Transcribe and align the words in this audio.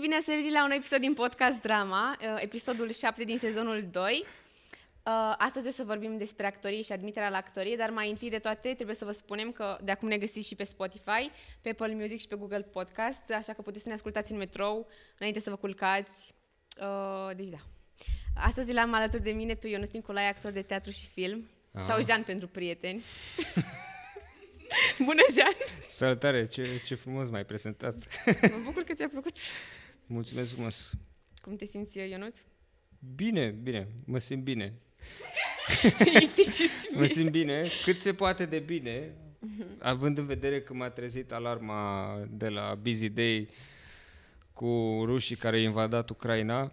bine 0.00 0.16
ați 0.16 0.24
venit 0.24 0.52
la 0.52 0.64
un 0.64 0.70
episod 0.70 1.00
din 1.00 1.14
podcast 1.14 1.60
Drama, 1.60 2.16
uh, 2.20 2.36
episodul 2.42 2.92
7 2.92 3.24
din 3.24 3.38
sezonul 3.38 3.84
2. 3.90 4.24
Uh, 5.06 5.34
astăzi 5.38 5.68
o 5.68 5.70
să 5.70 5.82
vorbim 5.84 6.18
despre 6.18 6.46
actorie 6.46 6.82
și 6.82 6.92
admiterea 6.92 7.28
la 7.28 7.36
actorie, 7.36 7.76
dar 7.76 7.90
mai 7.90 8.10
întâi 8.10 8.30
de 8.30 8.38
toate 8.38 8.74
trebuie 8.74 8.96
să 8.96 9.04
vă 9.04 9.12
spunem 9.12 9.52
că 9.52 9.78
de 9.82 9.90
acum 9.90 10.08
ne 10.08 10.18
găsiți 10.18 10.46
și 10.48 10.54
pe 10.54 10.64
Spotify, 10.64 11.30
pe 11.62 11.68
Apple 11.68 11.94
Music 11.94 12.20
și 12.20 12.28
pe 12.28 12.36
Google 12.36 12.60
Podcast, 12.72 13.20
așa 13.34 13.52
că 13.52 13.62
puteți 13.62 13.82
să 13.82 13.88
ne 13.88 13.94
ascultați 13.94 14.32
în 14.32 14.38
metrou 14.38 14.88
înainte 15.18 15.40
să 15.40 15.50
vă 15.50 15.56
culcați. 15.56 16.34
Uh, 16.80 17.30
deci 17.36 17.48
da. 17.48 17.58
Astăzi 18.36 18.72
l-am 18.72 18.92
alături 18.94 19.22
de 19.22 19.30
mine 19.30 19.54
pe 19.54 19.68
Ionuț 19.68 19.90
Nicolae, 19.90 20.28
actor 20.28 20.50
de 20.50 20.62
teatru 20.62 20.90
și 20.90 21.06
film, 21.06 21.48
Ah. 21.74 21.82
sau 21.86 22.02
Jean 22.02 22.22
pentru 22.22 22.48
prieteni. 22.48 23.02
Bună, 25.06 25.22
Jean! 25.34 25.52
Salutare, 25.88 26.46
ce, 26.46 26.80
ce 26.86 26.94
frumos 26.94 27.28
m-ai 27.28 27.44
prezentat. 27.44 27.94
Mă 28.42 28.58
bucur 28.64 28.82
că 28.82 28.94
ți-a 28.94 29.08
plăcut. 29.08 29.36
Mulțumesc 30.12 30.52
frumos. 30.52 30.90
Cum 31.42 31.56
te 31.56 31.64
simți, 31.64 31.98
Ionuț? 31.98 32.38
Bine, 33.14 33.48
bine, 33.62 33.88
mă 34.04 34.18
simt 34.18 34.42
bine. 34.42 34.72
Te 36.34 36.42
simți 36.42 36.88
Mă 36.92 37.06
simt 37.06 37.30
bine, 37.30 37.68
cât 37.84 37.98
se 37.98 38.14
poate 38.14 38.46
de 38.46 38.58
bine, 38.58 39.14
având 39.78 40.18
în 40.18 40.26
vedere 40.26 40.60
că 40.60 40.74
m-a 40.74 40.90
trezit 40.90 41.32
alarma 41.32 42.14
de 42.30 42.48
la 42.48 42.74
Busy 42.74 43.08
Day 43.08 43.48
cu 44.52 45.02
rușii 45.04 45.36
care 45.36 45.56
au 45.56 45.62
invadat 45.62 46.10
Ucraina. 46.10 46.72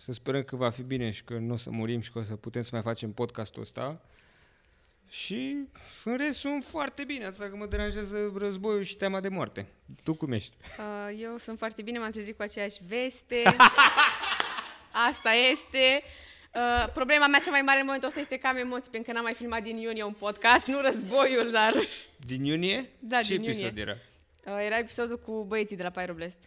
Să 0.00 0.12
sperăm 0.12 0.42
că 0.42 0.56
va 0.56 0.70
fi 0.70 0.82
bine 0.82 1.10
și 1.10 1.24
că 1.24 1.38
nu 1.38 1.52
o 1.52 1.56
să 1.56 1.70
murim 1.70 2.00
și 2.00 2.12
că 2.12 2.18
o 2.18 2.22
să 2.22 2.36
putem 2.36 2.62
să 2.62 2.70
mai 2.72 2.82
facem 2.82 3.12
podcastul 3.12 3.62
ăsta. 3.62 4.00
Și 5.08 5.56
în 6.04 6.16
rest 6.16 6.38
sunt 6.38 6.64
foarte 6.64 7.04
bine, 7.04 7.24
atât 7.24 7.50
că 7.50 7.56
mă 7.56 7.66
deranjează 7.66 8.32
războiul 8.36 8.82
și 8.82 8.96
teama 8.96 9.20
de 9.20 9.28
moarte. 9.28 9.66
Tu 10.02 10.14
cum 10.14 10.32
ești? 10.32 10.56
Uh, 10.78 11.18
eu 11.22 11.36
sunt 11.38 11.58
foarte 11.58 11.82
bine, 11.82 11.98
m-am 11.98 12.10
trezit 12.10 12.36
cu 12.36 12.42
aceeași 12.42 12.80
veste. 12.88 13.42
Asta 15.10 15.30
este. 15.50 16.02
Uh, 16.54 16.92
problema 16.92 17.26
mea 17.26 17.40
cea 17.40 17.50
mai 17.50 17.62
mare 17.62 17.78
în 17.78 17.84
momentul 17.84 18.08
ăsta 18.08 18.20
este 18.20 18.36
că 18.36 18.46
am 18.46 18.56
emoții, 18.56 18.90
pentru 18.90 19.08
că 19.10 19.12
n-am 19.16 19.24
mai 19.24 19.34
filmat 19.34 19.62
din 19.62 19.76
iunie 19.76 20.02
un 20.02 20.12
podcast, 20.12 20.66
nu 20.66 20.80
războiul, 20.80 21.50
dar... 21.50 21.74
Uh, 21.74 21.82
Din 22.26 22.44
iunie? 22.44 22.90
Da, 22.98 23.20
Ce 23.20 23.36
din 23.36 23.42
iunie. 23.42 23.66
episod 23.66 23.78
era? 23.78 23.96
era 24.64 24.78
episodul 24.78 25.18
cu 25.18 25.44
băieții 25.48 25.76
de 25.76 25.82
la 25.82 25.90
Pyroblast. 25.90 26.38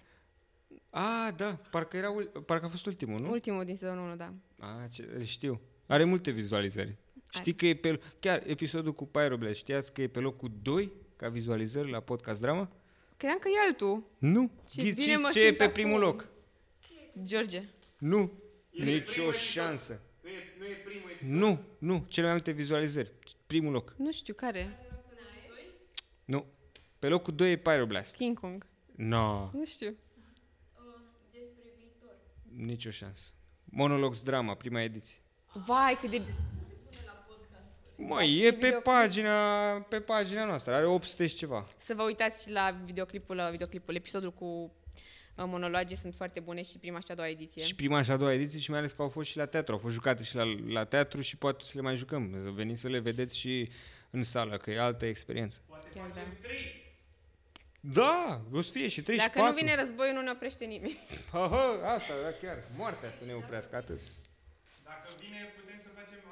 Ah, 0.89 1.27
da, 1.35 1.57
parcă, 1.71 1.97
era, 1.97 2.09
ul- 2.09 2.43
parcă 2.45 2.65
a 2.65 2.69
fost 2.69 2.85
ultimul, 2.85 3.19
nu? 3.19 3.29
Ultimul 3.31 3.65
din 3.65 3.75
sezonul 3.75 4.05
1, 4.05 4.15
da. 4.15 4.33
Ah, 4.59 4.89
ce, 4.93 5.09
îl 5.17 5.23
știu. 5.23 5.61
Are 5.87 6.03
multe 6.03 6.31
vizualizări. 6.31 6.95
Știi 7.29 7.53
că 7.55 7.65
e 7.65 7.75
pe... 7.75 7.99
Chiar 8.19 8.43
episodul 8.45 8.93
cu 8.93 9.05
Pyroblast, 9.05 9.55
știați 9.55 9.93
că 9.93 10.01
e 10.01 10.07
pe 10.07 10.19
locul 10.19 10.51
2 10.61 10.91
ca 11.15 11.29
vizualizări 11.29 11.89
la 11.91 11.99
podcast 11.99 12.41
drama? 12.41 12.69
Credeam 13.17 13.39
că 13.39 13.47
e 13.47 13.65
altul. 13.67 14.03
Nu. 14.17 14.51
Ce 14.69 14.81
Ghiciți 14.81 15.05
bine 15.05 15.15
mă 15.17 15.29
ce 15.31 15.39
e 15.39 15.45
simt 15.45 15.57
pe 15.57 15.63
acum. 15.63 15.73
primul 15.73 15.99
loc? 15.99 16.27
George. 17.23 17.63
Nu. 17.97 18.31
Nici 18.71 19.17
o 19.17 19.31
șansă. 19.31 20.01
Nu 20.23 20.29
e, 20.29 20.33
nu 20.59 20.65
e 20.65 20.73
primul 20.85 21.09
episod. 21.09 21.29
Nu, 21.37 21.61
nu. 21.77 22.05
Cele 22.07 22.25
mai 22.25 22.35
multe 22.35 22.51
vizualizări. 22.51 23.11
Primul 23.47 23.71
loc. 23.71 23.93
Nu 23.97 24.11
știu 24.11 24.33
care. 24.33 24.77
Nu. 26.25 26.45
Pe 26.99 27.07
locul 27.07 27.35
2 27.35 27.51
e 27.51 27.57
Pyroblast. 27.57 28.15
King 28.15 28.39
Kong. 28.39 28.65
No, 28.95 29.49
Nu 29.53 29.65
știu. 29.65 29.95
nici 32.55 32.85
o 32.85 32.89
șansă. 32.89 33.23
Monologs 33.65 34.21
Drama, 34.21 34.53
prima 34.55 34.81
ediție. 34.81 35.17
Vai, 35.65 35.97
cât 36.01 36.09
de... 36.09 36.21
Măi, 38.07 38.39
e 38.39 38.49
pe 38.51 38.55
videoclip. 38.55 38.83
pagina, 38.83 39.71
pe 39.89 39.99
pagina 39.99 40.45
noastră. 40.45 40.73
Are 40.73 40.85
800 40.85 41.27
și 41.27 41.35
ceva. 41.35 41.67
Să 41.77 41.93
vă 41.93 42.03
uitați 42.03 42.43
și 42.43 42.49
la 42.51 42.75
videoclipul, 42.85 43.35
la 43.35 43.49
videoclipul, 43.49 43.95
episodul 43.95 44.31
cu 44.31 44.45
uh, 44.45 45.43
monologe 45.47 45.95
sunt 45.95 46.15
foarte 46.15 46.39
bune 46.39 46.63
și 46.63 46.77
prima 46.77 46.99
și 46.99 47.05
a 47.11 47.15
doua 47.15 47.27
ediție. 47.29 47.63
Și 47.63 47.75
prima 47.75 48.01
și 48.01 48.11
a 48.11 48.17
doua 48.17 48.33
ediție 48.33 48.59
și 48.59 48.69
mai 48.69 48.79
ales 48.79 48.91
că 48.91 49.01
au 49.01 49.09
fost 49.09 49.29
și 49.29 49.37
la 49.37 49.45
teatru. 49.45 49.73
Au 49.73 49.79
fost 49.79 49.93
jucate 49.93 50.23
și 50.23 50.35
la, 50.35 50.43
la 50.67 50.83
teatru 50.85 51.21
și 51.21 51.37
poate 51.37 51.63
să 51.63 51.71
le 51.75 51.81
mai 51.81 51.95
jucăm. 51.95 52.39
Să 52.43 52.49
veniți 52.49 52.81
să 52.81 52.87
le 52.87 52.99
vedeți 52.99 53.37
și 53.37 53.69
în 54.09 54.23
sală, 54.23 54.57
că 54.57 54.71
e 54.71 54.79
altă 54.79 55.05
experiență. 55.05 55.57
Poate 55.67 55.87
Chiar 55.93 56.07
facem 56.07 56.23
da. 56.41 56.47
trei. 56.47 56.87
Da, 57.81 58.41
o 58.53 58.61
să 58.61 58.71
fie 58.71 58.87
și 58.87 59.01
3 59.01 59.17
și 59.17 59.25
Dacă 59.25 59.39
4. 59.39 59.51
nu 59.53 59.59
vine 59.61 59.73
războiul, 59.81 60.13
nu 60.13 60.21
ne 60.21 60.31
oprește 60.31 60.65
nimeni. 60.65 60.97
Ha, 61.31 61.43
ha, 61.53 61.65
asta, 61.95 62.13
da, 62.23 62.31
chiar. 62.47 62.57
Moartea 62.81 63.09
să 63.17 63.23
ne 63.25 63.33
oprească 63.41 63.73
atât. 63.75 64.01
Dacă 64.89 65.07
vine, 65.23 65.39
putem 65.57 65.77
să 65.85 65.89
facem, 65.97 66.19
avem 66.19 66.19
subiect. 66.19 66.28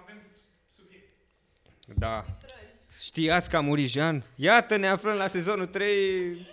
Da. 1.95 2.25
Știați 3.01 3.49
că 3.49 3.57
a 3.57 3.59
murit 3.59 3.89
Jean? 3.89 4.23
Iată, 4.35 4.77
ne 4.77 4.87
aflăm 4.87 5.17
la 5.17 5.27
sezonul 5.27 5.65
3. 5.65 6.47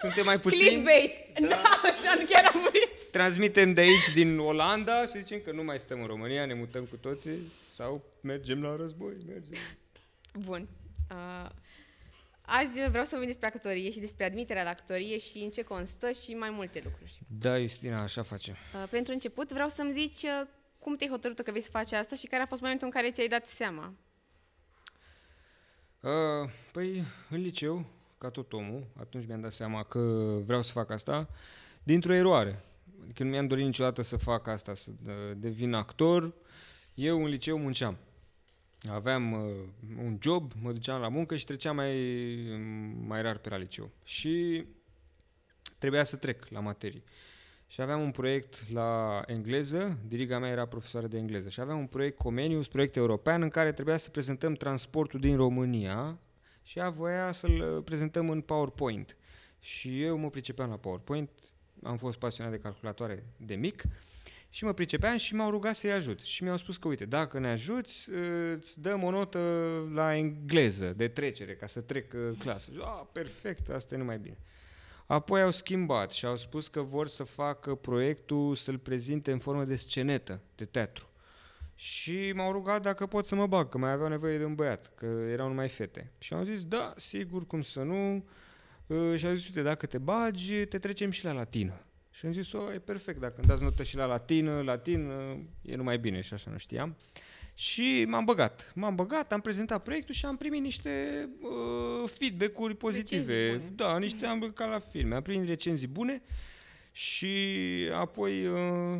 Suntem 0.00 0.24
mai 0.24 0.40
puțini. 0.40 0.62
Clickbait! 0.62 1.12
Da, 1.48 1.62
așa 1.82 2.24
chiar 2.28 2.44
a 2.44 2.58
murit. 2.58 3.10
Transmitem 3.10 3.72
de 3.72 3.80
aici, 3.80 4.12
din 4.14 4.38
Olanda, 4.38 5.02
și 5.02 5.16
zicem 5.16 5.40
că 5.44 5.52
nu 5.52 5.62
mai 5.62 5.78
stăm 5.78 6.00
în 6.00 6.06
România, 6.06 6.44
ne 6.44 6.54
mutăm 6.54 6.84
cu 6.84 6.96
toții 6.96 7.52
sau 7.74 8.04
mergem 8.20 8.62
la 8.62 8.76
război, 8.76 9.12
mergem. 9.26 9.58
Bun. 10.38 10.68
Uh, 11.10 11.50
azi 12.40 12.88
vreau 12.88 13.04
să 13.04 13.10
vorbim 13.10 13.28
despre 13.28 13.48
actorie 13.48 13.90
și 13.90 13.98
despre 13.98 14.24
admiterea 14.24 14.62
la 14.62 14.70
actorie 14.70 15.18
și 15.18 15.38
în 15.38 15.50
ce 15.50 15.62
constă 15.62 16.10
și 16.10 16.34
mai 16.34 16.50
multe 16.50 16.80
lucruri. 16.84 17.18
Da, 17.40 17.58
Justina, 17.58 18.02
așa 18.02 18.22
facem. 18.22 18.54
Uh, 18.74 18.88
pentru 18.90 19.12
început 19.12 19.52
vreau 19.52 19.68
să-mi 19.68 19.92
zici 19.92 20.22
uh, 20.22 20.46
cum 20.78 20.96
te-ai 20.96 21.10
hotărât 21.10 21.40
că 21.40 21.50
vrei 21.50 21.62
să 21.62 21.70
faci 21.70 21.92
asta 21.92 22.16
și 22.16 22.26
care 22.26 22.42
a 22.42 22.46
fost 22.46 22.60
momentul 22.60 22.86
în 22.86 22.92
care 22.92 23.10
ți-ai 23.10 23.28
dat 23.28 23.44
seama. 23.54 23.92
Uh, 26.06 26.50
păi, 26.72 27.02
în 27.30 27.40
liceu, 27.40 27.84
ca 28.18 28.30
tot 28.30 28.52
omul, 28.52 28.86
atunci 29.00 29.26
mi-am 29.26 29.40
dat 29.40 29.52
seama 29.52 29.82
că 29.82 29.98
vreau 30.44 30.62
să 30.62 30.72
fac 30.72 30.90
asta, 30.90 31.28
dintr-o 31.82 32.14
eroare. 32.14 32.64
Adică 33.02 33.22
nu 33.22 33.30
mi-am 33.30 33.46
dorit 33.46 33.64
niciodată 33.64 34.02
să 34.02 34.16
fac 34.16 34.46
asta, 34.46 34.74
să 34.74 34.90
uh, 35.06 35.12
devin 35.36 35.72
actor. 35.72 36.34
Eu 36.94 37.24
în 37.24 37.28
liceu 37.28 37.58
munceam. 37.58 37.96
Aveam 38.88 39.32
uh, 39.32 39.50
un 39.98 40.18
job, 40.20 40.52
mă 40.62 40.72
duceam 40.72 41.00
la 41.00 41.08
muncă 41.08 41.36
și 41.36 41.44
treceam 41.44 41.76
mai, 41.76 41.94
mai 43.06 43.22
rar 43.22 43.38
pe 43.38 43.48
la 43.48 43.56
liceu. 43.56 43.90
Și 44.04 44.64
trebuia 45.78 46.04
să 46.04 46.16
trec 46.16 46.48
la 46.48 46.60
materii. 46.60 47.02
Și 47.66 47.80
aveam 47.80 48.00
un 48.00 48.10
proiect 48.10 48.72
la 48.72 49.22
engleză, 49.26 49.98
diriga 50.08 50.38
mea 50.38 50.50
era 50.50 50.66
profesoară 50.66 51.06
de 51.06 51.18
engleză, 51.18 51.48
și 51.48 51.60
aveam 51.60 51.78
un 51.78 51.86
proiect 51.86 52.18
Comenius, 52.18 52.68
proiect 52.68 52.96
european, 52.96 53.42
în 53.42 53.48
care 53.48 53.72
trebuia 53.72 53.96
să 53.96 54.10
prezentăm 54.10 54.54
transportul 54.54 55.20
din 55.20 55.36
România 55.36 56.18
și 56.62 56.78
ea 56.78 56.90
voia 56.90 57.32
să-l 57.32 57.76
uh, 57.76 57.84
prezentăm 57.84 58.30
în 58.30 58.40
PowerPoint. 58.40 59.16
Și 59.60 60.02
eu 60.02 60.16
mă 60.16 60.30
pricepeam 60.30 60.68
la 60.68 60.76
PowerPoint, 60.76 61.30
am 61.82 61.96
fost 61.96 62.18
pasionat 62.18 62.52
de 62.52 62.58
calculatoare 62.58 63.24
de 63.36 63.54
mic 63.54 63.84
și 64.50 64.64
mă 64.64 64.72
pricepeam 64.72 65.16
și 65.16 65.34
m-au 65.34 65.50
rugat 65.50 65.74
să-i 65.74 65.92
ajut. 65.92 66.20
Și 66.20 66.42
mi-au 66.42 66.56
spus 66.56 66.76
că, 66.76 66.88
uite, 66.88 67.04
dacă 67.04 67.38
ne 67.38 67.48
ajuți, 67.48 68.10
uh, 68.10 68.52
îți 68.56 68.80
dăm 68.80 69.02
o 69.02 69.10
notă 69.10 69.38
la 69.92 70.16
engleză, 70.16 70.92
de 70.96 71.08
trecere, 71.08 71.54
ca 71.54 71.66
să 71.66 71.80
trec 71.80 72.12
uh, 72.12 72.38
clasă. 72.38 72.70
Și, 72.72 72.78
ah, 72.80 73.02
perfect, 73.12 73.68
asta 73.68 73.94
e 73.94 73.98
numai 73.98 74.18
bine. 74.18 74.38
Apoi 75.06 75.42
au 75.42 75.50
schimbat 75.50 76.10
și 76.10 76.26
au 76.26 76.36
spus 76.36 76.68
că 76.68 76.80
vor 76.80 77.08
să 77.08 77.22
facă 77.24 77.74
proiectul 77.74 78.54
să-l 78.54 78.78
prezinte 78.78 79.32
în 79.32 79.38
formă 79.38 79.64
de 79.64 79.76
scenetă, 79.76 80.40
de 80.54 80.64
teatru. 80.64 81.08
Și 81.74 82.32
m-au 82.34 82.52
rugat 82.52 82.82
dacă 82.82 83.06
pot 83.06 83.26
să 83.26 83.34
mă 83.34 83.46
bag, 83.46 83.68
că 83.68 83.78
mai 83.78 83.92
aveau 83.92 84.08
nevoie 84.08 84.38
de 84.38 84.44
un 84.44 84.54
băiat, 84.54 84.92
că 84.94 85.06
erau 85.06 85.48
numai 85.48 85.68
fete. 85.68 86.12
Și 86.18 86.34
am 86.34 86.44
zis, 86.44 86.64
da, 86.64 86.94
sigur, 86.96 87.46
cum 87.46 87.60
să 87.62 87.82
nu. 87.82 88.24
Uh, 88.86 89.14
Și 89.16 89.26
au 89.26 89.34
zis, 89.34 89.46
uite, 89.46 89.62
dacă 89.62 89.86
te 89.86 89.98
bagi, 89.98 90.64
te 90.64 90.78
trecem 90.78 91.10
și 91.10 91.24
la 91.24 91.32
latină. 91.32 91.80
Și 92.10 92.26
am 92.26 92.32
zis, 92.32 92.52
o, 92.52 92.72
e 92.72 92.78
perfect, 92.78 93.20
dacă 93.20 93.34
îmi 93.36 93.46
dați 93.46 93.62
notă 93.62 93.82
și 93.82 93.96
la 93.96 94.04
latină, 94.04 94.62
latin, 94.62 95.08
uh, 95.08 95.38
e 95.62 95.76
numai 95.76 95.98
bine 95.98 96.20
și 96.20 96.34
așa 96.34 96.50
nu 96.50 96.58
știam. 96.58 96.96
Și 97.58 98.04
m-am 98.08 98.24
băgat. 98.24 98.72
M-am 98.74 98.94
băgat, 98.94 99.32
am 99.32 99.40
prezentat 99.40 99.82
proiectul 99.82 100.14
și 100.14 100.24
am 100.26 100.36
primit 100.36 100.62
niște 100.62 101.28
uh, 101.40 102.10
feedback-uri 102.18 102.74
pozitive. 102.74 103.34
Recenzii 103.34 103.58
bune. 103.58 103.72
Da, 103.76 103.98
niște 103.98 104.26
am 104.26 104.52
ca 104.54 104.66
la 104.66 104.78
filme. 104.78 105.14
Am 105.14 105.22
primit 105.22 105.48
recenzii 105.48 105.86
bune 105.86 106.22
și 106.92 107.36
apoi 107.92 108.46
uh, 108.46 108.98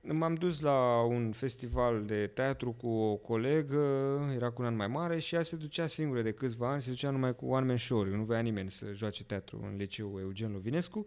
m-am 0.00 0.34
dus 0.34 0.60
la 0.60 1.02
un 1.02 1.32
festival 1.32 2.04
de 2.04 2.26
teatru 2.26 2.72
cu 2.72 2.88
o 2.88 3.14
colegă, 3.14 3.82
era 4.34 4.50
cu 4.50 4.62
un 4.62 4.68
an 4.68 4.76
mai 4.76 4.88
mare 4.88 5.18
și 5.18 5.34
ea 5.34 5.42
se 5.42 5.56
ducea 5.56 5.86
singură 5.86 6.22
de 6.22 6.32
câțiva 6.32 6.70
ani, 6.70 6.82
se 6.82 6.90
ducea 6.90 7.10
numai 7.10 7.34
cu 7.34 7.46
one 7.46 7.66
man 7.66 7.76
show 7.76 8.04
nu 8.04 8.22
voia 8.22 8.40
nimeni 8.40 8.70
să 8.70 8.86
joace 8.92 9.24
teatru 9.24 9.60
în 9.70 9.76
liceu 9.76 10.18
Eugen 10.20 10.52
Lovinescu 10.52 11.06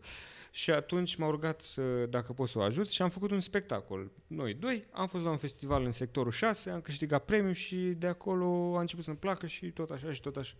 și 0.51 0.71
atunci 0.71 1.15
m-au 1.15 1.31
rugat 1.31 1.61
să, 1.61 2.05
dacă 2.05 2.33
pot 2.33 2.49
să 2.49 2.57
o 2.57 2.61
ajut 2.61 2.89
și 2.89 3.01
am 3.01 3.09
făcut 3.09 3.31
un 3.31 3.39
spectacol. 3.39 4.11
Noi 4.27 4.53
doi, 4.53 4.85
am 4.91 5.07
fost 5.07 5.23
la 5.23 5.29
un 5.31 5.38
festival 5.38 5.83
în 5.85 5.91
sectorul 5.91 6.31
6, 6.31 6.69
am 6.69 6.81
câștigat 6.81 7.25
premiu 7.25 7.51
și 7.51 7.75
de 7.75 8.07
acolo 8.07 8.77
a 8.77 8.79
început 8.79 9.03
să-mi 9.03 9.17
placă 9.17 9.47
și 9.47 9.71
tot 9.71 9.89
așa 9.89 10.13
și 10.13 10.21
tot 10.21 10.35
așa. 10.38 10.53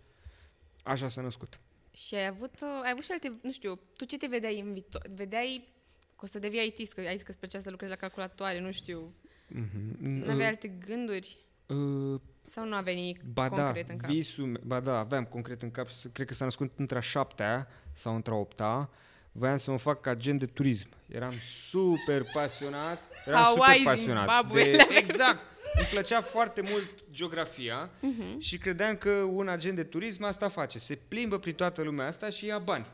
Așa 0.82 1.08
s-a 1.08 1.22
născut. 1.22 1.60
Și 1.92 2.14
ai 2.14 2.26
avut, 2.26 2.54
uh, 2.60 2.80
ai 2.84 2.90
avut 2.90 3.04
și 3.04 3.12
alte, 3.12 3.32
nu 3.42 3.52
știu, 3.52 3.78
tu 3.96 4.04
ce 4.04 4.16
te 4.18 4.26
vedeai 4.26 4.60
în 4.60 4.72
viitor? 4.72 5.02
Vedeai 5.14 5.68
că 6.16 6.24
o 6.24 6.26
să 6.26 6.38
devii 6.38 6.74
IT, 6.78 6.92
că 6.92 7.00
ai 7.00 7.14
zis 7.14 7.22
că 7.22 7.30
îți 7.30 7.38
plăcea 7.38 7.60
să 7.60 7.70
lucrezi 7.70 7.92
la 7.92 7.98
calculatoare, 7.98 8.60
nu 8.60 8.72
știu. 8.72 9.14
Mm-hmm. 9.54 9.98
Nu 9.98 10.30
aveai 10.30 10.48
alte 10.48 10.68
gânduri? 10.86 11.38
Uh, 11.66 12.20
Sau 12.50 12.66
nu 12.66 12.74
aveai 12.74 12.94
nimic 12.96 13.22
Ba 13.22 13.48
concret 13.48 13.86
da, 13.86 13.92
în 13.92 13.98
cap? 13.98 14.10
visul, 14.10 14.46
me- 14.46 14.58
ba 14.64 14.80
da, 14.80 14.98
aveam 14.98 15.24
concret 15.24 15.62
în 15.62 15.70
cap, 15.70 15.88
s- 15.88 16.06
cred 16.12 16.26
că 16.26 16.34
s-a 16.34 16.44
născut 16.44 16.72
între 16.76 16.96
a 16.98 17.00
șaptea 17.00 17.68
sau 17.92 18.14
între 18.14 18.32
a 18.32 18.36
opta. 18.36 18.90
Voiam 19.38 19.56
să 19.56 19.70
mă 19.70 19.78
fac 19.78 20.06
agent 20.06 20.38
de 20.38 20.46
turism. 20.46 20.88
Eram 21.06 21.32
super 21.70 22.22
pasionat, 22.32 23.02
eram 23.26 23.42
Hawaii, 23.42 23.78
super 23.78 23.92
pasionat. 23.94 24.28
Zimbabwe. 24.28 24.62
De, 24.70 24.86
exact! 24.96 25.38
Îmi 25.74 25.86
plăcea 25.90 26.22
foarte 26.22 26.60
mult 26.60 26.90
geografia 27.12 27.90
Mhm. 28.00 28.38
și 28.40 28.58
credeam 28.58 28.96
că 28.96 29.10
un 29.10 29.48
agent 29.48 29.76
de 29.76 29.84
turism 29.84 30.22
asta 30.24 30.48
face. 30.48 30.78
Se 30.78 30.98
plimbă 31.08 31.38
prin 31.38 31.54
toată 31.54 31.82
lumea 31.82 32.06
asta 32.06 32.30
și 32.30 32.46
ia 32.46 32.58
bani. 32.58 32.86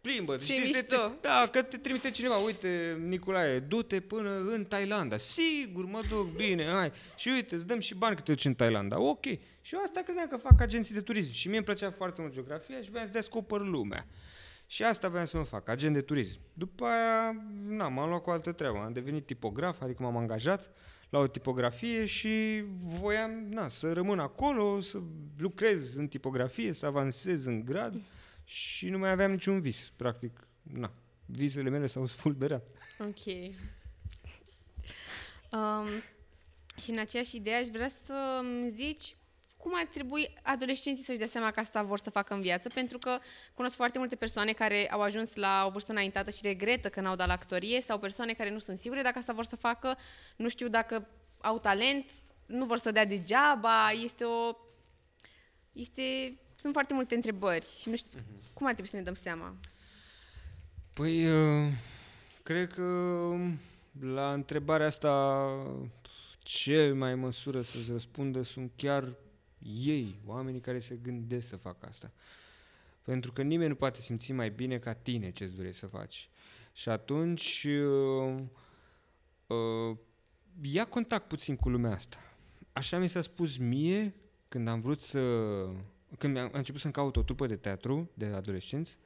Plimbă. 0.00 0.36
Ce 0.36 0.42
știi, 0.42 0.70
te, 0.70 0.82
te, 0.82 0.94
mișto. 0.96 1.12
da, 1.20 1.48
că 1.52 1.62
te 1.62 1.76
trimite 1.76 2.10
cineva. 2.10 2.36
Uite, 2.36 3.00
Nicolae, 3.06 3.58
du-te 3.58 4.00
până 4.00 4.30
în 4.36 4.64
Thailanda. 4.68 5.18
Sigur, 5.18 5.84
mă 5.84 6.00
duc, 6.08 6.36
bine, 6.36 6.64
hai. 6.64 6.92
Și 7.16 7.28
uite, 7.28 7.54
îți 7.54 7.66
dăm 7.66 7.80
și 7.80 7.94
bani 7.94 8.16
că 8.16 8.22
te 8.22 8.32
duci 8.32 8.44
în 8.44 8.54
Thailanda. 8.54 9.00
Ok. 9.00 9.24
Și 9.62 9.74
eu 9.74 9.80
asta 9.84 10.00
credeam 10.04 10.28
că 10.28 10.36
fac 10.36 10.60
agenții 10.60 10.94
de 10.94 11.00
turism. 11.00 11.32
Și 11.32 11.46
mie 11.48 11.56
îmi 11.56 11.64
plăcea 11.64 11.90
foarte 11.90 12.20
mult 12.20 12.32
geografia 12.32 12.82
și 12.82 12.90
voiam 12.90 13.06
să 13.06 13.12
descoper 13.12 13.60
lumea. 13.60 14.06
Și 14.70 14.82
asta 14.82 15.08
voiam 15.08 15.26
să 15.26 15.36
mă 15.36 15.42
fac, 15.42 15.68
agent 15.68 15.94
de 15.94 16.00
turism. 16.00 16.38
După 16.52 16.84
aia, 16.84 17.44
na, 17.66 17.88
m-am 17.88 18.08
luat 18.08 18.22
cu 18.22 18.30
altă 18.30 18.52
treabă. 18.52 18.78
Am 18.78 18.92
devenit 18.92 19.26
tipograf, 19.26 19.80
adică 19.80 20.02
m-am 20.02 20.16
angajat 20.16 20.70
la 21.08 21.18
o 21.18 21.26
tipografie 21.26 22.04
și 22.04 22.64
voiam 23.00 23.30
na, 23.30 23.68
să 23.68 23.92
rămân 23.92 24.18
acolo, 24.18 24.80
să 24.80 24.98
lucrez 25.38 25.94
în 25.94 26.08
tipografie, 26.08 26.72
să 26.72 26.86
avansez 26.86 27.44
în 27.44 27.64
grad 27.64 28.00
și 28.44 28.88
nu 28.88 28.98
mai 28.98 29.10
aveam 29.10 29.30
niciun 29.30 29.60
vis, 29.60 29.92
practic. 29.96 30.46
Na, 30.62 30.92
visele 31.26 31.70
mele 31.70 31.86
s-au 31.86 32.06
spulberat. 32.06 32.66
Ok. 32.98 33.26
Um, 35.50 35.86
și 36.76 36.90
în 36.90 36.98
aceeași 36.98 37.36
idee 37.36 37.54
aș 37.54 37.66
vrea 37.66 37.90
să 38.06 38.40
îmi 38.40 38.70
zici 38.70 39.14
cum 39.60 39.72
ar 39.74 39.86
trebui 39.86 40.34
adolescenții 40.42 41.04
să-și 41.04 41.18
dea 41.18 41.26
seama 41.26 41.50
că 41.50 41.60
asta 41.60 41.82
vor 41.82 41.98
să 41.98 42.10
facă 42.10 42.34
în 42.34 42.40
viață, 42.40 42.68
pentru 42.68 42.98
că 42.98 43.18
cunosc 43.54 43.74
foarte 43.74 43.98
multe 43.98 44.16
persoane 44.16 44.52
care 44.52 44.90
au 44.90 45.00
ajuns 45.00 45.34
la 45.34 45.64
o 45.66 45.70
vârstă 45.70 45.92
înaintată 45.92 46.30
și 46.30 46.40
regretă 46.42 46.88
că 46.88 47.00
n-au 47.00 47.16
dat 47.16 47.26
la 47.26 47.32
actorie 47.32 47.80
sau 47.80 47.98
persoane 47.98 48.32
care 48.32 48.50
nu 48.50 48.58
sunt 48.58 48.78
sigure 48.78 49.02
dacă 49.02 49.18
asta 49.18 49.32
vor 49.32 49.44
să 49.44 49.56
facă, 49.56 49.96
nu 50.36 50.48
știu 50.48 50.68
dacă 50.68 51.08
au 51.40 51.58
talent, 51.58 52.04
nu 52.46 52.64
vor 52.64 52.78
să 52.78 52.90
dea 52.90 53.04
degeaba, 53.04 53.90
este 53.90 54.24
o... 54.24 54.56
Este... 55.72 56.38
Sunt 56.60 56.72
foarte 56.72 56.94
multe 56.94 57.14
întrebări 57.14 57.66
și 57.80 57.88
nu 57.88 57.96
știu 57.96 58.18
cum 58.52 58.66
ar 58.66 58.72
trebui 58.72 58.90
să 58.90 58.96
ne 58.96 59.02
dăm 59.02 59.14
seama. 59.14 59.54
Păi, 60.94 61.26
uh, 61.26 61.72
cred 62.42 62.72
că 62.72 62.82
la 64.00 64.32
întrebarea 64.32 64.86
asta 64.86 65.46
cel 66.42 66.94
mai 66.94 67.12
în 67.12 67.18
măsură 67.18 67.62
să-ți 67.62 67.90
răspundă 67.90 68.42
sunt 68.42 68.72
chiar 68.76 69.04
ei, 69.62 70.18
oamenii 70.26 70.60
care 70.60 70.78
se 70.78 70.96
gândesc 70.96 71.48
să 71.48 71.56
facă 71.56 71.86
asta. 71.86 72.12
Pentru 73.02 73.32
că 73.32 73.42
nimeni 73.42 73.68
nu 73.68 73.74
poate 73.74 74.00
simți 74.00 74.32
mai 74.32 74.50
bine 74.50 74.78
ca 74.78 74.92
tine 74.92 75.30
ce-ți 75.30 75.56
dorești 75.56 75.78
să 75.78 75.86
faci. 75.86 76.28
Și 76.72 76.88
atunci 76.88 77.66
uh, 77.68 78.42
uh, 79.46 79.96
ia 80.62 80.84
contact 80.84 81.28
puțin 81.28 81.56
cu 81.56 81.68
lumea 81.68 81.92
asta. 81.92 82.16
Așa 82.72 82.98
mi 82.98 83.08
s-a 83.08 83.20
spus 83.20 83.56
mie 83.56 84.14
când 84.48 84.68
am 84.68 84.80
vrut 84.80 85.02
să... 85.02 85.20
Când 86.18 86.36
am 86.36 86.44
am 86.44 86.50
început 86.52 86.80
să-mi 86.80 86.92
caut 86.92 87.16
o 87.16 87.22
trupă 87.22 87.46
de 87.46 87.56
teatru 87.56 88.10
de 88.14 88.26
adolescenți, 88.26 88.98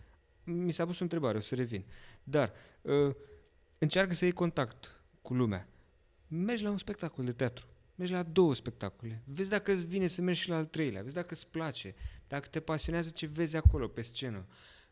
mi 0.44 0.72
s-a 0.72 0.86
pus 0.86 0.98
o 0.98 1.02
întrebare, 1.02 1.36
o 1.36 1.40
să 1.40 1.54
revin. 1.54 1.84
Dar 2.22 2.52
uh, 2.82 3.14
încearcă 3.78 4.14
să 4.14 4.24
iei 4.24 4.34
contact 4.34 5.00
cu 5.22 5.34
lumea. 5.34 5.68
Mergi 6.28 6.62
la 6.62 6.70
un 6.70 6.78
spectacol 6.78 7.24
de 7.24 7.32
teatru. 7.32 7.66
Mergi 7.94 8.12
la 8.12 8.22
două 8.22 8.54
spectacole. 8.54 9.22
Vezi 9.24 9.50
dacă 9.50 9.72
îți 9.72 9.86
vine 9.86 10.06
să 10.06 10.22
mergi 10.22 10.40
și 10.40 10.48
la 10.48 10.56
al 10.56 10.64
treilea. 10.64 11.02
Vezi 11.02 11.14
dacă 11.14 11.34
îți 11.34 11.46
place. 11.46 11.94
Dacă 12.28 12.48
te 12.48 12.60
pasionează 12.60 13.10
ce 13.10 13.26
vezi 13.26 13.56
acolo, 13.56 13.88
pe 13.88 14.02
scenă. 14.02 14.46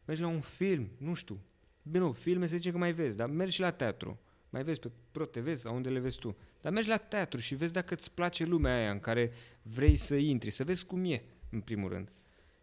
Mergi 0.05 0.23
la 0.23 0.29
un 0.29 0.41
film, 0.41 0.91
nu 0.99 1.15
știu. 1.15 1.41
Bine, 1.83 2.05
nu, 2.05 2.13
filme 2.13 2.47
se 2.47 2.57
zice 2.57 2.71
că 2.71 2.79
mai 2.79 2.93
vezi, 2.93 3.17
dar 3.17 3.29
mergi 3.29 3.55
și 3.55 3.61
la 3.61 3.71
teatru. 3.71 4.21
Mai 4.51 4.63
vezi 4.63 4.81
pe 4.81 4.91
Pro 5.11 5.25
TV 5.25 5.57
sau 5.59 5.75
unde 5.75 5.89
le 5.89 5.99
vezi 5.99 6.19
tu. 6.19 6.37
Dar 6.61 6.73
mergi 6.73 6.89
la 6.89 6.97
teatru 6.97 7.41
și 7.41 7.55
vezi 7.55 7.73
dacă 7.73 7.95
îți 7.95 8.11
place 8.11 8.45
lumea 8.45 8.75
aia 8.75 8.91
în 8.91 9.01
care 9.01 9.33
vrei 9.63 9.97
să 9.97 10.15
intri, 10.15 10.51
să 10.51 10.65
vezi 10.65 10.85
cum 10.87 11.05
e, 11.05 11.23
în 11.51 11.61
primul 11.61 11.89
rând. 11.89 12.13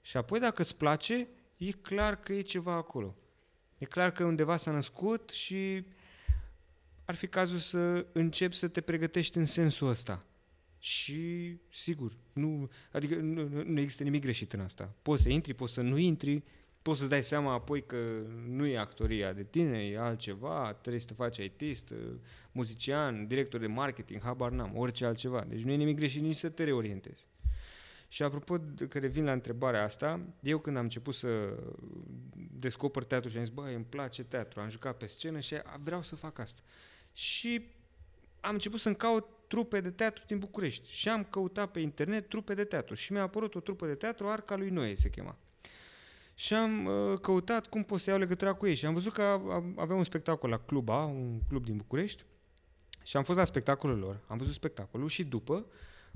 Și 0.02 0.18
apoi 0.18 0.40
dacă 0.40 0.62
îți 0.62 0.76
place, 0.76 1.28
e 1.58 1.72
clar 1.72 2.20
că 2.20 2.34
e 2.34 2.42
ceva 2.42 2.74
acolo. 2.74 3.16
E 3.78 3.86
clar 3.86 4.12
că 4.12 4.24
undeva 4.24 4.58
s-a 4.58 4.72
născut 4.72 5.30
și 5.30 5.86
ar 7.06 7.16
fi 7.16 7.28
cazul 7.28 7.58
să 7.58 8.06
începi 8.12 8.56
să 8.56 8.68
te 8.68 8.82
pregătești 8.82 9.38
în 9.38 9.46
sensul 9.46 9.88
ăsta. 9.88 10.26
Și, 10.80 11.56
sigur, 11.72 12.12
nu, 12.34 12.70
adică 12.92 13.16
nu, 13.16 13.48
nu- 13.48 13.64
nu 13.64 13.80
există 13.80 14.04
nimic 14.04 14.22
greșit 14.22 14.54
în 14.54 14.60
asta. 14.60 14.94
Poți 15.02 15.22
să 15.22 15.30
intri, 15.30 15.54
poți 15.54 15.74
să 15.74 15.82
nu 15.82 15.98
intri, 15.98 16.44
poți 16.82 16.98
să-ți 16.98 17.10
dai 17.10 17.24
seama 17.24 17.54
apoi 17.54 17.86
că 17.86 18.22
nu 18.48 18.66
e 18.66 18.78
actoria 18.78 19.34
de 19.34 19.44
tine, 19.44 19.86
e 19.86 19.98
altceva, 20.00 20.74
trebuie 20.82 21.02
să 21.02 21.08
te 21.08 21.14
faci 21.14 21.40
artist, 21.40 21.94
muzician, 22.52 23.28
director 23.28 23.60
de 23.60 23.68
marketing, 23.68 24.22
habar 24.22 24.52
n-am, 24.52 24.78
orice 24.78 25.06
altceva. 25.06 25.46
Deci 25.50 25.62
nu 25.62 25.72
e 25.72 25.76
nimic 25.76 25.96
greșit 25.96 26.22
nici 26.22 26.36
să 26.38 26.50
te 26.50 26.64
reorientezi. 26.64 27.26
Și 28.08 28.24
apropo 28.24 28.58
de 28.58 28.88
că 28.88 29.00
revin 29.00 29.24
la 29.24 29.32
întrebarea 29.32 29.84
asta, 29.84 30.20
eu 30.40 30.60
când 30.60 30.78
am 30.78 30.84
început 30.84 31.14
să 31.14 31.58
descoper 32.60 33.04
teatru 33.04 33.30
și 33.30 33.38
am 33.38 33.44
zis, 33.44 33.54
băi, 33.54 33.74
îmi 33.74 33.86
place 33.90 34.24
teatru, 34.24 34.60
am 34.60 34.70
jucat 34.70 34.98
pe 34.98 35.06
scenă 35.08 35.40
și 35.40 35.56
a- 35.56 35.80
vreau 35.84 36.02
să 36.04 36.16
fac 36.16 36.40
asta. 36.40 36.62
Și 37.14 37.62
am 38.40 38.54
început 38.54 38.80
să-mi 38.80 38.96
caut 38.96 39.28
trupe 39.50 39.82
de 39.82 39.90
teatru 39.90 40.24
din 40.28 40.38
București. 40.40 40.92
Și 40.92 41.10
am 41.10 41.24
căutat 41.24 41.72
pe 41.72 41.80
internet 41.80 42.30
trupe 42.30 42.54
de 42.54 42.64
teatru. 42.64 42.94
Și 42.94 43.12
mi-a 43.12 43.22
apărut 43.22 43.56
o 43.56 43.60
trupă 43.60 43.86
de 43.88 43.96
teatru, 43.96 44.28
Arca 44.28 44.56
lui 44.56 44.70
Noe 44.70 44.96
se 44.96 45.10
chema. 45.10 45.36
Și 46.36 46.54
am 46.54 46.86
uh, 46.86 47.20
căutat 47.20 47.68
cum 47.68 47.84
pot 47.84 48.00
să 48.00 48.10
iau 48.10 48.20
legătura 48.20 48.54
cu 48.54 48.68
ei. 48.68 48.76
Și 48.76 48.86
am 48.86 48.94
văzut 48.94 49.14
că 49.14 49.22
a- 49.22 49.42
a- 49.50 49.74
avea 49.76 49.96
un 49.96 50.04
spectacol 50.04 50.50
la 50.50 50.60
Cluba, 50.60 51.04
un 51.04 51.40
club 51.48 51.66
din 51.66 51.78
București. 51.78 52.24
Și 53.04 53.18
am 53.18 53.24
fost 53.24 53.38
la 53.38 53.46
spectacolul 53.46 53.98
lor, 53.98 54.20
am 54.28 54.38
văzut 54.38 54.54
spectacolul 54.54 55.08
și 55.08 55.24
după 55.24 55.66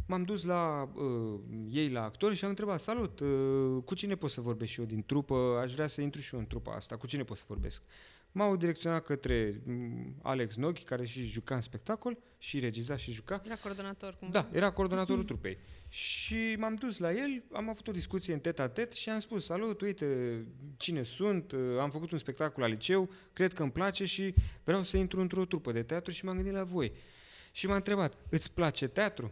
m-am 0.05 0.23
dus 0.23 0.43
la 0.43 0.89
uh, 0.95 1.39
ei 1.69 1.89
la 1.89 2.03
actori 2.03 2.35
și 2.35 2.43
am 2.43 2.49
întrebat, 2.49 2.81
salut, 2.81 3.19
uh, 3.19 3.83
cu 3.85 3.95
cine 3.95 4.15
pot 4.15 4.29
să 4.29 4.41
vorbesc 4.41 4.71
și 4.71 4.79
eu 4.79 4.85
din 4.85 5.03
trupă, 5.05 5.35
aș 5.63 5.73
vrea 5.73 5.87
să 5.87 6.01
intru 6.01 6.21
și 6.21 6.33
eu 6.33 6.39
în 6.39 6.47
trupa 6.47 6.73
asta, 6.75 6.97
cu 6.97 7.07
cine 7.07 7.23
pot 7.23 7.37
să 7.37 7.43
vorbesc? 7.47 7.81
M-au 8.35 8.55
direcționat 8.55 9.05
către 9.05 9.61
mm, 9.65 10.15
Alex 10.21 10.55
Noghi, 10.55 10.83
care 10.83 11.05
și 11.05 11.23
juca 11.23 11.55
în 11.55 11.61
spectacol, 11.61 12.17
și 12.37 12.59
regiza 12.59 12.95
și 12.95 13.11
juca. 13.11 13.41
Era 13.45 13.55
coordonator 13.55 14.15
cum 14.19 14.29
Da, 14.29 14.49
era 14.51 14.71
coordonatorul 14.71 15.23
trupei. 15.23 15.57
Și 15.87 16.55
m-am 16.57 16.75
dus 16.75 16.97
la 16.97 17.11
el, 17.11 17.43
am 17.51 17.69
avut 17.69 17.87
o 17.87 17.91
discuție 17.91 18.33
în 18.33 18.39
tet-a-tet 18.39 18.93
și 18.93 19.09
am 19.09 19.19
spus, 19.19 19.45
salut, 19.45 19.81
uite 19.81 20.37
cine 20.77 21.03
sunt, 21.03 21.51
uh, 21.51 21.79
am 21.79 21.89
făcut 21.89 22.11
un 22.11 22.17
spectacol 22.17 22.63
la 22.63 22.69
liceu, 22.69 23.09
cred 23.33 23.53
că 23.53 23.61
îmi 23.61 23.71
place 23.71 24.05
și 24.05 24.33
vreau 24.63 24.83
să 24.83 24.97
intru 24.97 25.21
într-o 25.21 25.45
trupă 25.45 25.71
de 25.71 25.83
teatru 25.83 26.11
și 26.11 26.25
m-am 26.25 26.35
gândit 26.35 26.53
la 26.53 26.63
voi. 26.63 26.91
Și 27.51 27.67
m-a 27.67 27.75
întrebat, 27.75 28.17
îți 28.29 28.51
place 28.51 28.87
teatru? 28.87 29.31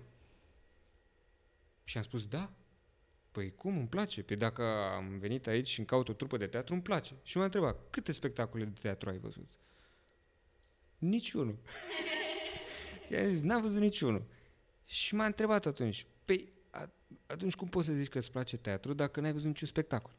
Și 1.83 1.97
am 1.97 2.03
spus, 2.03 2.25
da. 2.25 2.51
Păi 3.31 3.53
cum, 3.55 3.77
îmi 3.77 3.87
place? 3.87 4.23
Păi 4.23 4.35
dacă 4.35 4.63
am 4.95 5.17
venit 5.19 5.47
aici 5.47 5.67
și 5.67 5.77
îmi 5.79 5.87
caut 5.87 6.09
o 6.09 6.13
trupă 6.13 6.37
de 6.37 6.47
teatru, 6.47 6.73
îmi 6.73 6.81
place. 6.83 7.13
Și 7.23 7.37
m-a 7.37 7.43
întrebat, 7.43 7.79
câte 7.89 8.11
spectacole 8.11 8.63
de 8.63 8.79
teatru 8.81 9.09
ai 9.09 9.17
văzut? 9.17 9.49
Niciunul. 10.97 11.57
Și 13.07 13.15
am 13.15 13.25
zis, 13.27 13.41
n-am 13.41 13.61
văzut 13.61 13.79
niciunul. 13.79 14.23
Și 14.85 15.15
m-a 15.15 15.25
întrebat 15.25 15.65
atunci, 15.65 16.05
păi 16.25 16.51
a- 16.69 16.89
atunci 17.25 17.55
cum 17.55 17.67
poți 17.67 17.85
să 17.87 17.93
zici 17.93 18.07
că 18.09 18.17
îți 18.17 18.31
place 18.31 18.57
teatru 18.57 18.93
dacă 18.93 19.19
n-ai 19.19 19.31
văzut 19.31 19.47
niciun 19.47 19.67
spectacol? 19.67 20.11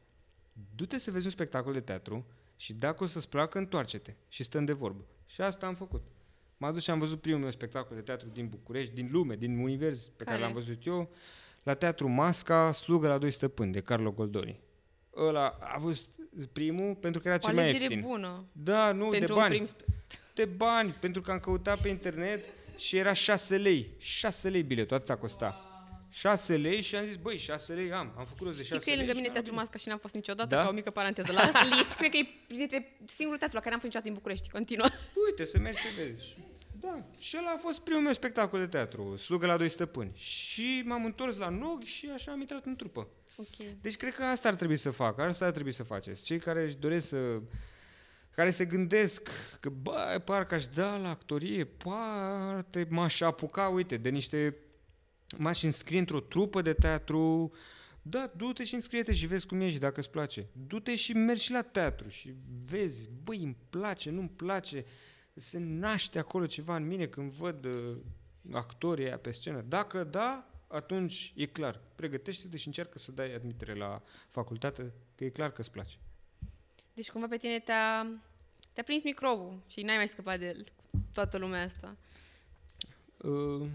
Du-te 0.75 0.97
să 0.97 1.11
vezi 1.11 1.25
un 1.25 1.31
spectacol 1.31 1.73
de 1.73 1.79
teatru 1.81 2.25
și 2.57 2.73
dacă 2.73 3.03
o 3.03 3.07
să-ți 3.07 3.29
placă, 3.29 3.57
întoarce-te 3.57 4.13
și 4.29 4.43
stăm 4.43 4.65
de 4.65 4.71
vorbă. 4.73 5.05
Și 5.25 5.41
asta 5.41 5.65
am 5.67 5.75
făcut. 5.75 6.03
M-am 6.57 6.73
dus 6.73 6.83
și 6.83 6.89
am 6.89 6.99
văzut 6.99 7.21
primul 7.21 7.39
meu 7.39 7.51
spectacol 7.51 7.95
de 7.95 8.01
teatru 8.01 8.27
din 8.27 8.47
București, 8.47 8.93
din 8.93 9.09
lume, 9.11 9.35
din 9.35 9.57
univers 9.57 9.99
pe 10.01 10.23
care, 10.23 10.29
Care? 10.29 10.41
l-am 10.41 10.53
văzut 10.53 10.85
eu, 10.85 11.09
la 11.63 11.73
Teatru 11.73 12.07
Masca, 12.09 12.71
Slugă 12.73 13.07
la 13.07 13.17
doi 13.17 13.31
stăpâni, 13.31 13.71
de 13.71 13.79
Carlo 13.81 14.11
Goldoni. 14.11 14.59
Ăla 15.15 15.57
a 15.61 15.79
fost 15.79 16.07
primul 16.53 16.95
pentru 16.95 17.21
că 17.21 17.27
era 17.27 17.37
O 17.37 17.45
cel 17.45 17.53
mai 17.53 17.63
alegere 17.63 17.83
ieftin. 17.93 18.01
bună 18.09 18.45
Da, 18.51 18.91
nu, 18.91 19.07
pentru 19.07 19.27
de 19.27 19.33
un 19.33 19.39
bani 19.39 19.53
prim 19.53 19.65
spe- 19.65 19.85
de 20.33 20.45
bani, 20.45 20.91
pentru 20.99 21.21
că 21.21 21.31
am 21.31 21.39
căutat 21.39 21.81
pe 21.81 21.87
internet 21.89 22.43
și 22.77 22.97
era 22.97 23.13
6 23.13 23.57
lei. 23.57 23.89
6 23.97 24.49
lei 24.49 24.63
biletul, 24.63 24.95
atâta 24.95 25.15
costa. 25.15 25.67
6 26.09 26.55
lei 26.57 26.81
și 26.81 26.95
am 26.95 27.05
zis, 27.05 27.15
băi, 27.15 27.37
6 27.37 27.73
lei 27.73 27.91
am. 27.91 28.13
Am 28.17 28.25
făcut 28.25 28.45
rost 28.45 28.57
de 28.57 28.63
6 28.63 28.79
Știi 28.79 28.79
că 28.79 28.89
e 28.89 28.93
lei. 28.93 28.97
lângă 28.97 29.11
și 29.11 29.15
mine 29.17 29.27
am 29.27 29.33
Teatru 29.33 29.51
venit. 29.51 29.59
Masca 29.65 29.77
și 29.77 29.87
n-am 29.87 29.97
fost 29.97 30.13
niciodată, 30.13 30.55
Da? 30.55 30.61
ca 30.61 30.67
o 30.69 30.71
mică 30.71 30.89
paranteză. 30.91 31.31
La 31.31 31.39
asta 31.41 31.63
list, 31.75 31.93
cred 31.93 32.09
că 32.11 32.17
e 32.17 32.27
dintre 32.47 32.97
singurul 33.15 33.39
teatru 33.39 33.55
la 33.57 33.63
care 33.63 33.73
am 33.73 33.79
fost 33.79 33.93
niciodată 33.93 34.09
din 34.11 34.13
București. 34.13 34.49
Continuă. 34.49 34.87
Uite, 35.27 35.45
să 35.45 35.57
mergi 35.59 35.79
să 35.79 35.87
vezi. 35.97 36.35
Da, 36.83 37.05
și 37.17 37.37
ăla 37.39 37.51
a 37.51 37.57
fost 37.57 37.79
primul 37.79 38.01
meu 38.01 38.13
spectacol 38.13 38.59
de 38.59 38.67
teatru, 38.67 39.15
Slugă 39.15 39.45
la 39.45 39.57
doi 39.57 39.69
stăpâni. 39.69 40.11
Și 40.15 40.81
m-am 40.85 41.05
întors 41.05 41.37
la 41.37 41.49
Nog 41.49 41.83
și 41.83 42.09
așa 42.13 42.31
am 42.31 42.39
intrat 42.39 42.65
în 42.65 42.75
trupă. 42.75 43.07
Ok. 43.37 43.81
Deci 43.81 43.97
cred 43.97 44.15
că 44.15 44.23
asta 44.23 44.47
ar 44.47 44.55
trebui 44.55 44.77
să 44.77 44.89
facă, 44.89 45.21
asta 45.21 45.45
ar 45.45 45.51
trebui 45.51 45.71
să 45.71 45.83
faceți. 45.83 46.23
Cei 46.23 46.39
care 46.39 46.63
își 46.63 46.77
doresc 46.77 47.07
să 47.07 47.41
care 48.35 48.51
se 48.51 48.65
gândesc 48.65 49.29
că, 49.59 49.69
bă, 49.69 50.21
parcă 50.25 50.55
aș 50.55 50.67
da 50.67 50.97
la 50.97 51.09
actorie, 51.09 51.63
poate 51.63 52.87
m-aș 52.89 53.21
apuca, 53.21 53.67
uite, 53.67 53.97
de 53.97 54.09
niște... 54.09 54.57
M-aș 55.37 55.63
înscrie 55.63 55.99
într-o 55.99 56.19
trupă 56.19 56.61
de 56.61 56.73
teatru, 56.73 57.51
Da, 58.01 58.31
du-te 58.35 58.63
și 58.63 58.73
înscrie-te 58.73 59.13
și 59.13 59.25
vezi 59.25 59.45
cum 59.47 59.61
ești, 59.61 59.79
dacă 59.79 59.99
îți 59.99 60.09
place. 60.09 60.47
Du-te 60.67 60.95
și 60.95 61.13
mergi 61.13 61.43
și 61.43 61.51
la 61.51 61.61
teatru 61.61 62.07
și 62.07 62.33
vezi, 62.65 63.09
băi, 63.23 63.43
îmi 63.43 63.57
place, 63.69 64.09
nu-mi 64.09 64.31
place, 64.35 64.85
se 65.33 65.57
naște 65.59 66.19
acolo 66.19 66.45
ceva 66.45 66.75
în 66.75 66.87
mine 66.87 67.07
când 67.07 67.31
văd 67.31 67.65
uh, 67.65 67.97
actorii 68.51 69.05
aia 69.05 69.17
pe 69.17 69.31
scenă. 69.31 69.61
Dacă 69.61 70.03
da, 70.03 70.47
atunci 70.67 71.33
e 71.35 71.45
clar. 71.45 71.81
Pregătește-te 71.95 72.57
și 72.57 72.67
încearcă 72.67 72.99
să 72.99 73.11
dai 73.11 73.33
admitere 73.33 73.73
la 73.73 74.01
facultate, 74.29 74.93
că 75.15 75.23
e 75.23 75.29
clar 75.29 75.51
că 75.51 75.61
îți 75.61 75.71
place. 75.71 75.97
Deci 76.93 77.11
cumva 77.11 77.27
pe 77.27 77.37
tine 77.37 77.59
te-a, 77.59 78.07
te-a 78.73 78.83
prins 78.83 79.03
microbul 79.03 79.61
și 79.67 79.81
n-ai 79.81 79.95
mai 79.95 80.07
scăpat 80.07 80.39
de 80.39 80.45
el 80.45 80.71
cu 80.91 80.97
toată 81.11 81.37
lumea 81.37 81.63
asta. 81.63 81.97
Uh, 83.17 83.67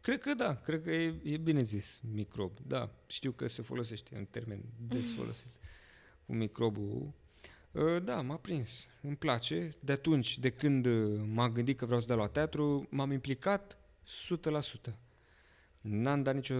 cred 0.00 0.20
că 0.20 0.34
da, 0.34 0.54
cred 0.56 0.82
că 0.82 0.90
e, 0.90 1.14
e 1.22 1.36
bine 1.36 1.62
zis, 1.62 2.00
microb. 2.12 2.52
Da, 2.66 2.90
știu 3.06 3.32
că 3.32 3.46
se 3.46 3.62
folosește 3.62 4.16
în 4.16 4.24
termen 4.24 4.60
des 4.88 5.14
folosit 5.18 5.52
cu 6.26 6.32
microbul. 6.32 7.12
Uh, 7.72 8.02
da, 8.02 8.20
m-a 8.20 8.36
prins, 8.36 8.88
îmi 9.02 9.16
place. 9.16 9.74
De 9.80 9.92
atunci, 9.92 10.38
de 10.38 10.50
când 10.50 10.86
uh, 10.86 11.20
m-am 11.32 11.52
gândit 11.52 11.78
că 11.78 11.84
vreau 11.84 12.00
să 12.00 12.06
dau 12.06 12.16
la 12.16 12.26
teatru, 12.28 12.86
m-am 12.90 13.10
implicat 13.10 13.78
100%. 14.90 14.92
N-am 15.80 16.22
dat 16.22 16.34
nicio, 16.34 16.54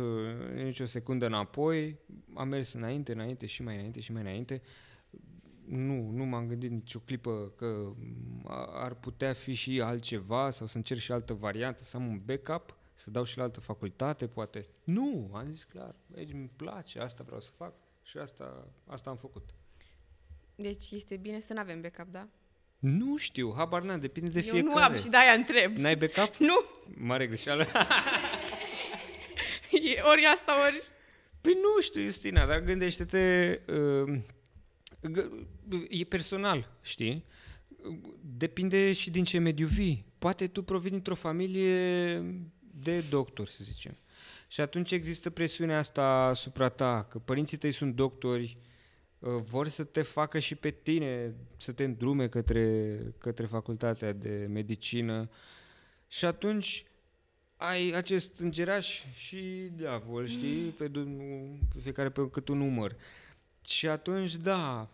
nicio 0.54 0.86
secundă 0.86 1.26
înapoi, 1.26 1.98
am 2.34 2.48
mers 2.48 2.72
înainte, 2.72 3.12
înainte 3.12 3.46
și 3.46 3.62
mai 3.62 3.74
înainte 3.74 4.00
și 4.00 4.12
mai 4.12 4.22
înainte. 4.22 4.62
Nu, 5.66 6.10
nu 6.10 6.24
m-am 6.24 6.46
gândit 6.46 6.70
nicio 6.70 6.98
clipă 6.98 7.52
că 7.56 7.92
a- 8.44 8.70
ar 8.84 8.94
putea 8.94 9.32
fi 9.32 9.52
și 9.54 9.80
altceva 9.80 10.50
sau 10.50 10.66
să 10.66 10.76
încerc 10.76 11.00
și 11.00 11.12
altă 11.12 11.32
variantă, 11.34 11.82
să 11.84 11.96
am 11.96 12.06
un 12.06 12.20
backup, 12.24 12.76
să 12.94 13.10
dau 13.10 13.24
și 13.24 13.36
la 13.36 13.42
altă 13.42 13.60
facultate, 13.60 14.26
poate. 14.26 14.66
Nu, 14.84 15.30
am 15.32 15.50
zis 15.50 15.64
clar, 15.64 15.94
aici 16.16 16.32
îmi 16.32 16.50
place, 16.56 16.98
asta 17.00 17.22
vreau 17.22 17.40
să 17.40 17.50
fac 17.56 17.74
și 18.02 18.18
asta, 18.18 18.68
asta 18.86 19.10
am 19.10 19.16
făcut. 19.16 19.54
Deci 20.60 20.90
este 20.90 21.16
bine 21.16 21.40
să 21.40 21.52
nu 21.52 21.60
avem 21.60 21.80
backup, 21.80 22.06
da? 22.12 22.28
Nu 22.78 23.16
știu, 23.16 23.52
habar 23.56 23.82
n-am, 23.82 24.00
depinde 24.00 24.30
de 24.30 24.38
Eu 24.38 24.42
fiecare. 24.52 24.74
nu 24.74 24.82
am 24.82 24.96
și 24.96 25.08
de-aia 25.08 25.32
întreb. 25.32 25.76
N-ai 25.76 25.96
backup? 25.96 26.36
Nu, 26.36 26.54
Mare 26.94 27.26
greșeală. 27.26 27.64
e 29.70 30.00
ori 30.10 30.24
asta, 30.32 30.66
ori... 30.66 30.82
Păi 31.40 31.52
nu 31.52 31.80
știu, 31.80 32.02
Justina, 32.02 32.46
dar 32.46 32.60
gândește-te, 32.60 33.58
uh, 33.72 34.18
g- 35.10 35.30
e 35.88 36.04
personal, 36.04 36.70
știi? 36.82 37.24
Depinde 38.20 38.92
și 38.92 39.10
din 39.10 39.24
ce 39.24 39.38
mediu 39.38 39.66
vii. 39.66 40.04
Poate 40.18 40.46
tu 40.46 40.62
provii 40.62 40.90
dintr-o 40.90 41.14
familie 41.14 42.16
de 42.74 43.00
doctori, 43.00 43.50
să 43.50 43.58
zicem. 43.64 43.96
Și 44.48 44.60
atunci 44.60 44.90
există 44.90 45.30
presiunea 45.30 45.78
asta 45.78 46.04
asupra 46.06 46.68
ta, 46.68 47.06
că 47.10 47.18
părinții 47.18 47.56
tăi 47.56 47.72
sunt 47.72 47.94
doctori, 47.94 48.56
uh, 48.60 48.68
vor 49.20 49.68
să 49.68 49.84
te 49.84 50.02
facă 50.02 50.38
și 50.38 50.54
pe 50.54 50.70
tine 50.70 51.34
să 51.56 51.72
te 51.72 51.84
îndrume 51.84 52.28
către, 52.28 52.98
către 53.18 53.46
facultatea 53.46 54.12
de 54.12 54.46
medicină 54.50 55.28
și 56.08 56.24
atunci 56.24 56.84
ai 57.56 57.90
acest 57.90 58.38
îngeraș 58.38 59.02
și 59.14 59.70
diavol, 59.76 60.26
știi, 60.26 60.68
pe, 60.68 60.88
du- 60.88 61.58
pe 61.74 61.80
fiecare 61.80 62.10
pe 62.10 62.30
cât 62.30 62.48
un 62.48 62.58
număr. 62.58 62.96
Și 63.66 63.88
atunci, 63.88 64.36
da, 64.36 64.88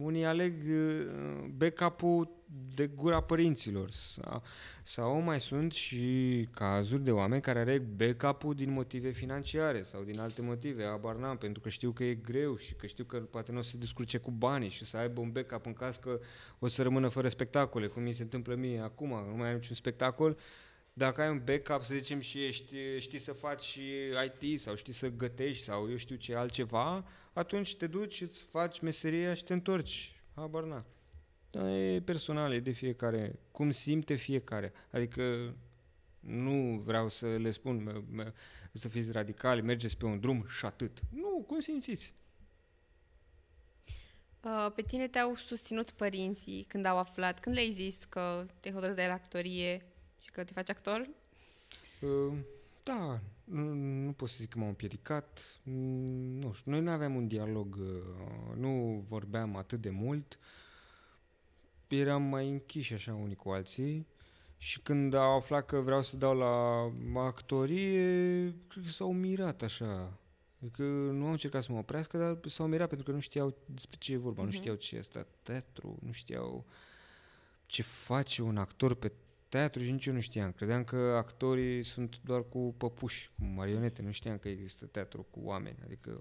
unii 0.00 0.24
aleg 0.24 0.54
uh, 0.68 1.44
backup-ul 1.56 2.28
de 2.74 2.86
gura 2.86 3.20
părinților. 3.22 3.90
Sau, 3.90 4.42
sau 4.82 5.20
mai 5.20 5.40
sunt 5.40 5.72
și 5.72 6.48
cazuri 6.50 7.04
de 7.04 7.10
oameni 7.10 7.42
care 7.42 7.58
aleg 7.58 7.82
backup-ul 7.82 8.54
din 8.54 8.70
motive 8.70 9.10
financiare 9.10 9.82
sau 9.82 10.02
din 10.02 10.20
alte 10.20 10.42
motive, 10.42 10.84
abar 10.84 11.16
n-am, 11.16 11.36
pentru 11.36 11.60
că 11.60 11.68
știu 11.68 11.90
că 11.90 12.04
e 12.04 12.14
greu 12.14 12.56
și 12.56 12.74
că 12.74 12.86
știu 12.86 13.04
că 13.04 13.18
poate 13.18 13.52
nu 13.52 13.58
o 13.58 13.62
să 13.62 13.70
se 13.70 13.76
descurce 13.76 14.18
cu 14.18 14.30
banii 14.30 14.68
și 14.68 14.84
să 14.84 14.96
aibă 14.96 15.20
un 15.20 15.32
backup 15.32 15.66
în 15.66 15.72
caz 15.72 15.96
că 15.96 16.20
o 16.58 16.68
să 16.68 16.82
rămână 16.82 17.08
fără 17.08 17.28
spectacole, 17.28 17.86
cum 17.86 18.02
mi 18.02 18.12
se 18.12 18.22
întâmplă 18.22 18.54
mie 18.54 18.80
acum, 18.80 19.08
nu 19.08 19.36
mai 19.36 19.48
am 19.48 19.54
niciun 19.54 19.74
spectacol, 19.74 20.38
dacă 20.92 21.20
ai 21.20 21.28
un 21.28 21.42
backup, 21.44 21.82
să 21.82 21.94
zicem, 21.94 22.20
și 22.20 22.44
ești, 22.44 22.74
știi 22.98 23.18
să 23.18 23.32
faci 23.32 23.62
și 23.62 23.82
IT 24.24 24.60
sau 24.60 24.74
știi 24.74 24.92
să 24.92 25.08
gătești 25.08 25.64
sau 25.64 25.90
eu 25.90 25.96
știu 25.96 26.16
ce 26.16 26.34
altceva, 26.34 27.04
atunci 27.32 27.76
te 27.76 27.86
duci, 27.86 28.20
îți 28.20 28.42
faci 28.42 28.80
meseria 28.80 29.34
și 29.34 29.44
te 29.44 29.52
întorci. 29.52 30.14
Habar 30.34 30.62
n 30.62 30.84
Da, 31.50 31.70
e 31.70 32.00
personal, 32.00 32.52
e 32.52 32.60
de 32.60 32.70
fiecare. 32.70 33.38
Cum 33.50 33.70
simte 33.70 34.14
fiecare. 34.14 34.72
Adică 34.90 35.54
nu 36.20 36.82
vreau 36.84 37.08
să 37.08 37.26
le 37.26 37.50
spun 37.50 37.82
mă, 37.82 38.02
mă, 38.10 38.32
să 38.72 38.88
fiți 38.88 39.10
radicali, 39.12 39.62
mergeți 39.62 39.96
pe 39.96 40.04
un 40.04 40.20
drum 40.20 40.46
și 40.48 40.64
atât. 40.64 40.98
Nu, 41.10 41.44
cum 41.46 41.58
simțiți? 41.58 42.14
Uh, 44.44 44.72
pe 44.74 44.82
tine 44.82 45.08
te-au 45.08 45.34
susținut 45.34 45.90
părinții 45.90 46.64
când 46.68 46.84
au 46.84 46.98
aflat, 46.98 47.40
când 47.40 47.54
le-ai 47.54 47.72
zis 47.72 48.04
că 48.08 48.46
te 48.60 48.70
hotărăști 48.70 49.00
de 49.00 49.06
la 49.06 49.12
actorie 49.12 49.82
și 50.22 50.30
că 50.30 50.44
te 50.44 50.52
faci 50.52 50.70
actor? 50.70 51.08
Uh, 52.00 52.34
Da, 52.82 53.20
nu, 53.44 53.72
nu 53.74 54.12
pot 54.12 54.28
să 54.28 54.36
zic 54.38 54.48
că 54.48 54.58
m-au 54.58 54.68
împiedicat. 54.68 55.60
Mm, 55.62 56.38
Nu 56.38 56.52
știu, 56.52 56.70
noi 56.70 56.80
nu 56.80 56.90
aveam 56.90 57.14
un 57.14 57.26
dialog, 57.28 57.76
uh, 57.80 58.56
nu 58.56 59.04
vorbeam 59.08 59.56
atât 59.56 59.80
de 59.80 59.90
mult. 59.90 60.38
Eram 61.90 62.22
mai 62.22 62.48
închiși 62.48 62.92
așa 62.94 63.14
unii 63.14 63.34
cu 63.36 63.50
alții. 63.50 64.06
Și 64.56 64.80
când 64.80 65.14
au 65.14 65.36
aflat 65.36 65.66
că 65.66 65.76
vreau 65.80 66.02
să 66.02 66.16
dau 66.16 66.36
la 67.12 67.22
actorie, 67.26 68.02
cred 68.68 68.84
că 68.84 68.90
s-au 68.90 69.12
mirat 69.12 69.62
așa. 69.62 70.18
Adică 70.62 70.82
nu 70.82 71.24
au 71.24 71.30
încercat 71.30 71.62
să 71.62 71.72
mă 71.72 71.78
oprească, 71.78 72.18
dar 72.18 72.38
s-au 72.46 72.66
mirat 72.66 72.88
pentru 72.88 73.06
că 73.06 73.12
nu 73.12 73.20
știau 73.20 73.56
despre 73.66 73.96
ce 74.00 74.12
e 74.12 74.16
vorba, 74.16 74.42
nu 74.42 74.48
Mhm. 74.48 74.56
știau 74.56 74.74
ce 74.74 74.96
este 74.96 75.26
teatru, 75.42 75.98
nu 76.02 76.12
știau 76.12 76.64
ce 77.66 77.82
face 77.82 78.42
un 78.42 78.56
actor 78.56 78.94
pe 78.94 79.12
teatru 79.48 79.82
și 79.82 79.90
nici 79.90 80.06
eu 80.06 80.14
nu 80.14 80.20
știam. 80.20 80.52
Credeam 80.52 80.84
că 80.84 80.96
actorii 80.96 81.82
sunt 81.82 82.20
doar 82.24 82.44
cu 82.48 82.74
păpuși, 82.78 83.30
cu 83.38 83.44
marionete. 83.44 84.02
Nu 84.02 84.10
știam 84.10 84.38
că 84.38 84.48
există 84.48 84.86
teatru 84.86 85.26
cu 85.30 85.40
oameni, 85.42 85.76
adică 85.84 86.20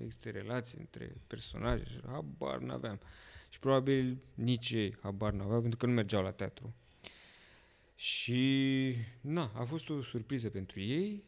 există 0.00 0.30
relații 0.30 0.78
între 0.78 1.14
personaje 1.26 1.84
și 1.84 2.00
habar 2.06 2.58
n-aveam. 2.58 3.00
Și 3.54 3.60
probabil 3.60 4.18
nici 4.34 4.70
ei 4.70 4.96
habar 5.02 5.32
n-aveau 5.32 5.60
pentru 5.60 5.78
că 5.78 5.86
nu 5.86 5.92
mergeau 5.92 6.22
la 6.22 6.30
teatru. 6.30 6.74
Și 7.94 8.94
na, 9.20 9.50
a 9.54 9.64
fost 9.64 9.90
o 9.90 10.02
surpriză 10.02 10.48
pentru 10.48 10.80
ei. 10.80 11.24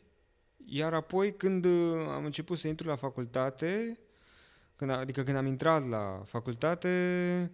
Iar 0.64 0.94
apoi 0.94 1.36
când 1.36 1.64
uh, 1.64 2.06
am 2.08 2.24
început 2.24 2.58
să 2.58 2.68
intru 2.68 2.86
la 2.88 2.96
facultate, 2.96 3.98
când, 4.76 4.90
a- 4.90 4.98
adică 4.98 5.22
când 5.22 5.36
am 5.36 5.46
intrat 5.46 5.88
la 5.88 6.22
facultate, 6.24 7.50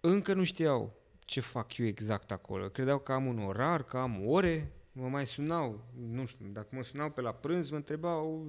încă 0.00 0.34
nu 0.34 0.44
știau 0.44 0.94
ce 1.24 1.40
fac 1.40 1.76
eu 1.76 1.86
exact 1.86 2.30
acolo. 2.30 2.68
Credeau 2.68 2.98
că 2.98 3.12
am 3.12 3.26
un 3.26 3.38
orar, 3.38 3.82
că 3.82 3.96
am 3.96 4.26
ore, 4.26 4.72
mă 4.92 5.08
mai 5.08 5.26
sunau, 5.26 5.84
nu 6.10 6.26
știu, 6.26 6.46
dacă 6.52 6.68
mă 6.70 6.82
sunau 6.82 7.10
pe 7.10 7.20
la 7.20 7.32
prânz, 7.32 7.70
mă 7.70 7.76
întrebau 7.76 8.46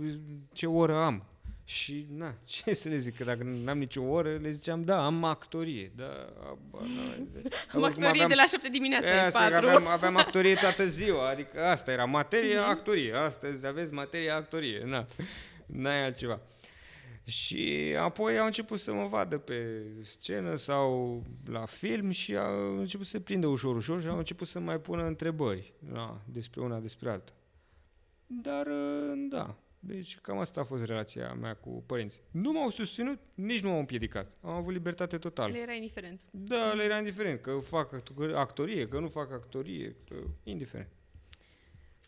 ce 0.54 0.68
oră 0.68 0.96
am. 0.96 1.24
Și, 1.70 2.08
na, 2.12 2.36
ce 2.64 2.74
să 2.74 2.90
le 2.90 2.98
zic, 2.98 3.16
că 3.18 3.24
dacă 3.24 3.44
n-am 3.44 3.78
nicio 3.78 4.02
oră, 4.02 4.38
le 4.38 4.50
ziceam, 4.50 4.84
da, 4.84 5.06
am 5.06 5.24
actorie. 5.24 5.92
Da, 5.96 6.30
aba, 6.44 6.80
na, 6.82 7.26
Am 7.74 7.84
actorie 7.84 8.26
de 8.28 8.34
la 8.34 8.46
7 8.46 8.70
dimineața, 8.70 9.08
E, 9.08 9.12
e 9.12 9.20
asta, 9.26 9.40
că 9.40 9.50
4. 9.50 9.68
aveam, 9.68 9.88
aveam 9.88 10.16
actorie 10.26 10.54
toată 10.54 10.88
ziua, 10.88 11.30
adică 11.30 11.64
asta 11.66 11.92
era 11.92 12.06
materie, 12.06 12.56
Mhm. 12.60 12.70
actorie. 12.70 13.14
Astăzi 13.14 13.66
aveți 13.66 13.94
materie, 13.94 14.30
actorie, 14.30 14.84
na, 14.86 15.08
n-ai 15.66 16.04
altceva. 16.06 16.40
Și 17.24 17.96
apoi 18.00 18.40
au 18.40 18.46
început 18.46 18.80
să 18.80 18.94
mă 18.94 19.08
vadă 19.08 19.38
pe 19.38 19.82
scenă 20.04 20.56
sau 20.56 21.24
la 21.46 21.66
film 21.66 22.10
și 22.10 22.36
au 22.36 22.78
început 22.78 23.06
să 23.06 23.12
se 23.12 23.20
prindă 23.20 23.48
ușor, 23.48 23.76
ușor 23.76 24.02
și 24.02 24.08
au 24.08 24.18
început 24.18 24.48
să 24.48 24.60
mai 24.60 24.78
pună 24.80 25.06
întrebări 25.06 25.74
na, 25.92 26.22
despre 26.26 26.62
una, 26.62 26.80
despre 26.80 27.10
alta. 27.10 27.32
Dar, 28.26 28.66
ă, 28.68 29.14
da, 29.30 29.56
deci 29.80 30.18
cam 30.18 30.38
asta 30.38 30.62
a 30.62 30.64
fost 30.64 30.86
relația 30.86 31.34
mea 31.34 31.56
cu 31.56 31.84
părinții. 31.86 32.22
Nu 32.32 32.52
m-au 32.52 32.70
susținut, 32.70 33.20
nici 33.34 33.62
nu 33.62 33.70
m-au 33.70 33.80
împiedicat. 33.80 34.32
Am 34.42 34.50
avut 34.52 34.74
libertate 34.74 35.18
totală. 35.18 35.54
Le 35.54 35.60
era 35.60 35.74
indiferent. 35.74 36.22
Da, 36.32 36.74
le 36.74 36.84
era 36.84 36.98
indiferent 36.98 37.42
că 37.42 37.60
fac 37.60 37.94
act- 37.94 38.34
actorie, 38.36 38.88
că 38.88 39.00
nu 39.00 39.08
fac 39.08 39.32
actorie, 39.32 39.96
că 40.08 40.16
indiferent. 40.44 40.90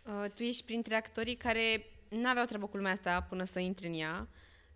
Uh, 0.06 0.25
tu 0.36 0.44
ești 0.44 0.66
printre 0.66 0.96
actorii 0.96 1.36
care 1.36 1.86
n-aveau 2.10 2.46
treabă 2.46 2.68
cu 2.68 2.78
lumea 2.78 2.92
asta 2.92 3.22
până 3.22 3.44
să 3.44 3.60
intri 3.60 3.88
în 3.88 3.94
ea, 3.94 4.28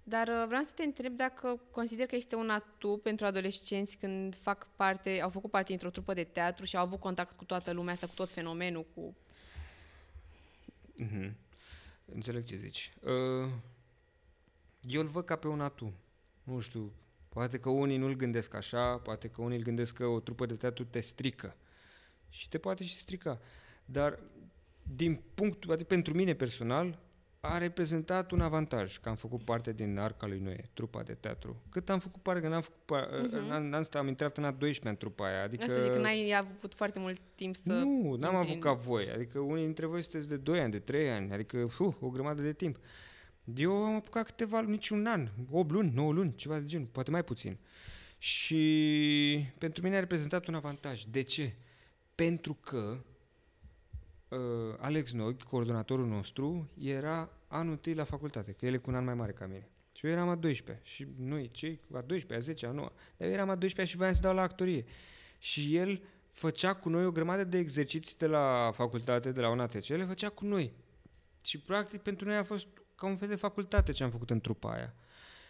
dar 0.03 0.27
uh, 0.27 0.43
vreau 0.47 0.61
să 0.63 0.71
te 0.75 0.83
întreb 0.83 1.13
dacă 1.15 1.61
consider 1.71 2.05
că 2.05 2.15
este 2.15 2.35
un 2.35 2.49
atu 2.49 2.99
pentru 3.03 3.25
adolescenți 3.25 3.97
când 3.97 4.35
fac 4.35 4.67
parte, 4.75 5.21
au 5.21 5.29
făcut 5.29 5.51
parte 5.51 5.67
dintr-o 5.67 5.89
trupă 5.89 6.13
de 6.13 6.23
teatru 6.23 6.65
și 6.65 6.75
au 6.75 6.83
avut 6.83 6.99
contact 6.99 7.35
cu 7.35 7.45
toată 7.45 7.71
lumea 7.71 7.93
asta, 7.93 8.07
cu 8.07 8.13
tot 8.15 8.31
fenomenul, 8.31 8.85
cu... 8.95 9.15
Mhm. 10.97 11.35
Înțeleg 12.13 12.43
ce 12.43 12.55
zici. 12.55 12.93
Uh, 13.01 13.51
eu 14.81 15.01
îl 15.01 15.07
văd 15.07 15.25
ca 15.25 15.35
pe 15.35 15.47
un 15.47 15.61
atu. 15.61 15.93
Nu 16.43 16.59
știu, 16.59 16.91
poate 17.29 17.59
că 17.59 17.69
unii 17.69 17.97
nu-l 17.97 18.15
gândesc 18.15 18.53
așa, 18.53 18.97
poate 18.97 19.27
că 19.27 19.41
unii 19.41 19.57
îl 19.57 19.63
gândesc 19.63 19.93
că 19.93 20.05
o 20.05 20.19
trupă 20.19 20.45
de 20.45 20.55
teatru 20.55 20.83
te 20.85 20.99
strică. 20.99 21.55
Și 22.29 22.49
te 22.49 22.57
poate 22.57 22.83
și 22.83 22.99
strica. 22.99 23.39
Dar 23.85 24.19
din 24.83 25.21
punct, 25.33 25.69
adică 25.69 25.87
pentru 25.87 26.13
mine 26.13 26.33
personal, 26.33 26.99
a 27.49 27.57
reprezentat 27.57 28.31
un 28.31 28.41
avantaj 28.41 28.97
că 28.97 29.09
am 29.09 29.15
făcut 29.15 29.43
parte 29.43 29.73
din 29.73 29.97
Arca 29.97 30.27
lui 30.27 30.39
Noe, 30.39 30.69
trupa 30.73 31.03
de 31.03 31.13
teatru. 31.13 31.61
Cât 31.69 31.89
am 31.89 31.99
făcut 31.99 32.21
parte, 32.21 32.41
că 32.41 32.47
n-am 32.47 32.61
făcut 32.61 32.81
parte, 32.85 33.15
uh-huh. 33.15 33.47
n-am, 33.47 33.65
n-am, 33.65 33.87
am 33.91 34.07
intrat 34.07 34.37
în 34.37 34.43
a 34.43 34.51
12 34.51 34.87
în 34.89 34.95
trupa 34.95 35.27
aia. 35.27 35.43
Adică... 35.43 35.63
Asta 35.63 35.81
zic 35.81 35.91
că 35.91 35.99
n-ai 35.99 36.33
avut 36.37 36.73
foarte 36.73 36.99
mult 36.99 37.21
timp 37.35 37.55
să... 37.55 37.73
Nu, 37.73 38.15
n-am 38.15 38.35
intri 38.35 38.51
avut 38.51 38.59
ca 38.59 38.73
voi. 38.73 39.11
Adică 39.11 39.39
unii 39.39 39.63
dintre 39.63 39.85
voi 39.85 40.01
sunteți 40.01 40.27
de 40.27 40.37
2 40.37 40.59
ani, 40.59 40.71
de 40.71 40.79
3 40.79 41.09
ani, 41.09 41.31
adică 41.31 41.57
uh, 41.79 41.93
o 41.99 42.09
grămadă 42.09 42.41
de 42.41 42.53
timp. 42.53 42.77
Eu 43.55 43.71
am 43.71 43.95
apucat 43.95 44.25
câteva 44.25 44.59
luni, 44.59 44.71
nici 44.71 44.89
un 44.89 45.05
an, 45.05 45.29
8 45.51 45.71
luni, 45.71 45.91
9 45.93 46.13
luni, 46.13 46.35
ceva 46.35 46.59
de 46.59 46.65
genul, 46.65 46.87
poate 46.91 47.11
mai 47.11 47.23
puțin. 47.23 47.57
Și 48.17 49.45
pentru 49.57 49.83
mine 49.83 49.95
a 49.95 49.99
reprezentat 49.99 50.47
un 50.47 50.55
avantaj. 50.55 51.03
De 51.03 51.21
ce? 51.21 51.53
Pentru 52.15 52.53
că 52.53 52.77
uh, 52.77 52.97
Alex 54.77 55.11
Nog, 55.11 55.43
coordonatorul 55.43 56.07
nostru, 56.07 56.69
era 56.79 57.29
anul 57.47 57.71
întâi 57.71 57.93
la 57.93 58.03
facultate, 58.03 58.51
că 58.51 58.65
el 58.65 58.73
e 58.73 58.77
cu 58.77 58.89
un 58.89 58.95
an 58.95 59.03
mai 59.03 59.13
mare 59.13 59.31
ca 59.31 59.45
mine. 59.45 59.69
Și 59.91 60.05
eu 60.05 60.11
eram 60.11 60.29
a 60.29 60.35
12 60.35 60.85
și 60.85 61.07
noi, 61.17 61.49
cei 61.51 61.79
a 61.93 62.01
12, 62.01 62.33
a 62.33 62.53
10, 62.53 62.65
a 62.65 62.71
9, 62.71 62.91
dar 63.17 63.27
eu 63.27 63.33
eram 63.33 63.49
a 63.49 63.55
12 63.55 63.93
și 63.93 63.97
voiam 63.97 64.15
să 64.15 64.21
dau 64.21 64.35
la 64.35 64.41
actorie. 64.41 64.85
Și 65.39 65.75
el 65.75 66.01
făcea 66.31 66.73
cu 66.73 66.89
noi 66.89 67.05
o 67.05 67.11
grămadă 67.11 67.43
de 67.43 67.57
exerciții 67.57 68.17
de 68.17 68.27
la 68.27 68.71
facultate, 68.73 69.31
de 69.31 69.41
la 69.41 69.49
UNATC, 69.49 69.87
le 69.87 70.05
făcea 70.05 70.29
cu 70.29 70.45
noi. 70.45 70.73
Și 71.41 71.59
practic 71.59 72.01
pentru 72.01 72.27
noi 72.27 72.35
a 72.35 72.43
fost 72.43 72.67
ca 72.95 73.05
un 73.05 73.15
fel 73.15 73.27
de 73.27 73.35
facultate 73.35 73.91
ce 73.91 74.03
am 74.03 74.09
făcut 74.09 74.29
în 74.29 74.39
trupa 74.39 74.73
aia. 74.73 74.93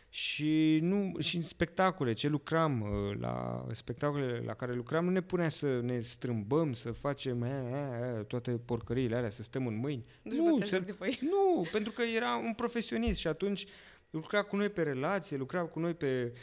Și, 0.09 0.79
nu, 0.81 1.13
și 1.19 1.35
în 1.35 1.41
spectacole, 1.41 2.13
ce 2.13 2.27
lucram, 2.27 2.81
uh, 2.81 3.17
la 3.19 3.65
spectacolele 3.71 4.43
la 4.45 4.53
care 4.53 4.73
lucram, 4.73 5.05
nu 5.05 5.11
ne 5.11 5.21
punea 5.21 5.49
să 5.49 5.79
ne 5.81 5.99
strâmbăm, 5.99 6.73
să 6.73 6.91
facem 6.91 7.41
e, 7.41 7.47
e, 7.47 8.19
e, 8.19 8.23
toate 8.23 8.51
porcăriile 8.51 9.15
alea, 9.15 9.29
să 9.29 9.43
stăm 9.43 9.67
în 9.67 9.75
mâini. 9.75 10.05
Nu-și 10.21 10.37
Nu, 10.37 10.51
bătea 10.51 10.65
să, 10.65 10.75
joc 10.75 10.85
de 10.85 10.91
voi. 10.91 11.19
nu, 11.31 11.67
pentru 11.71 11.91
că 11.91 12.01
era 12.15 12.35
un 12.35 12.53
profesionist 12.53 13.19
și 13.19 13.27
atunci 13.27 13.65
lucra 14.09 14.41
cu 14.41 14.55
noi 14.55 14.69
pe 14.69 14.81
relație, 14.81 15.37
lucra 15.37 15.61
cu 15.61 15.79
noi 15.79 15.93
pe, 15.93 16.33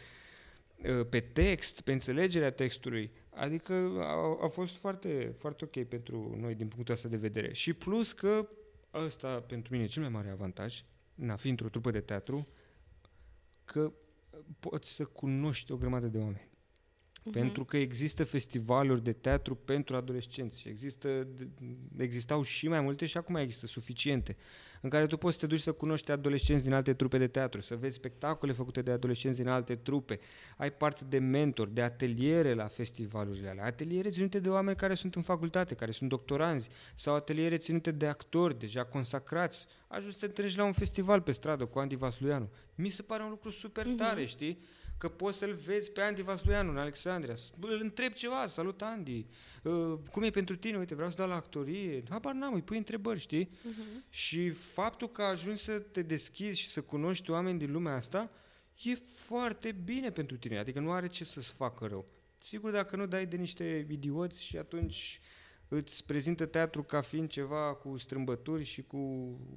uh, 0.84 1.06
pe 1.10 1.20
text, 1.20 1.80
pe 1.80 1.92
înțelegerea 1.92 2.52
textului. 2.52 3.10
Adică 3.34 3.72
a, 4.00 4.44
a 4.44 4.48
fost 4.48 4.76
foarte, 4.76 5.34
foarte 5.38 5.64
ok 5.64 5.84
pentru 5.88 6.36
noi 6.40 6.54
din 6.54 6.68
punctul 6.68 6.94
ăsta 6.94 7.08
de 7.08 7.16
vedere. 7.16 7.52
Și 7.52 7.72
plus 7.72 8.12
că 8.12 8.48
ăsta 8.94 9.44
pentru 9.46 9.72
mine 9.72 9.84
e 9.84 9.88
cel 9.88 10.02
mai 10.02 10.10
mare 10.10 10.30
avantaj, 10.30 10.84
în 11.14 11.30
a 11.30 11.36
fi 11.36 11.48
într-o 11.48 11.68
trupă 11.68 11.90
de 11.90 12.00
teatru, 12.00 12.46
că 13.72 13.92
poți 14.60 14.94
să 14.94 15.04
cunoști 15.04 15.72
o 15.72 15.76
grămadă 15.76 16.06
de 16.06 16.18
oameni. 16.18 16.50
Mhm. 17.22 17.32
Pentru 17.32 17.64
că 17.64 17.76
există 17.76 18.24
festivaluri 18.24 19.02
de 19.02 19.12
teatru 19.12 19.54
pentru 19.54 19.96
adolescenți 19.96 20.60
și 20.60 20.68
există, 20.68 21.26
existau 21.96 22.42
și 22.42 22.68
mai 22.68 22.80
multe 22.80 23.06
și 23.06 23.16
acum 23.16 23.34
există 23.34 23.66
suficiente, 23.66 24.36
în 24.80 24.90
care 24.90 25.06
tu 25.06 25.16
poți 25.16 25.34
să 25.34 25.40
te 25.40 25.46
duci 25.46 25.60
să 25.60 25.72
cunoști 25.72 26.10
adolescenți 26.10 26.64
din 26.64 26.72
alte 26.72 26.94
trupe 26.94 27.18
de 27.18 27.26
teatru, 27.26 27.60
să 27.60 27.76
vezi 27.76 27.94
spectacole 27.94 28.52
făcute 28.52 28.82
de 28.82 28.90
adolescenți 28.90 29.38
din 29.38 29.48
alte 29.48 29.74
trupe, 29.76 30.20
ai 30.56 30.72
parte 30.72 31.04
de 31.08 31.18
mentori, 31.18 31.74
de 31.74 31.82
ateliere 31.82 32.54
la 32.54 32.66
festivalurile 32.66 33.48
alea, 33.48 33.64
ateliere 33.64 34.08
ținute 34.08 34.38
de 34.38 34.48
oameni 34.48 34.76
care 34.76 34.94
sunt 34.94 35.14
în 35.14 35.22
facultate, 35.22 35.74
care 35.74 35.90
sunt 35.90 36.08
doctoranzi, 36.08 36.68
sau 36.94 37.14
ateliere 37.14 37.56
ținute 37.56 37.90
de 37.90 38.06
actori 38.06 38.58
deja 38.58 38.84
consacrați. 38.84 39.66
Ajungi 39.88 40.12
să 40.12 40.20
te 40.20 40.26
întâlnești 40.26 40.58
la 40.58 40.64
un 40.64 40.72
festival 40.72 41.20
pe 41.20 41.32
stradă 41.32 41.64
cu 41.64 41.78
Andy 41.78 41.96
Vasluianu. 41.96 42.50
Mi 42.74 42.88
se 42.88 43.02
pare 43.02 43.22
un 43.22 43.30
lucru 43.30 43.50
super 43.50 43.86
tare, 43.96 44.24
știi? 44.26 44.58
Că 45.02 45.08
poți 45.08 45.38
să-l 45.38 45.54
vezi 45.54 45.90
pe 45.90 46.00
Andy 46.00 46.22
Vasluianu 46.22 46.70
în 46.70 46.76
Alexandria, 46.78 47.34
s- 47.36 47.52
bă, 47.58 47.66
îl 47.66 47.80
întreb 47.82 48.12
ceva, 48.12 48.46
salut 48.46 48.82
Andy, 48.82 49.26
uh, 49.62 49.94
cum 50.10 50.22
e 50.22 50.30
pentru 50.30 50.56
tine, 50.56 50.78
uite, 50.78 50.94
vreau 50.94 51.10
să 51.10 51.16
dau 51.16 51.28
la 51.28 51.34
actorie, 51.34 52.02
habar 52.08 52.34
n-am, 52.34 52.54
îi 52.54 52.62
pui 52.62 52.76
întrebări, 52.76 53.20
știi? 53.20 53.50
Mhm. 53.62 54.04
Și 54.08 54.50
faptul 54.50 55.08
că 55.08 55.22
ajungi 55.22 55.62
să 55.62 55.78
te 55.78 56.02
deschizi 56.02 56.60
și 56.60 56.68
să 56.68 56.80
cunoști 56.82 57.30
oameni 57.30 57.58
din 57.58 57.72
lumea 57.72 57.94
asta, 57.94 58.30
e 58.82 58.94
foarte 59.04 59.72
bine 59.84 60.10
pentru 60.10 60.36
tine, 60.36 60.58
adică 60.58 60.80
nu 60.80 60.92
are 60.92 61.06
ce 61.06 61.24
să-ți 61.24 61.52
facă 61.52 61.86
rău. 61.86 62.06
Sigur, 62.36 62.70
dacă 62.70 62.96
nu 62.96 63.06
dai 63.06 63.26
de 63.26 63.36
niște 63.36 63.86
idioți 63.90 64.42
și 64.42 64.56
atunci 64.58 65.20
îți 65.68 66.06
prezintă 66.06 66.46
teatru 66.46 66.82
ca 66.82 67.00
fiind 67.00 67.28
ceva 67.28 67.74
cu 67.74 67.96
strâmbături 67.98 68.64
și 68.64 68.82
cu 68.82 68.96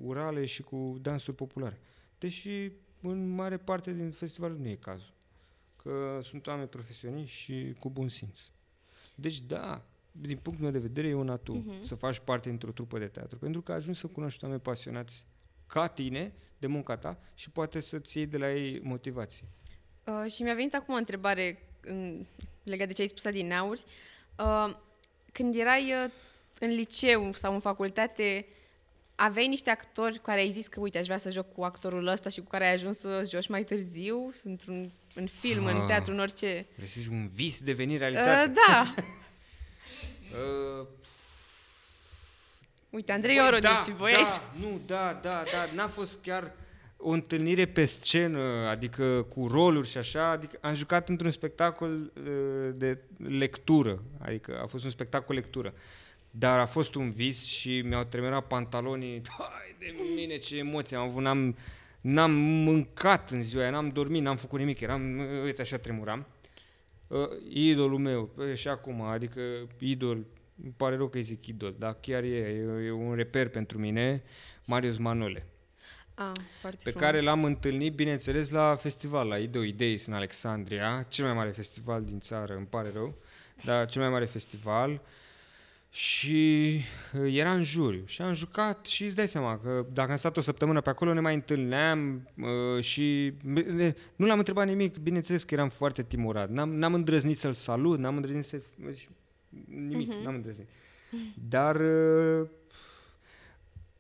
urale 0.02 0.46
și 0.46 0.62
cu 0.62 0.98
dansuri 1.02 1.36
populare. 1.36 1.80
Deși 2.18 2.72
în 3.02 3.30
mare 3.30 3.58
parte 3.58 3.94
din 3.94 4.12
festival 4.12 4.52
nu 4.52 4.68
e 4.68 4.76
cazul. 4.76 5.14
Că 5.86 6.20
sunt 6.24 6.48
oameni 6.48 6.68
profesioniști 6.68 7.38
și 7.38 7.76
cu 7.80 7.90
bun 7.90 8.08
simț. 8.10 8.40
Deci 9.16 9.42
da, 9.42 9.82
din 10.12 10.38
punctul 10.38 10.64
meu 10.64 10.74
de 10.74 10.88
vedere 10.88 11.08
e 11.08 11.14
un 11.14 11.30
atu 11.30 11.54
Mhm. 11.54 11.84
să 11.84 11.96
faci 11.96 12.20
parte 12.20 12.50
dintr-o 12.50 12.72
trupă 12.72 13.00
de 13.00 13.08
teatru, 13.08 13.38
pentru 13.38 13.62
că 13.62 13.72
ajungi 13.72 14.00
să 14.00 14.08
cunoști 14.08 14.44
oameni 14.44 14.62
pasionați 14.62 15.26
ca 15.68 15.88
tine, 15.88 16.34
de 16.58 16.68
munca 16.68 16.98
ta 16.98 17.18
și 17.34 17.50
poate 17.50 17.80
să-ți 17.80 18.18
iei 18.18 18.26
de 18.26 18.38
la 18.38 18.54
ei 18.54 18.80
motivație. 18.84 19.46
Uh, 20.06 20.32
și 20.32 20.44
mi-a 20.44 20.54
venit 20.54 20.74
acum 20.74 20.94
o 20.94 20.98
întrebare 20.98 21.60
în, 21.82 22.26
legat 22.64 22.88
de 22.88 22.94
ce 22.94 23.02
ai 23.02 23.08
spus 23.08 23.30
din 23.32 23.52
auri. 23.52 23.84
Uh, 24.40 24.76
când 25.32 25.56
erai 25.56 25.92
uh, 26.06 26.12
în 26.60 26.70
liceu 26.70 27.34
sau 27.34 27.54
în 27.54 27.60
facultate, 27.60 28.46
aveai 29.16 29.48
niște 29.48 29.70
actori 29.70 30.16
cu 30.16 30.22
care 30.22 30.40
ai 30.40 30.52
zis 30.52 30.68
că, 30.68 30.80
uite, 30.80 30.98
aș 30.98 31.06
vrea 31.06 31.18
să 31.18 31.32
joc 31.32 31.54
cu 31.54 31.64
actorul 31.64 32.08
ăsta 32.08 32.30
și 32.30 32.40
cu 32.40 32.48
care 32.50 32.66
ai 32.68 32.74
ajuns 32.74 32.98
să 33.00 33.28
joci 33.30 33.48
mai 33.48 33.64
târziu, 33.64 34.34
într-un 34.44 34.92
în 35.18 35.28
film, 35.28 35.66
în 35.66 35.76
Ah. 35.76 35.86
teatru, 35.88 36.12
în 36.12 36.20
orice. 36.20 36.66
Găsești 36.80 37.10
un 37.10 37.30
vis 37.34 37.60
deveni 37.60 37.94
Uh, 37.94 38.00
realitate. 38.00 38.54
da. 38.68 38.94
Uh, 40.32 40.88
Uite, 42.90 43.12
Andrei 43.12 43.36
Băi, 43.36 43.46
Orodici, 43.46 43.70
da, 43.88 43.94
voi 43.98 44.12
da, 44.12 44.42
nu, 44.60 44.82
da, 44.86 45.20
da, 45.22 45.44
da, 45.52 45.74
n-a 45.74 45.88
fost 45.88 46.18
chiar 46.22 46.52
o 46.98 47.10
întâlnire 47.10 47.66
pe 47.66 47.86
scenă, 47.86 48.40
adică 48.68 49.22
cu 49.30 49.48
roluri 49.48 49.88
și 49.88 49.98
așa, 49.98 50.30
adică 50.30 50.58
am 50.62 50.74
jucat 50.76 51.10
într-un 51.10 51.32
spectacol 51.32 51.92
uh, 52.18 52.70
de 52.74 52.98
lectură, 53.28 54.04
adică 54.22 54.60
a 54.64 54.66
fost 54.66 54.84
un 54.84 54.90
spectacol 54.90 55.36
lectură. 55.36 55.74
Dar 56.38 56.60
a 56.60 56.66
fost 56.66 56.96
un 56.96 57.12
vis 57.12 57.44
și 57.44 57.82
mi-au 57.82 58.04
tremurat 58.04 58.48
pantalonii. 58.48 59.22
Hai 59.38 59.76
de 59.80 59.96
mine, 60.16 60.38
ce 60.38 60.58
emoții 60.58 60.96
am 60.96 61.08
avut. 61.08 61.22
N-am, 61.22 61.56
n-am 62.02 62.32
mâncat 62.32 63.30
în 63.32 63.44
ziua 63.44 63.62
aia, 63.62 63.72
n-am 63.72 63.90
dormit, 63.90 64.22
n-am 64.22 64.36
făcut 64.38 64.60
nimic. 64.60 64.80
Eram, 64.80 65.20
uite, 65.44 65.62
așa 65.62 65.78
tremuram. 65.78 66.26
Uh, 67.08 67.20
idolul 67.50 67.98
meu, 68.00 68.30
e, 68.52 68.56
și 68.56 68.68
acum, 68.68 69.02
adică 69.02 69.42
idol, 69.78 70.26
îmi 70.64 70.74
pare 70.78 70.96
rău 70.96 71.08
că 71.08 71.18
îi 71.18 71.24
zic 71.24 71.46
idol, 71.48 71.76
dar 71.80 71.98
chiar 72.02 72.24
e, 72.24 72.28
e, 72.38 72.86
e 72.86 72.92
un 72.92 73.16
reper 73.16 73.50
pentru 73.50 73.78
mine, 73.78 74.24
Marius 74.66 74.98
Manole, 74.98 75.46
Ah, 76.16 76.32
foarte 76.62 76.82
pe 76.84 76.90
frumos. 76.90 77.08
care 77.08 77.22
l-am 77.22 77.44
întâlnit, 77.44 77.94
bineînțeles, 77.94 78.50
la 78.50 78.76
festival, 78.76 79.28
la 79.28 79.38
Ideo 79.38 79.62
Ideis 79.64 80.06
în 80.06 80.14
Alexandria, 80.14 81.06
cel 81.10 81.26
mai 81.26 81.34
mare 81.34 81.50
festival 81.50 82.04
din 82.04 82.20
țară, 82.20 82.56
îmi 82.56 82.66
pare 82.66 82.90
rău, 82.94 83.16
dar 83.64 83.88
cel 83.88 84.02
mai 84.02 84.10
mare 84.12 84.26
festival. 84.26 85.02
Și 85.96 86.80
uh, 87.24 87.34
era 87.36 87.54
în 87.54 87.64
juriu 87.64 88.04
și 88.06 88.22
am 88.22 88.34
jucat 88.34 88.86
și 88.86 89.04
îți 89.04 89.16
dai 89.16 89.28
seama 89.28 89.60
că 89.60 89.86
dacă 89.94 90.12
am 90.12 90.18
stat 90.18 90.38
o 90.38 90.42
săptămână 90.42 90.82
pe 90.82 90.90
acolo 90.90 91.14
ne 91.14 91.20
mai 91.20 91.34
întâlneam 91.34 92.30
uh, 92.76 92.84
și 92.84 93.34
ne- 93.44 93.96
nu 94.16 94.26
l-am 94.26 94.38
întrebat 94.38 94.68
nimic, 94.68 94.98
bineînțeles 94.98 95.44
că 95.44 95.54
eram 95.54 95.70
foarte 95.70 96.04
timorat, 96.04 96.50
n-am, 96.50 96.76
n-am 96.76 96.94
îndrăznit 96.94 97.38
să-l 97.38 97.54
salut, 97.54 98.00
n-am 98.00 98.16
îndrăznit 98.16 98.46
să... 98.46 98.62
nimic, 99.88 100.08
Mhm. 100.14 100.24
n-am 100.24 100.36
îndrăznit. 100.36 100.68
Dar 101.50 101.76
uh, 101.76 102.48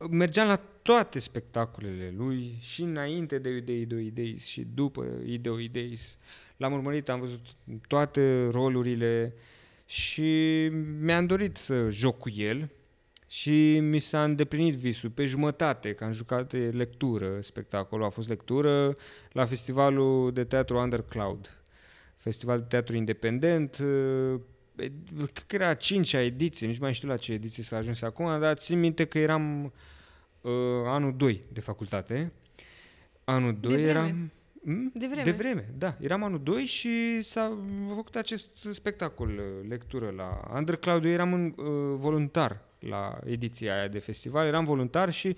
mergeam 0.10 0.48
la 0.48 0.56
toate 0.82 1.20
spectacolele 1.20 2.14
lui 2.18 2.56
și 2.60 2.82
înainte 2.82 3.38
de 3.38 3.50
Idei 3.50 3.82
Ideo 3.82 3.98
Ideis 3.98 4.46
și 4.46 4.68
după 4.74 5.06
Ideo 5.26 5.60
Ideis. 5.60 6.18
L-am 6.58 6.74
urmărit, 6.74 7.10
am 7.10 7.20
văzut 7.20 7.46
toate 7.88 8.48
rolurile 8.52 9.34
și 9.86 10.68
mi-am 11.00 11.26
dorit 11.26 11.58
să 11.58 11.90
joc 11.90 12.18
cu 12.18 12.30
el 12.30 12.70
și 13.28 13.80
mi 13.80 14.00
s-a 14.00 14.24
îndeplinit 14.24 14.76
visul 14.76 15.10
pe 15.10 15.26
jumătate, 15.26 15.94
că 15.94 16.04
am 16.04 16.12
jucat 16.12 16.50
de 16.50 16.58
lectură, 16.58 17.42
spectacolul 17.42 18.06
a 18.06 18.10
fost 18.10 18.28
lectură 18.28 18.96
la 19.32 19.46
festivalul 19.46 20.34
de 20.34 20.44
teatru 20.44 20.78
Undercloud, 20.78 21.64
festival 22.18 22.60
de 22.60 22.66
teatru 22.68 22.96
independent, 22.96 23.78
uh, 23.78 24.40
e- 24.76 24.92
cred 25.16 25.44
că 25.48 25.56
era 25.56 25.68
a 25.68 25.74
cincea 25.74 26.22
ediție, 26.22 26.68
nici 26.68 26.80
mai 26.80 26.94
știu 26.94 27.08
la 27.08 27.18
ce 27.18 27.32
ediție 27.32 27.64
s-a 27.64 27.78
ajuns 27.78 28.02
acum, 28.02 28.40
dar 28.40 28.58
țin 28.58 28.80
minte 28.80 29.06
că 29.06 29.20
eram 29.20 29.74
uh, 30.42 30.52
anul 30.86 31.16
2 31.18 31.42
de 31.54 31.60
facultate. 31.60 32.32
Anul 33.24 33.58
2 33.60 33.74
vreme. 33.74 33.90
eram... 33.90 34.10
Hmm? 34.10 34.32
De 34.94 35.08
vreme. 35.08 35.24
De 35.24 35.32
vreme, 35.32 35.66
da. 35.78 35.96
Eram 36.00 36.24
anul 36.24 36.40
2 36.44 36.66
și 36.66 37.22
s-a 37.22 37.58
făcut 37.96 38.16
acest 38.16 38.48
spectacol, 38.72 39.30
uh, 39.30 39.70
lectură 39.70 40.14
la 40.16 40.52
Undercloud. 40.56 41.06
Eu 41.06 41.12
eram 41.12 41.32
un 41.32 41.54
uh, 41.58 41.66
voluntar 41.98 42.62
la 42.80 43.20
ediția 43.26 43.78
aia 43.78 43.88
de 43.88 44.00
festival, 44.00 44.48
eram 44.48 44.66
voluntar 44.66 45.12
și 45.14 45.36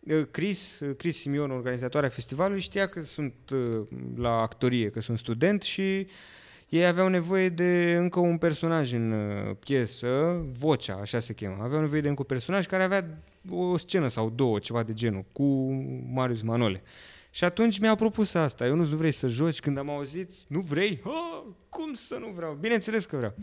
uh, 0.00 0.22
Chris, 0.30 0.80
uh, 0.80 0.96
Chris 0.96 1.18
Simion, 1.18 1.50
organizatoarea 1.50 2.08
festivalului, 2.08 2.60
știa 2.60 2.86
că 2.86 3.02
sunt 3.02 3.34
uh, 3.52 3.86
la 4.16 4.40
actorie, 4.40 4.90
că 4.90 5.00
sunt 5.00 5.18
student 5.18 5.62
și 5.62 6.06
ei 6.68 6.86
aveau 6.86 7.08
nevoie 7.08 7.48
de 7.48 7.94
încă 7.98 8.20
un 8.20 8.38
personaj 8.38 8.92
în 8.92 9.12
uh, 9.12 9.56
piesă, 9.58 10.42
vocea, 10.58 10.94
așa 10.94 11.20
se 11.20 11.32
cheamă. 11.32 11.62
Aveau 11.62 11.80
nevoie 11.80 12.00
de 12.00 12.08
încă 12.08 12.20
un 12.20 12.28
personaj 12.28 12.66
care 12.66 12.82
avea 12.82 13.18
o 13.50 13.76
scenă 13.76 14.08
sau 14.08 14.30
două, 14.30 14.58
ceva 14.58 14.82
de 14.82 14.92
genul, 14.92 15.24
cu 15.32 15.72
Marius 16.12 16.42
Manole. 16.42 16.82
Și 17.34 17.44
atunci 17.44 17.78
mi-a 17.78 17.94
propus 17.94 18.34
asta. 18.34 18.66
Eu 18.66 18.74
nu 18.74 18.84
vrei 18.84 19.12
să 19.12 19.28
joci? 19.28 19.60
Când 19.60 19.78
am 19.78 19.90
auzit, 19.90 20.30
nu 20.46 20.60
vrei? 20.60 21.00
Ha, 21.04 21.44
cum 21.68 21.94
să 21.94 22.16
nu 22.20 22.28
vreau? 22.28 22.54
Bineînțeles 22.54 23.04
că 23.04 23.16
vreau. 23.16 23.34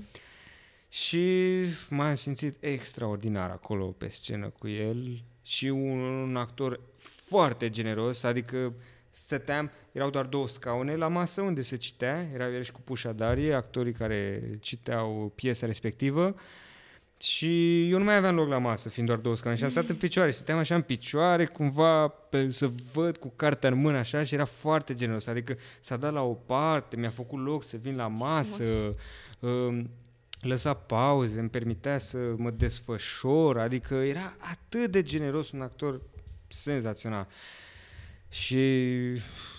Și 0.89 1.63
m-am 1.89 2.15
simțit 2.15 2.63
extraordinar 2.63 3.49
acolo 3.49 3.85
pe 3.85 4.07
scenă 4.07 4.47
cu 4.59 4.67
el 4.67 5.23
și 5.41 5.65
un, 5.65 5.99
un 5.99 6.35
actor 6.35 6.79
foarte 6.97 7.69
generos, 7.69 8.23
adică 8.23 8.73
stăteam, 9.11 9.71
erau 9.91 10.09
doar 10.09 10.25
două 10.25 10.47
scaune 10.47 10.95
la 10.95 11.07
masă 11.07 11.41
unde 11.41 11.61
se 11.61 11.75
citea, 11.75 12.29
era 12.33 12.49
el 12.49 12.63
și 12.63 12.71
cu 12.71 12.81
Pușa 12.81 13.11
Darie, 13.11 13.53
actorii 13.53 13.93
care 13.93 14.41
citeau 14.61 15.31
piesa 15.35 15.65
respectivă 15.65 16.35
și 17.21 17.89
eu 17.89 17.97
nu 17.97 18.03
mai 18.03 18.15
aveam 18.15 18.35
loc 18.35 18.47
la 18.47 18.57
masă, 18.57 18.89
fiind 18.89 19.07
doar 19.07 19.19
două 19.19 19.35
scaune 19.35 19.57
și 19.57 19.63
am 19.63 19.69
stat 19.69 19.89
în 19.89 19.95
picioare, 19.95 20.31
stăteam 20.31 20.57
așa 20.57 20.75
în 20.75 20.81
picioare, 20.81 21.45
cumva 21.45 22.07
pe, 22.07 22.49
să 22.49 22.71
văd 22.93 23.17
cu 23.17 23.33
cartea 23.35 23.69
în 23.69 23.79
mână 23.79 23.97
așa 23.97 24.23
și 24.23 24.33
era 24.33 24.45
foarte 24.45 24.95
generos, 24.95 25.27
adică 25.27 25.57
s-a 25.79 25.97
dat 25.97 26.13
la 26.13 26.21
o 26.21 26.33
parte, 26.33 26.95
mi-a 26.95 27.09
făcut 27.09 27.43
loc 27.43 27.63
să 27.63 27.77
vin 27.81 27.95
la 27.95 28.07
masă, 28.07 28.95
uh, 29.39 29.81
lăsa 30.41 30.73
pauze, 30.73 31.39
îmi 31.39 31.49
permitea 31.49 31.97
să 31.97 32.17
mă 32.37 32.49
desfășor, 32.49 33.57
adică 33.57 33.95
era 33.95 34.35
atât 34.39 34.91
de 34.91 35.01
generos 35.01 35.51
un 35.51 35.61
actor 35.61 36.01
senzațional. 36.47 37.27
Și 38.29 38.93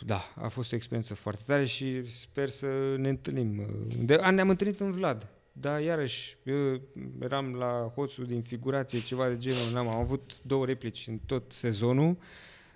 da, 0.06 0.32
a 0.34 0.48
fost 0.48 0.72
o 0.72 0.76
experiență 0.76 1.14
foarte 1.14 1.42
tare 1.46 1.64
și 1.64 2.10
sper 2.10 2.48
să 2.48 2.66
ne 2.96 3.08
întâlnim. 3.08 3.66
De, 3.98 4.14
a, 4.14 4.30
ne-am 4.30 4.48
întâlnit 4.48 4.80
în 4.80 4.92
Vlad, 4.92 5.26
dar 5.52 5.80
iarăși 5.80 6.36
eu 6.42 6.80
eram 7.22 7.54
la 7.54 7.92
hoțul 7.94 8.24
din 8.24 8.42
figurație, 8.42 9.02
ceva 9.02 9.28
de 9.28 9.36
genul, 9.38 9.76
am 9.76 9.96
avut 9.96 10.36
două 10.42 10.66
replici 10.66 11.04
în 11.06 11.18
tot 11.26 11.52
sezonul 11.52 12.16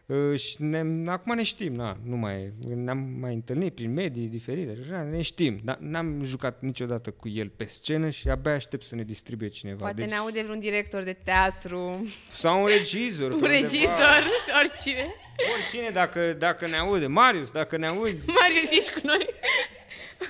Uh, 0.06 0.38
și 0.38 0.56
ne, 0.58 1.10
acum 1.10 1.34
ne 1.34 1.42
știm, 1.42 1.74
na, 1.74 1.96
nu 2.02 2.16
mai, 2.16 2.52
ne-am 2.74 2.98
mai 2.98 3.34
întâlnit 3.34 3.74
prin 3.74 3.92
medii 3.92 4.26
diferite, 4.26 4.78
așa, 4.84 5.02
ne 5.02 5.22
știm, 5.22 5.60
dar 5.62 5.76
n-am 5.80 6.24
jucat 6.24 6.60
niciodată 6.60 7.10
cu 7.10 7.28
el 7.28 7.48
pe 7.56 7.64
scenă 7.64 8.10
și 8.10 8.28
abia 8.28 8.52
aștept 8.52 8.84
să 8.84 8.94
ne 8.94 9.02
distribuie 9.02 9.48
cineva. 9.48 9.78
Poate 9.78 9.94
deci, 9.94 10.08
ne 10.08 10.16
aude 10.16 10.42
vreun 10.42 10.60
director 10.60 11.02
de 11.02 11.12
teatru, 11.12 12.08
sau 12.32 12.62
un 12.62 12.66
regizor. 12.66 13.32
un 13.32 13.38
pe 13.38 13.44
undeva. 13.44 13.62
regizor, 13.62 14.24
oricine. 14.60 15.14
Oricine, 15.54 15.88
dacă, 15.92 16.32
dacă 16.38 16.66
ne 16.66 16.76
aude. 16.76 17.06
Marius, 17.06 17.50
dacă 17.50 17.76
ne 17.76 17.87
auzi, 17.87 18.30
Marius, 18.40 18.70
ești 18.70 18.92
cu 18.92 19.00
noi? 19.02 19.26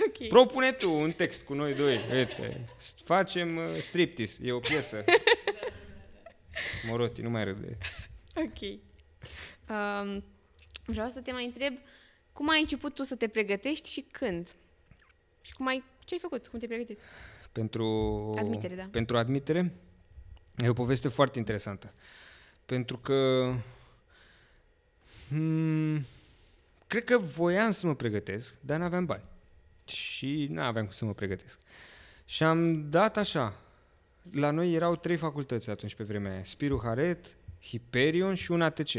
Ok. 0.06 0.28
propune 0.28 0.72
tu 0.72 0.92
un 0.92 1.12
text 1.12 1.42
cu 1.42 1.54
noi 1.54 1.74
doi. 1.74 2.00
Uite, 2.12 2.68
facem 3.04 3.56
uh, 3.56 3.82
striptease, 3.82 4.38
e 4.42 4.52
o 4.52 4.58
piesă. 4.58 5.04
Moroti, 6.88 7.22
nu 7.22 7.30
mai 7.30 7.44
râde. 7.44 7.78
Ok. 8.36 8.60
Um, 9.68 10.24
vreau 10.84 11.08
să 11.08 11.20
te 11.20 11.32
mai 11.32 11.44
întreb, 11.44 11.74
cum 12.32 12.50
ai 12.50 12.60
început 12.60 12.94
tu 12.94 13.02
să 13.02 13.16
te 13.16 13.28
pregătești 13.28 13.88
și 13.88 14.00
când? 14.00 14.48
Și 15.40 15.52
cum 15.52 15.66
ai, 15.66 15.84
ce 16.04 16.14
ai 16.14 16.20
făcut? 16.20 16.48
Cum 16.48 16.58
te-ai 16.58 16.70
pregătit? 16.70 16.98
Pentru 17.52 17.84
Admitere, 18.38 18.74
da. 18.74 18.88
Pentru 18.90 19.16
admitere 19.16 19.72
e 20.56 20.68
o 20.68 20.72
poveste 20.72 21.08
foarte 21.08 21.38
interesantă. 21.38 21.92
Pentru 22.66 22.98
că 22.98 23.50
hmm, 25.28 26.06
cred 26.86 27.04
că 27.04 27.18
voiam 27.18 27.72
să 27.72 27.86
mă 27.86 27.94
pregătesc, 27.94 28.54
dar 28.60 28.78
nu 28.78 28.84
aveam 28.84 29.04
bani. 29.04 29.22
Și 29.86 30.46
nu 30.50 30.62
aveam 30.62 30.84
cum 30.84 30.94
să 30.94 31.04
mă 31.04 31.14
pregătesc. 31.14 31.58
Și 32.24 32.42
am 32.42 32.90
dat 32.90 33.16
așa. 33.16 33.54
La 34.32 34.50
noi 34.50 34.72
erau 34.72 34.96
trei 34.96 35.16
facultăți 35.16 35.70
atunci 35.70 35.94
pe 35.94 36.04
vremea 36.04 36.32
aia. 36.32 36.44
Spiru 36.44 36.80
Haret, 36.84 37.36
Hiperion 37.60 38.34
și 38.34 38.50
un 38.50 38.62
ATC. 38.62 38.90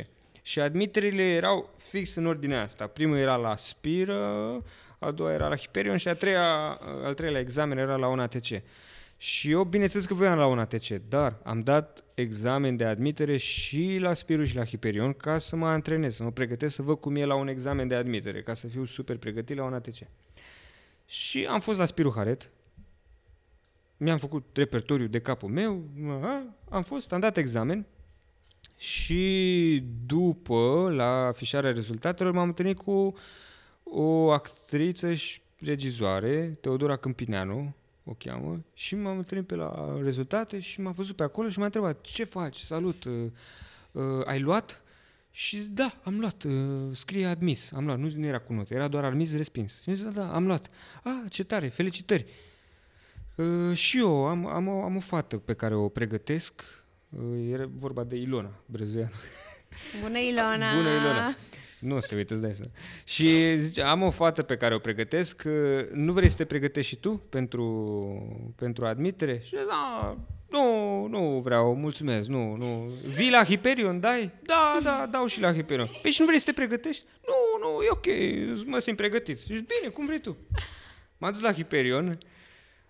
Și 0.41 0.59
admiterile 0.59 1.23
erau 1.23 1.69
fix 1.77 2.15
în 2.15 2.25
ordinea 2.25 2.61
asta. 2.61 2.87
Primul 2.87 3.17
era 3.17 3.35
la 3.35 3.55
Spiră, 3.55 4.63
a 4.99 5.11
doua 5.11 5.33
era 5.33 5.47
la 5.47 5.55
Hiperion 5.55 5.97
și 5.97 6.07
a 6.07 6.15
treia, 6.15 6.79
al 7.03 7.13
treilea 7.13 7.39
examen 7.39 7.77
era 7.77 7.95
la 7.95 8.07
un 8.07 8.19
ATC. 8.19 8.61
Și 9.17 9.51
eu, 9.51 9.63
bineînțeles 9.63 10.05
că 10.05 10.13
voiam 10.13 10.37
la 10.37 10.47
un 10.47 10.59
ATC, 10.59 10.87
dar 11.09 11.39
am 11.43 11.61
dat 11.61 12.03
examen 12.13 12.75
de 12.75 12.85
admitere 12.85 13.37
și 13.37 13.97
la 13.99 14.13
Spiru 14.13 14.43
și 14.43 14.55
la 14.55 14.65
Hiperion 14.65 15.13
ca 15.13 15.37
să 15.37 15.55
mă 15.55 15.67
antrenez, 15.67 16.15
să 16.15 16.23
mă 16.23 16.31
pregătesc 16.31 16.75
să 16.75 16.81
văd 16.81 16.99
cum 16.99 17.15
e 17.15 17.25
la 17.25 17.35
un 17.35 17.47
examen 17.47 17.87
de 17.87 17.95
admitere, 17.95 18.41
ca 18.41 18.53
să 18.53 18.67
fiu 18.67 18.85
super 18.85 19.17
pregătit 19.17 19.57
la 19.57 19.63
un 19.63 19.73
ATC. 19.73 19.97
Și 21.05 21.45
am 21.45 21.59
fost 21.59 21.77
la 21.77 21.85
Spiru 21.85 22.13
Haret, 22.15 22.49
mi-am 23.97 24.17
făcut 24.17 24.43
repertoriu 24.53 25.07
de 25.07 25.19
capul 25.19 25.49
meu, 25.49 25.83
a, 26.21 26.43
am 26.69 26.83
fost, 26.83 27.13
am 27.13 27.19
dat 27.19 27.37
examen. 27.37 27.85
Și 28.77 29.83
după, 30.05 30.91
la 30.95 31.25
afișarea 31.25 31.71
rezultatelor, 31.71 32.33
m-am 32.33 32.47
întâlnit 32.47 32.77
cu 32.77 33.15
o 33.83 34.31
actriță 34.31 35.13
și 35.13 35.41
regizoare, 35.59 36.57
Teodora 36.61 36.95
Câmpineanu, 36.95 37.73
o 38.03 38.13
cheamă, 38.17 38.63
și 38.73 38.95
m-am 38.95 39.17
întâlnit 39.17 39.47
pe 39.47 39.55
la 39.55 39.99
rezultate 40.03 40.59
și 40.59 40.81
m-a 40.81 40.91
văzut 40.91 41.15
pe 41.15 41.23
acolo 41.23 41.49
și 41.49 41.59
m-a 41.59 41.65
întrebat, 41.65 42.01
ce 42.01 42.23
faci, 42.23 42.57
salut, 42.57 43.03
uh, 43.03 43.13
uh, 43.91 44.25
ai 44.25 44.39
luat? 44.39 44.83
Și 45.37 45.57
da, 45.57 45.99
am 46.03 46.19
luat, 46.19 46.43
uh, 46.43 46.53
scrie 46.93 47.25
admis, 47.25 47.71
am 47.71 47.85
luat, 47.85 47.99
nu, 47.99 48.11
nu 48.15 48.25
era 48.25 48.39
cu 48.39 48.53
note, 48.53 48.73
era 48.73 48.87
doar 48.87 49.03
admis, 49.03 49.35
respins. 49.35 49.81
Și 49.81 49.89
am 49.89 49.95
zis, 49.95 50.03
da, 50.03 50.09
da, 50.09 50.33
am 50.33 50.45
luat. 50.45 50.69
Ah, 51.03 51.21
ce 51.29 51.43
tare, 51.43 51.67
felicitări. 51.67 52.25
Uh, 53.35 53.77
și 53.77 53.97
eu 53.97 54.25
am, 54.25 54.45
am, 54.47 54.67
o, 54.67 54.83
am 54.83 54.95
o 54.95 54.99
fată 54.99 55.37
pe 55.37 55.53
care 55.53 55.75
o 55.75 55.89
pregătesc, 55.89 56.63
uh, 57.09 57.49
era 57.51 57.65
vorba 57.71 58.03
de 58.03 58.15
Ilona 58.15 58.61
Brezeanu. 58.65 59.11
Bună, 60.01 60.17
Ilona! 60.17 60.75
Bună, 60.75 60.89
Ilona! 60.89 61.35
Nu 61.85 61.99
se 61.99 62.15
uită, 62.15 62.33
îți 62.33 62.41
dai 62.41 62.53
seama. 62.53 62.71
Și 63.03 63.59
zice, 63.59 63.81
am 63.81 64.01
o 64.01 64.11
fată 64.11 64.41
pe 64.41 64.57
care 64.57 64.75
o 64.75 64.79
pregătesc, 64.79 65.43
uh, 65.45 65.89
nu 65.91 66.13
vrei 66.13 66.29
să 66.29 66.37
te 66.37 66.45
pregătești 66.45 66.93
și 66.93 66.99
tu 66.99 67.17
pentru, 67.29 68.53
pentru 68.55 68.85
admitere? 68.85 69.41
Și 69.45 69.55
da, 69.67 70.17
nu, 70.49 71.07
nu 71.07 71.41
vreau, 71.43 71.75
mulțumesc, 71.75 72.29
nu, 72.29 72.55
nu. 72.55 72.91
Vii 73.05 73.31
la 73.31 73.43
Hyperion, 73.43 73.99
dai? 73.99 74.31
Da, 74.41 74.79
da, 74.83 75.07
dau 75.11 75.25
și 75.25 75.39
la 75.39 75.53
Hyperion. 75.53 75.89
Păi 76.01 76.11
și 76.11 76.19
nu 76.19 76.25
vrei 76.25 76.39
să 76.39 76.45
te 76.45 76.53
pregătești? 76.53 77.03
Nu, 77.27 77.67
nu, 77.67 77.81
e 77.81 77.87
ok, 77.89 78.05
mă 78.65 78.79
simt 78.79 78.97
pregătit. 78.97 79.39
Și 79.39 79.45
zic, 79.45 79.67
bine, 79.67 79.91
cum 79.93 80.05
vrei 80.05 80.19
tu. 80.19 80.37
M-am 81.17 81.31
dus 81.31 81.41
la 81.41 81.53
Hyperion, 81.53 82.17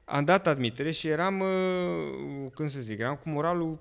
am 0.05 0.23
dat 0.23 0.47
admitere 0.47 0.91
și 0.91 1.07
eram, 1.07 1.39
uh, 1.39 2.51
cum 2.53 2.67
să 2.67 2.79
zic, 2.79 2.99
eram 2.99 3.15
cu 3.15 3.29
moralul 3.29 3.79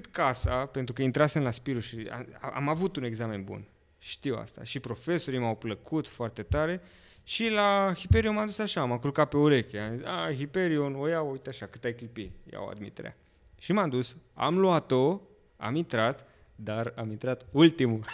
cât 0.00 0.06
casa, 0.06 0.66
pentru 0.66 0.94
că 0.94 1.02
intrasem 1.02 1.42
la 1.42 1.50
Spiru 1.50 1.78
și 1.78 2.08
am, 2.12 2.26
am 2.54 2.68
avut 2.68 2.96
un 2.96 3.04
examen 3.04 3.44
bun. 3.44 3.64
Știu 3.98 4.36
asta. 4.36 4.64
Și 4.64 4.80
profesorii 4.80 5.38
m-au 5.38 5.54
plăcut 5.54 6.08
foarte 6.08 6.42
tare 6.42 6.82
și 7.24 7.48
la 7.48 7.92
Hiperion 7.98 8.34
m-am 8.34 8.46
dus 8.46 8.58
așa, 8.58 8.84
m-am 8.84 8.98
culcat 8.98 9.28
pe 9.28 9.36
ureche. 9.36 9.78
Am 9.78 9.96
zis, 9.96 10.04
a, 10.06 10.32
Hiperion, 10.32 10.94
o 10.94 11.08
iau, 11.08 11.30
uite 11.30 11.48
așa, 11.48 11.66
cât 11.66 11.84
ai 11.84 11.94
clipi, 11.94 12.30
iau 12.52 12.68
admiterea. 12.68 13.16
Și 13.58 13.72
m-am 13.72 13.88
dus, 13.88 14.16
am 14.34 14.58
luat-o, 14.58 15.20
am 15.56 15.74
intrat, 15.74 16.28
dar 16.54 16.92
am 16.96 17.10
intrat 17.10 17.46
ultimul. 17.50 18.04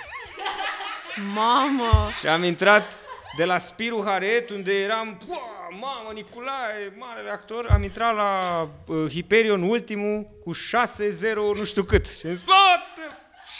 Mamă! 1.34 2.08
Și 2.20 2.26
am 2.26 2.42
intrat 2.42 3.01
de 3.36 3.44
la 3.44 3.58
Spiru 3.58 4.02
Haret, 4.04 4.50
unde 4.50 4.80
eram, 4.82 5.18
"Pua, 5.26 5.68
mamă, 5.80 6.10
Nicolae, 6.14 6.92
marele 6.98 7.30
actor, 7.30 7.66
am 7.70 7.82
intrat 7.82 8.14
la 8.14 8.68
uh, 8.86 9.10
Hyperion 9.10 9.62
ultimul 9.62 10.26
cu 10.44 10.52
6-0 10.52 11.54
nu 11.56 11.64
știu 11.64 11.82
cât. 11.82 12.06
Și 12.06 12.26
am 12.26 12.34
zis, 12.34 12.44
"Bă, 12.44 12.52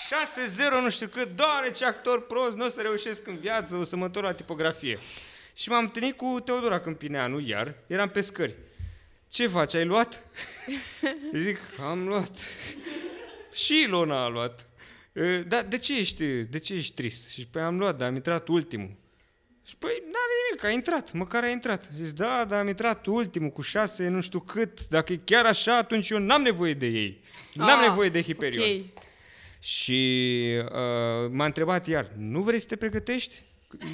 6-0 0.09 0.81
nu 0.81 0.91
știu 0.91 1.07
cât, 1.07 1.37
doare 1.37 1.71
ce 1.71 1.85
actor 1.85 2.27
prost, 2.27 2.57
nu 2.57 2.65
o 2.65 2.69
să 2.69 2.81
reușesc 2.81 3.27
în 3.27 3.37
viață, 3.39 3.75
o 3.75 3.85
să 3.85 3.97
mă 3.97 4.05
întorc 4.05 4.27
la 4.27 4.33
tipografie. 4.33 4.99
Și 5.55 5.69
m-am 5.69 5.83
întâlnit 5.85 6.17
cu 6.17 6.41
Teodora 6.45 6.81
Câmpineanu, 6.81 7.41
iar, 7.41 7.75
eram 7.87 8.09
pe 8.09 8.21
scări. 8.21 8.55
Ce 9.29 9.47
faci, 9.47 9.75
ai 9.75 9.85
luat? 9.85 10.25
Zic, 11.35 11.59
am 11.81 12.07
luat. 12.07 12.31
Și 13.53 13.81
Ilona 13.81 14.25
a 14.25 14.29
luat. 14.29 14.67
"E, 15.13 15.39
Dar 15.39 15.63
de 15.65 15.79
ce 15.79 15.99
ești, 15.99 16.25
de 16.25 16.59
ce 16.59 16.75
ești 16.75 16.95
trist? 16.95 17.29
Și 17.29 17.47
păi 17.47 17.63
am 17.63 17.79
luat, 17.79 17.97
dar 17.97 18.09
am 18.09 18.15
intrat 18.15 18.49
ultimul. 18.49 19.01
Și 19.73 19.79
păi, 19.79 19.91
n-are 20.05 20.33
nimic, 20.49 20.65
a 20.65 20.71
intrat, 20.71 21.13
măcar 21.13 21.43
a 21.43 21.49
intrat. 21.49 21.89
Zic, 22.03 22.15
da, 22.15 22.45
dar 22.49 22.59
am 22.61 22.69
intrat 22.69 23.07
ultimul 23.07 23.51
cu 23.51 23.61
șase, 23.63 24.09
nu 24.09 24.21
știu 24.21 24.41
cât. 24.41 24.89
Dacă 24.89 25.13
e 25.13 25.21
chiar 25.25 25.45
așa, 25.47 25.77
atunci 25.77 26.09
eu 26.11 26.19
n-am 26.19 26.43
nevoie 26.43 26.75
de 26.75 26.87
ei. 26.87 27.21
N-am 27.55 27.81
Ah, 27.81 27.87
nevoie 27.89 28.09
de 28.09 28.23
Hiperion. 28.23 28.81
Ok. 28.81 29.03
Și 29.61 30.39
uh, 30.65 31.31
m-a 31.31 31.45
întrebat 31.45 31.87
iar, 31.87 32.11
nu 32.17 32.41
vrei 32.41 32.61
să 32.61 32.67
te 32.67 32.77
pregătești? 32.77 33.43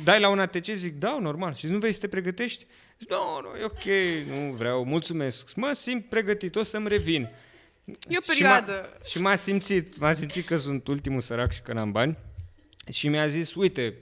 Dai 0.05 0.21
la 0.21 0.29
un 0.29 0.38
ATC? 0.38 0.64
Zic, 0.64 0.95
da, 0.99 1.19
normal. 1.21 1.55
Și 1.55 1.67
nu 1.67 1.79
vrei 1.79 1.93
să 1.93 2.01
te 2.01 2.09
pregătești? 2.09 2.67
Zic, 2.99 3.11
nu, 3.11 3.17
nu, 3.43 3.57
e 3.61 3.64
ok, 3.64 3.85
nu 4.33 4.53
vreau, 4.55 4.85
mulțumesc. 4.85 5.55
Mă 5.55 5.73
simt 5.75 6.05
pregătit, 6.09 6.57
o 6.57 6.62
să-mi 6.62 6.88
revin. 6.88 7.23
E 7.85 7.93
o 7.95 7.95
Și 8.09 8.12
m-a- 8.12 8.21
perioadă. 8.27 8.99
Și 9.09 9.21
m-a 9.21 9.37
simțit, 9.37 9.99
m-a 9.99 10.12
simțit 10.12 10.47
că 10.47 10.57
sunt 10.57 10.87
ultimul 10.87 11.21
sărac 11.21 11.53
și 11.53 11.61
că 11.61 11.73
n-am 11.73 11.93
bani. 11.93 12.17
Și 12.91 13.09
mi-a 13.09 13.27
zis, 13.27 13.55
uite, 13.55 13.95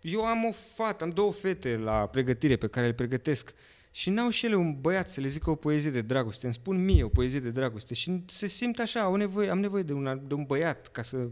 eu 0.00 0.24
am 0.24 0.44
o 0.44 0.52
fată, 0.52 1.04
am 1.04 1.10
două 1.10 1.32
fete 1.32 1.76
la 1.76 2.06
pregătire 2.06 2.56
pe 2.56 2.66
care 2.66 2.86
le 2.86 2.92
pregătesc 2.92 3.54
și 3.90 4.10
n-au 4.10 4.30
și 4.30 4.46
ele 4.46 4.54
un 4.54 4.80
băiat 4.80 5.08
să 5.08 5.20
le 5.20 5.28
zică 5.28 5.50
o 5.50 5.54
poezie 5.54 5.90
de 5.90 6.00
dragoste. 6.00 6.44
Îmi 6.44 6.54
spun 6.54 6.84
mie 6.84 7.02
o 7.02 7.08
poezie 7.08 7.40
de 7.40 7.50
dragoste 7.50 7.94
și 7.94 8.22
se 8.26 8.46
simt 8.46 8.78
așa, 8.78 9.00
au 9.00 9.14
nevoie, 9.14 9.50
am 9.50 9.60
nevoie 9.60 9.82
de, 9.82 9.92
una, 9.92 10.14
de 10.14 10.34
un 10.34 10.44
băiat 10.44 10.88
ca 10.88 11.02
să 11.02 11.28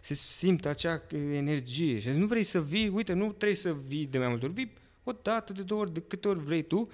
se 0.00 0.14
simtă 0.14 0.68
acea 0.68 1.02
energie. 1.32 2.00
Și 2.00 2.08
nu 2.08 2.26
vrei 2.26 2.44
să 2.44 2.62
vii, 2.62 2.88
uite, 2.88 3.12
nu 3.12 3.32
trebuie 3.32 3.58
să 3.58 3.76
vii 3.86 4.06
de 4.06 4.18
mai 4.18 4.28
multe 4.28 4.44
ori, 4.44 4.54
vii 4.54 4.72
o 5.04 5.12
dată, 5.22 5.52
de 5.52 5.62
două 5.62 5.80
ori, 5.80 5.92
de 5.92 6.00
câte 6.00 6.28
ori 6.28 6.38
vrei 6.38 6.62
tu, 6.62 6.88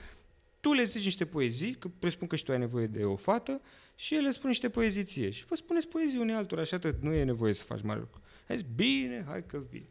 tu 0.61 0.73
le 0.73 0.85
zici 0.85 1.05
niște 1.05 1.25
poezii, 1.25 1.75
că 1.75 1.89
presupun 1.99 2.27
că 2.27 2.37
și 2.37 2.45
tu 2.45 2.53
ai 2.53 2.59
nevoie 2.59 2.87
de 2.87 3.05
o 3.05 3.17
fată, 3.17 3.61
și 3.95 4.15
el 4.15 4.23
le 4.23 4.31
spune 4.31 4.49
niște 4.49 4.69
poezii 4.69 5.05
ție. 5.05 5.31
Și 5.31 5.45
vă 5.45 5.55
spuneți 5.55 5.89
poezii 5.89 6.19
unei 6.19 6.35
altora 6.35 6.65
și 6.65 6.75
atât, 6.75 7.03
nu 7.03 7.13
e 7.13 7.25
nevoie 7.25 7.53
să 7.55 7.63
faci 7.63 7.83
mare 7.83 7.99
lucru. 7.99 8.21
Ai 8.49 8.57
zis, 8.57 8.67
bine, 8.75 9.25
hai 9.27 9.47
că 9.47 9.63
vin. 9.71 9.87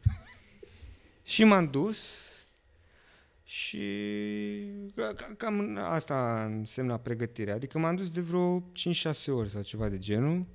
Și 1.28 1.44
m-am 1.44 1.70
dus 1.70 2.30
și 3.44 3.80
cam 5.36 5.78
asta 5.82 6.44
însemna 6.44 6.96
pregătirea. 6.96 7.54
Adică 7.54 7.78
m-am 7.78 7.96
dus 7.96 8.10
de 8.10 8.20
vreo 8.20 8.60
5-6 8.60 8.62
ori 9.26 9.50
sau 9.50 9.62
ceva 9.62 9.88
de 9.88 9.98
genul, 9.98 10.46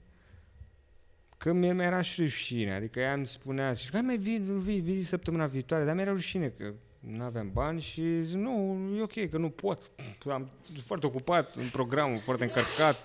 că 1.38 1.51
mie 1.51 1.73
mi-era 1.73 2.01
și 2.01 2.21
rușine. 2.21 2.73
Adică 2.73 2.99
ea 2.99 3.13
îmi 3.13 3.27
spunea, 3.27 3.73
și 3.73 3.95
mai 3.95 4.17
vii, 4.17 4.38
vii, 4.38 4.79
vii 4.79 5.03
săptămâna 5.03 5.45
viitoare, 5.45 5.86
dar 5.86 5.95
mi-era 5.95 6.12
rușine 6.12 6.47
că 6.57 6.73
nu 6.99 7.23
aveam 7.23 7.51
bani 7.53 7.81
și 7.81 8.21
zic, 8.21 8.36
nu, 8.36 8.77
e 8.97 9.01
ok, 9.01 9.29
că 9.29 9.38
nu 9.38 9.49
pot. 9.49 9.91
Am 10.25 10.49
foarte 10.86 11.05
ocupat 11.05 11.55
în 11.55 11.69
programul, 11.71 12.19
foarte 12.19 12.43
încărcat. 12.43 12.97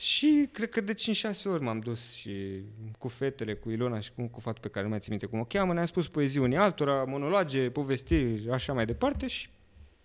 Și 0.00 0.48
cred 0.52 0.68
că 0.68 0.80
de 0.80 0.94
5-6 0.94 0.96
ori 1.44 1.62
m-am 1.62 1.78
dus 1.78 2.12
și 2.12 2.62
cu 2.98 3.08
fetele, 3.08 3.54
cu 3.54 3.70
Ilona 3.70 4.00
și 4.00 4.12
cu, 4.12 4.22
cu 4.26 4.40
fată 4.40 4.60
pe 4.60 4.68
care 4.68 4.84
nu 4.84 4.90
mai 4.90 4.98
țin 4.98 5.10
minte 5.10 5.26
cum 5.26 5.40
o 5.40 5.44
cheamă, 5.44 5.72
ne-am 5.72 5.86
spus 5.86 6.08
poezii 6.08 6.40
unii 6.40 6.56
altora, 6.56 7.04
monologe, 7.04 7.70
povestiri, 7.70 8.50
așa 8.50 8.72
mai 8.72 8.86
departe 8.86 9.26
și 9.26 9.48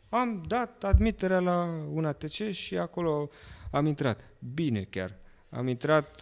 am 0.10 0.43
dat 0.47 0.84
admiterea 0.84 1.39
la 1.39 1.86
un 1.93 2.05
ATC 2.05 2.51
și 2.51 2.77
acolo 2.77 3.29
am 3.71 3.86
intrat. 3.86 4.19
Bine 4.53 4.84
chiar. 4.89 5.15
Am 5.49 5.67
intrat 5.67 6.21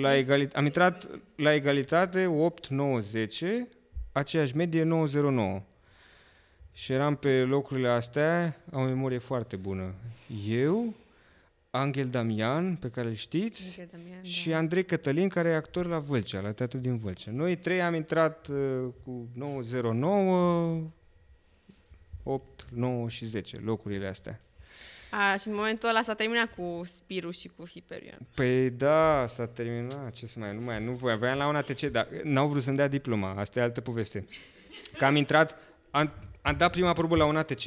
la, 0.00 0.16
egali- 0.16 0.52
am 0.52 0.64
intrat 0.64 1.08
la 1.36 1.54
egalitate 1.54 2.26
8, 2.26 2.66
9, 2.66 2.98
10, 3.00 3.68
aceeași 4.12 4.56
medie 4.56 4.82
909. 4.82 5.62
Și 6.72 6.92
eram 6.92 7.16
pe 7.16 7.40
locurile 7.42 7.88
astea, 7.88 8.56
am 8.72 8.80
o 8.80 8.84
memorie 8.84 9.18
foarte 9.18 9.56
bună. 9.56 9.94
Eu, 10.48 10.94
Angel 11.70 12.08
Damian, 12.08 12.76
pe 12.76 12.90
care 12.90 13.08
îl 13.08 13.14
știți, 13.14 13.80
Damian, 13.92 14.22
și 14.22 14.48
da. 14.48 14.56
Andrei 14.56 14.84
Cătălin, 14.84 15.28
care 15.28 15.48
e 15.48 15.54
actor 15.54 15.86
la 15.86 15.98
Vâlcea, 15.98 16.40
la 16.40 16.52
Teatru 16.52 16.78
din 16.78 16.96
Vâlcea. 16.96 17.30
Noi 17.30 17.56
trei 17.56 17.82
am 17.82 17.94
intrat 17.94 18.46
uh, 18.46 18.88
cu 19.04 19.28
909, 19.34 20.90
8, 22.22 22.66
9 22.70 23.08
și 23.08 23.26
10, 23.26 23.60
locurile 23.64 24.06
astea. 24.06 24.40
A, 25.10 25.36
și 25.36 25.48
în 25.48 25.54
momentul 25.54 25.88
ăla 25.88 26.02
s-a 26.02 26.14
terminat 26.14 26.54
cu 26.54 26.82
Spiru 26.84 27.30
și 27.30 27.50
cu 27.56 27.68
Hyperion. 27.68 28.18
Păi 28.34 28.70
da, 28.70 29.24
s-a 29.26 29.46
terminat, 29.46 30.12
ce 30.12 30.26
să 30.26 30.38
mai, 30.38 30.54
nu 30.54 30.60
mai, 30.60 30.84
nu 30.84 30.92
voi, 30.92 31.12
aveam 31.12 31.38
la 31.38 31.48
un 31.48 31.56
ATC, 31.56 31.80
dar 31.80 32.08
n-au 32.22 32.48
vrut 32.48 32.62
să-mi 32.62 32.76
dea 32.76 32.88
diploma, 32.88 33.30
asta 33.30 33.58
e 33.58 33.62
altă 33.62 33.80
poveste. 33.80 34.26
Că 34.98 35.04
am 35.04 35.16
intrat, 35.16 35.56
am, 35.90 36.12
am 36.42 36.56
dat 36.56 36.70
prima 36.70 36.92
probă 36.92 37.16
la 37.16 37.24
un 37.24 37.36
ATC, 37.36 37.62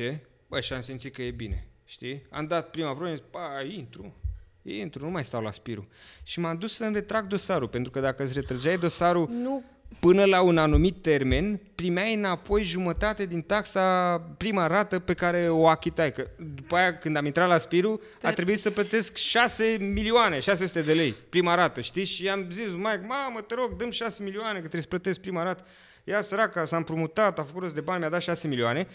bă, 0.47 0.59
și 0.59 0.73
am 0.73 0.81
simțit 0.81 1.13
că 1.13 1.21
e 1.21 1.31
bine, 1.31 1.67
știi? 1.89 2.25
Am 2.29 2.47
dat 2.47 2.69
prima 2.69 2.93
probă, 2.93 3.09
zis, 3.09 3.21
pa, 3.29 3.61
intru, 3.75 4.15
intru, 4.61 5.05
nu 5.05 5.11
mai 5.11 5.25
stau 5.25 5.41
la 5.41 5.51
Spiru. 5.51 5.87
Și 6.23 6.39
m-am 6.39 6.57
dus 6.57 6.75
să-mi 6.75 6.93
retrag 6.93 7.27
dosarul, 7.27 7.67
pentru 7.67 7.91
că 7.91 7.99
dacă 7.99 8.23
îți 8.23 8.33
retrăgeai 8.33 8.77
dosarul... 8.77 9.29
Nu 9.29 9.63
până 9.99 10.25
la 10.25 10.41
un 10.41 10.57
anumit 10.57 11.01
termen, 11.01 11.59
primeai 11.75 12.13
înapoi 12.13 12.63
jumătate 12.63 13.25
din 13.25 13.41
taxa, 13.41 14.17
prima 14.37 14.67
rată 14.67 14.99
pe 14.99 15.13
care 15.13 15.49
o 15.49 15.67
achitai. 15.67 16.13
Că 16.13 16.27
după 16.55 16.75
aia, 16.75 16.97
când 16.97 17.15
am 17.15 17.25
intrat 17.25 17.47
la 17.47 17.57
Spiru, 17.57 18.01
a 18.21 18.33
trebuit 18.33 18.59
să 18.59 18.71
plătesc 18.71 19.15
6 19.15 19.77
milioane, 19.79 20.39
600 20.39 20.81
de 20.81 20.93
lei, 20.93 21.11
prima 21.29 21.55
rată, 21.55 21.81
știi? 21.81 22.05
Și 22.05 22.29
am 22.29 22.47
zis, 22.51 22.67
mai, 22.75 22.99
mamă, 23.07 23.41
te 23.41 23.53
rog, 23.53 23.75
dăm 23.77 23.91
6 23.91 24.23
milioane, 24.23 24.53
că 24.53 24.59
trebuie 24.59 24.81
să 24.81 24.87
plătesc 24.87 25.19
prima 25.19 25.43
rată. 25.43 25.65
Ia 26.03 26.21
săraca, 26.21 26.65
s-a 26.65 26.77
împrumutat, 26.77 27.39
a 27.39 27.43
făcut 27.43 27.61
rost 27.61 27.73
de 27.73 27.81
bani, 27.81 27.99
mi-a 27.99 28.09
dat 28.09 28.21
6 28.21 28.47
milioane. 28.47 28.87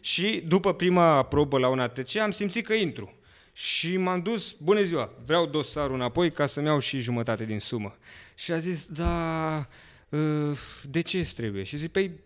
Și 0.00 0.44
după 0.46 0.74
prima 0.74 1.22
probă 1.22 1.58
la 1.58 1.68
un 1.68 1.80
ATC 1.80 2.16
am 2.16 2.30
simțit 2.30 2.66
că 2.66 2.74
intru. 2.74 3.12
Și 3.52 3.96
m-am 3.96 4.22
dus, 4.22 4.56
bună 4.62 4.82
ziua, 4.82 5.12
vreau 5.24 5.46
dosarul 5.46 5.94
înapoi 5.94 6.30
ca 6.30 6.46
să-mi 6.46 6.66
iau 6.66 6.78
și 6.78 6.98
jumătate 6.98 7.44
din 7.44 7.60
sumă. 7.60 7.96
Și 8.34 8.52
a 8.52 8.58
zis, 8.58 8.86
da, 8.86 9.66
Ă, 10.12 10.54
de 10.90 11.00
ce 11.00 11.18
îți 11.18 11.34
trebuie? 11.34 11.62
Și 11.62 11.76
zic, 11.76 11.92
păi 11.92 12.20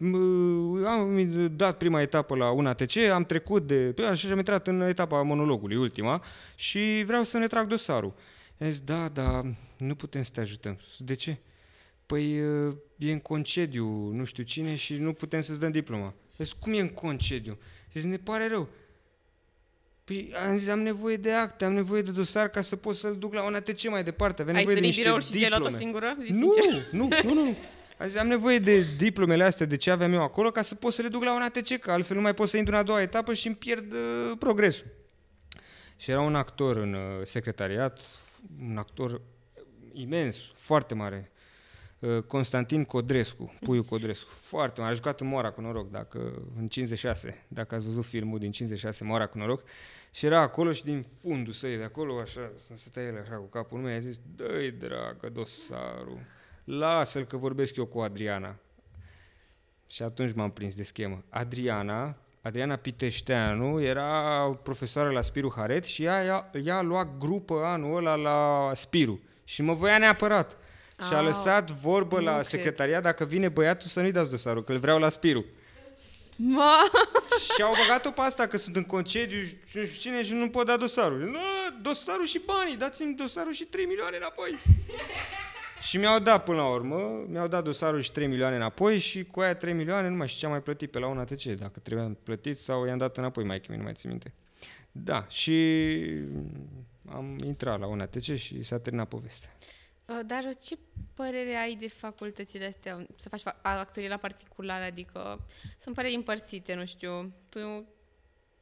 am 0.86 1.50
dat 1.56 1.76
prima 1.76 2.00
etapă 2.00 2.36
la 2.36 2.50
un 2.50 2.66
ATC, 2.66 2.96
am 2.96 3.24
trecut 3.24 3.66
de, 3.66 3.74
păi, 3.74 4.04
așa 4.04 4.30
am 4.30 4.38
intrat 4.38 4.66
în 4.66 4.80
etapa 4.80 5.22
monologului, 5.22 5.76
ultima, 5.76 6.24
și 6.54 7.02
vreau 7.06 7.22
să 7.22 7.38
ne 7.38 7.46
trag 7.46 7.66
dosarul. 7.66 8.14
I 8.58 8.64
zis, 8.64 8.80
da, 8.80 9.08
dar 9.08 9.54
nu 9.78 9.94
putem 9.94 10.22
să 10.22 10.30
te 10.32 10.40
ajutăm. 10.40 10.78
De 10.98 11.14
ce? 11.14 11.38
Păi 12.06 12.36
e 12.96 13.12
în 13.12 13.20
concediu, 13.20 13.86
nu 14.12 14.24
știu 14.24 14.42
cine, 14.42 14.74
și 14.74 14.94
nu 14.94 15.12
putem 15.12 15.40
să-ți 15.40 15.60
dăm 15.60 15.70
diploma. 15.70 16.14
Zis, 16.36 16.52
cum 16.52 16.72
e 16.72 16.80
în 16.80 16.88
concediu? 16.88 17.58
Zic, 17.92 18.02
ne 18.02 18.16
pare 18.16 18.48
rău. 18.48 18.68
Păi 20.04 20.34
am 20.46 20.58
zis, 20.58 20.68
am 20.68 20.80
nevoie 20.80 21.16
de 21.16 21.32
acte, 21.32 21.64
am 21.64 21.72
nevoie 21.72 22.02
de 22.02 22.10
dosar 22.10 22.48
ca 22.48 22.62
să 22.62 22.76
pot 22.76 22.96
să-l 22.96 23.16
duc 23.16 23.34
la 23.34 23.44
un 23.44 23.54
ATC 23.54 23.88
mai 23.88 24.04
departe. 24.04 24.42
Avem 24.42 24.54
Ai 24.54 24.60
nevoie 24.60 24.80
de 24.80 24.86
niște 24.86 25.02
biroul 25.02 25.20
și 25.20 25.30
ți-ai 25.30 25.48
luat-o 25.48 25.68
singură? 25.68 26.16
Zici 26.20 26.30
nu, 26.30 26.52
nu, 26.90 27.08
nu, 27.08 27.34
nu, 27.34 27.44
nu. 27.44 27.56
Zis, 28.06 28.16
am 28.16 28.26
nevoie 28.26 28.58
de 28.58 28.82
diplomele 28.96 29.44
astea, 29.44 29.66
de 29.66 29.76
ce 29.76 29.90
aveam 29.90 30.12
eu 30.12 30.22
acolo, 30.22 30.50
ca 30.50 30.62
să 30.62 30.74
pot 30.74 30.92
să 30.92 31.02
le 31.02 31.08
duc 31.08 31.24
la 31.24 31.34
un 31.34 31.42
ATC, 31.42 31.78
că 31.78 31.90
altfel 31.90 32.16
nu 32.16 32.22
mai 32.22 32.34
pot 32.34 32.48
să 32.48 32.56
intru 32.56 32.74
în 32.74 32.80
a 32.80 32.82
doua 32.82 33.00
etapă 33.00 33.34
și 33.34 33.46
îmi 33.46 33.56
pierd 33.56 33.92
uh, 33.92 34.32
progresul. 34.38 34.86
Și 35.96 36.10
era 36.10 36.20
un 36.20 36.34
actor 36.34 36.76
în 36.76 36.94
uh, 36.94 37.00
secretariat, 37.24 38.00
un 38.70 38.76
actor 38.76 39.20
imens, 39.92 40.36
foarte 40.54 40.94
mare, 40.94 41.30
uh, 41.31 41.31
Constantin 42.26 42.84
Codrescu, 42.84 43.54
Puiu 43.60 43.82
Codrescu, 43.82 44.30
foarte 44.30 44.80
mare, 44.80 44.92
a 44.92 44.96
jucat 44.96 45.20
în 45.20 45.26
Mora 45.26 45.50
cu 45.50 45.60
noroc, 45.60 45.90
dacă, 45.90 46.42
în 46.58 46.68
56, 46.68 47.44
dacă 47.48 47.74
ați 47.74 47.84
văzut 47.84 48.04
filmul 48.04 48.38
din 48.38 48.50
56, 48.50 49.04
Mora 49.04 49.26
cu 49.26 49.38
noroc, 49.38 49.62
și 50.10 50.26
era 50.26 50.40
acolo 50.40 50.72
și 50.72 50.84
din 50.84 51.06
fundul 51.20 51.52
săi, 51.52 51.76
de 51.76 51.82
acolo, 51.82 52.18
așa, 52.18 52.50
stătea 52.74 53.02
el 53.02 53.18
așa 53.20 53.34
cu 53.34 53.44
capul 53.44 53.78
în 53.78 53.84
mine, 53.84 53.96
a 53.96 54.00
zis, 54.00 54.20
dă-i 54.36 54.70
dragă 54.70 55.28
dosarul, 55.32 56.18
lasă-l 56.64 57.24
că 57.24 57.36
vorbesc 57.36 57.76
eu 57.76 57.86
cu 57.86 58.00
Adriana. 58.00 58.56
Și 59.86 60.02
atunci 60.02 60.34
m-am 60.34 60.50
prins 60.50 60.74
de 60.74 60.82
schemă. 60.82 61.24
Adriana, 61.28 62.16
Adriana 62.42 62.76
Piteșteanu, 62.76 63.80
era 63.80 64.44
profesoară 64.62 65.10
la 65.10 65.22
Spiru 65.22 65.52
Haret 65.56 65.84
și 65.84 66.04
ea, 66.04 66.24
ea, 66.24 66.50
ea 66.64 66.76
a 66.76 66.82
luat 66.82 67.18
grupă 67.18 67.62
anul 67.64 67.96
ăla 67.96 68.14
la 68.14 68.72
Spiru 68.74 69.20
și 69.44 69.62
mă 69.62 69.74
voia 69.74 69.98
neapărat. 69.98 70.56
Ah, 71.02 71.08
și 71.08 71.14
a 71.14 71.20
lăsat 71.20 71.70
vorbă 71.70 72.20
la 72.20 72.32
cred. 72.32 72.44
secretariat 72.44 73.02
dacă 73.02 73.24
vine 73.24 73.48
băiatul 73.48 73.88
să 73.88 74.00
nu-i 74.00 74.12
dați 74.12 74.30
dosarul, 74.30 74.64
că 74.64 74.72
îl 74.72 74.78
vreau 74.78 74.98
la 74.98 75.08
Spiru. 75.08 75.44
Ma. 76.36 76.82
Și 77.54 77.62
au 77.62 77.74
băgat-o 77.82 78.10
pe 78.10 78.20
asta 78.20 78.46
că 78.46 78.56
sunt 78.58 78.76
în 78.76 78.84
concediu 78.84 79.42
și 79.42 79.56
nu 79.74 79.84
știu 79.84 80.00
cine 80.00 80.24
și 80.24 80.32
nu 80.32 80.48
pot 80.48 80.66
da 80.66 80.76
dosarul. 80.76 81.18
Nu, 81.18 81.38
dosarul 81.82 82.26
și 82.26 82.40
banii, 82.46 82.76
dați-mi 82.76 83.14
dosarul 83.14 83.52
și 83.52 83.64
3 83.64 83.84
milioane 83.84 84.16
înapoi. 84.16 84.58
și 85.82 85.96
mi-au 85.96 86.18
dat 86.18 86.44
până 86.44 86.56
la 86.56 86.68
urmă, 86.68 87.24
mi-au 87.28 87.48
dat 87.48 87.64
dosarul 87.64 88.00
și 88.00 88.12
3 88.12 88.26
milioane 88.26 88.56
înapoi 88.56 88.98
și 88.98 89.24
cu 89.24 89.40
aia 89.40 89.54
3 89.54 89.72
milioane 89.72 90.08
nu 90.08 90.16
mai 90.16 90.26
știu 90.28 90.40
ce 90.40 90.46
am 90.46 90.52
mai 90.52 90.62
plătit 90.62 90.90
pe 90.90 90.98
la 90.98 91.06
un 91.06 91.18
ATC, 91.18 91.42
dacă 91.42 91.78
trebuia 91.82 92.16
plătit 92.22 92.58
sau 92.58 92.86
i-am 92.86 92.98
dat 92.98 93.16
înapoi 93.16 93.44
mai 93.44 93.62
nu 93.68 93.82
mai 93.82 93.92
țin 93.94 94.10
minte. 94.10 94.32
Da, 94.92 95.26
și 95.28 95.52
am 97.12 97.38
intrat 97.44 97.78
la 97.78 97.86
un 97.86 98.00
ATC 98.00 98.34
și 98.34 98.62
s-a 98.62 98.78
terminat 98.78 99.08
povestea. 99.08 99.56
Uh, 100.12 100.26
dar 100.26 100.56
ce 100.62 100.78
părere 101.14 101.54
ai 101.54 101.76
de 101.80 101.88
facultățile 101.88 102.66
astea? 102.66 103.06
Să 103.16 103.28
faci 103.28 103.42
actorie 103.62 104.08
la 104.08 104.16
particular, 104.16 104.82
adică 104.82 105.46
sunt 105.78 105.94
păreri 105.94 106.14
împărțite, 106.14 106.74
nu 106.74 106.84
știu. 106.86 107.32
Tu 107.48 107.58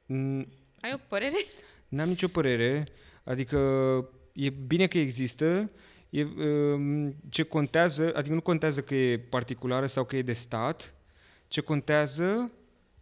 mm. 0.07 0.47
ai 0.81 0.93
o 0.95 0.99
părere? 1.09 1.37
N-am 1.89 2.09
nicio 2.09 2.29
părere, 2.29 2.87
adică 3.25 3.59
e 4.33 4.51
bine 4.51 4.87
că 4.87 4.99
există, 4.99 5.71
e, 6.11 6.25
um, 6.25 7.15
ce 7.29 7.43
contează, 7.43 8.15
adică 8.15 8.35
nu 8.35 8.41
contează 8.41 8.83
că 8.83 8.95
e 8.95 9.19
particulară 9.19 9.87
sau 9.87 10.05
că 10.05 10.17
e 10.17 10.23
de 10.23 10.33
stat, 10.33 10.95
ce 11.49 11.61
contează 11.61 12.53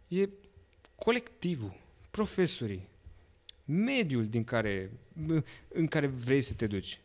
e 0.07 0.29
colectivul, 0.95 1.73
profesorii, 2.11 2.89
mediul 3.65 4.27
din 4.27 4.43
care, 4.43 4.91
în 5.67 5.87
care 5.87 6.07
vrei 6.07 6.41
să 6.41 6.53
te 6.53 6.67
duci. 6.67 6.99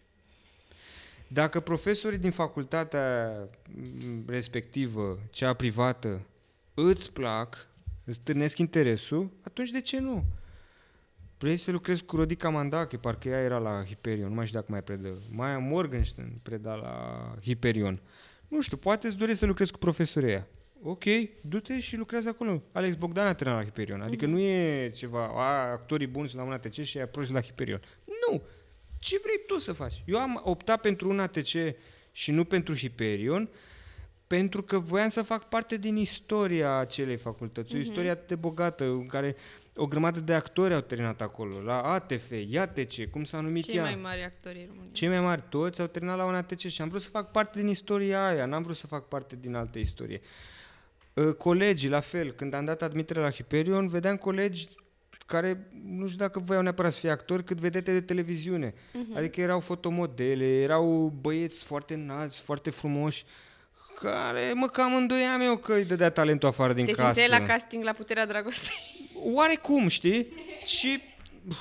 Dacă 1.28 1.60
profesorii 1.60 2.18
din 2.18 2.30
facultatea 2.30 3.36
mm, 3.74 4.24
respectivă, 4.26 5.18
cea 5.30 5.52
privată, 5.54 6.26
îți 6.74 7.12
plac, 7.12 7.66
îți 8.04 8.20
târnesc 8.20 8.58
interesul, 8.58 9.30
atunci 9.42 9.70
de 9.70 9.80
ce 9.80 9.98
nu? 9.98 10.24
Vrei 11.38 11.56
să 11.56 11.70
lucrezi 11.70 12.04
cu 12.04 12.16
Rodica 12.16 12.48
Mandache, 12.48 12.96
parcă 12.96 13.28
ea 13.28 13.40
era 13.40 13.58
la 13.58 13.84
Hyperion, 13.86 14.28
nu 14.28 14.34
mai 14.34 14.46
știu 14.46 14.58
dacă 14.58 14.72
mai 14.72 14.82
predă. 14.82 15.22
Maia 15.30 15.58
Morgenstern 15.58 16.38
preda 16.42 16.74
la 16.74 17.36
Hyperion. 17.42 18.00
Nu 18.48 18.60
știu, 18.60 18.76
poate 18.76 19.06
îți 19.06 19.16
dorești 19.16 19.38
să 19.38 19.46
lucrezi 19.46 19.72
cu 19.72 19.78
profesorii 19.78 20.28
ăia. 20.28 20.46
ok, 20.82 21.04
du-te 21.40 21.80
și 21.80 21.96
lucrează 21.96 22.28
acolo. 22.28 22.62
Alex 22.72 22.94
Bogdan 22.96 23.26
a 23.26 23.34
terminat 23.34 23.60
la 23.60 23.66
Hyperion. 23.66 24.00
Adică 24.00 24.26
nu 24.26 24.38
e 24.38 24.90
ceva, 24.90 25.30
a, 25.34 25.70
actorii 25.70 26.06
buni 26.06 26.28
sunt 26.28 26.40
la 26.40 26.46
un 26.46 26.52
ATC 26.52 26.82
și 26.82 26.98
ai 26.98 27.08
proști 27.08 27.32
la 27.32 27.40
Hyperion. 27.40 27.80
Nu! 28.04 28.42
Ce 29.04 29.20
vrei 29.22 29.40
tu 29.46 29.58
să 29.58 29.72
faci? 29.72 30.02
Eu 30.04 30.18
am 30.18 30.40
optat 30.44 30.80
pentru 30.80 31.08
un 31.08 31.20
ATC 31.20 31.48
și 32.12 32.30
nu 32.30 32.44
pentru 32.44 32.74
Hyperion, 32.74 33.48
pentru 34.26 34.62
că 34.62 34.78
voiam 34.78 35.08
să 35.08 35.22
fac 35.22 35.48
parte 35.48 35.76
din 35.76 35.96
istoria 35.96 36.76
acelei 36.76 37.16
facultăți. 37.16 37.74
O 37.74 37.78
istorie 37.78 38.10
atât 38.10 38.28
de 38.28 38.34
bogată, 38.34 38.84
în 38.84 39.06
care 39.06 39.36
o 39.76 39.86
grămadă 39.86 40.20
de 40.20 40.34
actori 40.34 40.74
au 40.74 40.80
terminat 40.80 41.20
acolo, 41.20 41.60
la 41.60 41.82
ATF, 41.82 42.30
IATC, 42.48 43.10
cum 43.10 43.24
s-a 43.24 43.40
numit 43.40 43.64
Cei 43.64 43.76
ea. 43.76 43.82
mai 43.82 43.98
mari 44.02 44.22
actori 44.22 44.58
ai 44.58 44.66
României. 44.66 44.92
Cei 44.92 45.08
mai 45.08 45.20
mari 45.20 45.42
toți 45.48 45.80
au 45.80 45.86
terminat 45.86 46.16
la 46.16 46.24
un 46.24 46.34
ATC 46.34 46.58
și 46.66 46.82
am 46.82 46.88
vrut 46.88 47.02
să 47.02 47.08
fac 47.08 47.30
parte 47.30 47.58
din 47.58 47.68
istoria 47.68 48.26
aia, 48.26 48.46
n-am 48.46 48.62
vrut 48.62 48.76
să 48.76 48.86
fac 48.86 49.08
parte 49.08 49.36
din 49.40 49.54
altă 49.54 49.78
istorie. 49.78 50.20
Uh, 51.14 51.32
Colegii, 51.34 51.88
la 51.88 52.00
fel, 52.00 52.32
când 52.32 52.54
am 52.54 52.64
dat 52.64 52.82
admitere 52.82 53.20
la 53.20 53.30
Hyperion, 53.30 53.88
vedeam 53.88 54.16
colegi 54.16 54.68
care 55.26 55.70
nu 55.86 56.06
știu 56.06 56.18
dacă 56.18 56.38
voiau 56.38 56.62
neapărat 56.62 56.92
să 56.92 56.98
fie 56.98 57.10
actori, 57.10 57.44
cât 57.44 57.56
vedete 57.56 57.92
de 57.92 58.00
televiziune. 58.00 58.74
Mhm. 58.92 59.16
Adică 59.16 59.40
erau 59.40 59.60
fotomodele, 59.60 60.44
erau 60.44 61.12
băieți 61.20 61.64
foarte 61.64 61.94
înalți, 61.94 62.40
foarte 62.40 62.70
frumoși, 62.70 63.24
care 64.00 64.52
mă 64.54 64.66
cam 64.66 64.94
îndoiam 64.94 65.40
eu 65.40 65.56
că 65.56 65.74
îi 65.74 65.84
dădea 65.84 66.10
talentul 66.10 66.48
afară 66.48 66.72
din 66.72 66.84
Te 66.84 66.92
casă. 66.92 67.04
simțeai 67.04 67.40
la 67.40 67.46
casting 67.46 67.84
la 67.84 67.92
Puterea 67.92 68.26
Dragostei? 68.26 68.74
Oarecum, 69.34 69.88
știi? 69.88 70.26
Și 70.64 71.00
uf, 71.48 71.56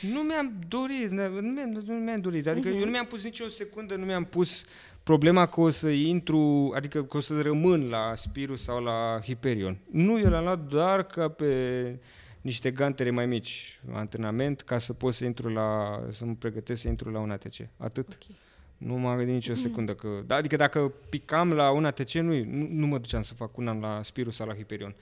nu 0.00 0.20
mi-am 0.20 0.52
dorit, 0.68 1.10
nu 1.10 1.40
mi-am, 1.40 1.82
nu 1.86 1.94
mi-am 1.94 2.20
dorit. 2.20 2.46
Adică 2.46 2.68
eu 2.68 2.84
nu 2.84 2.90
mi-am 2.90 3.06
pus 3.06 3.22
nicio 3.24 3.48
secundă, 3.48 3.94
nu 3.94 4.04
mi-am 4.04 4.24
pus 4.24 4.64
problema 5.02 5.46
că 5.46 5.60
o 5.60 5.70
să 5.70 5.88
intru, 5.88 6.72
adică 6.74 7.04
că 7.04 7.16
o 7.16 7.20
să 7.20 7.40
rămân 7.40 7.88
la 7.88 8.12
Spiru 8.16 8.56
sau 8.56 8.82
la 8.82 9.20
Hyperion. 9.24 9.76
Nu, 9.90 10.18
eu 10.18 10.30
l-am 10.30 10.44
luat 10.44 10.58
doar 10.60 11.02
ca 11.06 11.28
pe 11.28 11.98
niște 12.42 12.70
gantere 12.70 13.10
mai 13.10 13.26
mici, 13.26 13.80
antrenament, 13.92 14.60
ca 14.60 14.78
să 14.78 14.92
pot 14.92 15.14
să 15.14 15.24
intru 15.24 15.48
la, 15.48 16.00
să 16.10 16.24
mă 16.24 16.34
pregătesc 16.34 16.80
să 16.80 16.88
intru 16.88 17.10
la 17.10 17.18
un 17.18 17.30
ATC. 17.30 17.54
Atât. 17.76 18.08
Ok. 18.08 18.36
Nu 18.76 18.94
m-am 18.94 19.16
gândit 19.16 19.34
nicio 19.34 19.54
secundă 19.54 19.94
că... 19.94 20.22
Da, 20.26 20.34
adică 20.34 20.56
dacă 20.56 20.92
picam 21.08 21.52
la 21.52 21.70
un 21.70 21.84
ATC, 21.84 22.10
nu, 22.12 22.44
nu, 22.44 22.66
nu 22.70 22.86
mă 22.86 22.98
duceam 22.98 23.22
să 23.22 23.34
fac 23.34 23.56
un 23.56 23.68
an 23.68 23.80
la 23.80 24.00
Spiru 24.02 24.30
sau 24.30 24.46
la 24.46 24.54
Hyperion. 24.54 24.94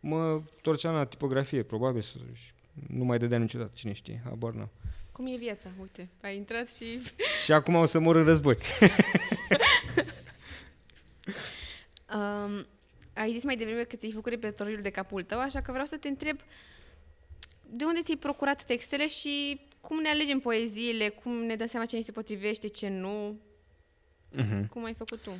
Mă 0.00 0.40
torceam 0.62 0.94
la 0.94 1.04
tipografie, 1.04 1.62
probabil. 1.62 2.02
să- 2.02 2.18
și 2.32 2.52
Nu 2.88 3.04
mai 3.04 3.18
dădeam 3.18 3.40
niciodată, 3.40 3.70
cine 3.74 3.92
știe, 3.92 4.20
habar 4.24 4.52
n-am. 4.52 4.70
Cum 5.12 5.26
e 5.26 5.36
viața? 5.38 5.68
Uite, 5.80 6.08
ai 6.22 6.36
intrat 6.36 6.68
și... 6.68 6.84
Și 7.44 7.52
acum 7.52 7.74
o 7.74 7.86
să 7.86 7.98
mor 7.98 8.16
în 8.16 8.24
război. 8.24 8.56
Um, 12.14 12.66
ai 13.14 13.32
zis 13.32 13.44
mai 13.44 13.56
devreme 13.56 13.82
că 13.82 13.96
ți-ai 13.96 14.12
făcut 14.12 14.32
repertoriul 14.32 14.82
de 14.82 14.90
capul 14.90 15.22
tău, 15.22 15.40
așa 15.40 15.60
că 15.60 15.70
vreau 15.70 15.86
să 15.86 15.96
te 15.96 16.08
întreb 16.08 16.38
de 17.70 17.84
unde 17.84 18.02
ți-ai 18.02 18.16
procurat 18.16 18.64
textele 18.64 19.08
și 19.08 19.60
cum 19.80 20.00
ne 20.00 20.08
alegem 20.08 20.38
poeziile, 20.40 21.08
cum 21.08 21.32
ne 21.32 21.56
dăm 21.56 21.66
seama 21.66 21.86
ce 21.86 21.96
ni 21.96 22.02
se 22.02 22.12
potrivește, 22.12 22.68
ce 22.68 22.88
nu, 22.88 23.38
Uh-huh. 24.38 24.68
cum 24.70 24.84
ai 24.84 24.94
făcut 24.94 25.22
tu? 25.22 25.30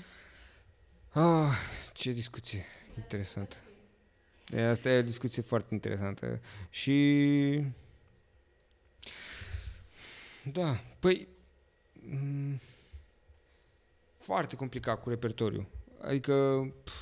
Ah, 1.20 1.52
ce 1.92 2.12
discuție 2.12 2.64
interesantă. 2.96 3.56
E, 4.52 4.62
asta 4.62 4.88
e 4.90 4.98
o 4.98 5.02
discuție 5.02 5.42
foarte 5.42 5.74
interesantă. 5.74 6.40
Și... 6.70 7.62
Da, 10.52 10.80
păi... 11.00 11.28
m, 12.08 12.60
Foarte 14.18 14.56
complicat 14.56 15.02
cu 15.02 15.08
repertoriu. 15.08 15.68
Adică... 16.00 16.66
pf, 16.84 16.92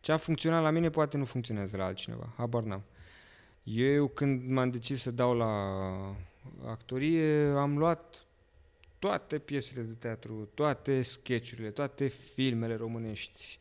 Ce 0.00 0.12
a 0.12 0.16
funcționat 0.16 0.62
la 0.62 0.70
mine 0.70 0.90
poate 0.90 1.16
nu 1.16 1.24
funcționează 1.24 1.76
la 1.76 1.84
altcineva. 1.84 2.32
Habar 2.36 2.62
n-am. 2.62 2.82
Eu 3.74 4.06
când 4.06 4.50
m-am 4.50 4.70
decis 4.70 5.00
să 5.00 5.10
dau 5.10 5.36
la 5.36 5.46
actorie, 6.66 7.46
am 7.46 7.78
luat 7.78 8.26
toate 8.98 9.38
piesele 9.38 9.82
de 9.82 9.92
teatru, 9.98 10.48
toate 10.54 11.02
sketchurile, 11.02 11.70
toate 11.70 12.08
filmele 12.34 12.74
românești. 12.74 13.58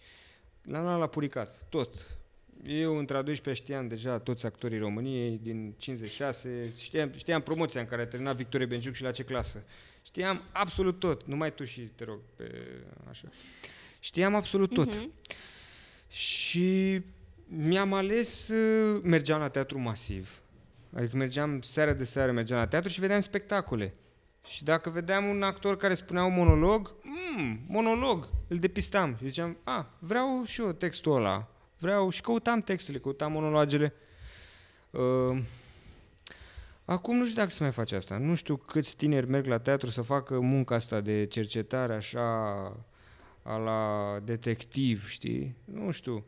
Le-am 0.61 0.83
luat 0.83 0.99
la 0.99 1.07
puricat, 1.07 1.65
tot. 1.69 2.17
Eu, 2.65 2.97
între 2.97 3.17
a 3.17 3.21
12 3.21 3.63
știam 3.63 3.87
deja 3.87 4.19
toți 4.19 4.45
actorii 4.45 4.77
României 4.77 5.39
din 5.43 5.73
56, 5.77 6.73
știam, 6.77 7.11
știam 7.15 7.41
promoția 7.41 7.81
în 7.81 7.87
care 7.87 8.01
a 8.01 8.07
terminat 8.07 8.35
Victorie 8.35 8.65
Benciuc 8.65 8.93
și 8.93 9.01
la 9.01 9.11
ce 9.11 9.23
clasă. 9.23 9.63
Știam 10.05 10.41
absolut 10.51 10.99
tot, 10.99 11.25
numai 11.25 11.53
tu 11.53 11.63
și 11.63 11.81
te 11.81 12.03
rog 12.03 12.19
pe 12.35 12.51
așa. 13.09 13.27
Știam 13.99 14.35
absolut 14.35 14.73
tot. 14.73 14.95
Mhm. 14.95 15.11
Și 16.09 17.01
mi-am 17.47 17.93
ales, 17.93 18.47
uh, 18.47 19.01
mergeam 19.03 19.39
la 19.39 19.49
teatru 19.49 19.79
masiv. 19.79 20.41
Adică 20.95 21.17
mergeam 21.17 21.61
seara 21.61 21.93
de 21.93 22.03
seară, 22.03 22.31
mergeam 22.31 22.59
la 22.59 22.67
teatru 22.67 22.89
și 22.89 22.99
vedeam 22.99 23.21
spectacole. 23.21 23.93
Și 24.47 24.63
dacă 24.63 24.89
vedeam 24.89 25.25
un 25.25 25.43
actor 25.43 25.77
care 25.77 25.95
spunea 25.95 26.23
un 26.23 26.33
monolog, 26.33 26.93
mm, 27.03 27.59
monolog, 27.67 28.29
îl 28.47 28.57
depistam. 28.57 29.15
Și 29.17 29.25
ziceam, 29.25 29.57
a, 29.63 29.89
vreau 29.99 30.43
și 30.45 30.61
eu 30.61 30.71
textul 30.71 31.15
ăla. 31.15 31.47
Vreau 31.77 32.09
și 32.09 32.21
căutam 32.21 32.61
textele, 32.61 32.97
căutam 32.97 33.31
monologele. 33.31 33.93
Uh, 34.89 35.41
acum 36.85 37.17
nu 37.17 37.23
știu 37.23 37.37
dacă 37.37 37.49
se 37.49 37.63
mai 37.63 37.71
face 37.71 37.95
asta. 37.95 38.17
Nu 38.17 38.35
știu 38.35 38.55
câți 38.55 38.95
tineri 38.95 39.29
merg 39.29 39.45
la 39.45 39.59
teatru 39.59 39.89
să 39.89 40.01
facă 40.01 40.39
munca 40.39 40.75
asta 40.75 41.01
de 41.01 41.25
cercetare 41.25 41.93
așa 41.93 42.21
a 43.43 43.57
la 43.57 44.19
detectiv, 44.23 45.07
știi? 45.07 45.55
Nu 45.65 45.91
știu. 45.91 46.25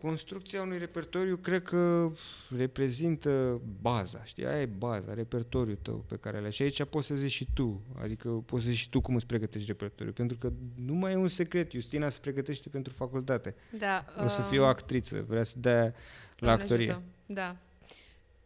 Construcția 0.00 0.62
unui 0.62 0.78
repertoriu 0.78 1.36
cred 1.36 1.62
că 1.62 2.10
reprezintă 2.56 3.60
baza, 3.80 4.24
știi? 4.24 4.46
Aia 4.46 4.60
e 4.60 4.66
baza, 4.66 5.14
repertoriul 5.14 5.78
tău 5.82 6.04
pe 6.08 6.16
care 6.16 6.40
le 6.40 6.50
Și 6.50 6.62
aici 6.62 6.84
poți 6.84 7.06
să 7.06 7.14
zici 7.14 7.30
și 7.30 7.46
tu, 7.54 7.82
adică 8.02 8.28
poți 8.28 8.64
să 8.64 8.68
zici 8.70 8.78
și 8.78 8.88
tu 8.88 9.00
cum 9.00 9.14
îți 9.14 9.26
pregătești 9.26 9.66
repertoriul, 9.66 10.14
pentru 10.14 10.36
că 10.38 10.52
nu 10.86 10.94
mai 10.94 11.12
e 11.12 11.16
un 11.16 11.28
secret, 11.28 11.72
Justina 11.72 12.10
se 12.10 12.18
pregătește 12.20 12.68
pentru 12.68 12.92
facultate. 12.92 13.54
Da. 13.78 14.04
O 14.24 14.28
să 14.28 14.40
um, 14.42 14.48
fie 14.48 14.58
o 14.58 14.64
actriță, 14.64 15.24
vrea 15.28 15.44
să 15.44 15.54
dea 15.56 15.82
la 15.82 15.92
Doamne 16.36 16.62
actorie. 16.62 16.90
ajută. 16.90 17.04
Da. 17.26 17.56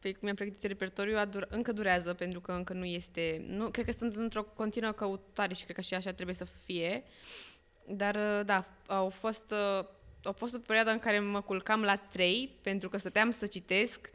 Păi 0.00 0.16
mi-am 0.20 0.34
pregătit 0.34 0.62
repertoriul, 0.62 1.18
a 1.18 1.26
dur- 1.26 1.48
încă 1.48 1.72
durează, 1.72 2.14
pentru 2.14 2.40
că 2.40 2.52
încă 2.52 2.72
nu 2.72 2.84
este... 2.84 3.44
Nu, 3.48 3.70
cred 3.70 3.84
că 3.84 3.92
sunt 3.92 4.16
într-o 4.16 4.42
continuă 4.42 4.90
căutare 4.90 5.54
și 5.54 5.64
cred 5.64 5.76
că 5.76 5.82
și 5.82 5.94
așa 5.94 6.12
trebuie 6.12 6.34
să 6.34 6.44
fie. 6.44 7.02
Dar, 7.88 8.14
uh, 8.14 8.44
da, 8.46 8.66
au 8.86 9.08
fost, 9.08 9.54
uh, 10.22 10.26
au 10.26 10.32
fost 10.32 10.54
o 10.54 10.58
perioadă 10.58 10.90
în 10.90 10.98
care 10.98 11.20
mă 11.20 11.40
culcam 11.40 11.82
la 11.82 11.96
3, 11.96 12.50
pentru 12.62 12.88
că 12.88 12.96
stăteam 12.96 13.30
să 13.30 13.46
citesc 13.46 14.10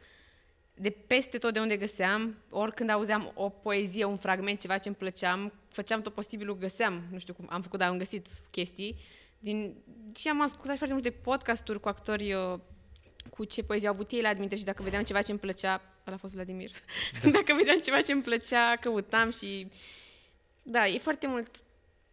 de 0.74 0.90
peste 0.90 1.38
tot 1.38 1.52
de 1.52 1.60
unde 1.60 1.76
găseam, 1.76 2.36
oricând 2.50 2.90
auzeam 2.90 3.32
o 3.34 3.48
poezie, 3.48 4.04
un 4.04 4.16
fragment, 4.16 4.60
ceva 4.60 4.78
ce 4.78 4.88
îmi 4.88 4.96
plăceam, 4.96 5.52
făceam 5.68 6.02
tot 6.02 6.14
posibilul, 6.14 6.56
găseam, 6.56 7.02
nu 7.10 7.18
știu 7.18 7.34
cum 7.34 7.46
am 7.50 7.62
făcut, 7.62 7.78
dar 7.78 7.88
am 7.88 7.98
găsit 7.98 8.26
chestii. 8.50 8.96
Din, 9.38 9.74
și 10.16 10.28
am 10.28 10.40
ascultat 10.40 10.70
și 10.70 10.78
foarte 10.78 10.94
multe 10.94 11.10
podcasturi 11.10 11.80
cu 11.80 11.88
actori 11.88 12.32
uh, 12.32 12.58
cu 13.30 13.44
ce 13.44 13.62
poezie 13.62 13.88
au 13.88 13.94
avut 13.94 14.10
ei 14.10 14.20
la 14.20 14.28
adminte 14.28 14.56
și 14.56 14.64
dacă 14.64 14.82
vedeam 14.82 15.02
ceva 15.02 15.22
ce 15.22 15.30
îmi 15.30 15.40
plăcea, 15.40 15.82
ăla 16.06 16.16
a 16.16 16.18
fost 16.18 16.34
Vladimir, 16.34 16.70
da. 17.22 17.30
dacă 17.38 17.54
vedeam 17.56 17.78
ceva 17.78 18.00
ce 18.00 18.12
îmi 18.12 18.22
plăcea, 18.22 18.76
căutam 18.80 19.30
și... 19.30 19.66
Da, 20.62 20.86
e 20.86 20.98
foarte 20.98 21.26
mult... 21.26 21.50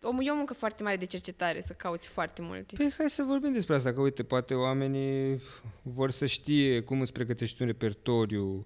O, 0.05 0.21
e 0.21 0.31
o 0.31 0.35
muncă 0.35 0.53
foarte 0.53 0.83
mare 0.83 0.95
de 0.95 1.05
cercetare, 1.05 1.61
să 1.61 1.73
cauți 1.73 2.07
foarte 2.07 2.41
mult. 2.41 2.73
Păi 2.73 2.93
hai 2.97 3.09
să 3.09 3.23
vorbim 3.23 3.53
despre 3.53 3.75
asta, 3.75 3.93
că 3.93 4.01
uite, 4.01 4.23
poate 4.23 4.53
oamenii 4.53 5.41
vor 5.81 6.11
să 6.11 6.25
știe 6.25 6.81
cum 6.81 7.01
îți 7.01 7.11
pregătești 7.11 7.61
un 7.61 7.67
repertoriu, 7.67 8.65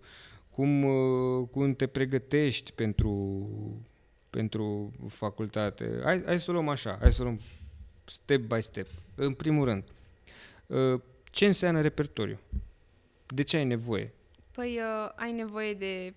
cum, 0.51 0.83
uh, 0.83 1.47
cum 1.51 1.73
te 1.73 1.87
pregătești 1.87 2.71
pentru, 2.71 3.47
pentru 4.29 4.93
facultate. 5.07 5.99
Hai, 6.03 6.23
hai 6.25 6.39
să 6.39 6.49
o 6.49 6.53
luăm 6.53 6.69
așa, 6.69 6.97
hai 7.01 7.11
să 7.11 7.21
o 7.21 7.23
luăm 7.23 7.39
step 8.05 8.41
by 8.41 8.61
step. 8.61 8.87
În 9.15 9.33
primul 9.33 9.65
rând, 9.65 9.83
uh, 10.67 11.01
ce 11.31 11.45
înseamnă 11.45 11.81
repertoriu? 11.81 12.39
De 13.27 13.43
ce 13.43 13.57
ai 13.57 13.65
nevoie? 13.65 14.13
Păi 14.51 14.79
uh, 14.79 15.11
ai 15.15 15.31
nevoie 15.31 15.73
de 15.73 16.13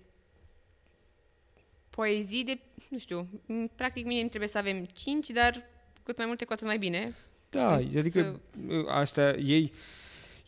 poezii, 1.95 2.43
de, 2.43 2.59
nu 2.89 2.97
știu, 2.97 3.27
m, 3.45 3.65
practic 3.75 4.05
minim 4.05 4.27
trebuie 4.27 4.49
să 4.49 4.57
avem 4.57 4.85
5, 4.93 5.29
dar 5.29 5.63
cât 6.03 6.17
mai 6.17 6.25
multe, 6.25 6.45
cu 6.45 6.53
atât 6.53 6.65
mai 6.65 6.77
bine. 6.77 7.13
Da, 7.49 7.79
Să- 7.91 7.97
adică 7.97 8.41
uh, 8.67 8.85
asta, 8.87 9.35
ei, 9.35 9.73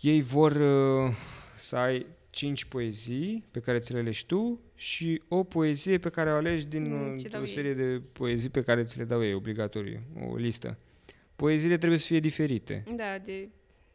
ei 0.01 0.22
vor 0.22 0.51
uh, 0.51 1.13
să 1.57 1.76
ai 1.76 2.05
cinci 2.30 2.65
poezii 2.65 3.43
pe 3.51 3.59
care 3.59 3.80
ți 3.80 3.93
le 3.93 3.99
alegi 3.99 4.26
tu 4.26 4.59
și 4.76 5.22
o 5.28 5.43
poezie 5.43 5.97
pe 5.97 6.09
care 6.09 6.32
o 6.32 6.36
alegi 6.36 6.65
din 6.65 6.93
Mm, 6.95 7.13
uh, 7.13 7.22
ce 7.22 7.28
dau 7.28 7.41
o 7.41 7.45
ei. 7.45 7.51
serie 7.51 7.74
de 7.74 8.01
poezii 8.11 8.49
pe 8.49 8.61
care 8.61 8.84
ți 8.84 8.97
le 8.97 9.03
dau 9.03 9.24
ei, 9.24 9.34
obligatoriu, 9.34 9.99
o 10.32 10.36
listă. 10.36 10.78
Poeziile 11.36 11.78
trebuie 11.78 11.99
să 11.99 12.05
fie 12.05 12.19
diferite. 12.19 12.84
Da, 12.95 13.17
de 13.26 13.49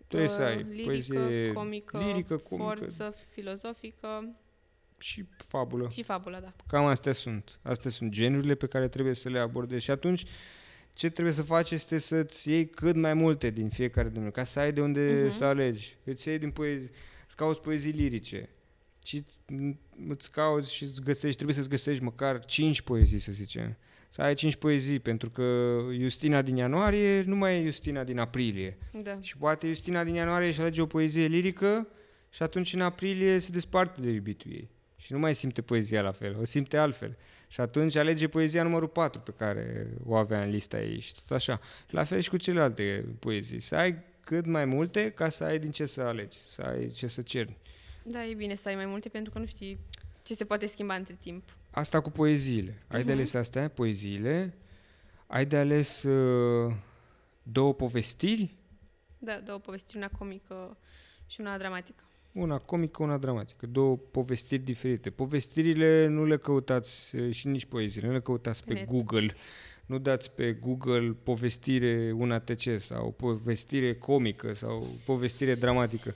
Trebuie 0.06 0.28
uh, 0.28 0.34
să 0.34 0.42
ai 0.42 0.56
lirică, 0.62 0.84
poezie 0.84 1.52
comică, 1.52 1.98
lirică, 2.06 2.36
comică 2.36 2.64
forță, 2.64 3.14
filozofică 3.32 4.34
și 5.00 5.24
fabulă. 5.48 5.88
și 5.92 6.02
fabula, 6.02 6.40
da. 6.40 6.52
Cam 6.66 6.84
astea 6.86 7.12
sunt. 7.12 7.58
Astea 7.62 7.90
sunt 7.90 8.10
genurile 8.10 8.54
pe 8.54 8.66
care 8.66 8.88
trebuie 8.88 9.14
să 9.14 9.28
le 9.28 9.38
abordezi. 9.38 9.84
Și 9.84 9.90
atunci, 9.90 10.24
ce 10.92 11.10
trebuie 11.10 11.34
să 11.34 11.42
faci 11.42 11.70
este 11.70 11.98
să-ți 11.98 12.48
iei 12.50 12.66
cât 12.68 12.94
mai 12.96 13.14
multe 13.14 13.50
din 13.50 13.68
fiecare 13.68 14.08
domeniu, 14.08 14.30
ca 14.32 14.44
să 14.44 14.58
ai 14.60 14.72
de 14.72 14.80
unde 14.80 15.20
Mhm. 15.24 15.30
să 15.36 15.44
alegi. 15.44 15.96
Îți 16.04 16.28
iei 16.28 16.38
din 16.38 16.50
poezii, 16.50 16.90
îți 17.26 17.36
cauți 17.36 17.60
poezii 17.60 17.92
lirice 17.92 18.48
și 19.04 19.24
îți 20.08 20.30
cauți 20.30 20.74
și 20.74 20.82
îți 20.84 21.00
găsești, 21.02 21.34
trebuie 21.34 21.56
să-ți 21.56 21.68
găsești 21.68 22.02
măcar 22.02 22.44
5 22.44 22.80
poezii, 22.80 23.18
să 23.18 23.32
zicem. 23.32 23.76
Să 24.12 24.22
ai 24.22 24.34
5 24.34 24.56
poezii, 24.56 24.98
pentru 24.98 25.30
că 25.30 25.78
Justina 26.00 26.42
din 26.42 26.56
ianuarie 26.56 27.22
nu 27.22 27.36
mai 27.36 27.58
e 27.58 27.64
Justina 27.64 28.04
din 28.04 28.18
aprilie. 28.18 28.78
Da. 29.02 29.18
Și 29.20 29.36
poate 29.36 29.66
Justina 29.66 30.04
din 30.04 30.14
ianuarie 30.14 30.48
își 30.48 30.60
alege 30.60 30.82
o 30.82 30.86
poezie 30.86 31.26
lirică 31.26 31.88
și 32.30 32.42
atunci 32.42 32.72
în 32.74 32.80
aprilie 32.80 33.38
se 33.38 33.50
desparte 33.52 34.00
de 34.00 34.10
iubitul 34.10 34.50
ei. 34.52 34.68
Și 35.00 35.12
nu 35.12 35.18
mai 35.18 35.34
simte 35.34 35.62
poezia 35.62 36.02
la 36.02 36.12
fel, 36.12 36.36
o 36.40 36.44
simte 36.44 36.76
altfel. 36.76 37.16
Și 37.48 37.60
atunci 37.60 37.96
alege 37.96 38.28
poezia 38.28 38.62
numărul 38.62 38.88
4 38.88 39.20
pe 39.20 39.32
care 39.36 39.86
o 40.06 40.14
avea 40.14 40.42
în 40.42 40.50
lista 40.50 40.80
ei 40.80 41.00
și 41.00 41.14
tot 41.14 41.30
așa. 41.36 41.60
La 41.90 42.04
fel 42.04 42.20
și 42.20 42.28
cu 42.28 42.36
celelalte 42.36 43.04
poezii. 43.18 43.60
Să 43.60 43.76
ai 43.76 44.02
cât 44.20 44.46
mai 44.46 44.64
multe 44.64 45.10
ca 45.10 45.28
să 45.28 45.44
ai 45.44 45.58
din 45.58 45.70
ce 45.70 45.86
să 45.86 46.00
alegi, 46.00 46.38
să 46.48 46.62
ai 46.62 46.88
ce 46.88 47.06
să 47.06 47.22
cerni. 47.22 47.56
Da, 48.02 48.24
e 48.26 48.34
bine 48.34 48.54
să 48.54 48.68
ai 48.68 48.74
mai 48.74 48.86
multe 48.86 49.08
pentru 49.08 49.32
că 49.32 49.38
nu 49.38 49.46
știi 49.46 49.78
ce 50.22 50.34
se 50.34 50.44
poate 50.44 50.66
schimba 50.66 50.94
între 50.94 51.16
timp. 51.20 51.56
Asta 51.70 52.00
cu 52.00 52.10
poeziile. 52.10 52.82
Ai 52.88 52.98
de 52.98 53.04
Mhm. 53.04 53.12
ales 53.12 53.34
astea, 53.34 53.68
poeziile. 53.68 54.54
Ai 55.26 55.46
de 55.46 55.56
ales 55.56 56.02
uh, 56.02 56.72
două 57.42 57.74
povestiri, 57.74 58.54
Da, 59.18 59.40
două 59.44 59.58
povestiri, 59.58 59.96
una 59.96 60.08
comică 60.18 60.76
și 61.26 61.40
una 61.40 61.58
dramatică. 61.58 62.04
Una 62.32 62.58
comică, 62.58 63.02
una 63.02 63.16
dramatică. 63.16 63.66
Două 63.66 63.98
povestiri 64.10 64.62
diferite. 64.62 65.10
Povestirile 65.10 66.06
nu 66.06 66.24
le 66.24 66.36
căutați 66.36 67.16
eh, 67.16 67.34
și 67.34 67.46
nici 67.46 67.64
poeziile, 67.64 68.06
nu 68.06 68.12
le 68.12 68.20
căutați 68.20 68.64
pe 68.64 68.72
Net. 68.72 68.86
Google. 68.86 69.34
Nu 69.86 69.98
dați 69.98 70.30
pe 70.30 70.52
Google 70.52 71.16
povestire 71.22 72.12
un 72.16 72.30
ATC 72.30 72.62
sau 72.78 73.14
povestire 73.16 73.94
comică 73.94 74.54
sau 74.54 74.86
povestire 75.04 75.54
dramatică. 75.54 76.14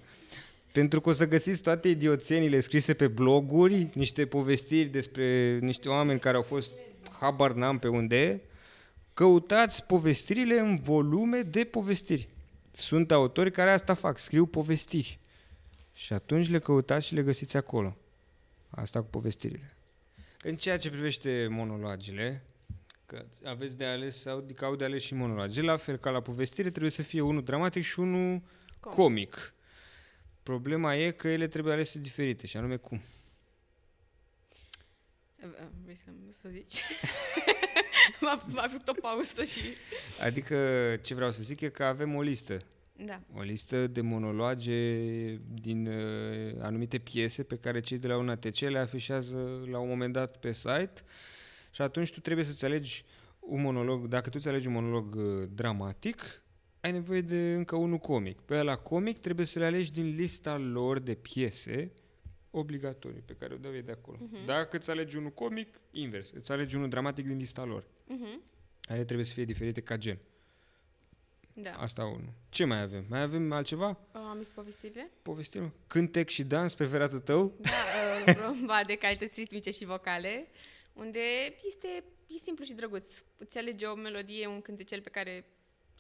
Pentru 0.73 1.01
că 1.01 1.09
o 1.09 1.13
să 1.13 1.27
găsiți 1.27 1.63
toate 1.63 1.89
idioțenile 1.89 2.61
scrise 2.61 2.95
pe 2.95 3.07
bloguri, 3.07 3.91
niște 3.95 4.27
povestiri 4.27 4.89
despre 4.89 5.59
niște 5.61 5.89
oameni 5.89 6.21
care 6.21 6.37
au 6.37 6.43
fost 6.43 6.73
habar 7.21 7.53
n-am 7.53 7.79
pe 7.79 7.89
unde, 7.89 8.41
căutați 9.15 9.87
povestirile 9.87 10.59
în 10.59 10.77
volume 10.77 11.41
de 11.41 11.65
povestiri. 11.65 12.29
Sunt 12.73 13.13
autori 13.13 13.51
care 13.51 13.71
asta 13.71 13.95
fac, 13.95 14.19
scriu 14.19 14.47
povestiri. 14.47 15.19
Și 15.95 16.13
atunci 16.13 16.49
le 16.49 16.59
căutați 16.59 17.07
și 17.07 17.15
le 17.15 17.23
găsiți 17.23 17.57
acolo. 17.57 17.97
Asta 18.71 19.01
cu 19.01 19.07
povestirile. 19.07 19.77
În 20.43 20.57
ceea 20.57 20.77
ce 20.77 20.91
privește 20.91 21.47
monologile, 21.51 22.43
că 23.07 23.25
aveți 23.45 23.77
de 23.77 23.85
ales, 23.85 24.21
sau 24.21 24.39
adică 24.39 24.65
au 24.65 24.77
de 24.77 24.85
ales 24.85 25.03
și 25.03 25.15
monologi. 25.15 25.61
La 25.61 25.77
fel 25.77 25.97
ca 25.97 26.11
la 26.11 26.21
povestire, 26.21 26.71
trebuie 26.71 26.91
să 26.91 27.03
fie 27.03 27.21
unul 27.21 27.43
dramatic 27.43 27.83
și 27.83 28.01
unul 28.01 28.43
Comic. 28.81 28.97
comic. 28.97 29.55
Problema 30.43 30.95
e 30.97 31.11
că 31.11 31.29
ele 31.29 31.49
trebuie 31.49 31.73
alese 31.73 31.99
diferite, 31.99 32.47
și 32.47 32.57
anume 32.57 32.77
cum. 32.77 33.03
Uh, 35.43 35.51
uh, 35.61 35.67
Vrei 35.83 35.97
să, 35.97 36.11
să 36.41 36.49
zici? 36.49 36.83
m-a, 38.21 38.43
m-a 38.47 38.63
făcut 38.63 38.89
o 38.89 38.93
pauză 39.01 39.45
și... 39.45 39.61
Adică 40.23 40.57
ce 41.03 41.15
vreau 41.15 41.31
să 41.31 41.43
zic 41.43 41.61
e 41.61 41.69
că 41.69 41.85
avem 41.85 42.15
o 42.15 42.23
listă. 42.23 42.59
Da. 42.97 43.21
O 43.35 43.43
listă 43.43 43.87
de 43.87 44.01
monologe 44.01 44.95
din 45.37 45.87
uh, 45.87 46.55
anumite 46.61 46.99
piese 46.99 47.43
pe 47.43 47.57
care 47.57 47.81
cei 47.81 47.99
de 47.99 48.07
la 48.07 48.17
un 48.17 48.29
ATC 48.29 48.59
le 48.59 48.79
afișează 48.79 49.65
la 49.71 49.79
un 49.79 49.89
moment 49.89 50.13
dat 50.13 50.37
pe 50.37 50.53
site 50.53 50.95
și 51.71 51.83
atunci 51.83 52.13
tu 52.13 52.21
trebuie 52.21 52.45
să-ți 52.45 52.65
alegi 52.65 53.05
un 53.39 53.61
monolog, 53.61 54.07
dacă 54.07 54.29
tu 54.29 54.37
îți 54.39 54.49
alegi 54.49 54.67
un 54.67 54.73
monolog 54.73 55.15
uh, 55.15 55.49
dramatic, 55.55 56.43
ai 56.81 56.93
nevoie 56.93 57.21
de 57.21 57.55
încă 57.55 57.77
unul 57.77 57.99
comic. 57.99 58.41
Pe 58.41 58.55
ăla 58.55 58.77
comic 58.77 59.21
trebuie 59.21 59.47
să 59.47 59.59
le 59.59 59.65
alegi 59.65 59.93
din 59.93 60.15
lista 60.15 60.57
lor 60.57 60.99
de 60.99 61.15
piese 61.15 61.93
obligatorii 62.51 63.21
pe 63.21 63.37
care 63.39 63.55
o 63.55 63.57
dau 63.57 63.75
ei 63.75 63.83
de 63.83 63.93
acolo. 63.93 64.19
Mhm. 64.21 64.45
Dacă 64.47 64.77
îți 64.77 64.91
alegi 64.91 65.17
unul 65.17 65.31
comic, 65.31 65.81
invers. 65.91 66.31
Îți 66.31 66.53
alegi 66.53 66.77
unul 66.77 66.89
dramatic 66.89 67.27
din 67.27 67.37
lista 67.37 67.65
lor. 67.65 67.85
Mhm. 68.07 68.41
Ale 68.83 69.05
trebuie 69.05 69.27
să 69.27 69.33
fie 69.33 69.45
diferite 69.45 69.81
ca 69.81 69.97
gen. 69.97 70.19
Da. 71.55 71.71
Asta 71.71 72.05
unul. 72.05 72.33
Ce 72.49 72.65
mai 72.65 72.81
avem? 72.81 73.05
Mai 73.09 73.21
avem 73.21 73.53
altceva? 73.53 73.89
Uh, 73.89 74.21
am 74.21 74.39
zis 74.39 74.49
povestirile? 74.49 75.11
Povestim. 75.23 75.75
Cântec 75.87 76.29
și 76.29 76.45
dans, 76.45 76.75
preferatul 76.75 77.19
tău? 77.19 77.53
Da, 77.61 77.71
uh, 78.33 78.35
vorba 78.35 78.83
de 78.87 78.97
calități 78.97 79.41
ritmice 79.41 79.71
și 79.71 79.85
vocale, 79.85 80.47
unde 80.93 81.21
este 81.67 82.05
e 82.27 82.39
simplu 82.43 82.65
și 82.65 82.73
drăguț. 82.73 83.15
Îți 83.37 83.59
alege 83.59 83.87
o 83.87 83.95
melodie, 83.95 84.47
un 84.47 84.61
cântecel 84.61 85.01
pe 85.01 85.11
care 85.11 85.47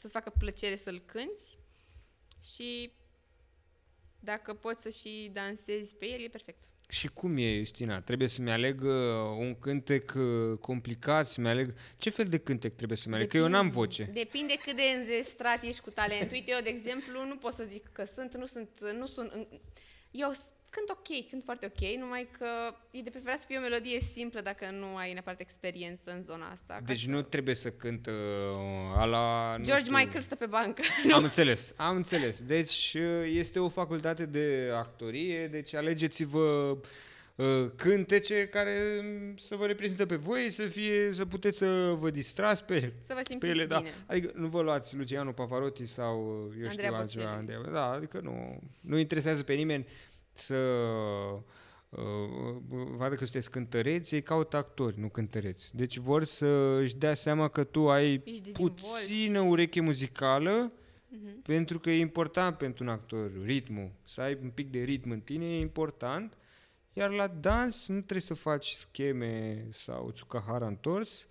să-ți 0.00 0.12
facă 0.12 0.32
plăcere 0.38 0.76
să-l 0.76 1.02
cânti 1.06 1.58
și 2.42 2.92
dacă 4.20 4.54
poți 4.54 4.82
să 4.82 4.90
și 4.90 5.30
dansezi 5.32 5.94
pe 5.94 6.06
el, 6.06 6.20
e 6.20 6.28
perfect. 6.28 6.64
Și 6.88 7.08
cum 7.08 7.36
e, 7.36 7.58
Justina? 7.58 8.00
Trebuie 8.00 8.28
să-mi 8.28 8.50
aleg 8.50 8.82
uh, 8.82 8.90
un 9.38 9.54
cântec 9.58 10.12
uh, 10.16 10.58
complicat, 10.58 11.26
să-mi 11.26 11.48
aleg... 11.48 11.74
Ce 11.96 12.10
fel 12.10 12.24
de 12.24 12.38
cântec 12.38 12.74
trebuie 12.76 12.98
să-mi 12.98 13.14
aleg? 13.14 13.28
Că 13.28 13.36
eu 13.36 13.48
n-am 13.48 13.70
voce. 13.70 14.10
Depinde 14.12 14.54
cât 14.64 14.76
de 14.76 14.82
înzestrat 14.98 15.62
ești 15.62 15.80
cu 15.80 15.90
talent. 15.90 16.30
Uite, 16.32 16.50
eu, 16.50 16.60
de 16.62 16.68
exemplu, 16.68 17.26
nu 17.26 17.36
pot 17.36 17.52
să 17.54 17.64
zic 17.68 17.88
că 17.92 18.04
sunt, 18.14 18.36
nu 18.36 18.46
sunt, 18.46 18.68
nu 18.98 19.06
sunt... 19.06 19.32
Eu 20.10 20.32
s- 20.32 20.52
cânt 20.74 20.88
ok, 20.90 21.28
cânt 21.30 21.42
foarte 21.44 21.66
ok, 21.66 21.98
numai 21.98 22.28
că 22.38 22.46
e 22.90 23.00
de 23.02 23.10
preferat 23.10 23.38
să 23.38 23.44
fie 23.48 23.58
o 23.58 23.60
melodie 23.60 24.00
simplă 24.12 24.40
dacă 24.40 24.70
nu 24.70 24.96
ai 24.96 25.12
neapărat 25.12 25.40
experiență 25.40 26.10
în 26.10 26.22
zona 26.22 26.48
asta. 26.50 26.74
ca 26.74 26.80
Deci 26.86 27.02
să- 27.02 27.10
nu 27.10 27.22
trebuie 27.22 27.54
să 27.54 27.70
cânt 27.70 28.06
uh, 28.06 28.96
a 28.96 29.04
la... 29.04 29.56
nu 29.58 29.64
George 29.64 29.84
știu, 29.84 29.96
Michael 29.96 30.20
stă 30.22 30.34
pe 30.34 30.46
bancă. 30.46 30.82
Am 31.12 31.22
înțeles, 31.22 31.72
am 31.76 31.96
înțeles. 31.96 32.42
Deci 32.42 32.96
uh, 32.98 33.30
este 33.32 33.58
o 33.58 33.68
facultate 33.68 34.26
de 34.26 34.70
actorie, 34.74 35.46
deci 35.48 35.74
alegeți-vă 35.74 36.76
uh, 37.34 37.70
cântece 37.76 38.46
care 38.48 39.00
mm, 39.02 39.36
să 39.36 39.56
vă 39.56 39.66
reprezintă 39.66 40.06
pe 40.06 40.16
voi, 40.16 40.50
să 40.50 40.66
fie, 40.66 41.12
să 41.12 41.24
puteți 41.26 41.58
să 41.58 41.94
vă 41.98 42.10
distrați 42.10 42.64
pe, 42.64 42.80
Să 42.80 43.14
vă 43.14 43.14
pe 43.14 43.22
simțiți 43.28 43.52
ele, 43.52 43.66
da. 43.66 43.78
bine. 43.78 43.94
Adică 44.06 44.30
nu 44.34 44.46
vă 44.46 44.62
luați 44.62 44.96
Luciano 44.96 45.32
Pavarotti 45.32 45.86
sau 45.86 46.18
uh, 46.48 46.54
eu 46.60 46.68
Andreea 46.68 46.70
știu 46.90 46.94
altceva. 46.94 47.24
Bocelli. 47.24 47.38
Andreea, 47.38 47.60
da, 47.72 47.90
adică 47.90 48.20
nu, 48.22 48.60
nu 48.80 48.98
interesează 48.98 49.42
pe 49.42 49.54
nimeni 49.54 49.86
să 50.38 50.54
uh, 51.88 52.56
vadă 52.96 53.14
că 53.14 53.24
sunteți 53.24 53.50
cântăreți, 53.50 54.14
ei 54.14 54.22
caută 54.22 54.56
actori, 54.56 54.98
nu 55.00 55.08
cântăreți. 55.08 55.76
Deci 55.76 55.96
vor 55.96 56.24
să 56.24 56.46
își 56.80 56.96
dea 56.96 57.14
seama 57.14 57.48
că 57.48 57.64
tu 57.64 57.90
ai 57.90 58.22
Ești 58.24 58.40
dezvolți. 58.40 58.82
puțină 58.82 59.40
ureche 59.40 59.80
muzicală 59.80 60.72
Mhm. 61.22 61.42
pentru 61.42 61.78
că 61.78 61.90
e 61.90 61.98
important 61.98 62.56
pentru 62.56 62.84
un 62.84 62.90
actor 62.90 63.30
ritmul. 63.44 63.90
Să 64.04 64.20
ai 64.20 64.38
un 64.42 64.50
pic 64.50 64.70
de 64.70 64.78
ritm 64.82 65.10
în 65.10 65.20
tine 65.20 65.44
e 65.44 65.60
important. 65.60 66.36
Iar 66.92 67.10
la 67.10 67.26
dans 67.26 67.88
nu 67.88 67.96
trebuie 68.00 68.20
să 68.20 68.34
faci 68.34 68.70
scheme 68.70 69.64
sau 69.72 70.10
Tsukahara 70.10 70.66
întors, 70.66 71.26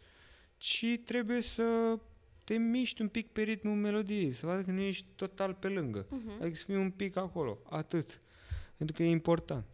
ci 0.57 0.85
trebuie 1.05 1.41
să 1.41 1.97
te 2.43 2.53
miști 2.57 3.01
un 3.01 3.07
pic 3.07 3.27
pe 3.27 3.41
ritmul 3.41 3.75
melodiei, 3.75 4.31
să 4.31 4.45
vadă 4.45 4.61
că 4.61 4.71
nu 4.71 4.81
ești 4.81 5.05
total 5.15 5.53
pe 5.53 5.67
lângă. 5.67 6.05
Mhm. 6.09 6.41
Adică 6.41 6.55
să 6.57 6.63
fii 6.65 6.75
un 6.75 6.91
pic 6.91 7.15
acolo, 7.17 7.57
atât. 7.69 8.19
Pentru 8.83 9.01
că 9.01 9.09
e 9.09 9.11
important. 9.11 9.65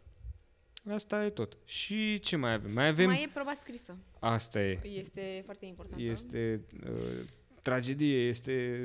Asta 0.90 1.26
e 1.26 1.30
tot. 1.30 1.58
Și 1.66 2.20
ce 2.20 2.36
mai 2.36 2.54
avem? 2.54 2.72
Mai 2.72 2.88
avem... 2.88 3.10
Mai 3.10 3.24
e 3.24 3.30
proba 3.34 3.54
scrisă. 3.54 3.98
Asta 4.20 4.62
e. 4.62 4.80
Este 4.84 5.42
foarte 5.46 5.66
importantă. 5.66 6.04
Este 6.04 6.62
uh, 6.84 7.26
tragedie, 7.62 8.28
este 8.28 8.78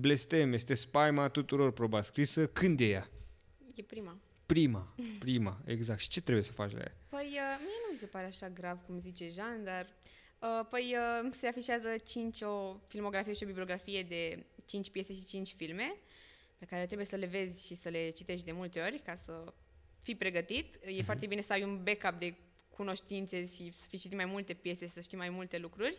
blestem, 0.00 0.52
este 0.52 0.74
spaima 0.74 1.28
tuturor 1.28 1.72
proba 1.72 2.02
scrisă. 2.02 2.46
Când 2.46 2.80
e 2.80 2.84
ea? 2.84 3.08
E 3.74 3.82
prima. 3.82 4.18
Prima, 4.46 4.94
prima, 5.18 5.60
exact. 5.64 6.00
Și 6.00 6.08
ce 6.08 6.20
trebuie 6.20 6.44
să 6.44 6.52
faci 6.52 6.72
la 6.72 6.78
ea? 6.78 6.96
Păi, 7.08 7.26
uh, 7.26 7.58
mie 7.58 7.78
nu 7.86 7.92
mi 7.92 7.98
se 7.98 8.06
pare 8.06 8.26
așa 8.26 8.48
grav, 8.48 8.78
cum 8.86 9.00
zice 9.00 9.28
Jean, 9.28 9.64
dar 9.64 9.86
uh, 10.38 10.66
păi 10.70 10.96
uh, 11.24 11.30
se 11.32 11.46
afișează 11.46 11.88
5 12.04 12.40
o 12.40 12.76
filmografie 12.86 13.32
și 13.32 13.42
o 13.42 13.46
bibliografie 13.46 14.02
de 14.02 14.44
5 14.64 14.90
piese 14.90 15.14
și 15.14 15.24
5 15.24 15.54
filme 15.56 15.96
pe 16.64 16.70
care 16.70 16.86
trebuie 16.86 17.06
să 17.06 17.16
le 17.16 17.26
vezi 17.26 17.66
și 17.66 17.74
să 17.74 17.88
le 17.88 18.10
citești 18.10 18.44
de 18.44 18.52
multe 18.52 18.80
ori 18.80 18.98
ca 18.98 19.14
să 19.14 19.52
fii 20.02 20.16
pregătit. 20.16 20.78
E 20.84 21.02
foarte 21.02 21.26
bine 21.26 21.40
să 21.40 21.52
ai 21.52 21.62
un 21.62 21.82
backup 21.82 22.18
de 22.18 22.34
cunoștințe 22.68 23.46
și 23.46 23.70
să 23.70 23.86
fii 23.88 23.98
citit 23.98 24.16
mai 24.16 24.24
multe 24.24 24.54
piese, 24.54 24.88
să 24.88 25.00
știi 25.00 25.16
mai 25.16 25.28
multe 25.28 25.58
lucruri. 25.58 25.98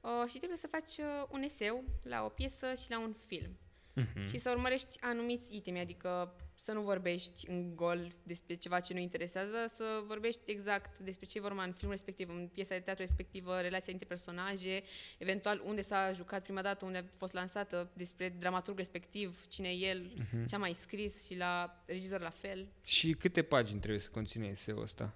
Uh, 0.00 0.28
și 0.28 0.36
trebuie 0.36 0.58
să 0.58 0.66
faci 0.66 0.96
uh, 0.96 1.26
un 1.30 1.42
eseu 1.42 1.84
la 2.02 2.24
o 2.24 2.28
piesă 2.28 2.74
și 2.74 2.90
la 2.90 2.98
un 2.98 3.12
film. 3.26 3.58
Mhm. 3.94 4.26
Și 4.28 4.38
să 4.38 4.50
urmărești 4.50 4.98
anumiți 5.00 5.56
itemi, 5.56 5.78
adică 5.80 6.34
să 6.64 6.72
nu 6.72 6.80
vorbești 6.80 7.48
în 7.50 7.76
gol 7.76 8.12
despre 8.22 8.54
ceva 8.54 8.80
ce 8.80 8.92
nu 8.94 8.98
interesează, 9.00 9.72
să 9.76 10.02
vorbești 10.06 10.40
exact 10.44 10.98
despre 10.98 11.26
ce 11.26 11.38
e 11.38 11.40
vorba 11.40 11.62
în 11.62 11.72
filmul 11.72 11.94
respectiv, 11.96 12.28
în 12.28 12.48
piesa 12.52 12.74
de 12.74 12.80
teatru 12.80 13.02
respectivă, 13.02 13.60
relația 13.60 13.86
dintre 13.92 14.06
personaje, 14.06 14.82
eventual 15.18 15.62
unde 15.64 15.82
s-a 15.82 16.12
jucat 16.12 16.42
prima 16.42 16.62
dată, 16.62 16.84
unde 16.84 16.98
a 16.98 17.04
fost 17.16 17.32
lansată, 17.32 17.90
despre 17.94 18.28
dramaturg 18.38 18.76
respectiv, 18.78 19.46
cine 19.48 19.68
e 19.68 19.72
el, 19.88 20.12
Mhm. 20.16 20.46
ce 20.46 20.54
a 20.54 20.58
mai 20.58 20.74
scris 20.74 21.26
și 21.26 21.36
la 21.36 21.82
regizor 21.86 22.20
la 22.20 22.30
fel. 22.30 22.66
Și 22.84 23.12
câte 23.14 23.42
pagini 23.42 23.78
trebuie 23.80 24.00
să 24.00 24.08
conține 24.10 24.46
eseul 24.46 24.82
ăsta? 24.82 25.14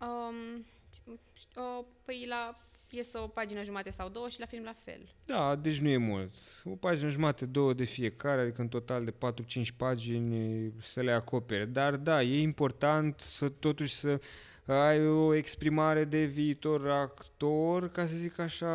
Um, 0.00 0.66
uh, 1.56 1.84
păi 2.04 2.24
la 2.28 2.58
piesă 2.94 3.18
o 3.18 3.26
pagină 3.26 3.62
jumate 3.62 3.90
sau 3.90 4.08
două 4.08 4.28
și 4.28 4.40
la 4.40 4.46
film 4.46 4.64
la 4.64 4.74
fel. 4.84 5.00
Da, 5.24 5.56
deci 5.56 5.78
nu 5.78 5.88
e 5.88 5.96
mult. 5.96 6.32
O 6.64 6.70
pagină 6.70 7.08
jumate, 7.08 7.46
două 7.46 7.72
de 7.72 7.84
fiecare, 7.84 8.40
adică 8.40 8.60
în 8.60 8.68
total 8.68 9.04
de 9.04 9.14
4-5 9.62 9.76
pagini 9.76 10.72
să 10.82 11.00
le 11.00 11.12
acopere. 11.12 11.64
Dar 11.64 11.96
da, 11.96 12.22
e 12.22 12.40
important 12.40 13.20
să 13.20 13.48
totuși 13.48 13.94
să 13.94 14.20
ai 14.66 15.06
o 15.06 15.34
exprimare 15.34 16.04
de 16.04 16.24
viitor 16.24 16.90
actor, 16.90 17.90
ca 17.90 18.06
să 18.06 18.14
zic 18.16 18.38
așa, 18.38 18.68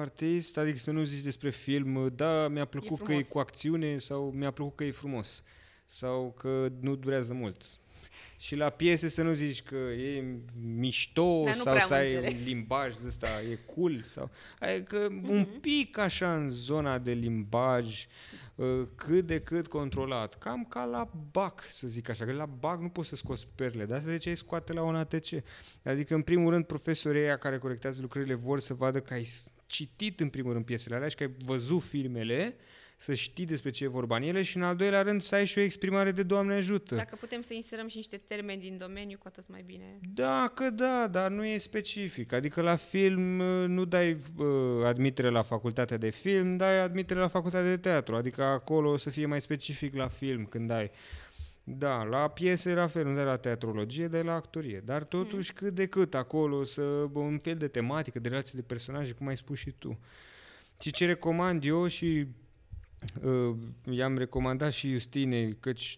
artist, 0.00 0.56
adică 0.56 0.78
să 0.78 0.90
nu 0.90 1.02
zici 1.02 1.24
despre 1.24 1.50
film, 1.50 2.12
da, 2.14 2.48
mi-a 2.48 2.64
plăcut 2.64 2.98
că 2.98 3.12
e 3.12 3.14
frumos. 3.14 3.28
cu 3.28 3.38
acțiune 3.38 3.98
sau 3.98 4.30
mi-a 4.30 4.50
plăcut 4.50 4.76
că 4.76 4.84
e 4.84 4.90
frumos 4.90 5.42
sau 5.84 6.34
că 6.38 6.68
nu 6.80 6.94
durează 6.94 7.34
mult. 7.34 7.64
Și 8.38 8.56
la 8.56 8.70
piese 8.70 9.08
să 9.08 9.22
nu 9.22 9.32
zici 9.32 9.62
că 9.62 9.74
e 9.76 10.24
mișto 10.76 11.42
Dar 11.44 11.56
nu 11.56 11.62
sau 11.62 11.72
prea 11.74 11.86
să 11.86 11.94
am 11.94 12.00
ai 12.00 12.14
înțeles. 12.14 12.32
un 12.32 12.44
limbaj 12.44 12.94
de 12.96 13.06
ăsta, 13.06 13.26
e 13.50 13.58
cool 13.74 14.02
sau 14.08 14.30
adică 14.60 15.06
Mhm. 15.10 15.30
un 15.30 15.46
pic 15.60 15.98
așa 15.98 16.34
în 16.36 16.48
zona 16.48 16.98
de 16.98 17.12
limbaj 17.12 18.06
uh, 18.54 18.82
cât 18.94 19.26
de 19.26 19.40
cât 19.40 19.66
controlat. 19.66 20.38
Cam 20.38 20.64
ca 20.64 20.84
la 20.84 21.10
BAC, 21.32 21.64
să 21.70 21.86
zic 21.88 22.08
așa, 22.08 22.24
că 22.24 22.32
la 22.32 22.46
BAC 22.46 22.80
nu 22.80 22.88
poți 22.88 23.08
să 23.08 23.16
scoți 23.16 23.46
perle, 23.54 23.84
dar 23.84 23.96
asta 23.98 24.10
de 24.10 24.16
ce 24.16 24.28
ai 24.28 24.36
scoate 24.36 24.72
la 24.72 24.82
un 24.82 24.96
ATC? 24.96 25.26
Adică, 25.84 26.14
în 26.14 26.22
primul 26.22 26.50
rând, 26.52 26.64
profesorii 26.64 27.20
ăia 27.20 27.36
care 27.38 27.58
corectează 27.58 28.00
lucrările 28.00 28.34
vor 28.34 28.60
să 28.60 28.74
vadă 28.74 29.00
că 29.00 29.12
ai 29.14 29.24
s- 29.24 29.46
citit, 29.66 30.20
în 30.20 30.28
primul 30.28 30.52
rând, 30.52 30.64
piesele 30.64 30.94
alea 30.94 31.08
și 31.08 31.16
că 31.16 31.22
ai 31.22 31.30
văzut 31.44 31.82
filmele, 31.82 32.54
să 32.96 33.14
știi 33.14 33.46
despre 33.46 33.70
ce 33.70 33.84
e 33.84 33.88
vorba 33.88 34.16
în 34.16 34.22
ele 34.22 34.42
și, 34.42 34.56
în 34.56 34.62
al 34.62 34.76
doilea 34.76 35.02
rând, 35.02 35.22
să 35.22 35.34
ai 35.34 35.46
și 35.46 35.58
o 35.58 35.60
exprimare 35.60 36.10
de 36.10 36.22
Doamne 36.22 36.54
ajută. 36.54 36.94
Dacă 36.94 37.16
putem 37.20 37.40
să 37.40 37.54
inserăm 37.54 37.88
și 37.88 37.96
niște 37.96 38.16
termeni 38.26 38.60
din 38.60 38.78
domeniu, 38.78 39.18
cu 39.18 39.24
atât 39.26 39.44
mai 39.48 39.62
bine. 39.66 39.98
Da, 40.14 40.52
că 40.54 40.70
da, 40.70 41.08
dar 41.10 41.30
nu 41.30 41.44
e 41.44 41.58
specific. 41.58 42.32
Adică 42.32 42.60
la 42.60 42.76
film 42.76 43.38
uh, 43.38 43.64
nu 43.66 43.84
dai 43.84 44.16
uh, 44.36 44.84
admitere 44.84 45.28
la 45.28 45.42
facultatea 45.42 45.96
de 45.96 46.10
film, 46.10 46.56
dai 46.56 46.80
admitere 46.80 47.20
la 47.20 47.28
facultatea 47.28 47.68
de 47.68 47.76
teatru. 47.76 48.16
Adică 48.16 48.42
acolo 48.42 48.90
o 48.90 48.96
să 48.96 49.10
fie 49.10 49.26
mai 49.26 49.40
specific 49.40 49.94
la 49.94 50.08
film 50.08 50.44
când 50.44 50.68
dai. 50.68 50.90
Da, 51.64 52.02
la 52.02 52.28
piese 52.28 52.72
la 52.72 52.86
fel, 52.86 53.04
nu 53.04 53.14
dai 53.14 53.24
la 53.24 53.36
teatrologie, 53.36 54.08
dai 54.08 54.22
la 54.22 54.34
actorie. 54.34 54.82
Dar 54.84 55.04
totuși 55.04 55.52
cât 55.52 55.74
de 55.74 55.86
cât 55.86 56.14
acolo 56.14 56.64
să 56.64 57.06
bă, 57.10 57.18
un 57.18 57.38
fel 57.38 57.56
de 57.56 57.68
tematică, 57.68 58.18
de 58.18 58.28
relații 58.28 58.58
de 58.58 58.62
personaje, 58.62 59.12
cum 59.12 59.26
ai 59.26 59.36
spus 59.36 59.58
și 59.58 59.70
tu. 59.70 59.98
Și 60.80 60.90
ce 60.90 61.06
recomand 61.06 61.64
eu 61.64 61.86
și 61.86 62.04
uh, 62.04 62.26
i-am 63.90 64.18
recomandat 64.18 64.72
și 64.72 64.92
Justinei, 64.92 65.56
căci 65.60 65.96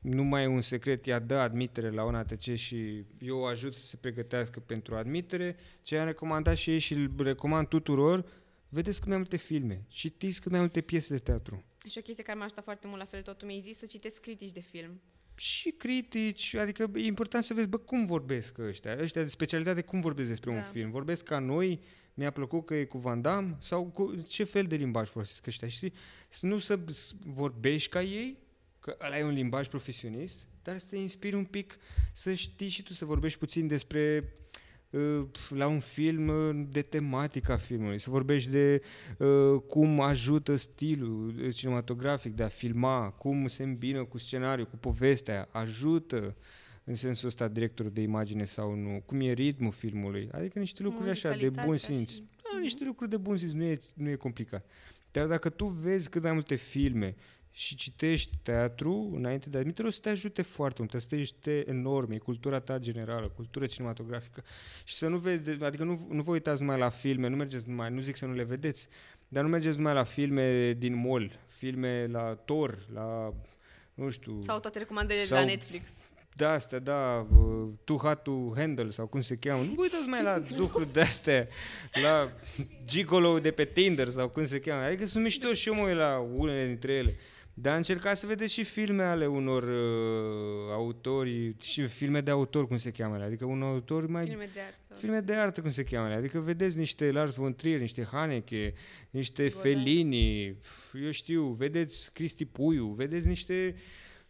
nu 0.00 0.22
mai 0.22 0.42
e 0.42 0.46
un 0.46 0.60
secret, 0.60 1.06
ea 1.06 1.18
dă 1.18 1.34
admitere 1.34 1.90
la 1.90 2.04
un 2.04 2.14
ATC 2.14 2.54
și 2.54 3.04
eu 3.18 3.38
o 3.38 3.44
ajut 3.44 3.74
să 3.74 3.84
se 3.86 3.96
pregătească 3.96 4.60
pentru 4.60 4.94
admitere, 4.94 5.56
ce 5.82 5.98
am 5.98 6.06
recomandat 6.06 6.56
și 6.56 6.70
ei 6.70 6.78
și 6.78 6.92
îl 6.92 7.10
recomand 7.18 7.68
tuturor, 7.68 8.24
vedeți 8.68 8.98
cât 8.98 9.08
mai 9.08 9.16
multe 9.16 9.36
filme, 9.36 9.84
citiți 9.88 10.40
cât 10.40 10.50
mai 10.50 10.60
multe 10.60 10.80
piese 10.80 11.12
de 11.12 11.18
teatru. 11.18 11.64
Și 11.88 11.98
o 11.98 12.00
chestie 12.00 12.24
care 12.24 12.38
m-a 12.38 12.44
ajutat 12.44 12.64
foarte 12.64 12.86
mult, 12.86 12.98
la 12.98 13.04
fel 13.06 13.22
tot 13.22 13.38
tu 13.38 13.46
mi-ai 13.46 13.60
zis, 13.60 13.78
să 13.78 13.86
citesc 13.86 14.20
critici 14.20 14.52
de 14.52 14.60
film. 14.60 15.00
Și 15.34 15.70
critici, 15.70 16.54
adică 16.54 16.90
e 16.94 17.04
important 17.04 17.44
să 17.44 17.54
vezi, 17.54 17.66
bă, 17.66 17.76
cum 17.76 18.06
vorbesc 18.06 18.58
ăștia, 18.58 18.96
ăștia 19.00 19.22
de 19.22 19.28
specialitate, 19.28 19.80
cum 19.82 20.00
vorbesc 20.00 20.28
despre 20.28 20.50
un 20.50 20.56
Da. 20.56 20.62
film. 20.62 20.90
Vorbesc 20.90 21.24
ca 21.24 21.38
noi, 21.38 21.80
mi-a 22.14 22.30
plăcut 22.30 22.66
că 22.66 22.74
e 22.74 22.84
cu 22.84 22.98
Van 22.98 23.20
Damme, 23.22 23.56
sau 23.60 23.84
cu 23.84 24.24
ce 24.28 24.44
fel 24.44 24.64
de 24.64 24.76
limbaj 24.76 25.08
folosesc 25.08 25.46
ăștia, 25.46 25.68
știi? 25.68 25.92
Să 26.28 26.46
nu 26.46 26.58
să 26.58 26.78
s- 26.90 27.14
vorbești 27.26 27.88
ca 27.88 28.02
ei, 28.02 28.38
că 28.80 28.96
ăla 29.04 29.18
e 29.18 29.24
un 29.24 29.32
limbaj 29.32 29.68
profesionist, 29.68 30.36
dar 30.62 30.78
să 30.78 30.86
te 30.88 30.96
inspiri 30.96 31.34
un 31.36 31.44
pic 31.44 31.76
să 32.12 32.32
știi 32.32 32.68
și 32.68 32.82
tu 32.82 32.92
să 32.92 33.04
vorbești 33.04 33.38
puțin 33.38 33.66
despre 33.66 34.24
uh, 34.24 34.62
la 35.48 35.66
un 35.66 35.78
film 35.80 36.28
uh, 36.28 36.66
de 36.70 36.82
tematica 36.82 37.56
filmului, 37.56 37.98
să 37.98 38.10
vorbești 38.10 38.50
de 38.50 38.82
uh, 39.18 39.60
cum 39.68 40.00
ajută 40.00 40.56
stilul 40.56 41.34
uh, 41.42 41.54
cinematografic 41.54 42.34
de 42.34 42.42
a 42.42 42.48
filma, 42.48 43.10
cum 43.10 43.46
se 43.46 43.62
îmbină 43.62 44.04
cu 44.04 44.18
scenariul, 44.18 44.66
cu 44.66 44.76
povestea, 44.76 45.48
ajută 45.52 46.36
în 46.84 46.94
sensul 46.94 47.28
ăsta 47.28 47.48
directorul 47.48 47.90
de 47.92 48.00
imagine 48.00 48.44
sau 48.44 48.74
nu, 48.74 49.02
cum 49.06 49.20
e 49.20 49.32
ritmul 49.32 49.72
filmului, 49.72 50.28
adică 50.32 50.58
niște 50.58 50.82
lucruri 50.82 51.10
așa 51.10 51.28
de 51.28 51.48
bun 51.48 51.62
Muzicalitatea 51.66 51.96
simț. 51.96 52.10
și- 52.12 52.22
Da, 52.52 52.58
niște 52.60 52.84
lucruri 52.84 53.10
de 53.10 53.16
bun 53.16 53.36
simț, 53.36 53.52
nu 53.52 53.64
e, 53.64 53.80
nu 53.94 54.08
e 54.10 54.14
complicat. 54.14 54.66
Dar 55.10 55.26
dacă 55.26 55.48
tu 55.48 55.66
vezi 55.66 56.08
cât 56.08 56.22
mai 56.22 56.32
multe 56.32 56.54
filme 56.54 57.14
și 57.56 57.74
citești 57.76 58.36
teatru 58.42 59.12
înainte 59.16 59.48
de 59.50 59.58
admitere, 59.58 59.88
o 59.88 59.90
să 59.90 59.98
te 60.02 60.08
ajute 60.08 60.42
foarte 60.42 60.76
mult, 60.80 60.94
o 60.94 60.98
să 60.98 61.06
te 61.08 61.14
ajute 61.14 61.64
enorm, 61.68 62.10
e 62.10 62.18
cultura 62.18 62.60
ta 62.60 62.78
generală, 62.78 63.28
cultură 63.28 63.66
cinematografică. 63.66 64.42
Și 64.84 64.94
să 64.94 65.08
nu 65.08 65.16
vezi, 65.18 65.50
adică 65.62 65.84
nu, 65.84 66.06
nu 66.10 66.22
vă 66.22 66.30
uitați 66.30 66.60
numai 66.60 66.78
la 66.78 66.88
filme, 66.88 67.28
nu 67.28 67.36
mergeți 67.36 67.68
numai, 67.68 67.90
nu 67.90 68.00
zic 68.00 68.16
să 68.16 68.26
nu 68.26 68.34
le 68.34 68.42
vedeți, 68.42 68.88
dar 69.28 69.42
nu 69.42 69.48
mergeți 69.48 69.76
numai 69.76 69.94
la 69.94 70.04
filme 70.04 70.72
din 70.72 70.94
mall, 70.94 71.38
filme 71.56 72.06
la 72.06 72.34
Thor, 72.44 72.78
la, 72.94 73.34
nu 73.94 74.10
știu, 74.10 74.42
Sau 74.42 74.60
toate 74.60 74.78
recomandările 74.78 75.24
Sau- 75.24 75.38
de 75.38 75.44
la 75.44 75.50
Netflix. 75.50 75.90
da, 76.36 76.50
asta, 76.50 76.78
da, 76.78 77.26
uh, 77.36 77.68
Too 77.84 77.96
Hot 77.96 78.22
to 78.22 78.52
Handle 78.56 78.90
sau 78.90 79.06
cum 79.06 79.20
se 79.20 79.36
cheamă. 79.36 79.62
Nu 79.62 79.72
vă 79.74 79.82
uitați 79.82 80.08
mai 80.08 80.22
la 80.22 80.42
lucruri 80.62 80.92
de 80.92 81.00
astea, 81.00 81.48
la 82.02 82.32
Gigolo 82.84 83.38
de 83.38 83.50
pe 83.50 83.64
Tinder 83.64 84.08
sau 84.08 84.28
cum 84.28 84.46
se 84.46 84.60
cheamă. 84.60 84.82
Adică 84.82 85.06
sunt 85.06 85.22
mișto 85.22 85.52
și 85.52 85.68
eu 85.68 85.74
mă 85.74 85.82
uit 85.86 85.96
la 85.96 86.18
unele 86.34 86.66
dintre 86.66 86.92
ele. 86.92 87.16
Dar 87.56 87.76
încercați 87.76 88.20
să 88.20 88.26
vedeți 88.26 88.52
și 88.52 88.64
filme 88.64 89.02
ale 89.02 89.26
unor 89.26 89.62
uh, 89.62 90.70
autori, 90.72 91.54
și 91.60 91.86
filme 91.86 92.20
de 92.20 92.30
autor, 92.30 92.66
cum 92.66 92.76
se 92.76 92.90
cheamă 92.90 93.14
ele. 93.14 93.24
Adică 93.24 93.44
un 93.44 93.62
autor 93.62 94.06
mai... 94.06 94.26
Filme 94.26 94.48
de 94.54 94.60
artă. 94.60 94.94
Filme 94.94 95.20
de 95.20 95.32
artă, 95.34 95.60
cum 95.60 95.70
se 95.70 95.84
cheamă 95.84 96.06
ele. 96.06 96.16
Adică 96.16 96.38
vedeți 96.38 96.76
niște 96.78 97.10
Lars 97.12 97.34
von 97.34 97.54
Trier, 97.54 97.80
niște 97.80 98.04
Haneke, 98.10 98.74
niște 99.10 99.42
Godard. 99.48 99.62
Fellini, 99.62 100.50
f- 100.52 101.02
eu 101.04 101.10
știu, 101.10 101.44
vedeți 101.46 102.10
Cristi 102.12 102.44
Puiu, 102.44 102.86
vedeți 102.86 103.26
niște... 103.26 103.74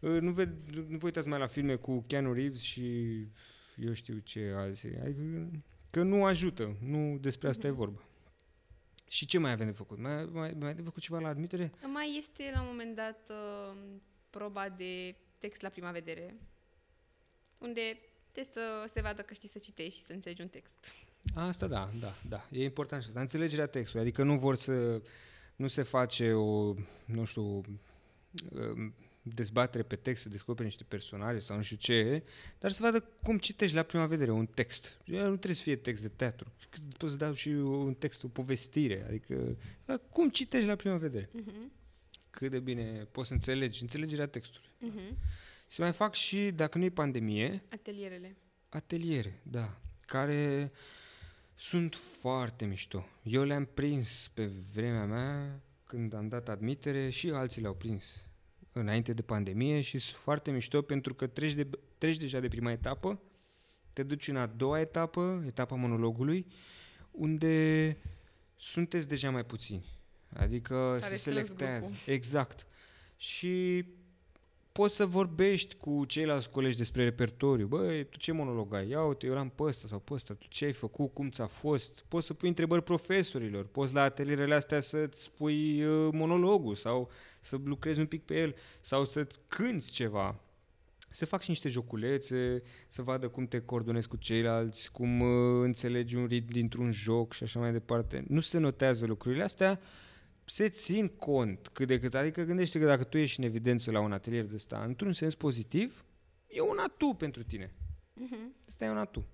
uh, 0.00 0.20
Nu, 0.20 0.30
ved, 0.30 0.48
nu 0.88 0.96
vă 0.98 1.04
uitați 1.04 1.28
mai 1.28 1.38
la 1.38 1.46
filme 1.46 1.74
cu 1.74 2.04
Keanu 2.06 2.32
Reeves 2.32 2.60
și 2.60 2.82
eu 3.76 3.92
știu 3.92 4.18
ce 4.24 4.52
alții. 4.56 4.90
Adică 5.02 5.50
că 5.90 6.02
nu 6.02 6.24
ajută, 6.24 6.76
nu 6.88 7.18
despre 7.20 7.48
asta 7.48 7.68
Mhm. 7.68 7.76
e 7.76 7.78
vorba. 7.84 8.02
Și 9.14 9.26
ce 9.26 9.38
mai 9.38 9.50
avem 9.50 9.66
de 9.66 9.72
făcut? 9.72 9.98
Mai, 9.98 10.24
mai, 10.24 10.54
mai 10.58 10.74
de 10.74 10.82
făcut 10.82 11.02
ceva 11.02 11.18
la 11.18 11.28
admitere? 11.28 11.72
Mai 11.82 12.14
este 12.18 12.50
la 12.54 12.60
un 12.60 12.66
moment 12.66 12.94
dat 12.94 13.30
uh, 13.30 13.76
proba 14.30 14.68
de 14.68 15.16
text 15.38 15.60
la 15.60 15.68
prima 15.68 15.90
vedere, 15.90 16.36
unde 17.58 17.80
trebuie 18.32 18.54
să 18.54 18.90
se 18.92 19.00
vadă 19.00 19.22
că 19.22 19.34
știi 19.34 19.48
să 19.48 19.58
citești 19.58 19.98
și 19.98 20.04
să 20.04 20.12
înțelegi 20.12 20.40
un 20.40 20.48
text. 20.48 20.72
Asta 21.34 21.66
da, 21.66 21.90
da, 22.00 22.14
da. 22.28 22.48
E 22.50 22.64
important 22.64 23.02
și 23.02 23.08
asta. 23.08 23.20
Înțelegerea 23.20 23.66
textului. 23.66 24.02
Adică 24.02 24.22
nu 24.22 24.38
vor 24.38 24.56
să... 24.56 25.02
Nu 25.56 25.66
se 25.66 25.82
face 25.82 26.32
o, 26.32 26.74
nu 27.04 27.24
știu, 27.24 27.42
um, 27.42 28.94
dezbatere 29.26 29.82
pe 29.82 29.96
text, 29.96 30.22
să 30.22 30.28
descoperi 30.28 30.64
niște 30.64 30.84
personaje 30.88 31.38
sau 31.38 31.56
nu 31.56 31.62
știu 31.62 31.76
ce, 31.76 32.22
dar 32.58 32.72
să 32.72 32.82
vadă 32.82 33.00
cum 33.00 33.38
citești 33.38 33.76
la 33.76 33.82
prima 33.82 34.06
vedere 34.06 34.30
un 34.30 34.46
text. 34.46 35.00
Nu 35.04 35.16
trebuie 35.16 35.54
să 35.54 35.62
fie 35.62 35.76
text 35.76 36.02
de 36.02 36.08
teatru. 36.08 36.52
Poți 36.98 37.12
să 37.12 37.18
dau 37.18 37.32
și 37.32 37.48
un 37.48 37.94
text, 37.94 38.22
o 38.22 38.28
povestire. 38.28 39.04
Adică, 39.08 39.56
dar 39.84 40.00
cum 40.10 40.30
citești 40.30 40.66
la 40.66 40.76
prima 40.76 40.96
vedere? 40.96 41.28
Uh-huh. 41.28 41.72
Cât 42.30 42.50
de 42.50 42.58
bine 42.58 43.06
poți 43.10 43.28
să 43.28 43.34
înțelegi 43.34 43.82
înțelegerea 43.82 44.26
textului. 44.26 44.68
Uh-huh. 44.68 45.14
Și 45.68 45.80
mai 45.80 45.92
fac 45.92 46.14
și, 46.14 46.50
dacă 46.50 46.78
nu 46.78 46.84
e 46.84 46.90
pandemie, 46.90 47.62
Atelierele. 47.68 48.36
Ateliere, 48.68 49.40
da, 49.42 49.80
care 50.06 50.72
sunt 51.54 51.94
foarte 51.94 52.64
mișto. 52.64 53.06
Eu 53.22 53.42
le-am 53.42 53.64
prins 53.64 54.30
pe 54.34 54.50
vremea 54.72 55.04
mea 55.04 55.60
când 55.84 56.14
am 56.14 56.28
dat 56.28 56.48
admitere 56.48 57.10
și 57.10 57.30
alții 57.30 57.60
le-au 57.60 57.74
prins 57.74 58.04
înainte 58.74 59.12
de 59.12 59.22
pandemie 59.22 59.80
și 59.80 59.98
sunt 59.98 60.16
foarte 60.22 60.50
mișto 60.50 60.82
pentru 60.82 61.14
că 61.14 61.26
treci, 61.26 61.52
de, 61.52 61.68
treci 61.98 62.16
deja 62.16 62.40
de 62.40 62.48
prima 62.48 62.70
etapă, 62.70 63.20
te 63.92 64.02
duci 64.02 64.28
în 64.28 64.36
a 64.36 64.46
doua 64.46 64.80
etapă, 64.80 65.42
etapa 65.46 65.74
monologului, 65.74 66.46
unde 67.10 67.96
sunteți 68.56 69.08
deja 69.08 69.30
mai 69.30 69.44
puțini. 69.44 69.84
Adică 70.36 70.96
S-a 71.00 71.06
se 71.06 71.10
restrâns 71.12 71.36
selectează. 71.36 71.78
grupul. 71.78 72.12
Exact. 72.12 72.66
Și 73.16 73.84
poți 74.72 74.94
să 74.94 75.06
vorbești 75.06 75.74
cu 75.74 76.04
ceilalți 76.04 76.50
colegi 76.50 76.76
despre 76.76 77.04
repertoriu. 77.04 77.66
Băi, 77.66 78.04
tu 78.04 78.18
ce 78.18 78.32
monolog 78.32 78.74
ai? 78.74 78.88
Ia 78.88 79.04
uite, 79.04 79.26
eu 79.26 79.32
eram 79.32 79.48
pe 79.48 79.62
ăsta 79.62 79.88
sau 79.88 79.98
pe 79.98 80.14
ăsta. 80.14 80.34
Tu 80.34 80.46
ce 80.48 80.64
ai 80.64 80.72
făcut? 80.72 81.12
Cum 81.12 81.30
ți-a 81.30 81.46
fost? 81.46 82.04
Poți 82.08 82.26
să 82.26 82.34
pui 82.34 82.48
întrebări 82.48 82.82
profesorilor. 82.82 83.66
Poți 83.66 83.92
la 83.92 84.02
atelierele 84.02 84.54
astea 84.54 84.80
să-ți 84.80 85.30
pui 85.30 85.84
uh, 85.84 86.08
monologul 86.12 86.74
sau 86.74 87.10
să 87.44 87.60
lucrezi 87.64 88.00
un 88.00 88.06
pic 88.06 88.22
pe 88.22 88.40
el 88.40 88.54
sau 88.80 89.04
să-ți 89.04 89.38
cânti 89.48 89.90
ceva. 89.90 90.40
Să 91.10 91.26
fac 91.26 91.42
și 91.42 91.48
niște 91.48 91.68
joculețe, 91.68 92.62
să 92.88 93.02
vadă 93.02 93.28
cum 93.28 93.46
te 93.46 93.60
coordonezi 93.60 94.08
cu 94.08 94.16
ceilalți, 94.16 94.92
cum 94.92 95.20
uh, 95.20 95.62
înțelegi 95.64 96.16
un 96.16 96.26
ritm 96.26 96.52
dintr-un 96.52 96.90
joc 96.90 97.32
și 97.32 97.42
așa 97.42 97.58
mai 97.58 97.72
departe. 97.72 98.24
Nu 98.28 98.40
se 98.40 98.58
notează 98.58 99.06
lucrurile 99.06 99.42
astea, 99.42 99.80
se 100.44 100.68
țin 100.68 101.08
cont 101.08 101.68
cât 101.68 101.86
de 101.86 102.00
cât. 102.00 102.14
Adică 102.14 102.42
gândește 102.42 102.78
că 102.78 102.86
dacă 102.86 103.04
tu 103.04 103.18
ești 103.18 103.38
în 103.38 103.44
evidență 103.44 103.90
la 103.90 104.00
un 104.00 104.12
atelier 104.12 104.44
de 104.44 104.54
ăsta, 104.54 104.84
într-un 104.84 105.12
sens 105.12 105.34
pozitiv, 105.34 106.04
e 106.46 106.60
un 106.60 106.78
atu 106.78 107.14
pentru 107.18 107.42
tine. 107.42 107.66
Uh-huh. 107.66 108.66
Asta 108.68 108.84
e 108.84 108.90
un 108.90 108.98
atu. 108.98 109.26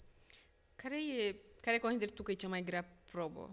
Care 0.77 0.97
e, 0.97 1.37
care 1.61 1.79
consideri 1.79 2.13
tu 2.13 2.23
că 2.23 2.31
e 2.31 2.35
cea 2.35 2.49
mai 2.49 2.63
grea 2.63 3.03
probă? 3.11 3.51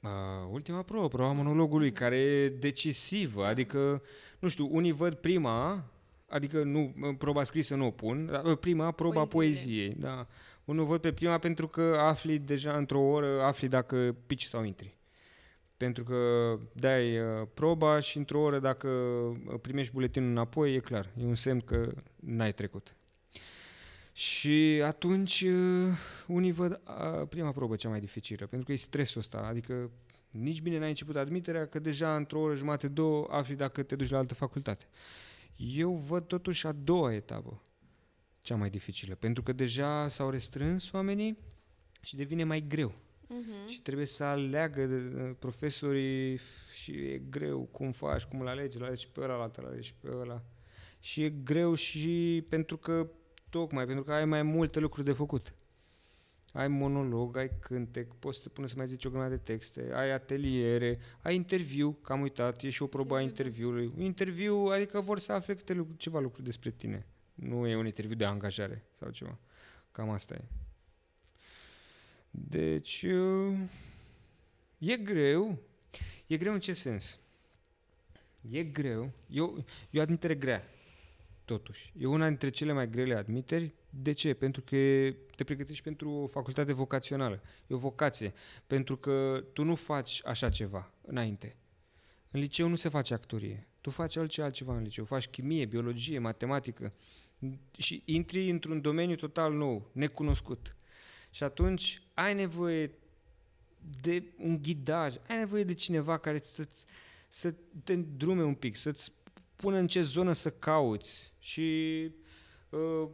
Uh, 0.00 0.10
ultima 0.50 0.82
probă, 0.82 1.08
proba 1.08 1.32
monologului, 1.32 1.92
care 1.92 2.16
e 2.16 2.48
decisivă, 2.48 3.46
adică, 3.46 4.02
nu 4.38 4.48
știu, 4.48 4.68
unii 4.70 4.92
văd 4.92 5.14
prima, 5.14 5.84
adică 6.28 6.62
nu, 6.62 6.94
proba 7.18 7.44
scrisă 7.44 7.74
nu 7.74 7.86
o 7.86 7.90
pun, 7.90 8.26
dar 8.26 8.44
uh, 8.44 8.58
prima, 8.58 8.90
proba 8.90 9.24
Poeziile. 9.24 9.86
poeziei, 9.86 9.94
da. 9.98 10.26
Unul 10.64 10.84
văd 10.84 11.00
pe 11.00 11.12
prima 11.12 11.38
pentru 11.38 11.68
că 11.68 11.96
afli 11.98 12.38
deja 12.38 12.76
într-o 12.76 13.00
oră, 13.00 13.42
afli 13.42 13.68
dacă 13.68 14.16
pici 14.26 14.44
sau 14.44 14.64
intri. 14.64 14.96
Pentru 15.76 16.04
că 16.04 16.18
dai 16.72 17.18
uh, 17.18 17.46
proba 17.54 18.00
și 18.00 18.16
într-o 18.16 18.40
oră 18.40 18.58
dacă 18.58 18.88
uh, 18.88 19.54
primești 19.60 19.92
buletinul 19.92 20.30
înapoi, 20.30 20.74
e 20.74 20.78
clar, 20.78 21.10
e 21.20 21.24
un 21.24 21.34
semn 21.34 21.60
că 21.60 21.92
n-ai 22.16 22.52
trecut. 22.52 22.94
Și 24.20 24.80
atunci 24.84 25.40
uh, 25.40 25.96
unii 26.26 26.52
văd 26.52 26.72
uh, 26.72 27.28
prima 27.28 27.52
probă 27.52 27.76
cea 27.76 27.88
mai 27.88 28.00
dificilă, 28.00 28.46
pentru 28.46 28.66
că 28.66 28.72
e 28.72 28.76
stresul 28.76 29.20
ăsta, 29.20 29.38
adică 29.38 29.90
nici 30.30 30.60
bine 30.62 30.78
n-ai 30.78 30.88
început 30.88 31.16
admiterea, 31.16 31.66
că 31.66 31.78
deja 31.78 32.16
într-o 32.16 32.40
oră 32.40 32.54
jumate, 32.54 32.88
două, 32.88 33.26
afli 33.30 33.54
dacă 33.54 33.82
te 33.82 33.96
duci 33.96 34.10
la 34.10 34.18
altă 34.18 34.34
facultate. 34.34 34.86
Eu 35.56 35.92
văd 35.92 36.26
totuși 36.26 36.66
a 36.66 36.72
doua 36.72 37.14
etapă, 37.14 37.62
cea 38.40 38.56
mai 38.56 38.70
dificilă, 38.70 39.14
pentru 39.14 39.42
că 39.42 39.52
deja 39.52 40.08
s-au 40.08 40.30
restrâns 40.30 40.92
oamenii 40.92 41.38
și 42.00 42.16
devine 42.16 42.44
mai 42.44 42.64
greu. 42.68 42.92
Mhm. 43.26 43.68
Și 43.68 43.80
trebuie 43.80 44.06
să 44.06 44.24
aleagă 44.24 44.82
uh, 44.82 45.30
profesorii 45.38 46.36
f- 46.36 46.72
și 46.74 46.90
e 46.92 47.22
greu 47.30 47.60
cum 47.60 47.92
faci, 47.92 48.22
cum 48.22 48.40
îl 48.40 48.48
alegi, 48.48 48.76
îl 48.76 48.84
alegi 48.84 49.08
pe 49.08 49.20
ăla, 49.20 49.36
la 49.36 49.50
îl 49.56 49.66
alegi 49.66 49.94
pe 50.00 50.08
ăla. 50.12 50.42
Și 51.00 51.22
e 51.22 51.28
greu 51.28 51.74
și 51.74 52.44
pentru 52.48 52.76
că, 52.76 53.08
tocmai, 53.50 53.86
pentru 53.86 54.04
că 54.04 54.12
ai 54.12 54.24
mai 54.24 54.42
multe 54.42 54.78
lucruri 54.78 55.06
de 55.06 55.12
făcut. 55.12 55.54
Ai 56.52 56.68
monolog, 56.68 57.36
ai 57.36 57.50
cântec, 57.60 58.12
poți 58.18 58.36
să 58.36 58.42
te 58.42 58.48
pune 58.48 58.66
să 58.66 58.74
mai 58.76 58.86
zici 58.86 59.04
o 59.04 59.10
grămadă 59.10 59.34
de 59.34 59.40
texte, 59.52 59.90
ai 59.94 60.10
ateliere, 60.10 60.98
ai 61.22 61.34
interviu, 61.34 61.92
că 61.92 62.12
am 62.12 62.20
uitat, 62.20 62.62
e 62.62 62.70
și 62.70 62.82
o 62.82 62.86
probă 62.86 63.16
a 63.16 63.20
Interviu, 63.20 63.62
da. 63.62 63.68
interviului. 63.68 63.92
Un 63.98 64.04
interviu, 64.04 64.56
adică 64.56 65.00
vor 65.00 65.18
să 65.18 65.32
afle 65.32 65.54
câte 65.54 65.72
lucruri, 65.72 65.98
ceva 65.98 66.20
lucruri 66.20 66.44
despre 66.44 66.70
tine. 66.70 67.06
Nu 67.34 67.66
e 67.66 67.76
un 67.76 67.86
interviu 67.86 68.16
de 68.16 68.24
angajare 68.24 68.84
sau 68.98 69.10
ceva. 69.10 69.38
Cam 69.92 70.10
asta 70.10 70.34
e. 70.34 70.44
Deci, 72.30 73.02
uh, 73.02 73.58
e 74.78 74.96
greu. 74.96 75.58
E 76.26 76.36
greu 76.36 76.52
în 76.52 76.60
ce 76.60 76.72
sens? 76.72 77.18
E 78.50 78.62
greu. 78.62 79.10
Eu, 79.28 79.64
e 79.90 79.98
o 79.98 80.02
admitere 80.02 80.34
grea, 80.34 80.64
totuși. 81.52 81.92
E 81.98 82.06
una 82.06 82.26
dintre 82.26 82.50
cele 82.50 82.72
mai 82.72 82.90
grele 82.90 83.14
admiteri. 83.14 83.74
De 83.90 84.12
ce? 84.12 84.34
Pentru 84.34 84.62
că 84.62 84.76
te 85.36 85.44
pregătești 85.44 85.82
pentru 85.82 86.10
o 86.10 86.26
facultate 86.26 86.72
vocațională. 86.72 87.42
E 87.66 87.74
o 87.74 87.78
vocație. 87.78 88.32
Pentru 88.66 88.96
că 88.96 89.44
tu 89.52 89.64
nu 89.64 89.74
faci 89.74 90.20
așa 90.24 90.50
ceva 90.50 90.92
înainte. 91.02 91.56
În 92.30 92.40
liceu 92.40 92.68
nu 92.68 92.74
se 92.74 92.88
face 92.88 93.14
actorie. 93.14 93.66
Tu 93.80 93.90
faci 93.90 94.16
altceva, 94.16 94.46
altceva 94.46 94.76
în 94.76 94.82
liceu. 94.82 95.04
Faci 95.04 95.28
chimie, 95.28 95.64
biologie, 95.64 96.18
matematică 96.18 96.92
și 97.78 98.02
intri 98.04 98.50
într-un 98.50 98.80
domeniu 98.80 99.16
total 99.16 99.52
nou, 99.52 99.90
necunoscut. 99.92 100.76
Și 101.30 101.42
atunci 101.42 102.02
ai 102.14 102.34
nevoie 102.34 102.90
de 104.00 104.22
un 104.38 104.62
ghidaj, 104.62 105.14
ai 105.28 105.38
nevoie 105.38 105.64
de 105.64 105.74
cineva 105.74 106.18
care 106.18 106.40
să, 106.42 106.68
să 107.28 107.54
te 107.84 107.92
îndrume 107.92 108.42
un 108.42 108.54
pic, 108.54 108.76
să-ți 108.76 109.12
pună 109.60 109.76
în 109.76 109.86
ce 109.86 110.02
zonă 110.02 110.32
să 110.32 110.50
cauți. 110.50 111.32
Și, 111.38 112.10
uh, 112.68 113.08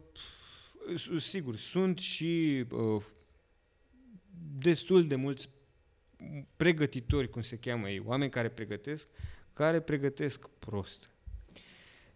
s- 0.94 1.10
sigur, 1.24 1.56
sunt 1.56 1.98
și 1.98 2.64
uh, 2.70 3.04
destul 4.58 5.06
de 5.06 5.14
mulți 5.14 5.48
pregătitori, 6.56 7.30
cum 7.30 7.42
se 7.42 7.56
cheamă 7.58 7.88
ei, 7.88 7.98
oameni 8.04 8.30
care 8.30 8.48
pregătesc, 8.48 9.06
care 9.52 9.80
pregătesc 9.80 10.48
prost 10.58 11.10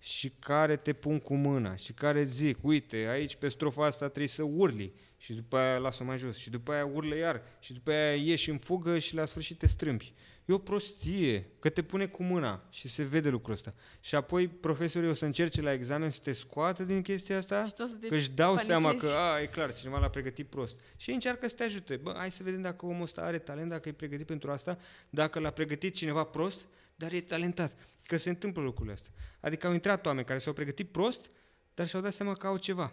și 0.00 0.32
care 0.38 0.76
te 0.76 0.92
pun 0.92 1.18
cu 1.18 1.34
mâna 1.34 1.76
și 1.76 1.92
care 1.92 2.24
zic, 2.24 2.58
uite, 2.60 2.96
aici 2.96 3.36
pe 3.36 3.48
strofa 3.48 3.86
asta 3.86 4.06
trebuie 4.06 4.28
să 4.28 4.42
urli 4.42 4.92
și 5.16 5.32
după 5.32 5.56
aia 5.56 5.78
lasă 5.78 6.04
mai 6.04 6.18
jos 6.18 6.36
și 6.36 6.50
după 6.50 6.72
aia 6.72 6.86
urlă 6.86 7.16
iar 7.16 7.42
și 7.60 7.72
după 7.72 7.90
aia 7.90 8.14
ieși 8.14 8.50
în 8.50 8.58
fugă 8.58 8.98
și 8.98 9.14
la 9.14 9.24
sfârșit 9.24 9.58
te 9.58 9.66
strâmbi. 9.66 10.14
E 10.44 10.52
o 10.52 10.58
prostie, 10.58 11.46
că 11.58 11.68
te 11.68 11.82
pune 11.82 12.06
cu 12.06 12.22
mâna 12.22 12.62
și 12.70 12.88
se 12.88 13.02
vede 13.02 13.28
lucrul 13.28 13.54
ăsta. 13.54 13.74
Și 14.00 14.14
apoi 14.14 14.48
profesorii 14.48 15.08
o 15.08 15.14
să 15.14 15.24
încerce 15.24 15.62
la 15.62 15.72
examen 15.72 16.10
să 16.10 16.20
te 16.22 16.32
scoată 16.32 16.82
din 16.82 17.02
chestia 17.02 17.36
asta, 17.36 17.66
Și 17.66 17.74
tu 17.74 17.82
o 17.82 17.86
să 17.86 17.94
te 17.94 18.08
că 18.08 18.14
își 18.14 18.30
dau 18.30 18.54
panichezi. 18.54 18.80
seama 18.80 18.94
că, 18.94 19.06
a, 19.06 19.40
e 19.40 19.46
clar, 19.46 19.72
cineva 19.74 19.98
l-a 19.98 20.08
pregătit 20.08 20.46
prost. 20.46 20.76
Și 20.96 21.10
încearcă 21.10 21.48
să 21.48 21.54
te 21.54 21.62
ajute. 21.62 21.96
Bă, 21.96 22.14
hai 22.16 22.30
să 22.30 22.42
vedem 22.42 22.62
dacă 22.62 22.86
omul 22.86 23.02
ăsta 23.02 23.20
are 23.20 23.38
talent, 23.38 23.68
dacă 23.68 23.88
e 23.88 23.92
pregătit 23.92 24.26
pentru 24.26 24.50
asta, 24.50 24.78
dacă 25.10 25.38
l-a 25.38 25.50
pregătit 25.50 25.94
cineva 25.94 26.24
prost, 26.24 26.60
dar 27.00 27.12
e 27.12 27.20
talentat. 27.20 27.72
Că 28.06 28.16
se 28.16 28.28
întâmplă 28.28 28.62
lucrurile 28.62 28.94
astea. 28.94 29.12
Adică 29.40 29.66
au 29.66 29.72
intrat 29.72 30.06
oameni 30.06 30.26
care 30.26 30.38
s-au 30.38 30.52
pregătit 30.52 30.88
prost, 30.88 31.30
dar 31.74 31.86
și-au 31.86 32.02
dat 32.02 32.14
seama 32.14 32.32
că 32.32 32.46
au 32.46 32.56
ceva. 32.56 32.92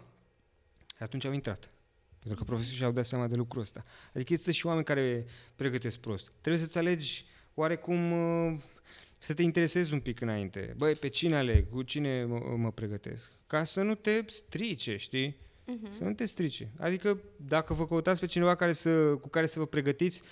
Și 0.96 1.02
atunci 1.02 1.24
au 1.24 1.32
intrat. 1.32 1.70
Pentru 2.18 2.38
că 2.38 2.44
profesorii 2.44 2.76
și-au 2.76 2.92
dat 2.92 3.06
seama 3.06 3.26
de 3.26 3.34
lucrul 3.34 3.62
ăsta. 3.62 3.84
Adică 4.14 4.32
există 4.32 4.50
și 4.50 4.66
oameni 4.66 4.84
care 4.84 5.26
pregătesc 5.56 5.98
prost. 5.98 6.32
Trebuie 6.40 6.62
să-ți 6.62 6.78
alegi 6.78 7.26
oarecum 7.54 8.12
uh, 8.12 8.60
să 9.18 9.34
te 9.34 9.42
interesezi 9.42 9.92
un 9.92 10.00
pic 10.00 10.20
înainte. 10.20 10.74
Băi, 10.76 10.94
pe 10.94 11.08
cine 11.08 11.36
aleg? 11.36 11.68
Cu 11.70 11.82
cine 11.82 12.24
mă, 12.24 12.54
mă 12.56 12.72
pregătesc? 12.72 13.32
Ca 13.46 13.64
să 13.64 13.82
nu 13.82 13.94
te 13.94 14.24
strice, 14.26 14.96
știi? 14.96 15.36
Mhm. 15.64 15.92
Să 15.96 16.04
nu 16.04 16.12
te 16.12 16.24
strice. 16.24 16.70
Adică 16.78 17.20
dacă 17.36 17.74
vă 17.74 17.86
căutați 17.86 18.20
pe 18.20 18.26
cineva 18.26 18.54
care 18.54 18.72
să, 18.72 19.16
cu 19.16 19.28
care 19.28 19.46
să 19.46 19.58
vă 19.58 19.66
pregătiți, 19.66 20.22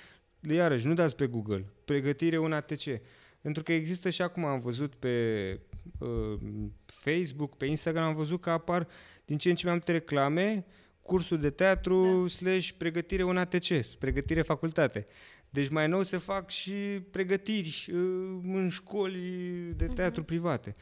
iarăși, 0.40 0.86
nu 0.86 0.94
dați 0.94 1.16
pe 1.16 1.26
Google. 1.26 1.64
Pregătire 1.84 2.38
un 2.38 2.52
ATC. 2.52 3.00
Pentru 3.40 3.62
că 3.62 3.72
există 3.72 4.10
și 4.10 4.22
acum, 4.22 4.44
am 4.44 4.60
văzut 4.60 4.94
pe 4.94 5.58
uh, 5.98 6.38
Facebook, 6.86 7.56
pe 7.56 7.66
Instagram, 7.66 8.04
am 8.04 8.14
văzut 8.14 8.40
că 8.40 8.50
apar 8.50 8.88
din 9.24 9.38
ce 9.38 9.48
în 9.48 9.54
ce 9.54 9.64
mai 9.64 9.74
multe 9.74 9.92
reclame, 9.92 10.64
cursul 11.02 11.40
de 11.40 11.50
teatru 11.50 12.20
Da. 12.20 12.28
slash 12.28 12.70
pregătire 12.70 13.22
un 13.22 13.36
ATC, 13.36 13.84
pregătire 13.98 14.42
facultate. 14.42 15.04
Deci 15.50 15.68
mai 15.68 15.88
nou 15.88 16.02
se 16.02 16.16
fac 16.16 16.50
și 16.50 16.72
pregătiri 17.10 17.88
uh, 17.92 17.98
în 18.42 18.68
școli 18.68 19.72
de 19.76 19.86
teatru 19.86 20.24
private. 20.24 20.74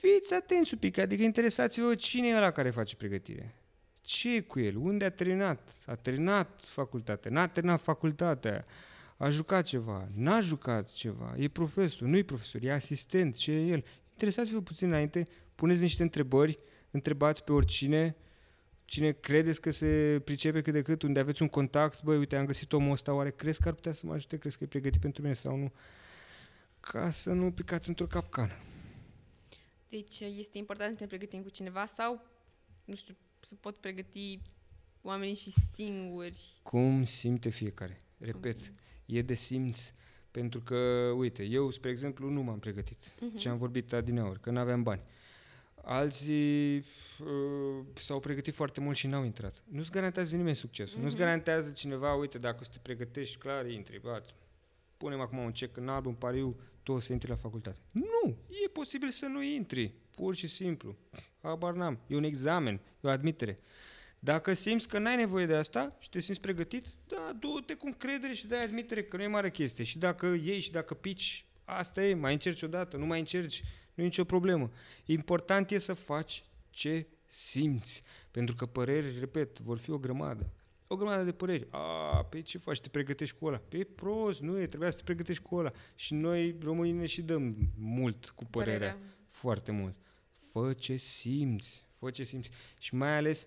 Fiți 0.00 0.34
atenți 0.34 0.72
un 0.74 0.78
pic, 0.78 0.98
adică 0.98 1.22
interesați-vă 1.22 1.94
cine 1.94 2.28
e 2.28 2.36
ăla 2.36 2.50
care 2.50 2.70
face 2.70 2.96
pregătire. 2.96 3.54
Ce 4.00 4.34
e 4.34 4.40
cu 4.40 4.60
el? 4.60 4.76
Unde 4.76 5.04
a 5.04 5.10
terminat? 5.10 5.72
A 5.86 5.94
terminat 5.94 6.60
facultatea? 6.64 7.30
N-a 7.30 7.46
terminat 7.46 7.82
facultatea? 7.82 8.64
A 9.16 9.30
jucat 9.30 9.64
ceva? 9.64 10.08
N-a 10.14 10.40
jucat 10.40 10.92
ceva? 10.92 11.34
E 11.38 11.48
profesor? 11.48 12.08
Nu 12.08 12.16
e 12.16 12.22
profesor? 12.22 12.62
E 12.62 12.72
asistent? 12.72 13.36
Ce 13.36 13.52
e 13.52 13.66
el? 13.66 13.84
Interesați-vă 14.10 14.60
puțin 14.60 14.88
înainte, 14.88 15.26
puneți 15.54 15.80
niște 15.80 16.02
întrebări, 16.02 16.56
întrebați 16.90 17.44
pe 17.44 17.52
oricine, 17.52 18.16
cine 18.84 19.12
credeți 19.12 19.60
că 19.60 19.70
se 19.70 20.20
pricepe 20.24 20.62
cât 20.62 20.72
de 20.72 20.82
cât, 20.82 21.02
unde 21.02 21.20
aveți 21.20 21.42
un 21.42 21.48
contact, 21.48 22.02
băi, 22.02 22.16
uite, 22.16 22.36
am 22.36 22.46
găsit 22.46 22.72
omul 22.72 22.92
ăsta, 22.92 23.14
oare 23.14 23.30
crezi 23.30 23.60
că 23.60 23.68
ar 23.68 23.74
putea 23.74 23.92
să 23.92 24.06
mă 24.06 24.12
ajute, 24.12 24.38
crezi 24.38 24.58
că 24.58 24.64
e 24.64 24.66
pregătit 24.66 25.00
pentru 25.00 25.22
mine 25.22 25.34
sau 25.34 25.56
nu? 25.56 25.72
Ca 26.80 27.10
să 27.10 27.32
nu 27.32 27.52
picați 27.52 27.88
într-o 27.88 28.06
capcană. 28.06 28.52
Deci 29.88 30.20
este 30.20 30.58
important 30.58 30.96
să 30.96 31.02
ne 31.02 31.08
pregătim 31.08 31.42
cu 31.42 31.48
cineva 31.48 31.86
sau, 31.86 32.26
nu 32.84 32.94
știu, 32.94 33.16
să 33.40 33.54
pot 33.60 33.76
pregăti 33.76 34.40
oamenii 35.02 35.34
și 35.34 35.52
singuri. 35.74 36.60
Cum 36.62 37.04
simte 37.04 37.48
fiecare. 37.48 38.02
Repet, 38.18 38.72
e 39.06 39.22
de 39.22 39.34
simț. 39.34 39.92
Pentru 40.30 40.60
că, 40.60 40.76
uite, 41.16 41.42
eu, 41.42 41.70
spre 41.70 41.90
exemplu, 41.90 42.28
nu 42.28 42.42
m-am 42.42 42.58
pregătit. 42.58 42.98
Mhm. 43.20 43.36
Ce 43.36 43.48
am 43.48 43.58
vorbit 43.58 43.92
adineauri, 43.92 44.40
că 44.40 44.50
nu 44.50 44.58
aveam 44.58 44.82
bani. 44.82 45.02
Alții 45.82 46.76
uh, 46.78 47.84
s-au 47.94 48.20
pregătit 48.20 48.54
foarte 48.54 48.80
mult 48.80 48.96
și 48.96 49.06
n-au 49.06 49.24
intrat. 49.24 49.62
Nu-ți 49.68 49.90
garantează 49.90 50.36
nimeni 50.36 50.56
succesul. 50.56 51.00
Nu-ți 51.00 51.14
Mhm. 51.14 51.22
garantează 51.24 51.70
cineva, 51.70 52.14
uite, 52.14 52.38
dacă 52.38 52.56
o 52.60 52.64
să 52.64 52.70
te 52.72 52.78
pregătești, 52.82 53.36
clar, 53.36 53.66
intri. 53.70 54.00
Bă, 54.00 54.22
punem 54.96 55.20
acum 55.20 55.38
un 55.38 55.52
cec 55.52 55.76
în 55.76 55.88
alb, 55.88 56.06
un 56.06 56.14
pariu, 56.14 56.56
tu 56.82 56.92
o 56.92 57.00
să 57.00 57.12
intri 57.12 57.28
la 57.28 57.36
facultate. 57.36 57.78
Nu! 57.90 58.36
E 58.64 58.68
posibil 58.68 59.08
să 59.10 59.26
nu 59.26 59.42
intri. 59.42 59.94
Pur 60.14 60.34
și 60.34 60.46
simplu. 60.46 60.96
Habar 61.42 61.72
n-am. 61.74 61.98
E 62.06 62.16
un 62.16 62.24
examen. 62.24 62.74
E 62.74 63.08
o 63.08 63.10
admitere. 63.10 63.58
Dacă 64.24 64.54
simți 64.54 64.88
că 64.88 64.98
n-ai 64.98 65.16
nevoie 65.16 65.46
de 65.46 65.54
asta 65.54 65.96
și 65.98 66.08
te 66.08 66.20
simți 66.20 66.40
pregătit, 66.40 66.86
da, 67.06 67.36
du-te 67.40 67.74
cu 67.74 67.86
încredere 67.86 68.32
și 68.32 68.46
dai 68.46 68.64
admitere 68.64 69.02
că 69.02 69.16
nu 69.16 69.22
e 69.22 69.26
mare 69.26 69.50
chestie. 69.50 69.84
Și 69.84 69.98
dacă 69.98 70.26
iei 70.26 70.60
și 70.60 70.70
dacă 70.70 70.94
pici, 70.94 71.46
asta 71.64 72.04
e, 72.04 72.14
mai 72.14 72.32
încerci 72.32 72.62
odată, 72.62 72.96
nu 72.96 73.06
mai 73.06 73.18
încerci, 73.18 73.62
nu 73.94 74.02
e 74.02 74.06
nicio 74.06 74.24
problemă. 74.24 74.70
Important 75.04 75.70
e 75.70 75.78
să 75.78 75.92
faci 75.92 76.44
ce 76.70 77.06
simți. 77.26 78.02
Pentru 78.30 78.54
că 78.54 78.66
păreri, 78.66 79.18
repet, 79.18 79.58
vor 79.58 79.78
fi 79.78 79.90
o 79.90 79.98
grămadă. 79.98 80.52
O 80.86 80.96
grămadă 80.96 81.22
de 81.22 81.32
păreri. 81.32 81.66
A, 81.70 82.24
pe 82.30 82.42
ce 82.42 82.58
faci? 82.58 82.80
Te 82.80 82.88
pregătești 82.88 83.36
cu 83.38 83.46
ăla? 83.46 83.60
Pe 83.68 83.84
prost, 83.94 84.40
nu 84.40 84.60
e, 84.60 84.66
trebuia 84.66 84.90
să 84.90 84.96
te 84.96 85.02
pregătești 85.02 85.42
cu 85.42 85.56
ăla. 85.56 85.72
Și 85.94 86.14
noi, 86.14 86.56
românii, 86.62 86.92
ne 86.92 87.06
și 87.06 87.22
dăm 87.22 87.56
mult 87.78 88.30
cu 88.30 88.44
părerea. 88.44 88.92
Părerea. 88.92 89.16
Foarte 89.28 89.72
mult. 89.72 89.94
Fă 90.52 90.72
ce 90.72 90.96
simți. 90.96 91.84
Fă 91.98 92.10
ce 92.10 92.24
simți. 92.24 92.50
Și 92.78 92.94
mai 92.94 93.16
ales, 93.16 93.46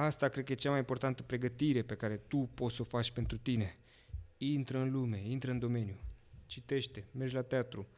asta 0.00 0.28
cred 0.28 0.44
că 0.44 0.52
e 0.52 0.54
cea 0.54 0.70
mai 0.70 0.78
importantă 0.78 1.22
pregătire 1.22 1.82
pe 1.82 1.94
care 1.94 2.16
tu 2.16 2.50
poți 2.54 2.74
să 2.74 2.82
o 2.82 2.84
faci 2.84 3.10
pentru 3.10 3.38
tine. 3.38 3.76
intră 4.36 4.78
în 4.78 4.90
lume, 4.90 5.22
intră 5.24 5.50
în 5.50 5.58
domeniu, 5.58 6.00
citește, 6.46 7.04
mergi 7.12 7.34
la 7.34 7.42
teatru, 7.42 7.88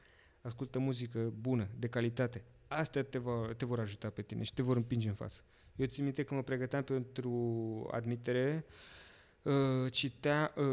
ascultă 0.40 0.78
muzică 0.78 1.32
bună, 1.40 1.68
de 1.78 1.86
calitate. 1.86 2.44
Astea 2.68 3.02
te, 3.02 3.18
va, 3.18 3.52
te 3.56 3.64
vor 3.64 3.80
ajuta 3.80 4.10
pe 4.10 4.22
tine 4.22 4.42
și 4.42 4.54
te 4.54 4.62
vor 4.62 4.76
împinge 4.76 5.08
în 5.08 5.14
față. 5.14 5.40
Eu 5.76 5.86
țin 5.86 6.04
minte 6.04 6.22
că 6.22 6.34
mă 6.34 6.42
pregăteam 6.42 6.82
pentru 6.82 7.88
admitere, 7.92 8.64
uh, 9.42 9.92
citea, 9.92 10.52
uh, 10.56 10.64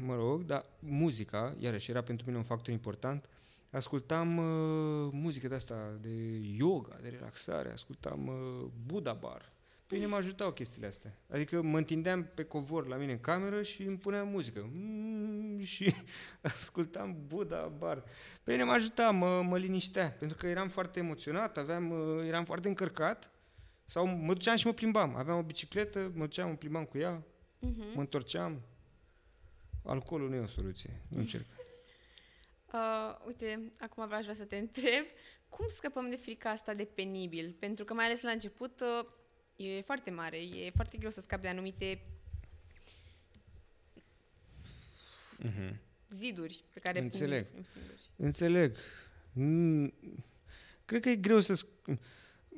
mă 0.00 0.14
rog, 0.14 0.42
dar 0.42 0.64
muzica, 0.78 1.56
iarăși 1.58 1.90
era 1.90 2.02
pentru 2.02 2.26
mine 2.26 2.38
un 2.38 2.44
factor 2.44 2.72
important, 2.72 3.28
ascultam 3.70 4.36
uh, 4.36 5.08
muzică 5.12 5.48
de 5.48 5.54
asta, 5.54 5.98
de 6.00 6.40
yoga, 6.56 6.96
de 7.02 7.08
relaxare, 7.08 7.72
ascultam 7.72 8.26
uh, 8.26 8.70
Buddha 8.86 9.12
Bar. 9.12 9.53
Pe 9.86 9.94
mine 9.94 10.06
mă 10.06 10.16
ajutau 10.16 10.52
chestiile 10.52 10.86
astea. 10.86 11.18
Adică 11.30 11.62
mă 11.62 11.78
întindeam 11.78 12.24
pe 12.34 12.44
covor 12.44 12.86
la 12.86 12.96
mine 12.96 13.12
în 13.12 13.20
cameră 13.20 13.62
și 13.62 13.82
îmi 13.82 13.96
puneam 13.96 14.28
muzică. 14.28 14.70
Mm, 14.72 15.62
și 15.64 15.94
ascultam 16.42 17.16
Buddha 17.26 17.66
Bar. 17.78 18.04
Pe 18.42 18.50
mine 18.50 18.64
mă 18.64 18.72
ajuta, 18.72 19.10
mă, 19.10 19.42
mă 19.42 19.58
liniștea, 19.58 20.10
pentru 20.10 20.36
că 20.36 20.46
eram 20.46 20.68
foarte 20.68 20.98
emoționat, 20.98 21.58
aveam, 21.58 21.90
uh, 21.90 22.26
eram 22.26 22.44
foarte 22.44 22.68
încărcat. 22.68 23.30
Sau 23.86 24.06
mă 24.06 24.32
duceam 24.32 24.56
și 24.56 24.66
mă 24.66 24.72
plimbam. 24.72 25.16
Aveam 25.16 25.38
o 25.38 25.42
bicicletă, 25.42 26.10
mă 26.14 26.24
duceam, 26.24 26.48
mă 26.48 26.54
plimbam 26.54 26.84
cu 26.84 26.98
ea, 26.98 27.22
Mhm. 27.58 27.84
mă 27.94 28.00
întorceam. 28.00 28.60
Alcoolul 29.84 30.28
nu 30.28 30.34
e 30.34 30.38
o 30.40 30.46
soluție, 30.46 31.00
nu 31.08 31.18
încerc. 31.18 31.44
Uh, 32.72 33.16
uite, 33.26 33.72
acum 33.80 34.04
vreau 34.04 34.18
aș 34.18 34.24
vrea 34.24 34.36
să 34.36 34.44
te 34.44 34.56
întreb, 34.56 35.04
cum 35.48 35.66
scăpăm 35.68 36.08
de 36.10 36.16
frica 36.16 36.50
asta 36.50 36.74
de 36.74 36.84
penibil? 36.84 37.56
Pentru 37.58 37.84
că 37.84 37.94
mai 37.94 38.04
ales 38.04 38.22
la 38.22 38.30
început 38.30 38.80
uh, 38.80 39.06
e 39.56 39.80
foarte 39.80 40.10
mare, 40.10 40.36
e 40.36 40.70
foarte 40.74 40.96
greu 40.98 41.10
să 41.10 41.20
scapi 41.20 41.42
de 41.42 41.48
anumite 41.48 42.00
Mhm. 45.38 45.76
ziduri 46.16 46.64
pe 46.72 46.78
care 46.80 47.00
Înțeleg. 47.00 47.46
punem 47.46 47.64
singuri. 47.72 48.00
Înțeleg. 48.16 48.76
Mm, 49.32 49.94
Cred 50.84 51.02
că 51.02 51.08
e 51.08 51.16
greu 51.16 51.40
să... 51.40 51.54
sc- 51.64 51.98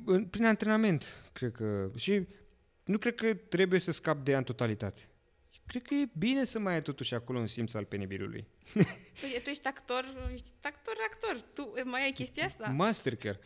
în- 0.05 0.25
Prin 0.25 0.45
antrenament, 0.45 1.23
cred 1.33 1.51
că... 1.51 1.91
Și 1.95 2.27
nu 2.83 2.97
cred 2.97 3.15
că 3.15 3.33
trebuie 3.33 3.79
să 3.79 3.91
scap 3.91 4.23
de 4.23 4.31
ea 4.31 4.37
în 4.37 4.43
totalitate. 4.43 5.09
Cred 5.65 5.81
că 5.81 5.93
e 5.93 6.09
bine 6.17 6.43
să 6.43 6.59
mai 6.59 6.73
ai 6.73 6.81
totuși 6.81 7.13
acolo 7.13 7.39
un 7.39 7.47
simț 7.47 7.73
al 7.73 7.85
penibilului. 7.85 8.47
Tu, 8.73 8.79
tu 9.43 9.49
ești 9.49 9.67
actor, 9.67 10.29
ești 10.33 10.49
actor, 10.61 10.93
actor. 11.11 11.41
Tu 11.53 11.73
mai 11.89 12.03
ai 12.03 12.11
chestia 12.11 12.45
asta? 12.45 12.69
Master 12.69 13.15
chiar. 13.15 13.39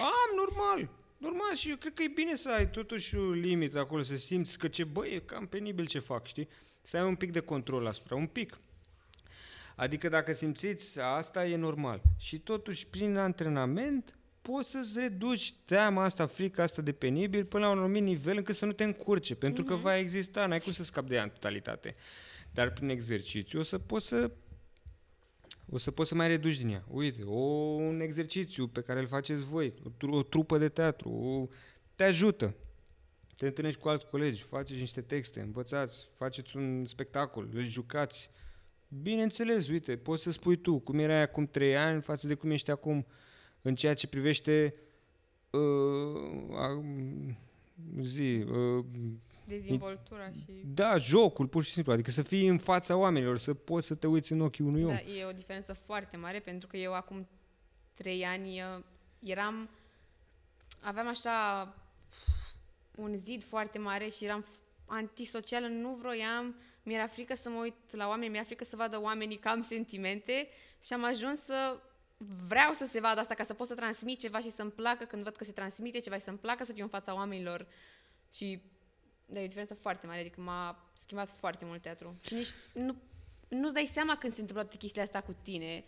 Am, 0.00 0.36
normal. 0.36 0.90
Normal 1.24 1.54
și 1.54 1.70
eu 1.70 1.76
cred 1.76 1.94
că 1.94 2.02
e 2.02 2.08
bine 2.08 2.36
să 2.36 2.48
ai 2.48 2.70
totuși 2.70 3.16
o 3.16 3.30
limită 3.30 3.78
acolo, 3.78 4.02
să 4.02 4.16
simți 4.16 4.58
că 4.58 4.68
ce, 4.68 4.84
băi, 4.84 5.14
e 5.14 5.18
cam 5.18 5.46
penibil 5.46 5.86
ce 5.86 5.98
fac, 5.98 6.26
știi? 6.26 6.48
Să 6.82 6.96
ai 6.96 7.04
un 7.04 7.14
pic 7.14 7.32
de 7.32 7.40
control 7.40 7.86
asupra, 7.86 8.16
un 8.16 8.26
pic. 8.26 8.58
Adică 9.76 10.08
dacă 10.08 10.32
simțiți 10.32 11.00
asta, 11.00 11.46
e 11.46 11.56
normal. 11.56 12.00
Și 12.18 12.38
totuși, 12.38 12.86
prin 12.86 13.16
antrenament, 13.16 14.16
poți 14.42 14.70
să-ți 14.70 14.98
reduci 14.98 15.54
teama 15.64 16.04
asta, 16.04 16.26
frica 16.26 16.62
asta 16.62 16.82
de 16.82 16.92
penibil 16.92 17.44
până 17.44 17.64
la 17.64 17.70
un 17.70 17.78
anumit 17.78 18.02
nivel 18.02 18.36
încât 18.36 18.54
să 18.54 18.64
nu 18.64 18.72
te 18.72 18.84
încurce, 18.84 19.34
pentru 19.34 19.64
că 19.64 19.74
va 19.74 19.98
exista, 19.98 20.46
n-ai 20.46 20.60
cum 20.60 20.72
să 20.72 20.84
scapi 20.84 21.08
de 21.08 21.14
ea 21.14 21.22
în 21.22 21.28
totalitate. 21.28 21.94
Dar 22.50 22.72
prin 22.72 22.88
exercițiu 22.88 23.58
o 23.58 23.62
să 23.62 23.78
poți 23.78 24.06
să 24.06 24.30
o 25.70 25.78
să 25.78 25.90
poți 25.90 26.08
să 26.08 26.14
mai 26.14 26.28
reduci 26.28 26.56
din 26.56 26.68
ea. 26.68 26.84
Uite, 26.88 27.22
o, 27.22 27.40
un 27.74 28.00
exercițiu 28.00 28.66
pe 28.66 28.80
care 28.80 29.00
îl 29.00 29.06
faceți 29.06 29.44
voi, 29.44 29.74
o, 29.84 29.88
tru- 29.96 30.14
o 30.14 30.22
trupă 30.22 30.58
de 30.58 30.68
teatru, 30.68 31.10
o, 31.10 31.48
te 31.96 32.04
ajută. 32.04 32.54
Te 33.36 33.46
întâlnești 33.46 33.80
cu 33.80 33.88
alți 33.88 34.06
colegi, 34.06 34.42
faceți 34.42 34.80
niște 34.80 35.00
texte, 35.00 35.40
învățați, 35.40 36.08
faceți 36.16 36.56
un 36.56 36.86
spectacol, 36.86 37.48
îl 37.52 37.64
jucați. 37.64 38.30
Bineînțeles, 39.02 39.68
uite, 39.68 39.96
poți 39.96 40.22
să 40.22 40.30
spui 40.30 40.56
tu 40.56 40.78
cum 40.78 40.98
erai 40.98 41.22
acum 41.22 41.46
trei 41.46 41.76
ani 41.76 42.02
față 42.02 42.26
de 42.26 42.34
cum 42.34 42.50
ești 42.50 42.70
acum 42.70 43.06
în 43.62 43.74
ceea 43.74 43.94
ce 43.94 44.06
privește 44.06 44.74
uh, 45.50 46.56
a, 46.56 46.82
zi, 48.02 48.44
uh, 48.48 48.84
Dezvoltura 49.44 50.30
și... 50.30 50.46
da, 50.64 50.96
jocul, 50.96 51.46
pur 51.46 51.64
și 51.64 51.70
simplu, 51.70 51.92
adică 51.92 52.10
să 52.10 52.22
fii 52.22 52.46
în 52.46 52.58
fața 52.58 52.96
oamenilor, 52.96 53.38
să 53.38 53.54
poți 53.54 53.86
să 53.86 53.94
te 53.94 54.06
uiți 54.06 54.32
în 54.32 54.40
ochii 54.40 54.64
unui 54.64 54.84
om. 54.84 54.90
Da, 54.90 55.00
e 55.00 55.24
o 55.24 55.32
diferență 55.32 55.72
foarte 55.72 56.16
mare 56.16 56.38
pentru 56.38 56.68
că 56.68 56.76
eu 56.76 56.94
acum 56.94 57.28
trei 57.94 58.24
ani 58.24 58.60
uh, 58.60 58.82
eram, 59.18 59.68
aveam 60.80 61.08
așa 61.08 61.68
un 62.96 63.18
zid 63.24 63.44
foarte 63.44 63.78
mare 63.78 64.08
și 64.08 64.24
eram 64.24 64.44
f- 64.44 64.62
antisocială, 64.86 65.66
nu 65.66 65.94
vroiam, 66.00 66.54
mi-era 66.82 67.06
frică 67.06 67.34
să 67.34 67.48
mă 67.48 67.60
uit 67.60 67.74
la 67.90 68.08
oameni, 68.08 68.30
mi-era 68.30 68.44
frică 68.44 68.64
să 68.64 68.76
vadă 68.76 69.00
oamenii 69.00 69.38
că 69.38 69.48
am 69.48 69.62
sentimente 69.62 70.48
și 70.84 70.92
am 70.92 71.04
ajuns 71.04 71.40
să 71.44 71.78
vreau 72.46 72.72
să 72.72 72.86
se 72.90 73.00
vadă 73.00 73.20
asta 73.20 73.34
ca 73.34 73.44
să 73.44 73.54
pot 73.54 73.66
să 73.66 73.74
transmit 73.74 74.18
ceva 74.18 74.38
și 74.40 74.50
să-mi 74.50 74.70
placă 74.70 75.04
când 75.04 75.22
văd 75.22 75.36
că 75.36 75.44
se 75.44 75.52
transmite 75.52 75.98
ceva 75.98 76.16
și 76.16 76.22
să-mi 76.22 76.38
placă 76.38 76.64
să 76.64 76.72
fiu 76.72 76.82
în 76.82 76.88
fața 76.88 77.14
oamenilor. 77.14 77.66
Și 78.34 78.62
da, 79.26 79.40
e 79.40 79.44
o 79.44 79.46
diferență 79.46 79.74
foarte 79.74 80.06
mare, 80.06 80.20
adică 80.20 80.40
m-a 80.40 80.88
schimbat 81.04 81.30
foarte 81.30 81.64
mult 81.64 81.82
teatru. 81.82 82.16
Și 82.26 82.34
nici 82.34 82.48
nu, 82.72 82.96
nu-ți 83.48 83.74
dai 83.74 83.90
seama 83.92 84.16
când 84.16 84.34
se 84.34 84.40
întâmplă 84.40 84.62
toate 84.64 84.78
chestiile 84.78 85.04
astea 85.04 85.22
cu 85.22 85.36
tine. 85.42 85.84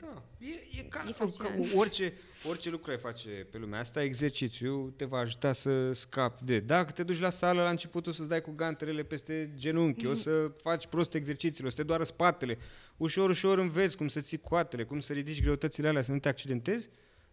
Da, 0.00 0.22
e, 0.38 0.78
e 0.78 0.82
ca, 0.82 1.04
E 1.08 1.10
ca 1.10 1.24
fascinant. 1.24 1.74
orice, 1.74 2.12
orice 2.48 2.70
lucru 2.70 2.90
ai 2.90 2.98
face 2.98 3.28
pe 3.28 3.58
lumea 3.58 3.80
asta, 3.80 4.02
exercițiu 4.02 4.94
te 4.96 5.04
va 5.04 5.18
ajuta 5.18 5.52
să 5.52 5.92
scapi 5.92 6.44
de... 6.44 6.60
Dacă 6.60 6.90
te 6.92 7.02
duci 7.02 7.18
la 7.18 7.30
sală 7.30 7.62
la 7.62 7.70
început 7.70 8.06
o 8.06 8.12
să-ți 8.12 8.28
dai 8.28 8.40
cu 8.40 8.50
ganterele 8.50 9.02
peste 9.02 9.50
genunchi, 9.56 10.06
o 10.06 10.14
să 10.14 10.50
faci 10.62 10.86
prost 10.86 11.14
exercițiile, 11.14 11.66
o 11.66 11.70
să 11.70 11.76
te 11.76 11.82
doară 11.82 12.04
spatele, 12.04 12.58
ușor, 12.96 13.30
ușor 13.30 13.58
înveți 13.58 13.96
cum 13.96 14.08
să 14.08 14.20
ții 14.20 14.38
coatele, 14.38 14.84
cum 14.84 15.00
să 15.00 15.12
ridici 15.12 15.42
greutățile 15.42 15.88
alea, 15.88 16.02
să 16.02 16.12
nu 16.12 16.18
te 16.18 16.28
accidentezi, 16.28 16.88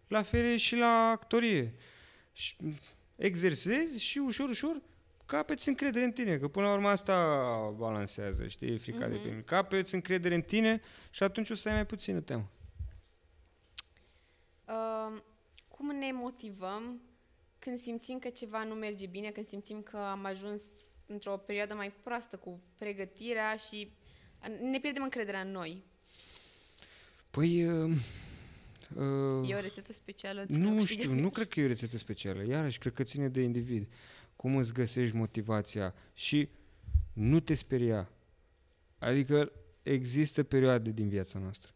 la 0.08 0.22
fel 0.22 0.44
e 0.44 0.56
și 0.56 0.76
la 0.76 1.08
actorie. 1.10 1.74
Și 2.32 2.56
exersezi 3.16 4.02
și 4.02 4.18
ușor, 4.18 4.48
ușor 4.48 4.82
capeți 5.26 5.68
încredere 5.68 6.04
în 6.04 6.12
tine, 6.12 6.38
că 6.38 6.48
până 6.48 6.66
la 6.66 6.72
urmă 6.72 6.88
asta 6.88 7.74
balansează, 7.76 8.46
știi, 8.46 8.78
frica 8.78 9.08
de 9.08 9.16
pe 9.16 9.42
Capeți 9.46 9.94
încredere 9.94 10.34
în 10.34 10.42
tine 10.42 10.80
și 11.10 11.22
atunci 11.22 11.50
o 11.50 11.54
să 11.54 11.68
ai 11.68 11.74
mai 11.74 11.86
puțină 11.86 12.20
teamă. 12.20 12.50
Uh, 14.64 15.20
cum 15.68 15.96
ne 15.96 16.12
motivăm 16.12 17.00
când 17.58 17.80
simțim 17.80 18.18
că 18.18 18.28
ceva 18.28 18.64
nu 18.64 18.74
merge 18.74 19.06
bine, 19.06 19.30
când 19.30 19.46
simțim 19.46 19.82
că 19.82 19.96
am 19.96 20.24
ajuns 20.24 20.62
într-o 21.06 21.36
perioadă 21.36 21.74
mai 21.74 21.92
proastă 22.02 22.36
cu 22.36 22.60
pregătirea 22.78 23.56
și 23.56 23.92
ne 24.70 24.78
pierdem 24.80 25.02
încrederea 25.02 25.40
în 25.40 25.50
noi. 25.50 25.82
Păi, 27.30 27.66
uh, 27.66 27.90
uh, 28.96 29.50
E 29.50 29.54
o 29.54 29.60
rețetă 29.60 29.92
specială? 29.92 30.44
ți 30.44 30.52
nu 30.52 30.74
câștigă? 30.74 31.02
știu, 31.02 31.14
nu 31.14 31.30
cred 31.30 31.48
că 31.48 31.60
e 31.60 31.64
o 31.64 31.66
rețetă 31.66 31.96
specială. 31.96 32.44
Iarăși, 32.44 32.78
cred 32.78 32.92
că 32.92 33.02
ține 33.02 33.28
de 33.28 33.40
individ. 33.40 33.88
Cum 34.36 34.56
îți 34.56 34.72
găsești 34.72 35.16
motivația 35.16 35.94
și 36.14 36.48
nu 37.12 37.40
te 37.40 37.54
speria. 37.54 38.10
Adică 38.98 39.52
există 39.82 40.42
perioade 40.42 40.90
din 40.90 41.08
viața 41.08 41.38
noastră. 41.38 41.70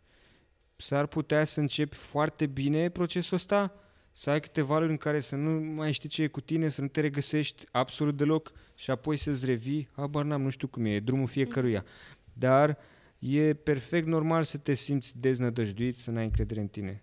S-ar 0.77 1.07
putea 1.07 1.45
să 1.45 1.61
începi 1.61 1.97
foarte 1.97 2.47
bine 2.47 2.89
procesul 2.89 3.37
ăsta, 3.37 3.75
să 4.13 4.31
ai 4.31 4.41
câteva 4.41 4.79
luni 4.79 4.91
în 4.91 4.97
care 4.97 5.21
să 5.21 5.37
nu 5.37 5.61
mai 5.61 5.93
știi 5.93 6.09
ce 6.09 6.23
e 6.23 6.27
cu 6.27 6.41
tine, 6.41 6.69
să 6.69 6.81
nu 6.81 6.89
te 6.89 7.01
regăsești 7.01 7.65
absolut 7.71 8.17
deloc 8.17 8.53
și 8.75 8.91
apoi 8.91 9.17
să-ți 9.17 9.45
revii. 9.45 9.89
Habar 9.93 10.25
n-am, 10.25 10.43
nu 10.43 10.49
știu 10.49 10.69
cum 10.69 10.85
e, 10.85 10.95
e 10.95 11.01
drumul 11.01 11.27
fiecăruia. 11.27 11.85
Dar 12.33 12.79
e 13.19 13.55
perfect 13.55 14.07
normal 14.07 14.45
să 14.45 14.59
te 14.59 14.75
simți 14.75 15.19
deznădăjduit, 15.19 15.97
să 15.97 16.11
n-ai 16.11 16.25
încredere 16.25 16.61
în 16.61 16.69
tine. 16.69 17.03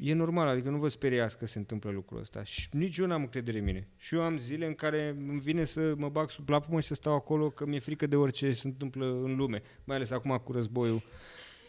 E 0.00 0.14
normal, 0.14 0.48
adică 0.48 0.68
nu 0.68 0.78
vă 0.78 0.88
speriați 0.88 1.38
că 1.38 1.46
se 1.46 1.58
întâmplă 1.58 1.90
lucrul 1.90 2.20
ăsta. 2.20 2.44
Și 2.44 2.68
nici 2.72 2.96
eu 2.96 3.06
n-am 3.06 3.20
încredere 3.20 3.58
în 3.58 3.64
mine. 3.64 3.88
Și 3.96 4.14
eu 4.14 4.22
am 4.22 4.36
zile 4.36 4.66
în 4.66 4.74
care 4.74 5.08
îmi 5.08 5.40
vine 5.40 5.64
să 5.64 5.94
mă 5.96 6.08
bag 6.08 6.30
sub 6.30 6.44
plapumă 6.44 6.80
și 6.80 6.86
să 6.86 6.94
stau 6.94 7.14
acolo 7.14 7.50
că 7.50 7.66
mi-e 7.66 7.78
frică 7.78 8.06
de 8.06 8.16
orice 8.16 8.52
se 8.52 8.66
întâmplă 8.66 9.06
în 9.06 9.36
lume. 9.36 9.62
Mai 9.84 9.96
ales 9.96 10.10
acum 10.10 10.36
cu 10.44 10.52
războiul. 10.52 11.02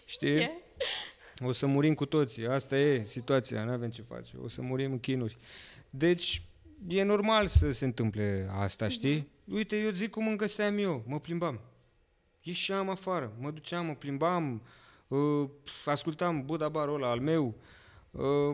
Știi? 0.05 0.36
E? 0.36 0.51
O 1.39 1.51
să 1.51 1.65
murim 1.65 1.93
cu 1.93 2.05
toții. 2.05 2.47
Asta 2.47 2.77
e 2.77 3.03
situația, 3.03 3.63
nu 3.63 3.71
avem 3.71 3.89
ce 3.89 4.01
face. 4.01 4.38
O 4.43 4.47
să 4.47 4.61
murim 4.61 4.91
în 4.91 4.99
chinuri. 4.99 5.38
Deci, 5.89 6.41
e 6.88 7.03
normal 7.03 7.47
să 7.47 7.71
se 7.71 7.86
întâmple 7.86 8.49
asta, 8.51 8.88
știi? 8.88 9.27
Uite, 9.51 9.77
eu 9.77 9.89
zic 9.89 10.09
cum 10.09 10.27
îmi 10.27 10.38
găseam 10.38 10.77
eu. 10.77 11.03
Mă 11.07 11.19
plimbam. 11.19 11.59
Ieșeam 12.41 12.89
afară, 12.89 13.34
mă 13.39 13.51
duceam, 13.51 13.86
mă 13.86 13.95
plimbam, 13.95 14.61
uh, 15.07 15.49
ascultam 15.86 16.45
Buddha 16.45 16.69
Barul 16.69 16.95
ăla 16.95 17.09
al 17.09 17.19
meu, 17.19 17.45
uh, 17.45 17.53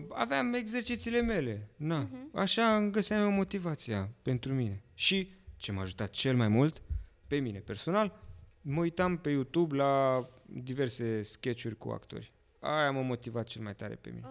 aveam 0.10 0.54
exercițiile 0.54 1.22
mele. 1.22 1.70
Na, 1.76 2.10
așa 2.34 2.76
îmi 2.76 2.92
găseam 2.92 3.22
eu 3.22 3.32
motivația 3.32 4.10
pentru 4.22 4.54
mine. 4.54 4.84
Și 4.94 5.34
ce 5.58 5.72
m-a 5.72 5.82
ajutat 5.82 6.10
cel 6.10 6.36
mai 6.36 6.48
mult, 6.48 6.82
pe 7.28 7.38
mine 7.38 7.60
personal, 7.60 8.20
mă 8.62 8.80
uitam 8.80 9.18
pe 9.18 9.30
YouTube 9.30 9.76
la 9.76 10.26
diverse 10.46 11.22
sketchuri 11.22 11.78
cu 11.78 11.90
actori. 11.90 12.32
Aia 12.60 12.92
m-a 12.92 13.02
motivat 13.02 13.48
cel 13.48 13.62
mai 13.62 13.76
tare 13.76 13.96
pe 13.96 14.10
mine. 14.10 14.28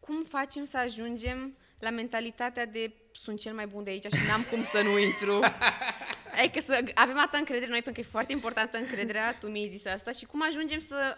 Cum 0.00 0.24
facem 0.28 0.64
să 0.64 0.78
ajungem 0.78 1.56
la 1.78 1.90
mentalitatea 1.90 2.66
de 2.66 2.92
sunt 3.12 3.40
cel 3.40 3.54
mai 3.54 3.66
bun 3.66 3.84
de 3.84 3.90
aici 3.90 4.12
și 4.12 4.26
n-am 4.26 4.42
cum 4.50 4.62
să 4.62 4.82
nu 4.82 4.98
intru? 4.98 5.40
Ai 6.36 6.50
că 6.54 6.60
să 6.60 6.84
avem 6.94 7.18
atâta 7.18 7.38
încredere 7.38 7.70
noi, 7.70 7.82
pentru 7.82 8.02
că 8.02 8.08
e 8.08 8.10
foarte 8.10 8.32
importantă 8.32 8.76
încrederea, 8.76 9.34
tu 9.34 9.46
mi-ai 9.46 9.68
zis 9.68 9.86
asta, 9.86 10.10
și 10.10 10.24
cum 10.24 10.42
ajungem 10.42 10.78
să 10.78 11.16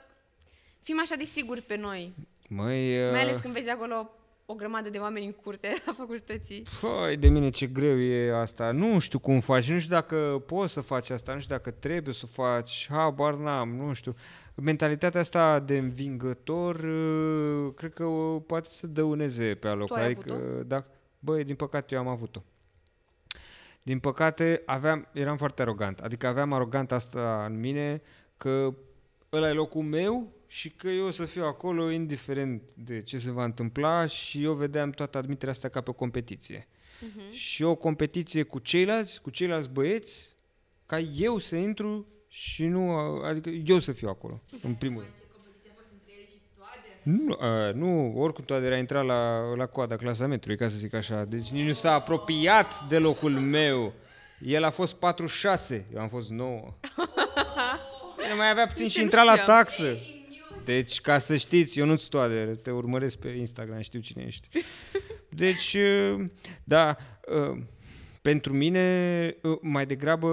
fim 0.82 1.00
așa 1.00 1.14
de 1.14 1.24
siguri 1.24 1.62
pe 1.62 1.76
noi? 1.76 2.14
Măi, 2.52 3.04
uh, 3.04 3.10
Mai 3.10 3.20
ales 3.20 3.40
când 3.40 3.54
vezi 3.54 3.68
acolo 3.68 4.10
o 4.46 4.54
grămadă 4.54 4.90
de 4.90 4.98
oameni 4.98 5.26
în 5.26 5.32
curte 5.32 5.72
a 5.88 5.92
facultății. 5.96 6.66
Păi, 6.80 7.16
de 7.16 7.28
mine 7.28 7.50
ce 7.50 7.66
greu 7.66 7.98
e 8.00 8.32
asta. 8.32 8.70
Nu 8.70 8.98
știu 8.98 9.18
cum 9.18 9.40
faci, 9.40 9.70
nu 9.70 9.78
știu 9.78 9.94
dacă 9.94 10.42
poți 10.46 10.72
să 10.72 10.80
faci 10.80 11.10
asta, 11.10 11.32
nu 11.32 11.40
știu 11.40 11.56
dacă 11.56 11.70
trebuie 11.70 12.14
să 12.14 12.22
o 12.24 12.42
faci, 12.42 12.86
habar 12.90 13.34
n-am, 13.34 13.68
nu 13.68 13.92
știu. 13.92 14.14
Mentalitatea 14.54 15.20
asta 15.20 15.58
de 15.58 15.78
învingător, 15.78 16.74
uh, 16.74 17.72
cred 17.76 17.92
că 17.92 18.04
o 18.04 18.38
poate 18.38 18.68
să 18.70 18.86
dăuneze 18.86 19.54
pe 19.54 19.68
aloc. 19.68 19.86
Tu 19.86 19.94
ai 19.94 20.04
adică, 20.04 20.32
avut-o? 20.32 20.62
da, 20.62 20.84
băi, 21.18 21.44
din 21.44 21.54
păcate 21.54 21.94
eu 21.94 22.00
am 22.00 22.08
avut-o. 22.08 22.42
Din 23.82 23.98
păcate, 23.98 24.62
aveam, 24.66 25.08
eram 25.12 25.36
foarte 25.36 25.62
arogant. 25.62 25.98
Adică 25.98 26.26
aveam 26.26 26.52
arogant 26.52 26.92
asta 26.92 27.44
în 27.48 27.60
mine 27.60 28.02
că 28.36 28.74
ăla 29.32 29.48
e 29.48 29.52
locul 29.52 29.82
meu 29.82 30.38
și 30.52 30.70
că 30.70 30.88
eu 30.88 31.06
o 31.06 31.10
să 31.10 31.24
fiu 31.24 31.44
acolo 31.44 31.90
indiferent 31.90 32.62
de 32.74 33.02
ce 33.02 33.18
se 33.18 33.30
va 33.30 33.44
întâmpla 33.44 34.06
și 34.06 34.42
eu 34.44 34.52
vedeam 34.52 34.90
toată 34.90 35.18
admiterea 35.18 35.52
asta 35.54 35.68
ca 35.68 35.80
pe 35.80 35.90
o 35.90 35.92
competiție. 35.92 36.68
Mhm. 37.00 37.32
Și 37.32 37.62
o 37.62 37.74
competiție 37.74 38.42
cu 38.42 38.58
ceilalți, 38.58 39.20
cu 39.20 39.30
ceilalți 39.30 39.68
băieți, 39.68 40.28
ca 40.86 40.98
eu 40.98 41.38
să 41.38 41.56
intru 41.56 42.06
și 42.28 42.64
nu, 42.64 42.90
adică 43.24 43.48
eu 43.48 43.78
să 43.78 43.92
fiu 43.92 44.08
acolo, 44.08 44.42
în 44.62 44.74
primul 44.74 45.02
rând. 45.02 45.14
Nu, 47.02 47.36
a, 47.40 47.70
nu, 47.70 48.12
oricum 48.16 48.44
toate 48.44 48.66
a 48.66 48.76
intrat 48.78 49.04
la, 49.04 49.54
la 49.54 49.66
coada 49.66 49.96
clasamentului, 49.96 50.56
ca 50.56 50.68
să 50.68 50.76
zic 50.76 50.94
așa. 50.94 51.24
Deci 51.24 51.48
nici 51.48 51.66
nu 51.66 51.72
s-a 51.72 51.92
apropiat 51.92 52.88
de 52.88 52.98
locul 52.98 53.32
meu. 53.32 53.92
El 54.40 54.64
a 54.64 54.70
fost 54.70 54.94
46, 54.94 55.86
eu 55.94 56.00
am 56.00 56.08
fost 56.08 56.30
9. 56.30 56.60
El 58.30 58.36
mai 58.36 58.50
avea 58.50 58.66
puțin 58.66 58.82
Nici 58.82 58.92
și 58.92 58.98
nu 58.98 59.04
intra 59.04 59.22
la 59.22 59.30
știam. 59.30 59.46
taxă. 59.46 59.96
Deci, 60.70 61.00
ca 61.00 61.18
să 61.18 61.36
știți, 61.36 61.78
eu 61.78 61.86
nu-ți 61.86 62.08
toader, 62.08 62.56
te 62.56 62.70
urmăresc 62.70 63.18
pe 63.18 63.28
Instagram, 63.28 63.80
știu 63.80 64.00
cine 64.00 64.24
ești. 64.26 64.48
Deci, 65.42 65.74
uh, 65.74 66.24
da, 66.64 66.96
uh, 67.50 67.62
pentru 68.22 68.52
mine, 68.52 69.36
uh, 69.42 69.58
mai 69.60 69.86
degrabă, 69.86 70.28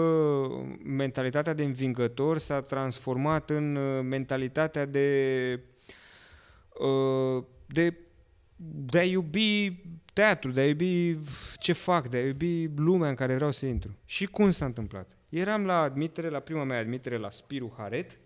mentalitatea 0.84 1.54
de 1.54 1.64
învingător 1.64 2.38
s-a 2.38 2.62
transformat 2.62 3.50
în 3.50 3.76
uh, 3.76 4.04
mentalitatea 4.04 4.86
de, 4.86 5.60
uh, 6.80 7.44
de, 7.66 7.94
de 8.92 9.00
a 9.00 9.04
iubi 9.04 9.82
teatru, 10.14 10.52
de 10.52 10.62
a 10.62 10.68
iubi 10.68 11.18
ce 11.60 11.74
fac, 11.74 12.10
de 12.10 12.18
a 12.18 12.26
iubi 12.26 12.70
lumea 12.76 13.10
în 13.10 13.16
care 13.16 13.36
vreau 13.36 13.52
să 13.52 13.66
intru. 13.66 13.98
Și 14.06 14.26
cum 14.26 14.52
s-a 14.52 14.66
întâmplat? 14.66 15.18
Eram 15.30 15.66
la 15.66 15.82
admitere, 15.82 16.30
la 16.30 16.40
prima 16.40 16.64
mea 16.64 16.80
admitere 16.80 17.18
la 17.18 17.32
Spiru 17.32 17.74
Haret, 17.78 18.18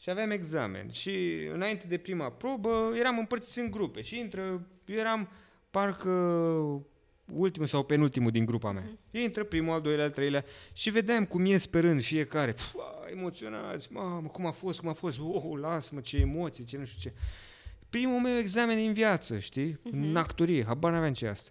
și 0.00 0.10
aveam 0.10 0.30
examen. 0.30 0.90
Și 0.90 1.10
înainte 1.52 1.86
de 1.86 1.98
prima 1.98 2.30
probă 2.30 2.92
eram 2.98 3.18
împărțiți 3.18 3.58
în 3.58 3.70
grupe 3.70 4.02
și 4.02 4.18
intră, 4.18 4.66
eu 4.86 4.96
eram 4.98 5.28
parcă 5.70 6.10
ultimul 7.32 7.66
sau 7.66 7.82
penultimul 7.84 8.30
din 8.30 8.44
grupa 8.44 8.72
mea. 8.72 8.90
Intră 9.10 9.44
primul, 9.44 9.72
al 9.74 9.80
doilea, 9.80 10.04
al 10.04 10.10
treilea 10.10 10.44
și 10.72 10.90
vedeam 10.90 11.24
cum 11.24 11.44
e 11.44 11.58
sperând 11.58 12.02
fiecare. 12.02 12.52
Pf, 12.52 12.74
a, 12.78 13.10
emoționați, 13.10 13.92
mamă, 13.92 14.28
cum 14.28 14.46
a 14.46 14.50
fost, 14.50 14.80
cum 14.80 14.88
a 14.88 14.92
fost, 14.92 15.18
oh, 15.20 15.58
lasă-mă, 15.60 16.00
ce 16.00 16.16
emoții, 16.16 16.64
ce 16.64 16.76
nu 16.76 16.84
știu 16.84 17.10
ce. 17.10 17.16
Primul 17.90 18.20
meu 18.20 18.36
examen 18.38 18.78
în 18.86 18.92
viață, 18.92 19.38
știi? 19.38 19.78
În 19.90 20.16
actorie, 20.16 20.64
habar 20.64 20.92
n-aveam 20.92 21.12
ce 21.12 21.24
e 21.24 21.28
asta. 21.28 21.50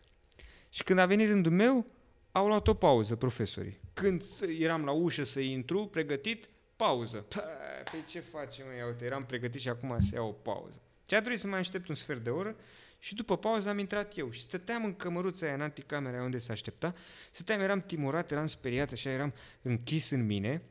Și 0.70 0.84
când 0.84 1.00
a 1.00 1.06
venit 1.06 1.28
rândul 1.28 1.52
meu, 1.52 1.86
au 2.32 2.48
luat 2.48 2.68
o 2.68 2.74
pauză 2.74 3.16
profesorii. 3.16 3.80
Când 3.94 4.24
s- 4.24 4.42
eram 4.60 4.84
la 4.86 4.92
ușă 4.92 5.24
să 5.24 5.40
intru, 5.40 5.86
pregătit, 5.88 6.50
pauză. 6.76 7.18
Pă, 7.18 7.44
Păi 7.92 8.04
ce 8.08 8.20
facem, 8.20 8.66
mă? 8.68 8.74
Ia 8.76 8.86
uite, 8.86 9.06
eram 9.06 9.22
pregătit 9.24 9.62
și 9.62 9.70
acum 9.70 10.00
să 10.00 10.10
iau 10.16 10.28
o 10.28 10.32
pauză. 10.32 10.82
Ce 11.06 11.16
a 11.16 11.20
trebuit 11.20 11.40
să 11.40 11.48
mai 11.48 11.60
aștept 11.60 11.88
un 11.88 11.96
sfert 11.96 12.24
de 12.24 12.30
oră 12.30 12.56
și 13.00 13.16
după 13.16 13.38
pauză 13.38 13.70
am 13.70 13.80
intrat 13.80 14.18
eu 14.18 14.32
și 14.32 14.42
stăteam 14.42 14.86
în 14.86 14.96
cămăruța 14.96 15.46
aia, 15.46 15.56
în 15.56 15.62
anticamera 15.62 16.16
aia 16.16 16.24
unde 16.26 16.38
se 16.38 16.52
aștepta, 16.52 16.96
stăteam, 17.32 17.60
eram 17.60 17.82
timorat, 17.82 18.32
eram 18.32 18.48
speriat, 18.48 18.92
așa 18.92 19.10
eram 19.10 19.34
închis 19.62 20.10
în 20.10 20.26
mine 20.26 20.62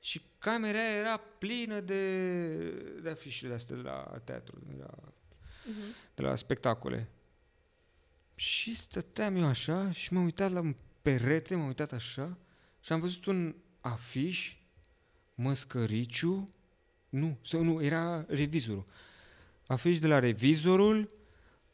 și 0.00 0.22
camera 0.38 0.78
aia 0.78 0.96
era 0.96 1.16
plină 1.16 1.80
de, 1.80 2.56
de 3.02 3.10
afișele 3.10 3.54
astea 3.54 3.76
de 3.76 3.82
la 3.82 4.20
teatru, 4.24 4.58
de 4.66 4.74
la, 4.78 4.90
Mhm. 5.64 5.94
de 6.14 6.22
la 6.22 6.34
spectacole. 6.36 7.08
Și 8.34 8.76
stăteam 8.76 9.36
eu 9.36 9.46
așa 9.46 9.90
și 9.92 10.12
m-am 10.12 10.24
uitat 10.24 10.52
la 10.52 10.60
un 10.60 10.74
perete, 11.02 11.54
m-am 11.54 11.66
uitat 11.66 11.92
așa 11.92 12.36
și 12.80 12.92
am 12.92 13.00
văzut 13.00 13.24
un 13.24 13.54
afiș, 13.80 14.56
măscăriciu, 15.42 16.50
nu, 17.08 17.38
sau 17.42 17.62
nu, 17.62 17.82
era 17.84 18.24
revizorul. 18.28 18.84
Afiș 19.66 19.98
de 19.98 20.06
la 20.06 20.18
revizorul, 20.18 21.10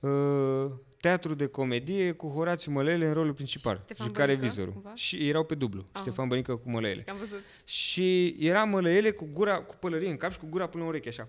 uh, 0.01 0.71
teatru 1.01 1.35
de 1.35 1.47
comedie 1.47 2.13
cu 2.13 2.29
Horațiu 2.29 2.73
Mălele 2.73 3.07
în 3.07 3.13
rolul 3.13 3.33
principal. 3.35 3.81
Ștefan 3.85 4.07
Juca 4.07 4.25
Bănică, 4.25 4.41
revizorul. 4.43 4.73
cumva? 4.73 4.95
Și 4.95 5.29
erau 5.29 5.45
pe 5.45 5.55
dublu, 5.55 5.87
Ah. 5.93 6.01
Ștefan 6.01 6.29
Bănică 6.29 6.57
cu 6.57 6.71
Mălele. 6.71 7.05
Am 7.09 7.17
văzut. 7.17 7.41
Și 7.65 8.27
era 8.39 8.65
mălăele 8.65 9.11
cu 9.11 9.29
gura, 9.33 9.57
cu 9.63 9.75
pălărie 9.81 10.11
în 10.11 10.17
cap 10.17 10.33
și 10.33 10.39
cu 10.39 10.47
gura 10.51 10.67
până 10.69 10.83
în 10.83 10.89
ureche, 10.89 11.09
așa. 11.09 11.29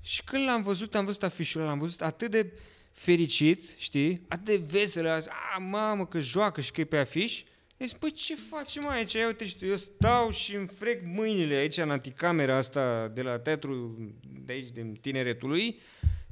Și 0.00 0.24
când 0.24 0.44
l-am 0.44 0.62
văzut, 0.62 0.94
am 0.94 1.04
văzut 1.04 1.22
afișul 1.22 1.60
ăla, 1.60 1.70
l-am 1.70 1.78
văzut 1.78 2.02
atât 2.02 2.30
de 2.30 2.52
fericit, 2.92 3.74
știi? 3.76 4.24
Atât 4.28 4.44
de 4.44 4.56
vesel, 4.70 5.06
a, 5.08 5.22
a 5.54 5.58
mamă, 5.58 6.06
că 6.06 6.18
joacă 6.18 6.60
și 6.60 6.72
că 6.72 6.80
e 6.80 6.84
pe 6.84 6.98
afiș. 6.98 7.42
Deci, 7.78 7.94
păi 7.94 8.10
ce 8.10 8.36
facem 8.36 8.88
aici? 8.88 9.12
Ia 9.12 9.26
uite, 9.26 9.46
știu, 9.46 9.68
eu 9.68 9.76
stau 9.76 10.30
și 10.30 10.54
îmi 10.54 10.66
frec 10.66 11.02
mâinile 11.04 11.54
aici 11.54 11.76
în 11.76 11.90
anticamera 11.90 12.56
asta 12.56 13.08
de 13.08 13.22
la 13.22 13.38
teatru 13.38 13.98
de 14.44 14.52
aici, 14.52 14.70
din 14.70 14.94
tineretului 14.94 15.80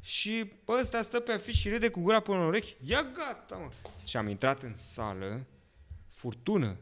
și 0.00 0.52
ăsta 0.68 1.02
stă 1.02 1.20
pe 1.20 1.32
afiș 1.32 1.58
și 1.58 1.68
râde 1.68 1.88
cu 1.88 2.00
gura 2.00 2.20
până 2.20 2.38
în 2.38 2.46
urechi. 2.46 2.76
Ia 2.84 3.02
gata, 3.02 3.56
mă! 3.56 3.70
Și 4.06 4.16
am 4.16 4.28
intrat 4.28 4.62
în 4.62 4.76
sală, 4.76 5.46
furtună, 6.10 6.76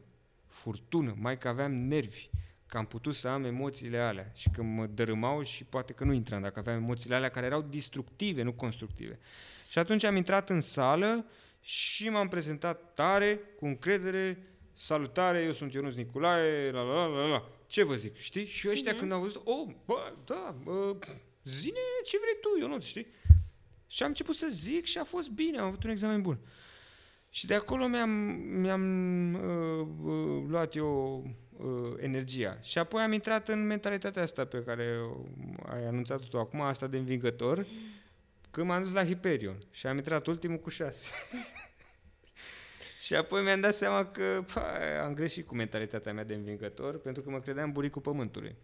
furtună, 0.48 1.14
mai 1.18 1.38
că 1.38 1.48
aveam 1.48 1.72
nervi, 1.72 2.28
că 2.66 2.76
am 2.76 2.86
putut 2.86 3.14
să 3.14 3.28
am 3.28 3.44
emoțiile 3.44 3.98
alea 3.98 4.32
și 4.34 4.48
că 4.54 4.62
mă 4.62 4.86
dărâmau 4.86 5.42
și 5.42 5.64
poate 5.64 5.92
că 5.92 6.04
nu 6.04 6.12
intram 6.12 6.42
dacă 6.42 6.58
aveam 6.58 6.76
emoțiile 6.76 7.14
alea 7.14 7.30
care 7.30 7.46
erau 7.46 7.62
destructive, 7.62 8.42
nu 8.42 8.52
constructive. 8.52 9.18
Și 9.70 9.78
atunci 9.78 10.04
am 10.04 10.16
intrat 10.16 10.50
în 10.50 10.60
sală 10.60 11.26
și 11.60 12.08
m-am 12.08 12.28
prezentat 12.28 12.94
tare, 12.94 13.40
cu 13.56 13.66
încredere, 13.66 14.38
salutare, 14.74 15.42
eu 15.42 15.52
sunt 15.52 15.72
Ionuț 15.72 15.94
Nicolae, 15.94 16.70
la 16.70 16.82
la 16.82 17.06
la 17.06 17.06
la 17.06 17.26
la. 17.26 17.48
Ce 17.66 17.82
vă 17.82 17.94
zic, 17.94 18.16
știi? 18.16 18.46
Și 18.46 18.68
ăștia 18.68 18.90
Mhm. 18.90 19.00
când 19.00 19.12
au 19.12 19.20
văzut, 19.20 19.42
oh, 19.44 19.68
bă, 19.84 20.12
da, 20.24 20.54
bă, 20.62 20.96
zine 21.44 21.78
ce 22.04 22.16
vrei 22.20 22.36
tu, 22.40 22.60
Ionuț, 22.60 22.84
știi? 22.84 23.06
Și 23.86 24.02
am 24.02 24.08
început 24.08 24.34
să 24.34 24.46
zic 24.50 24.84
și 24.84 24.98
a 24.98 25.04
fost 25.04 25.28
bine, 25.30 25.58
am 25.58 25.66
avut 25.66 25.84
un 25.84 25.90
examen 25.90 26.22
bun. 26.22 26.38
Și 27.30 27.46
de 27.46 27.54
acolo 27.54 27.86
mi-am, 27.86 28.10
mi-am 28.60 29.34
uh, 29.34 29.86
uh, 30.04 30.44
luat 30.48 30.74
eu 30.76 31.24
uh, 31.56 31.92
energia. 32.00 32.58
Și 32.62 32.78
apoi 32.78 33.02
am 33.02 33.12
intrat 33.12 33.48
în 33.48 33.66
mentalitatea 33.66 34.22
asta 34.22 34.44
pe 34.44 34.62
care 34.66 34.98
o- 35.00 35.24
ai 35.72 35.84
anunțat-o 35.86 36.24
tu 36.30 36.38
acum, 36.38 36.60
asta 36.60 36.86
de 36.86 36.96
învingător, 36.96 37.66
când 38.50 38.66
m-am 38.66 38.82
dus 38.82 38.92
la 38.92 39.04
Hyperion 39.04 39.58
și 39.70 39.86
am 39.86 39.96
intrat 39.96 40.26
ultimul 40.26 40.58
cu 40.58 40.68
șase. 40.70 41.06
și 43.04 43.14
apoi 43.14 43.42
mi-am 43.42 43.60
dat 43.60 43.74
seama 43.74 44.04
că 44.06 44.44
pă, 44.54 44.60
am 45.04 45.14
greșit 45.14 45.46
cu 45.46 45.54
mentalitatea 45.54 46.12
mea 46.12 46.24
de 46.24 46.34
învingător, 46.34 46.98
pentru 46.98 47.22
că 47.22 47.30
mă 47.30 47.40
credeam 47.40 47.72
buricul 47.72 48.02
pământului. 48.02 48.56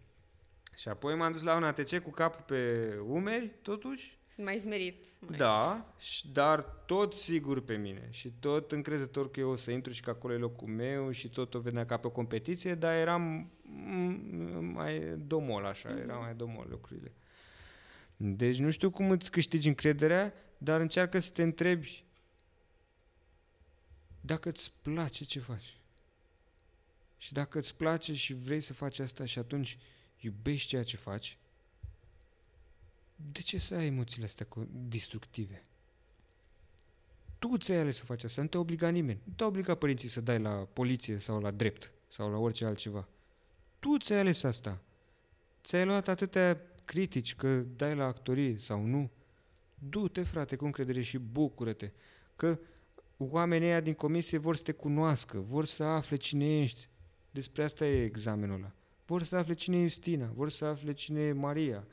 Și 0.75 0.87
apoi 0.87 1.15
m-am 1.15 1.31
dus 1.31 1.43
la 1.43 1.55
un 1.55 1.63
ATC 1.63 1.99
cu 1.99 2.09
capul 2.09 2.43
pe 2.47 2.89
umeri, 3.07 3.51
totuși, 3.61 4.17
Sunt 4.33 4.45
mai 4.45 4.57
zmerit. 4.57 5.05
Mai... 5.19 5.37
da, 5.37 5.93
și- 5.99 6.31
dar 6.31 6.59
tot 6.85 7.13
sigur 7.13 7.61
pe 7.63 7.75
mine 7.75 8.07
și 8.11 8.31
tot 8.39 8.71
încrezător 8.71 9.31
că 9.31 9.39
eu 9.39 9.49
o 9.49 9.55
să 9.55 9.71
intru 9.71 9.91
și 9.91 10.01
că 10.01 10.09
acolo 10.09 10.33
e 10.33 10.37
locul 10.37 10.67
meu 10.67 11.11
și 11.11 11.29
tot 11.29 11.53
o 11.53 11.59
vedea 11.59 11.85
ca 11.85 11.97
pe 11.97 12.07
o 12.07 12.09
competiție, 12.09 12.75
dar 12.75 12.95
eram 12.95 13.51
mm, 13.63 14.65
mai 14.73 14.99
domol 15.27 15.65
așa, 15.65 15.89
Mhm. 15.89 15.99
era 16.01 16.15
mai 16.17 16.33
domol 16.35 16.67
lucrurile. 16.69 17.11
Deci 18.17 18.57
nu 18.59 18.69
știu 18.69 18.89
cum 18.89 19.09
îți 19.11 19.31
câștigi 19.31 19.67
încrederea, 19.67 20.33
dar 20.57 20.79
încearcă 20.79 21.19
să 21.19 21.29
te 21.33 21.43
întrebi 21.43 22.05
dacă 24.21 24.49
îți 24.49 24.71
place 24.81 25.23
ce 25.25 25.39
faci. 25.39 25.75
Și 27.17 27.33
dacă 27.33 27.57
îți 27.57 27.75
place 27.75 28.13
și 28.13 28.33
vrei 28.33 28.61
să 28.61 28.73
faci 28.73 28.99
asta 28.99 29.25
și 29.25 29.39
atunci 29.39 29.77
iubești 30.19 30.67
ceea 30.67 30.83
ce 30.83 30.97
faci, 30.97 31.37
de 33.31 33.41
ce 33.41 33.57
să 33.57 33.75
ai 33.75 33.85
emoțiile 33.85 34.25
astea 34.25 34.45
cu- 34.45 34.67
destructive? 34.71 35.61
Tu 37.39 37.57
ți-ai 37.57 37.77
ales 37.77 37.95
să 37.97 38.05
faci 38.05 38.23
asta, 38.23 38.41
nu 38.41 38.47
te 38.47 38.57
obliga 38.57 38.89
nimeni. 38.89 39.19
Nu 39.23 39.33
te 39.35 39.43
obliga 39.43 39.75
părinții 39.75 40.09
să 40.09 40.21
dai 40.21 40.39
la 40.39 40.67
poliție 40.73 41.17
sau 41.17 41.41
la 41.41 41.51
drept 41.51 41.91
sau 42.07 42.31
la 42.31 42.37
orice 42.37 42.65
altceva. 42.65 43.07
Tu 43.79 43.97
ți-ai 43.97 44.19
ales 44.19 44.43
asta. 44.43 44.81
Ți-ai 45.63 45.85
luat 45.85 46.07
atâtea 46.07 46.61
critici 46.85 47.35
că 47.35 47.63
dai 47.75 47.95
la 47.95 48.05
actorie 48.05 48.57
sau 48.57 48.85
nu. 48.85 49.09
Du-te, 49.89 50.23
frate, 50.23 50.55
cu 50.55 50.65
încredere 50.65 51.01
și 51.01 51.17
bucură-te 51.17 51.91
că 52.35 52.57
oamenii 53.31 53.67
ăia 53.67 53.79
din 53.79 53.93
comisie 53.93 54.37
vor 54.37 54.55
să 54.55 54.63
te 54.63 54.71
cunoască, 54.71 55.39
vor 55.39 55.65
să 55.65 55.83
afle 55.83 56.15
cine 56.15 56.59
ești. 56.59 56.87
Despre 57.31 57.63
asta 57.63 57.85
e 57.85 58.03
examenul 58.03 58.55
ăla. 58.55 58.71
Vor 59.05 59.23
să 59.23 59.35
afle 59.35 59.53
cine 59.53 59.77
e 59.77 59.87
Justina, 59.87 60.31
vor 60.33 60.49
să 60.49 60.65
afle 60.65 60.93
cine 60.93 61.21
e 61.21 61.31
Maria, 61.31 61.87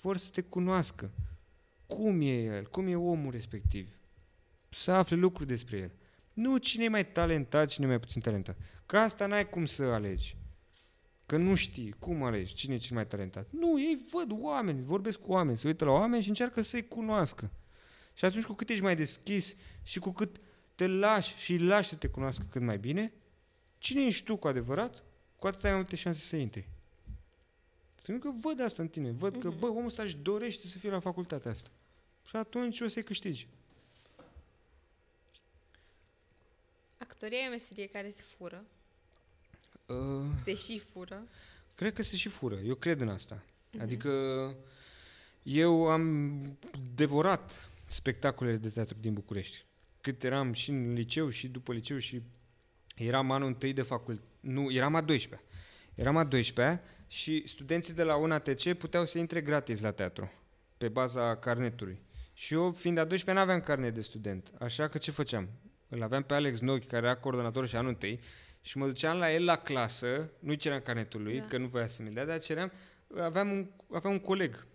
vor 0.00 0.16
să 0.16 0.28
te 0.32 0.40
cunoască. 0.40 1.10
Cum 1.86 2.20
e 2.20 2.42
el, 2.42 2.66
cum 2.66 2.86
e 2.86 2.96
omul 2.96 3.32
respectiv. 3.32 3.88
Să 4.68 4.90
afle 4.90 5.16
lucruri 5.16 5.48
despre 5.48 5.76
el. 5.76 5.90
Nu 6.32 6.56
cine 6.56 6.84
e 6.84 6.88
mai 6.88 7.06
talentat, 7.06 7.68
cine 7.68 7.86
e 7.86 7.88
mai 7.88 8.00
puțin 8.00 8.20
talentat. 8.20 8.56
Că 8.86 8.98
asta 8.98 9.26
n-ai 9.26 9.48
cum 9.48 9.64
să 9.64 9.82
alegi. 9.82 10.36
Că 11.26 11.36
nu 11.36 11.54
știi 11.54 11.94
cum 11.98 12.22
alegi 12.22 12.54
cine 12.54 12.74
e 12.74 12.78
cel 12.78 12.96
mai 12.96 13.06
talentat. 13.06 13.46
Nu, 13.50 13.80
ei 13.80 14.06
văd 14.10 14.38
oameni, 14.40 14.82
vorbesc 14.82 15.18
cu 15.18 15.32
oameni, 15.32 15.58
se 15.58 15.66
uită 15.66 15.84
la 15.84 15.90
oameni 15.90 16.22
și 16.22 16.28
încearcă 16.28 16.62
să-i 16.62 16.88
cunoască. 16.88 17.50
Și 18.14 18.24
atunci 18.24 18.44
cu 18.44 18.52
cât 18.52 18.68
ești 18.68 18.82
mai 18.82 18.96
deschis 18.96 19.54
și 19.82 19.98
cu 19.98 20.10
cât 20.10 20.40
te 20.74 20.86
lași 20.86 21.36
și 21.36 21.52
îi 21.52 21.58
lași 21.58 21.88
să 21.88 21.94
te 21.96 22.08
cunoască 22.08 22.44
cât 22.50 22.62
mai 22.62 22.78
bine, 22.78 23.12
cine 23.78 24.04
ești 24.04 24.24
tu 24.24 24.36
cu 24.36 24.48
adevărat, 24.48 25.02
cu 25.38 25.46
atât 25.46 25.64
ai 25.64 25.70
mai 25.70 25.78
multe 25.80 25.96
șanse 25.96 26.20
să 26.20 26.36
intri. 26.36 26.68
Pentru 28.06 28.30
că 28.30 28.36
văd 28.40 28.60
asta 28.60 28.82
în 28.82 28.88
tine, 28.88 29.10
văd 29.10 29.36
că, 29.40 29.48
Mhm. 29.48 29.58
bă, 29.58 29.66
omul 29.66 29.86
ăsta 29.86 30.02
își 30.02 30.16
dorește 30.16 30.66
să 30.66 30.78
fie 30.78 30.90
la 30.90 31.00
facultatea 31.00 31.50
asta. 31.50 31.70
Și 32.28 32.36
atunci 32.36 32.80
o 32.80 32.88
să-i 32.88 33.02
câștigi. 33.04 33.46
Actoria 36.98 37.38
e 37.38 37.46
o 37.46 37.50
meserie 37.50 37.86
care 37.86 38.10
se 38.10 38.22
fură, 38.36 38.64
Uh, 39.86 40.24
se 40.44 40.54
și 40.54 40.78
fură. 40.92 41.22
Cred 41.74 41.94
că 41.94 42.02
se 42.02 42.16
și 42.16 42.28
fură. 42.28 42.54
Eu 42.54 42.74
cred 42.74 43.00
în 43.00 43.08
asta. 43.08 43.42
Mhm. 43.70 43.82
Adică 43.82 44.10
eu 45.42 45.88
am 45.88 46.40
devorat 46.94 47.70
spectacolele 47.86 48.56
de 48.56 48.68
teatru 48.68 48.96
din 49.00 49.12
București. 49.12 49.64
Cât 50.02 50.24
eram 50.24 50.52
și 50.52 50.70
în 50.70 50.92
liceu 50.92 51.28
și 51.28 51.48
după 51.48 51.72
liceu 51.72 51.98
și 51.98 52.22
eram 52.96 53.30
anul 53.30 53.48
întâi 53.48 53.72
de 53.72 53.82
facultate. 53.82 54.26
Nu, 54.40 54.72
eram 54.72 54.94
a 54.94 55.04
12-a. 55.04 55.40
Eram 55.94 56.16
a 56.16 56.28
12-a 56.28 56.80
și 57.06 57.42
studenții 57.46 57.94
de 57.94 58.02
la 58.02 58.16
UNATC 58.16 58.72
puteau 58.72 59.06
să 59.06 59.18
intre 59.18 59.40
gratis 59.40 59.80
la 59.80 59.90
teatru 59.90 60.32
pe 60.78 60.88
baza 60.88 61.36
carnetului. 61.36 61.98
Și 62.34 62.54
eu, 62.54 62.70
fiind 62.70 62.98
a 62.98 63.06
12-a, 63.06 63.32
n-aveam 63.32 63.60
carnet 63.60 63.94
de 63.94 64.00
student. 64.00 64.50
Așa 64.58 64.88
că 64.88 64.98
ce 64.98 65.10
făceam? 65.10 65.48
Îl 65.88 66.02
aveam 66.02 66.22
pe 66.22 66.34
Alex 66.34 66.60
Nochi, 66.60 66.86
care 66.86 67.06
era 67.06 67.16
coordonator 67.16 67.66
și 67.66 67.76
anul 67.76 67.88
întâi, 67.88 68.20
și 68.60 68.78
mă 68.78 68.86
duceam 68.86 69.18
la 69.18 69.32
el 69.32 69.44
la 69.44 69.56
clasă, 69.56 70.30
nu-i 70.38 70.56
ceream 70.56 70.80
carnetul 70.80 71.22
lui, 71.22 71.38
Da. 71.38 71.46
că 71.46 71.58
nu 71.58 71.66
voia 71.66 71.88
să 71.88 72.02
mi 72.02 72.10
dea, 72.10 72.26
dar 72.26 72.40
ceream, 72.40 72.72
aveam 73.18 73.50
un, 73.50 73.70
aveam 73.92 74.12
un 74.12 74.20
coleg, 74.20 74.66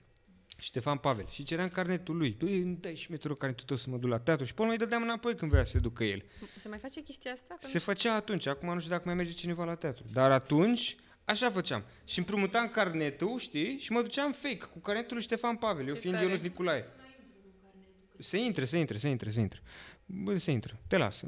Ștefan 0.59 0.97
Pavel, 0.97 1.27
și 1.29 1.43
ceream 1.43 1.69
carnetul 1.69 2.17
lui. 2.17 2.35
Băi, 2.39 2.57
îmi 2.61 2.77
dai 2.81 2.95
și 2.95 3.05
mie 3.09 3.17
tu 3.17 3.27
rog, 3.27 3.37
carnetul 3.37 3.65
tău 3.65 3.77
să 3.77 3.89
mă 3.89 3.97
duc 3.97 4.09
la 4.09 4.19
teatru. 4.19 4.45
Și 4.45 4.53
pe 4.53 4.61
urmă 4.61 4.73
îi 4.73 4.79
dădeam 4.79 5.01
înapoi 5.01 5.35
când 5.35 5.51
voia 5.51 5.63
să 5.63 5.71
se 5.71 5.79
ducă 5.79 6.03
el. 6.03 6.23
Se 6.59 6.67
mai 6.67 6.77
face 6.77 7.01
chestia 7.01 7.31
asta? 7.31 7.57
Că 7.61 7.67
Se 7.67 7.79
făcea 7.79 8.13
atunci, 8.13 8.45
acum 8.45 8.73
nu 8.73 8.79
știu 8.79 8.91
dacă 8.91 9.03
mai 9.05 9.15
merge 9.15 9.31
cineva 9.31 9.63
la 9.63 9.75
teatru. 9.75 10.05
Dar 10.13 10.31
atunci, 10.31 10.95
așa 11.25 11.51
făceam. 11.51 11.83
Și 12.05 12.17
împrumutam 12.17 12.67
carnetul, 12.67 13.39
știi, 13.39 13.77
și 13.77 13.91
mă 13.91 14.01
duceam 14.01 14.31
fake 14.31 14.65
cu 14.71 14.79
carnetul 14.79 15.13
lui 15.13 15.23
Ștefan 15.23 15.55
Pavel, 15.55 15.87
eu 15.87 15.93
Ce 15.93 15.99
fiind 15.99 16.15
tare. 16.15 16.27
Ionuț 16.27 16.43
Nicolae. 16.43 16.85
Se 18.19 18.37
intre, 18.37 18.65
se 18.65 18.77
intre, 18.77 18.97
se 18.97 19.07
intre, 19.09 19.29
se 19.29 19.39
intre. 19.39 19.61
Bă, 20.05 20.37
se 20.37 20.51
intră, 20.51 20.79
te 20.87 20.97
las. 20.97 21.23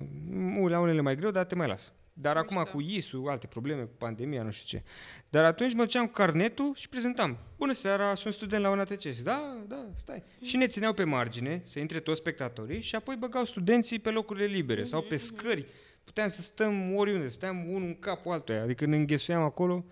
La 0.68 0.80
unele 0.80 1.02
mai 1.02 1.16
greu, 1.16 1.32
dar 1.32 1.46
te 1.46 1.56
mai 1.56 1.68
las. 1.68 1.92
Dar 2.22 2.38
acum 2.38 2.57
Mișto. 2.57 2.72
cu 2.72 2.82
ISU, 2.82 3.26
alte 3.28 3.47
probleme, 3.47 3.82
cu 3.82 3.95
pandemia, 3.97 4.43
nu 4.43 4.51
știu 4.51 4.78
ce. 4.78 4.86
Dar 5.30 5.45
atunci 5.45 5.74
mă 5.74 5.84
duceam 5.84 6.05
cu 6.05 6.11
carnetul 6.11 6.72
și 6.76 6.89
prezentam. 6.89 7.38
Bună 7.57 7.74
seara, 7.74 8.15
sunt 8.15 8.34
student 8.34 8.63
la 8.63 8.70
UNATC. 8.70 8.99
Și 8.99 9.22
da, 9.24 9.63
da, 9.67 9.86
stai. 9.95 10.24
Și 10.41 10.57
ne 10.57 10.67
țineau 10.67 10.93
pe 10.93 11.03
margine, 11.03 11.61
să 11.65 11.80
intre 11.80 11.99
toți 11.99 12.20
spectatorii 12.20 12.82
și 12.82 12.95
apoi 12.95 13.15
băgau 13.15 13.45
studenții 13.45 13.99
pe 13.99 14.09
locurile 14.09 14.45
libere 14.45 14.84
sau 14.84 15.01
pe 15.01 15.17
scări. 15.17 15.65
Puteam 16.03 16.30
să 16.30 16.41
stăm 16.41 16.95
oriunde, 16.95 17.28
stăteam 17.28 17.70
unul 17.70 17.88
în 17.88 17.99
capul 17.99 18.32
altuia, 18.32 18.61
adică 18.61 18.86
ne 18.86 18.95
înghesuiam 18.95 19.41
acolo. 19.41 19.86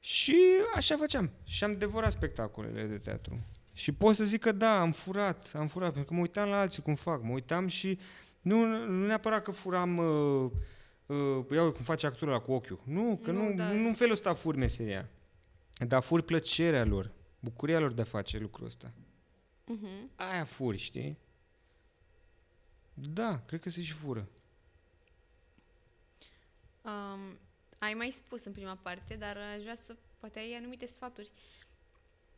Și 0.00 0.36
așa 0.74 0.96
făceam. 0.96 1.30
Și 1.44 1.64
am 1.64 1.78
devorat 1.78 2.12
spectacolele 2.12 2.82
de 2.82 2.98
teatru. 2.98 3.46
Și 3.72 3.92
pot 3.92 4.14
să 4.14 4.24
zic 4.24 4.40
că 4.40 4.52
da, 4.52 4.80
am 4.80 4.92
furat, 4.92 5.50
am 5.54 5.66
furat, 5.66 5.92
pentru 5.92 6.08
că 6.08 6.14
mă 6.14 6.20
uitam 6.20 6.48
la 6.48 6.60
alții 6.60 6.82
cum 6.82 6.94
fac, 6.94 7.22
mă 7.22 7.32
uitam 7.32 7.66
și 7.66 7.98
nu, 8.40 8.64
nu 8.86 9.06
neapărat 9.06 9.42
că 9.42 9.50
furam, 9.50 9.96
uh, 9.96 10.50
uh, 11.08 11.44
iau 11.52 11.72
cum 11.72 11.84
face 11.84 12.06
actorul 12.06 12.34
ăla 12.34 12.42
cu 12.42 12.52
ochiul. 12.52 12.80
Nu, 12.84 13.20
că 13.22 13.30
Nu, 13.30 13.48
nu, 13.48 13.54
da. 13.54 13.72
nu, 13.72 13.78
nu 13.80 13.88
în 13.88 13.94
felul 13.94 14.12
ăsta 14.12 14.34
fur 14.34 14.54
meseria. 14.54 15.08
Dar 15.86 16.02
fur 16.02 16.20
plăcerea 16.22 16.84
lor, 16.84 17.10
bucuria 17.40 17.78
lor 17.78 17.92
de 17.92 18.00
a 18.00 18.04
face 18.04 18.38
lucrul 18.38 18.66
ăsta. 18.66 18.90
Mhm. 19.64 20.10
Aia 20.16 20.44
furi, 20.44 20.76
știi? 20.76 21.18
Da, 22.94 23.40
cred 23.46 23.60
că 23.60 23.70
se 23.70 23.82
și 23.82 23.92
fură. 23.92 24.28
Um, 26.82 27.38
ai 27.78 27.94
mai 27.94 28.10
spus 28.10 28.44
în 28.44 28.52
prima 28.52 28.78
parte, 28.82 29.14
dar 29.14 29.36
aș 29.54 29.62
vrea 29.62 29.76
să 29.86 29.96
poate 30.18 30.38
ai 30.38 30.52
anumite 30.52 30.86
sfaturi. 30.86 31.30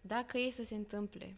Dacă 0.01 0.39
e 0.39 0.51
să 0.51 0.62
se 0.64 0.75
întâmple, 0.75 1.37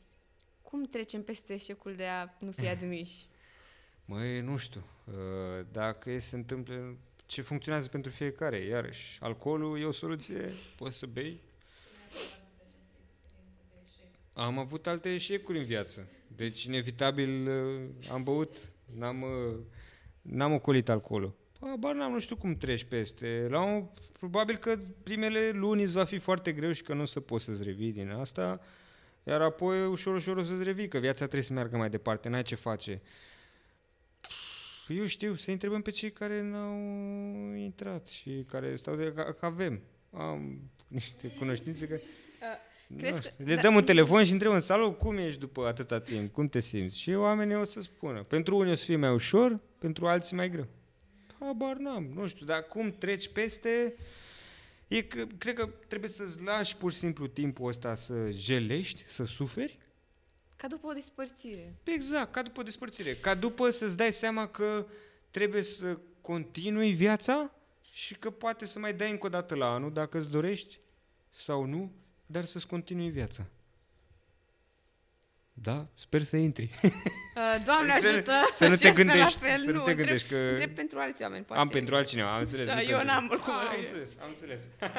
cum 0.62 0.84
trecem 0.84 1.22
peste 1.22 1.52
eșecul 1.52 1.94
de 1.96 2.06
a 2.06 2.28
nu 2.38 2.50
fi 2.50 2.68
admiși? 2.68 3.24
Măi, 4.04 4.40
nu 4.40 4.56
știu, 4.56 4.82
uh, 5.04 5.66
dacă 5.72 6.10
e 6.10 6.18
să 6.18 6.28
se 6.28 6.36
întâmple 6.36 6.96
ce 7.32 7.42
funcționează 7.42 7.88
pentru 7.88 8.10
fiecare, 8.10 8.58
iarăși, 8.58 9.18
alcoolul 9.20 9.80
e 9.80 9.84
o 9.84 9.90
soluție, 9.90 10.52
poți 10.76 10.98
să 10.98 11.06
bei. 11.06 11.40
Am 14.32 14.58
avut 14.58 14.86
alte 14.86 15.14
eșecuri 15.14 15.58
în 15.58 15.64
viață, 15.64 16.08
deci 16.36 16.64
inevitabil 16.64 17.48
uh, 17.48 18.10
am 18.10 18.22
băut, 18.22 18.56
n-am, 18.94 19.22
uh, 19.22 19.58
n-am 20.22 20.52
ocolit 20.52 20.88
alcoolul. 20.88 21.34
Bar 21.78 21.94
n-am, 21.94 22.12
nu 22.12 22.18
știu 22.18 22.36
cum 22.36 22.56
treci 22.56 22.84
peste. 22.84 23.46
La 23.50 23.60
un, 23.60 23.86
probabil 24.18 24.56
că 24.56 24.78
primele 25.02 25.50
luni 25.50 25.82
îți 25.82 25.92
va 25.92 26.04
fi 26.04 26.18
foarte 26.18 26.52
greu 26.52 26.72
și 26.72 26.82
că 26.82 26.94
nu 26.94 27.02
o 27.02 27.04
să 27.04 27.20
poți 27.20 27.44
să-ți 27.44 27.62
revii 27.62 27.92
din 27.92 28.10
asta, 28.10 28.60
iar 29.22 29.40
apoi 29.42 29.86
ușor, 29.86 30.14
ușor 30.14 30.36
o 30.36 30.44
să-ți 30.44 30.62
revii, 30.62 30.88
că 30.88 30.98
viața 30.98 31.24
trebuie 31.24 31.42
să 31.42 31.52
meargă 31.52 31.76
mai 31.76 31.90
departe, 31.90 32.28
n-ai 32.28 32.42
ce 32.42 32.54
face. 32.54 33.02
Eu 34.88 35.06
știu, 35.06 35.34
să 35.34 35.50
întrebăm 35.50 35.82
pe 35.82 35.90
cei 35.90 36.12
care 36.12 36.42
n-au 36.42 36.76
intrat 37.54 38.08
și 38.08 38.44
care 38.48 38.76
stau 38.76 38.96
de... 38.96 39.12
Că, 39.12 39.34
că 39.38 39.46
avem. 39.46 39.80
Am 40.10 40.60
niște 40.88 41.28
cunoștințe 41.38 41.86
că... 41.86 41.98
nu 42.86 42.96
crezi 42.96 43.18
știu, 43.18 43.30
că- 43.36 43.42
le 43.44 43.54
da. 43.54 43.60
dăm 43.60 43.74
un 43.74 43.84
telefon 43.84 44.24
și 44.24 44.32
întrebăm, 44.32 44.60
salut, 44.60 44.98
cum 44.98 45.16
ești 45.16 45.40
după 45.40 45.66
atâta 45.66 46.00
timp? 46.00 46.32
Cum 46.32 46.48
te 46.48 46.60
simți? 46.60 46.98
Și 46.98 47.10
oamenii 47.10 47.54
o 47.54 47.64
să 47.64 47.80
spună. 47.80 48.20
Pentru 48.20 48.56
unii 48.56 48.72
o 48.72 48.74
să 48.74 48.84
fie 48.84 48.96
mai 48.96 49.12
ușor, 49.12 49.60
pentru 49.78 50.06
alții 50.06 50.36
mai 50.36 50.50
greu. 50.50 50.66
Habar 51.38 51.76
n-am, 51.76 52.10
nu 52.14 52.26
știu, 52.26 52.46
dar 52.46 52.62
cum 52.62 52.94
treci 52.98 53.28
peste... 53.28 53.94
E 54.88 55.02
că, 55.02 55.26
cred 55.38 55.54
că 55.54 55.68
trebuie 55.88 56.10
să-ți 56.10 56.42
lași 56.42 56.76
pur 56.76 56.92
și 56.92 56.98
simplu 56.98 57.26
timpul 57.26 57.68
ăsta 57.68 57.94
să 57.94 58.30
jelești, 58.30 59.02
să 59.06 59.24
suferi 59.24 59.78
Ca 60.62 60.68
după 60.68 60.86
o 60.86 60.92
despărțire. 60.92 61.74
Exact, 61.84 62.32
ca 62.32 62.42
după 62.42 62.60
o 62.60 62.62
despărțire. 62.62 63.14
Ca 63.14 63.34
după 63.34 63.70
să-ți 63.70 63.96
dai 63.96 64.12
seama 64.12 64.48
că 64.48 64.86
trebuie 65.30 65.62
să 65.62 65.98
continui 66.20 66.92
viața 66.92 67.50
și 67.92 68.14
că 68.14 68.30
poate 68.30 68.66
să 68.66 68.78
mai 68.78 68.94
dai 68.94 69.10
încă 69.10 69.26
o 69.26 69.28
dată 69.28 69.54
la 69.54 69.66
anul, 69.66 69.92
dacă 69.92 70.18
îți 70.18 70.30
dorești 70.30 70.78
sau 71.30 71.64
nu, 71.64 71.92
dar 72.26 72.44
să-ți 72.44 72.66
continui 72.66 73.10
viața. 73.10 73.42
Da? 75.52 75.86
Sper 75.94 76.22
să 76.22 76.36
intri. 76.36 76.70
Uh, 77.36 77.62
Doamne 77.64 77.98
Să- 78.00 78.08
ajută! 78.08 78.32
să 78.52 78.66
nu 78.68 78.74
și 78.74 78.80
te 78.80 78.86
eu 78.86 78.92
sper 78.92 79.04
la 79.06 79.12
gândești, 79.12 79.38
fel. 79.38 79.58
să 79.58 79.64
nu 79.70 79.72
te 79.72 79.78
întreb- 79.90 79.96
gândești 79.96 80.28
că- 80.28 80.36
Întreb 80.36 80.74
pentru 80.74 80.98
alți 80.98 81.22
oameni, 81.22 81.44
poate. 81.44 81.62
Am 81.62 81.68
pentru 81.68 81.94
altcineva, 81.96 82.34
am 82.34 82.40
înțeles. 82.40 82.66
Și 82.68 82.74
nu 82.74 82.80
eu 82.80 82.86
pentru 82.88 83.06
n-am 83.06 83.20
tine. 83.22 83.34
oricum. 83.34 83.52
Ah, 83.52 83.70
Am 83.74 83.80
înțeles, 83.80 84.10
am 84.20 84.28
înțeles. 84.28 84.60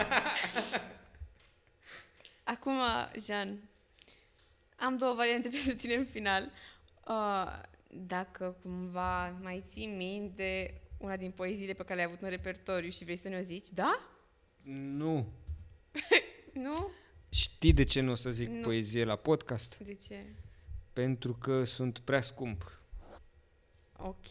Acum, 2.54 2.80
Jean, 3.26 3.58
am 4.84 4.98
două 4.98 5.14
variante 5.14 5.50
pentru 5.56 5.76
tine 5.76 5.96
în 5.96 6.06
final. 6.06 6.52
Uh, 7.08 7.62
dacă 7.88 8.58
cumva 8.62 9.30
mai 9.30 9.64
ții 9.72 9.86
minte 9.86 10.82
una 10.98 11.18
din 11.18 11.32
poeziile 11.32 11.74
pe 11.74 11.84
care 11.84 11.96
le-ai 11.96 12.08
avut 12.08 12.22
în 12.22 12.30
repertoriu 12.30 12.90
și 12.90 13.04
vrei 13.04 13.16
să 13.18 13.28
ne 13.30 13.38
o 13.40 13.42
zici, 13.42 13.68
da? 13.74 14.00
Nu. 14.98 15.28
Nu? 16.54 16.90
Știi 17.30 17.74
de 17.74 17.84
ce 17.84 18.02
nu 18.02 18.12
o 18.12 18.16
să 18.16 18.30
zic 18.30 18.50
Nu. 18.50 18.62
poezie 18.62 19.04
la 19.04 19.16
podcast? 19.16 19.78
De 19.78 19.94
ce? 19.94 20.26
Pentru 20.94 21.34
că 21.34 21.64
sunt 21.64 22.00
prea 22.00 22.22
scump. 22.22 22.82
Ok. 23.98 24.28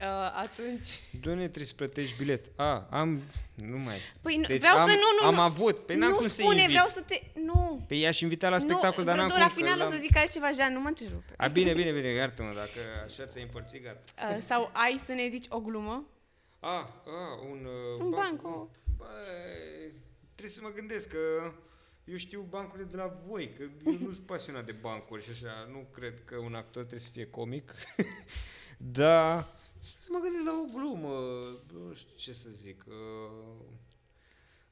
Uh, 0.00 0.06
atunci... 0.34 1.02
Doamne, 1.20 1.42
trebuie 1.42 1.66
să 1.66 1.74
plătești 1.74 2.16
bilet. 2.16 2.46
A, 2.56 2.86
am... 2.90 3.22
Nu 3.54 3.78
mai... 3.78 3.96
Păi 4.22 4.36
nu, 4.36 4.46
Deci 4.46 4.58
vreau 4.58 4.76
am, 4.76 4.88
să 4.88 4.94
nu, 4.94 5.00
nu, 5.20 5.26
Am 5.26 5.34
nu. 5.34 5.40
avut. 5.40 5.86
Păi 5.86 5.96
n-am 5.96 6.10
nu 6.10 6.16
cum 6.16 6.26
să 6.26 6.34
spune, 6.34 6.54
invit. 6.60 6.68
vreau 6.70 6.86
să 6.86 7.00
te... 7.00 7.22
Nu. 7.44 7.84
Pe 7.88 7.94
i-aș 7.94 8.20
invita 8.20 8.48
la 8.48 8.58
spectacol, 8.58 8.98
nu, 8.98 9.04
dar 9.04 9.16
n-am 9.16 9.26
vreau 9.26 9.48
cum. 9.48 9.48
la 9.48 9.62
final 9.62 9.76
că 9.78 9.82
o 9.82 9.86
să 9.86 9.92
l-am- 9.92 10.00
zic 10.00 10.16
altceva, 10.16 10.50
Jean, 10.52 10.72
nu 10.72 10.80
mă 10.80 10.88
întrerupe. 10.88 11.32
A, 11.36 11.46
bine, 11.46 11.72
bine, 11.72 11.90
bine, 11.92 12.08
iartă-mă, 12.08 12.52
dacă 12.54 12.80
așa 13.06 13.26
ți-ai 13.26 13.42
împărțit, 13.44 13.82
gata. 13.82 14.00
Uh, 14.34 14.36
sau 14.40 14.70
ai 14.72 15.00
să 15.06 15.12
ne 15.12 15.28
zici 15.30 15.46
o 15.48 15.60
glumă? 15.60 16.06
A, 16.60 16.68
a 17.06 17.40
un... 17.50 17.66
Uh, 17.98 18.04
Un 18.04 18.10
banco. 18.10 18.70
Băi, 18.96 19.92
trebuie 20.34 20.54
să 20.54 20.60
mă 20.62 20.72
gândesc 20.74 21.08
că 21.08 21.52
eu 22.04 22.16
știu 22.16 22.46
bancurile 22.48 22.88
de 22.90 22.96
la 22.96 23.18
voi, 23.26 23.52
că 23.56 23.62
eu 23.86 23.92
nu 23.92 24.12
sunt 24.12 24.26
pasionat 24.26 24.64
de 24.64 24.74
bancuri 24.80 25.22
și 25.24 25.30
așa, 25.30 25.68
nu 25.70 25.86
cred 25.94 26.24
că 26.24 26.36
un 26.36 26.54
actor 26.54 26.82
trebuie 26.82 27.00
să 27.00 27.08
fie 27.12 27.26
comic. 27.26 27.72
da, 29.00 29.48
să 29.80 30.08
mă 30.08 30.18
mă 30.18 30.24
gândesc 30.24 30.44
la 30.44 30.52
o 30.52 30.78
glumă, 30.78 31.16
nu 31.72 31.94
știu 31.94 32.14
ce 32.16 32.32
să 32.32 32.48
zic. 32.62 32.84
Uh, 32.86 32.94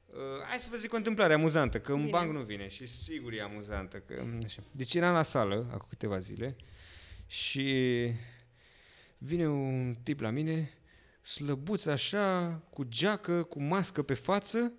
uh, 0.05 0.43
hai 0.47 0.59
să 0.59 0.67
vă 0.71 0.77
zic 0.77 0.93
o 0.93 0.95
întâmplare 0.95 1.33
amuzantă, 1.33 1.79
că 1.79 1.91
în 1.91 1.97
Bine. 1.97 2.09
banc 2.09 2.33
nu 2.33 2.41
vine 2.41 2.67
și 2.67 2.85
sigur 2.85 3.33
e 3.33 3.41
amuzantă. 3.41 3.97
Că, 3.97 4.23
așa. 4.43 4.63
Deci 4.71 4.93
eram 4.93 5.13
la 5.13 5.23
sală 5.23 5.67
acum 5.71 5.85
câteva 5.89 6.19
zile 6.19 6.55
și 7.25 8.09
vine 9.17 9.47
un 9.47 9.95
tip 10.03 10.19
la 10.19 10.29
mine, 10.29 10.71
slăbuț 11.21 11.85
așa, 11.85 12.61
cu 12.69 12.83
geacă, 12.83 13.43
cu 13.43 13.61
mască 13.61 14.01
pe 14.01 14.13
față, 14.13 14.73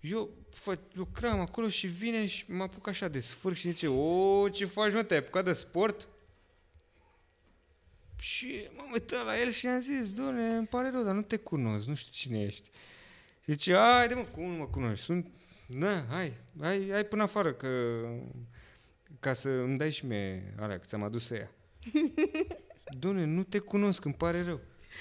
eu 0.00 0.30
fă, 0.50 0.78
lucram 0.92 1.40
acolo 1.40 1.68
și 1.68 1.86
vine 1.86 2.26
și 2.26 2.50
mă 2.50 2.62
apuc 2.62 2.88
așa 2.88 3.08
de 3.08 3.20
sfârș 3.20 3.58
și 3.58 3.70
zice, 3.70 3.88
o, 3.88 4.48
ce 4.48 4.64
faci, 4.64 4.92
mă, 4.92 5.02
te-ai 5.02 5.18
apucat 5.18 5.44
de 5.44 5.52
sport? 5.52 6.08
Și 8.22 8.68
m-am 8.76 8.90
uitat 8.92 9.24
la 9.24 9.40
el 9.40 9.50
și 9.50 9.64
i-am 9.64 9.80
zis, 9.80 10.12
doamne, 10.12 10.56
îmi 10.56 10.66
pare 10.66 10.90
rău, 10.90 11.02
dar 11.02 11.14
nu 11.14 11.22
te 11.22 11.36
cunosc, 11.36 11.86
nu 11.86 11.94
știu 11.94 12.12
cine 12.12 12.42
ești. 12.42 12.70
Și 13.44 13.52
zice, 13.52 13.74
haide 13.74 14.14
mă, 14.14 14.22
cum 14.22 14.44
nu 14.44 14.56
mă 14.56 14.66
cunoști? 14.66 15.04
Sunt, 15.04 15.26
da, 15.66 16.04
hai, 16.08 16.32
hai, 16.60 16.88
hai 16.90 17.04
până 17.04 17.22
afară, 17.22 17.52
că, 17.52 18.00
ca 19.20 19.32
să 19.32 19.48
îmi 19.48 19.78
dai 19.78 19.90
și 19.90 20.06
mie 20.06 20.54
alea, 20.58 20.78
că 20.78 20.84
ți-am 20.86 21.02
adus 21.02 21.26
să 21.26 21.34
ea. 21.34 21.50
Doamne, 23.00 23.24
nu 23.24 23.42
te 23.42 23.58
cunosc, 23.58 24.04
îmi 24.04 24.14
pare 24.14 24.42
rău. 24.42 24.60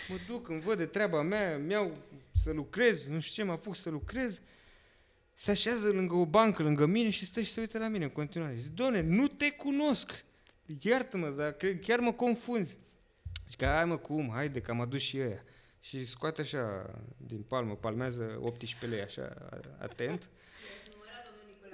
Mă 0.10 0.16
duc, 0.28 0.50
îmi 0.50 0.62
văd 0.62 0.78
de 0.78 0.86
treaba 0.86 1.22
mea, 1.22 1.58
mi-au 1.58 1.98
să 2.44 2.52
lucrez, 2.52 3.08
nu 3.08 3.20
știu 3.20 3.44
ce, 3.44 3.50
mă 3.50 3.54
apuc 3.54 3.76
să 3.76 3.90
lucrez. 3.90 4.42
Se 5.34 5.52
așează 5.52 5.90
lângă 5.90 6.16
o 6.16 6.26
bancă, 6.26 6.64
lângă 6.64 6.86
mine 6.86 7.10
și 7.10 7.26
stă 7.26 7.42
și 7.42 7.52
se 7.52 7.60
uită 7.60 7.78
la 7.78 7.88
mine 7.88 8.04
în 8.04 8.12
continuare. 8.12 8.56
Zic, 8.56 8.72
doamne, 8.74 9.02
nu 9.02 9.28
te 9.28 9.52
cunosc. 9.52 10.24
Iartă-mă, 10.82 11.30
dar 11.30 11.52
cre- 11.52 11.78
chiar 11.78 12.00
mă 12.00 12.12
confunzi. 12.12 12.78
Zic, 13.48 13.64
hai 13.64 13.86
mă, 13.86 13.98
cum, 13.98 14.32
haide, 14.34 14.62
că 14.62 14.72
am 14.72 14.82
adus 14.82 15.02
și 15.02 15.18
ăia. 15.18 15.44
Și 15.80 16.06
scoate 16.06 16.42
așa 16.42 16.90
din 17.18 17.42
palmă, 17.42 17.76
palmează 17.76 18.40
18 18.42 18.86
lei, 18.86 19.02
așa, 19.02 19.34
atent. 19.80 20.30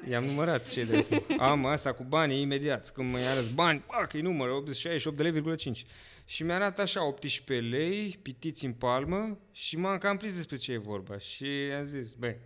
I-am 0.09 0.23
numărat 0.23 0.67
cei 0.69 0.85
de 0.85 1.23
Am 1.37 1.65
asta 1.65 1.93
cu 1.93 2.03
banii 2.03 2.41
imediat. 2.41 2.89
Când 2.89 3.11
mă 3.11 3.17
arăți 3.17 3.53
bani, 3.53 3.83
pac, 3.87 4.13
îi 4.13 4.21
număr, 4.21 4.49
68 4.73 5.17
de 5.17 5.23
lei, 5.23 5.55
5. 5.55 5.85
Și 6.25 6.43
mi-arată 6.43 6.81
așa 6.81 7.05
18 7.05 7.67
lei, 7.67 8.19
pitiți 8.21 8.65
în 8.65 8.73
palmă 8.73 9.37
și 9.51 9.77
m-am 9.77 9.97
cam 9.97 10.17
prins 10.17 10.35
despre 10.35 10.55
ce 10.55 10.71
e 10.71 10.77
vorba. 10.77 11.17
Și 11.17 11.45
am 11.77 11.85
zis, 11.85 12.13
băi, 12.13 12.37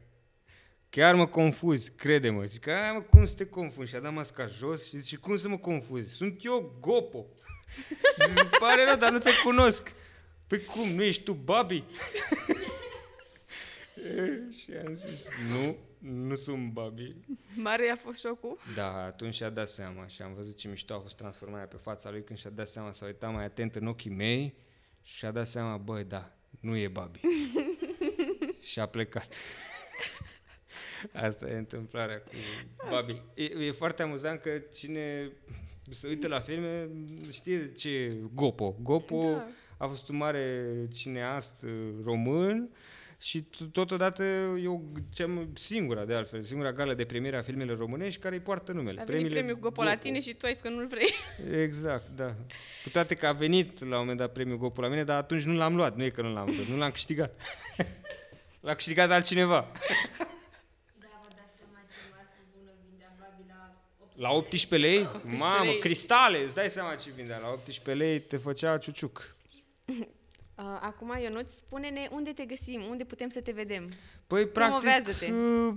chiar 0.89 1.15
mă 1.15 1.27
confuzi, 1.27 1.91
crede-mă. 1.91 2.43
Zic, 2.43 2.67
ai 2.67 2.91
mă, 2.93 3.01
cum 3.01 3.25
să 3.25 3.33
te 3.33 3.45
confunzi? 3.45 3.89
Și 3.89 3.95
a 3.95 3.99
dat 3.99 4.13
masca 4.13 4.45
jos 4.45 4.87
și 4.87 4.97
zice, 4.97 5.15
cum 5.15 5.37
să 5.37 5.49
mă 5.49 5.57
confuzi? 5.57 6.09
Sunt 6.09 6.45
eu 6.45 6.77
Gopo. 6.79 7.25
Zic, 8.27 8.39
îmi 8.39 8.49
pare 8.59 8.83
rău, 8.83 8.95
dar 8.95 9.11
nu 9.11 9.19
te 9.19 9.31
cunosc. 9.43 9.93
Păi 10.47 10.65
cum, 10.65 10.89
nu 10.89 11.03
ești 11.03 11.23
tu 11.23 11.33
Babi? 11.33 11.83
E, 13.95 14.51
și 14.51 14.71
am 14.85 14.93
zis, 14.93 15.27
nu, 15.51 15.75
nu 16.09 16.35
sunt 16.35 16.71
Babi. 16.71 17.07
Mare 17.55 17.89
a 17.89 17.95
fost 17.95 18.19
șocul. 18.19 18.57
Da, 18.75 19.03
atunci 19.03 19.35
și-a 19.35 19.49
dat 19.49 19.67
seama 19.67 20.07
și 20.07 20.21
am 20.21 20.33
văzut 20.33 20.57
ce 20.57 20.67
mișto 20.67 20.93
a 20.93 20.99
fost 20.99 21.15
transformarea 21.15 21.65
pe 21.67 21.77
fața 21.81 22.09
lui 22.09 22.23
când 22.23 22.39
și-a 22.39 22.49
dat 22.49 22.67
seama, 22.67 22.93
s-a 22.93 23.05
uitat 23.05 23.33
mai 23.33 23.43
atent 23.43 23.75
în 23.75 23.87
ochii 23.87 24.11
mei 24.11 24.55
și 25.03 25.15
și-a 25.15 25.31
dat 25.31 25.47
seama, 25.47 25.77
băi, 25.77 26.03
da, 26.03 26.31
nu 26.59 26.75
e 26.75 26.87
Babi. 26.87 27.19
și 28.71 28.79
a 28.79 28.85
plecat. 28.85 29.35
Asta 31.13 31.49
e 31.49 31.57
întâmplarea 31.57 32.17
cu 32.17 32.33
Babi. 32.89 33.21
E, 33.33 33.43
e 33.43 33.71
foarte 33.71 34.01
amuzant 34.01 34.41
că 34.41 34.57
cine 34.73 35.31
se 35.93 36.07
uită 36.07 36.27
la 36.27 36.39
filme 36.39 36.89
știe 37.31 37.71
ce 37.73 37.89
e 37.89 38.13
Gopo. 38.33 38.75
Gopo 38.81 39.21
Da. 39.31 39.47
a 39.77 39.87
fost 39.87 40.09
un 40.09 40.15
mare 40.17 40.65
cineast 40.93 41.61
uh, 41.63 41.71
român 42.03 42.69
și 43.19 43.41
t- 43.45 43.71
totodată 43.71 44.23
e 44.63 44.67
o, 44.67 44.79
cea 45.13 45.27
mai- 45.27 45.49
singura, 45.53 46.05
de 46.05 46.13
altfel, 46.13 46.43
singura 46.43 46.71
gală 46.71 46.93
de 46.93 47.05
premiere 47.05 47.37
a 47.37 47.41
filmelor 47.41 47.77
românești 47.77 48.19
care 48.19 48.35
îi 48.35 48.41
poartă 48.41 48.71
numele. 48.71 49.01
A 49.01 49.03
venit 49.03 49.29
premiul 49.29 49.59
Gopo 49.59 49.83
la 49.83 49.95
tine 49.95 50.21
și 50.21 50.33
tu 50.33 50.45
ai 50.45 50.51
zis 50.53 50.61
că 50.61 50.69
nu-l 50.69 50.87
vrei. 50.87 51.09
Exact, 51.63 52.09
da. 52.15 52.35
Cu 52.83 52.89
toate 52.91 53.15
că 53.15 53.27
a 53.27 53.31
venit 53.31 53.79
la 53.79 53.93
un 53.95 53.99
moment 53.99 54.17
dat 54.17 54.31
premiul 54.31 54.57
Gopo 54.57 54.81
la 54.81 54.87
mine, 54.87 55.03
dar 55.03 55.17
atunci 55.17 55.43
nu 55.43 55.53
l-am 55.53 55.75
luat, 55.75 55.95
nu 55.95 56.03
e 56.03 56.09
că 56.09 56.21
nu 56.21 56.33
l-am 56.33 56.45
luat, 56.55 56.67
nu 56.67 56.77
l-am 56.77 56.91
câștigat. 56.91 57.39
L-a 58.65 58.73
câștigat 58.73 59.11
altcineva. 59.11 59.59
Da, 61.01 61.07
vă 61.21 61.27
dați 61.37 61.53
seama 61.59 61.79
ce 61.91 61.97
marfă 62.13 62.39
bună 62.55 62.71
vindea 62.89 63.11
Babi 63.19 63.43
la 64.21 64.29
8 64.29 64.51
La 64.51 64.57
18 64.57 64.75
lei? 64.89 64.99
18 65.05 65.43
Mamă, 65.43 65.63
lei. 65.63 65.79
cristale, 65.79 66.43
îți 66.43 66.53
dai 66.53 66.69
seama 66.69 66.95
ce 66.95 67.09
vindea. 67.15 67.37
La 67.37 67.51
18 67.51 68.03
lei 68.03 68.21
te 68.21 68.37
făcea 68.37 68.77
ciuciuc. 68.77 69.35
Uh, 70.55 70.77
acum, 70.81 71.17
Ionuț, 71.21 71.47
spune-ne 71.57 72.07
unde 72.11 72.31
te 72.31 72.45
găsim, 72.45 72.81
unde 72.89 73.03
putem 73.03 73.29
să 73.29 73.41
te 73.41 73.51
vedem. 73.51 73.93
Păi, 74.27 74.45
practic, 74.45 74.79
Promovează-te. 74.79 75.31
uh, 75.31 75.73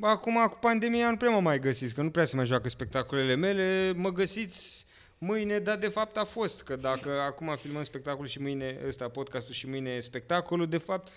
acum 0.00 0.46
cu 0.50 0.58
pandemia 0.60 1.10
nu 1.10 1.16
prea 1.16 1.30
mă 1.30 1.40
mai 1.40 1.58
găsiți, 1.58 1.94
că 1.94 2.02
nu 2.02 2.10
prea 2.10 2.24
se 2.24 2.36
mai 2.36 2.46
joacă 2.46 2.68
spectacolele 2.68 3.34
mele. 3.34 3.92
Mă 3.96 4.12
găsiți 4.12 4.86
mâine, 5.18 5.58
dar 5.58 5.76
de 5.76 5.88
fapt 5.88 6.16
a 6.16 6.24
fost, 6.24 6.62
că 6.62 6.76
dacă 6.76 7.20
acum 7.20 7.56
filmăm 7.56 7.82
spectacolul 7.82 8.26
și 8.26 8.40
mâine, 8.40 8.78
ăsta, 8.86 9.08
podcastul 9.08 9.54
și 9.54 9.66
mâine 9.66 10.00
spectacolul, 10.00 10.68
de 10.68 10.78
fapt 10.78 11.12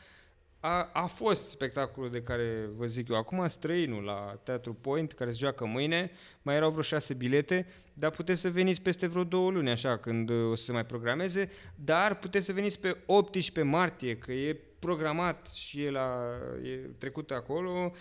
a, 0.66 0.90
a 0.94 1.06
fost 1.06 1.50
spectacolul 1.50 2.10
de 2.10 2.22
care 2.22 2.70
vă 2.78 2.86
zic 2.86 3.10
eu. 3.10 3.16
Acum 3.16 3.48
străinul 3.48 4.04
la 4.04 4.40
Teatru 4.44 4.74
Point, 4.74 5.12
care 5.12 5.32
se 5.32 5.38
joacă 5.38 5.66
mâine, 5.66 6.12
mai 6.42 6.56
erau 6.56 6.70
vreo 6.70 6.82
șase 6.82 7.14
bilete, 7.14 7.68
dar 7.94 8.12
puteți 8.12 8.42
să 8.42 8.50
veniți 8.50 8.82
peste 8.82 9.08
vreo 9.08 9.24
două 9.24 9.52
luni, 9.52 9.70
așa, 9.70 9.98
când 9.98 10.30
uh, 10.30 10.52
o 10.52 10.56
să 10.56 10.64
se 10.64 10.72
mai 10.72 10.86
programeze, 10.86 11.50
dar 11.76 12.16
puteți 12.16 12.46
să 12.46 12.54
veniți 12.54 12.80
pe 12.80 12.98
18 13.06 13.62
martie, 13.62 14.18
că 14.18 14.32
e 14.32 14.60
programat 14.80 15.50
și 15.52 15.84
e, 15.84 15.92
la, 15.92 16.20
e 16.64 16.70
trecut 16.98 17.32
acolo, 17.32 17.92
uh, 17.94 17.98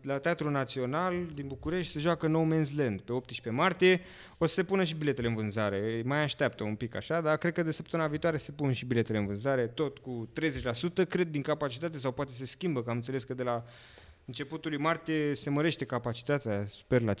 la 0.00 0.18
Teatrul 0.18 0.50
Național 0.50 1.26
din 1.34 1.46
București 1.46 1.92
se 1.92 1.98
joacă 1.98 2.26
No 2.26 2.44
Man's 2.44 2.74
Land 2.76 3.00
pe 3.00 3.12
18 3.12 3.50
martie. 3.50 4.00
O 4.38 4.46
să 4.46 4.54
se 4.54 4.64
pună 4.64 4.84
și 4.84 4.94
biletele 4.94 5.28
în 5.28 5.34
vânzare. 5.34 6.02
Mai 6.04 6.22
așteaptă 6.22 6.64
un 6.64 6.74
pic 6.74 6.94
așa, 6.94 7.20
dar 7.20 7.36
cred 7.36 7.52
că 7.52 7.62
de 7.62 7.70
săptămâna 7.70 8.08
viitoare 8.08 8.36
se 8.36 8.52
pun 8.52 8.72
și 8.72 8.84
biletele 8.84 9.18
în 9.18 9.26
vânzare, 9.26 9.66
tot 9.66 9.98
cu 9.98 10.28
30%, 11.04 11.08
cred 11.08 11.28
din 11.28 11.42
capacitate 11.42 11.98
sau 11.98 12.12
poate 12.12 12.32
se 12.32 12.46
schimbă, 12.46 12.82
că 12.82 12.90
am 12.90 12.96
înțeles 12.96 13.24
că 13.24 13.34
de 13.34 13.42
la 13.42 13.64
începutul 14.24 14.70
lui 14.70 14.80
martie 14.80 15.34
se 15.34 15.50
mărește 15.50 15.84
capacitatea, 15.84 16.66
sper 16.66 17.00
la 17.00 17.14
50% 17.14 17.16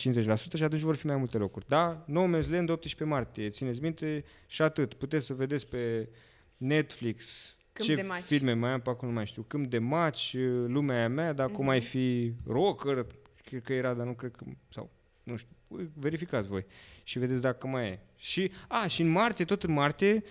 și 0.54 0.62
atunci 0.62 0.80
vor 0.80 0.96
fi 0.96 1.06
mai 1.06 1.16
multe 1.16 1.38
locuri. 1.38 1.64
Da? 1.68 2.04
No 2.06 2.26
Man's 2.26 2.48
Land 2.48 2.70
18 2.70 3.04
martie, 3.04 3.48
țineți 3.48 3.80
minte 3.80 4.24
și 4.46 4.62
atât. 4.62 4.94
Puteți 4.94 5.26
să 5.26 5.34
vedeți 5.34 5.66
pe 5.66 6.08
Netflix 6.56 7.54
Câmp 7.72 7.88
ce 7.88 7.94
de 7.94 8.02
maci. 8.02 8.22
filme 8.22 8.52
mai 8.52 8.70
am 8.70 8.80
pe 8.80 8.90
acolo, 8.90 9.10
nu 9.10 9.16
mai 9.16 9.26
știu. 9.26 9.42
Câmp 9.42 9.66
de 9.70 9.78
maci, 9.78 10.36
lumea 10.66 11.00
e 11.00 11.04
a 11.04 11.08
mea, 11.08 11.32
dar 11.32 11.46
cum 11.46 11.54
Mhm. 11.56 11.64
mai 11.66 11.80
fi 11.80 12.32
rocker, 12.46 13.06
cred 13.44 13.62
că 13.62 13.72
era, 13.72 13.94
dar 13.94 14.06
nu 14.06 14.12
cred 14.12 14.30
că, 14.36 14.44
sau 14.68 14.90
nu 15.22 15.36
știu, 15.36 15.56
verificați 15.94 16.48
voi 16.48 16.64
și 17.02 17.18
vedeți 17.18 17.40
dacă 17.40 17.66
mai 17.66 17.86
e. 17.88 17.98
Și, 18.16 18.50
a, 18.68 18.86
și 18.86 19.02
în 19.02 19.08
martie, 19.08 19.44
tot 19.44 19.62
în 19.62 19.72
martie, 19.72 20.22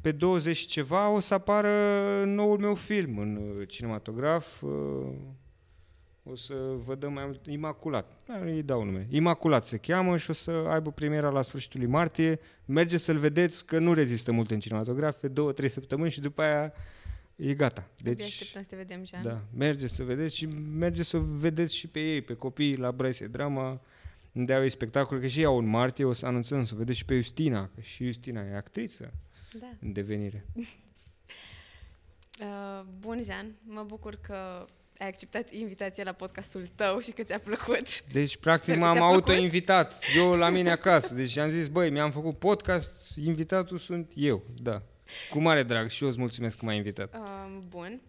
pe 0.00 0.12
20 0.12 0.56
și 0.56 0.66
ceva, 0.66 1.08
o 1.08 1.20
să 1.20 1.34
apară 1.34 1.70
noul 2.24 2.58
meu 2.58 2.74
film 2.74 3.18
în 3.18 3.36
uh, 3.36 3.68
cinematograf. 3.68 4.62
Uh, 6.24 6.32
O 6.32 6.36
să 6.36 6.54
vă 6.84 6.94
dăm 6.94 7.12
mai 7.12 7.24
mult, 7.24 7.46
Imaculat, 7.46 8.20
da, 8.26 8.38
îi 8.38 8.62
dau 8.62 8.84
nume. 8.84 9.06
Imaculat 9.10 9.66
se 9.66 9.76
cheamă 9.76 10.16
și 10.16 10.30
o 10.30 10.32
să 10.32 10.50
aibă 10.50 10.90
premiera 10.90 11.30
la 11.30 11.42
sfârșitul 11.42 11.80
lui 11.80 11.88
martie. 11.88 12.40
Mergeți 12.64 13.04
să-l 13.04 13.18
vedeți, 13.18 13.66
că 13.66 13.78
nu 13.78 13.92
rezistă 13.92 14.32
mult 14.32 14.50
în 14.50 14.60
cinematografe, 14.60 15.28
două, 15.28 15.52
trei 15.52 15.70
săptămâni 15.70 16.10
și 16.10 16.20
după 16.20 16.42
aia 16.42 16.72
e 17.36 17.54
gata. 17.54 17.88
Deci, 17.98 18.16
Deci, 18.16 18.26
așteptăm 18.26 18.62
să 18.62 18.68
te 18.68 18.76
vedem, 18.76 19.04
Jean. 19.04 19.22
da, 19.22 19.40
mergeți 19.56 19.94
să 19.94 20.02
vedeți 20.02 20.36
și 20.36 20.46
mergeți 20.76 21.08
să 21.08 21.18
vedeți 21.18 21.76
și 21.76 21.86
pe 21.86 22.00
ei, 22.00 22.20
pe 22.20 22.34
copii 22.34 22.76
la 22.76 22.92
Braise 22.92 23.26
Drama, 23.26 23.80
unde 24.32 24.54
au 24.54 24.62
ei 24.62 24.70
spectacol, 24.70 25.18
că 25.18 25.26
și 25.26 25.38
ei 25.38 25.44
au 25.44 25.58
în 25.58 25.66
martie, 25.66 26.04
o 26.04 26.12
să 26.12 26.26
anunțăm 26.26 26.64
să 26.64 26.72
o 26.74 26.76
vedeți 26.76 26.98
și 26.98 27.04
pe 27.04 27.14
Justina, 27.14 27.70
că 27.74 27.80
și 27.80 28.04
Justina 28.04 28.40
e 28.40 28.56
actriță 28.56 29.12
da. 29.60 29.70
în 29.80 29.92
devenire. 29.92 30.44
Uh, 32.40 32.84
bun, 33.00 33.20
Jean, 33.24 33.46
mă 33.62 33.84
bucur 33.86 34.18
că 34.20 34.66
ai 34.98 35.08
acceptat 35.08 35.52
invitația 35.52 36.04
la 36.04 36.12
podcastul 36.12 36.68
tău 36.74 36.98
și 37.00 37.10
că 37.10 37.22
ți-a 37.22 37.38
plăcut. 37.38 38.04
Deci, 38.04 38.36
practic, 38.46 38.64
Sper 38.64 38.74
că 38.74 38.80
m-am 38.80 38.94
ți-a 38.96 39.04
plăcut. 39.06 39.28
auto-invitat. 39.28 40.02
Eu 40.16 40.36
la 40.36 40.48
mine 40.48 40.70
acasă. 40.80 41.14
Deci 41.14 41.36
am 41.36 41.50
zis, 41.50 41.68
băi, 41.68 41.90
mi-am 41.90 42.10
făcut 42.10 42.38
podcast, 42.38 42.92
invitatul 43.24 43.78
sunt 43.78 44.10
eu. 44.14 44.42
Da. 44.62 44.82
Cu 45.30 45.38
mare 45.40 45.62
drag 45.62 45.90
și 45.90 46.02
eu 46.02 46.08
îți 46.08 46.18
mulțumesc 46.18 46.56
că 46.56 46.64
m-ai 46.64 46.76
invitat. 46.76 47.14
Uh, 47.14 47.58
bun. 47.68 48.00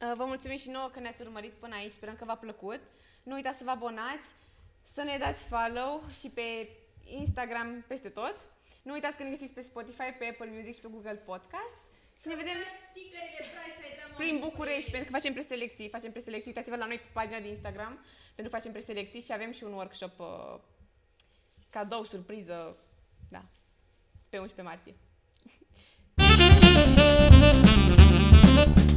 Uh, 0.00 0.12
vă 0.16 0.24
mulțumim 0.26 0.56
și 0.58 0.70
nouă 0.70 0.90
că 0.92 1.00
ne-ați 1.00 1.22
urmărit 1.22 1.52
până 1.52 1.74
aici. 1.74 1.92
Sperăm 1.92 2.14
că 2.18 2.24
v-a 2.24 2.34
plăcut. 2.36 2.80
Nu 3.22 3.34
uitați 3.34 3.58
să 3.58 3.64
vă 3.64 3.70
abonați, 3.70 4.28
să 4.94 5.02
ne 5.02 5.16
dați 5.20 5.44
follow 5.44 6.02
și 6.20 6.28
pe 6.28 6.68
Instagram 7.04 7.84
peste 7.86 8.08
tot. 8.08 8.36
Nu 8.82 8.92
uitați 8.92 9.16
că 9.16 9.22
ne 9.22 9.30
găsiți 9.30 9.52
pe 9.54 9.62
Spotify, 9.62 10.08
pe 10.18 10.26
Apple 10.30 10.50
Music 10.56 10.74
și 10.74 10.80
pe 10.80 10.88
Google 10.90 11.20
Podcast. 11.24 11.74
Și 12.20 12.28
ne 12.28 12.34
vedem 12.34 12.58
Stickerele 12.90 13.42
Price 13.52 13.80
ai 13.86 13.92
drama 13.98 14.14
prin 14.20 14.38
București, 14.38 14.90
pentru 14.90 15.08
că 15.10 15.16
facem 15.18 15.32
preselecții. 15.32 15.88
Facem 15.88 16.12
preselecții. 16.12 16.50
Uitați-vă 16.50 16.76
la 16.76 16.86
noi 16.86 16.98
pe 16.98 17.10
pagina 17.12 17.40
de 17.40 17.48
Instagram, 17.48 17.94
pentru 18.34 18.50
că 18.52 18.56
facem 18.58 18.72
preselecții 18.72 19.20
și 19.26 19.32
avem 19.32 19.52
și 19.52 19.64
un 19.64 19.72
workshop 19.72 20.18
uh, 20.18 20.54
cadou, 21.70 22.04
surpriză, 22.04 22.76
da, 23.28 23.42
pe 24.30 24.38
11 24.38 24.62
martie. 24.62 24.94
Bye! 28.56 28.84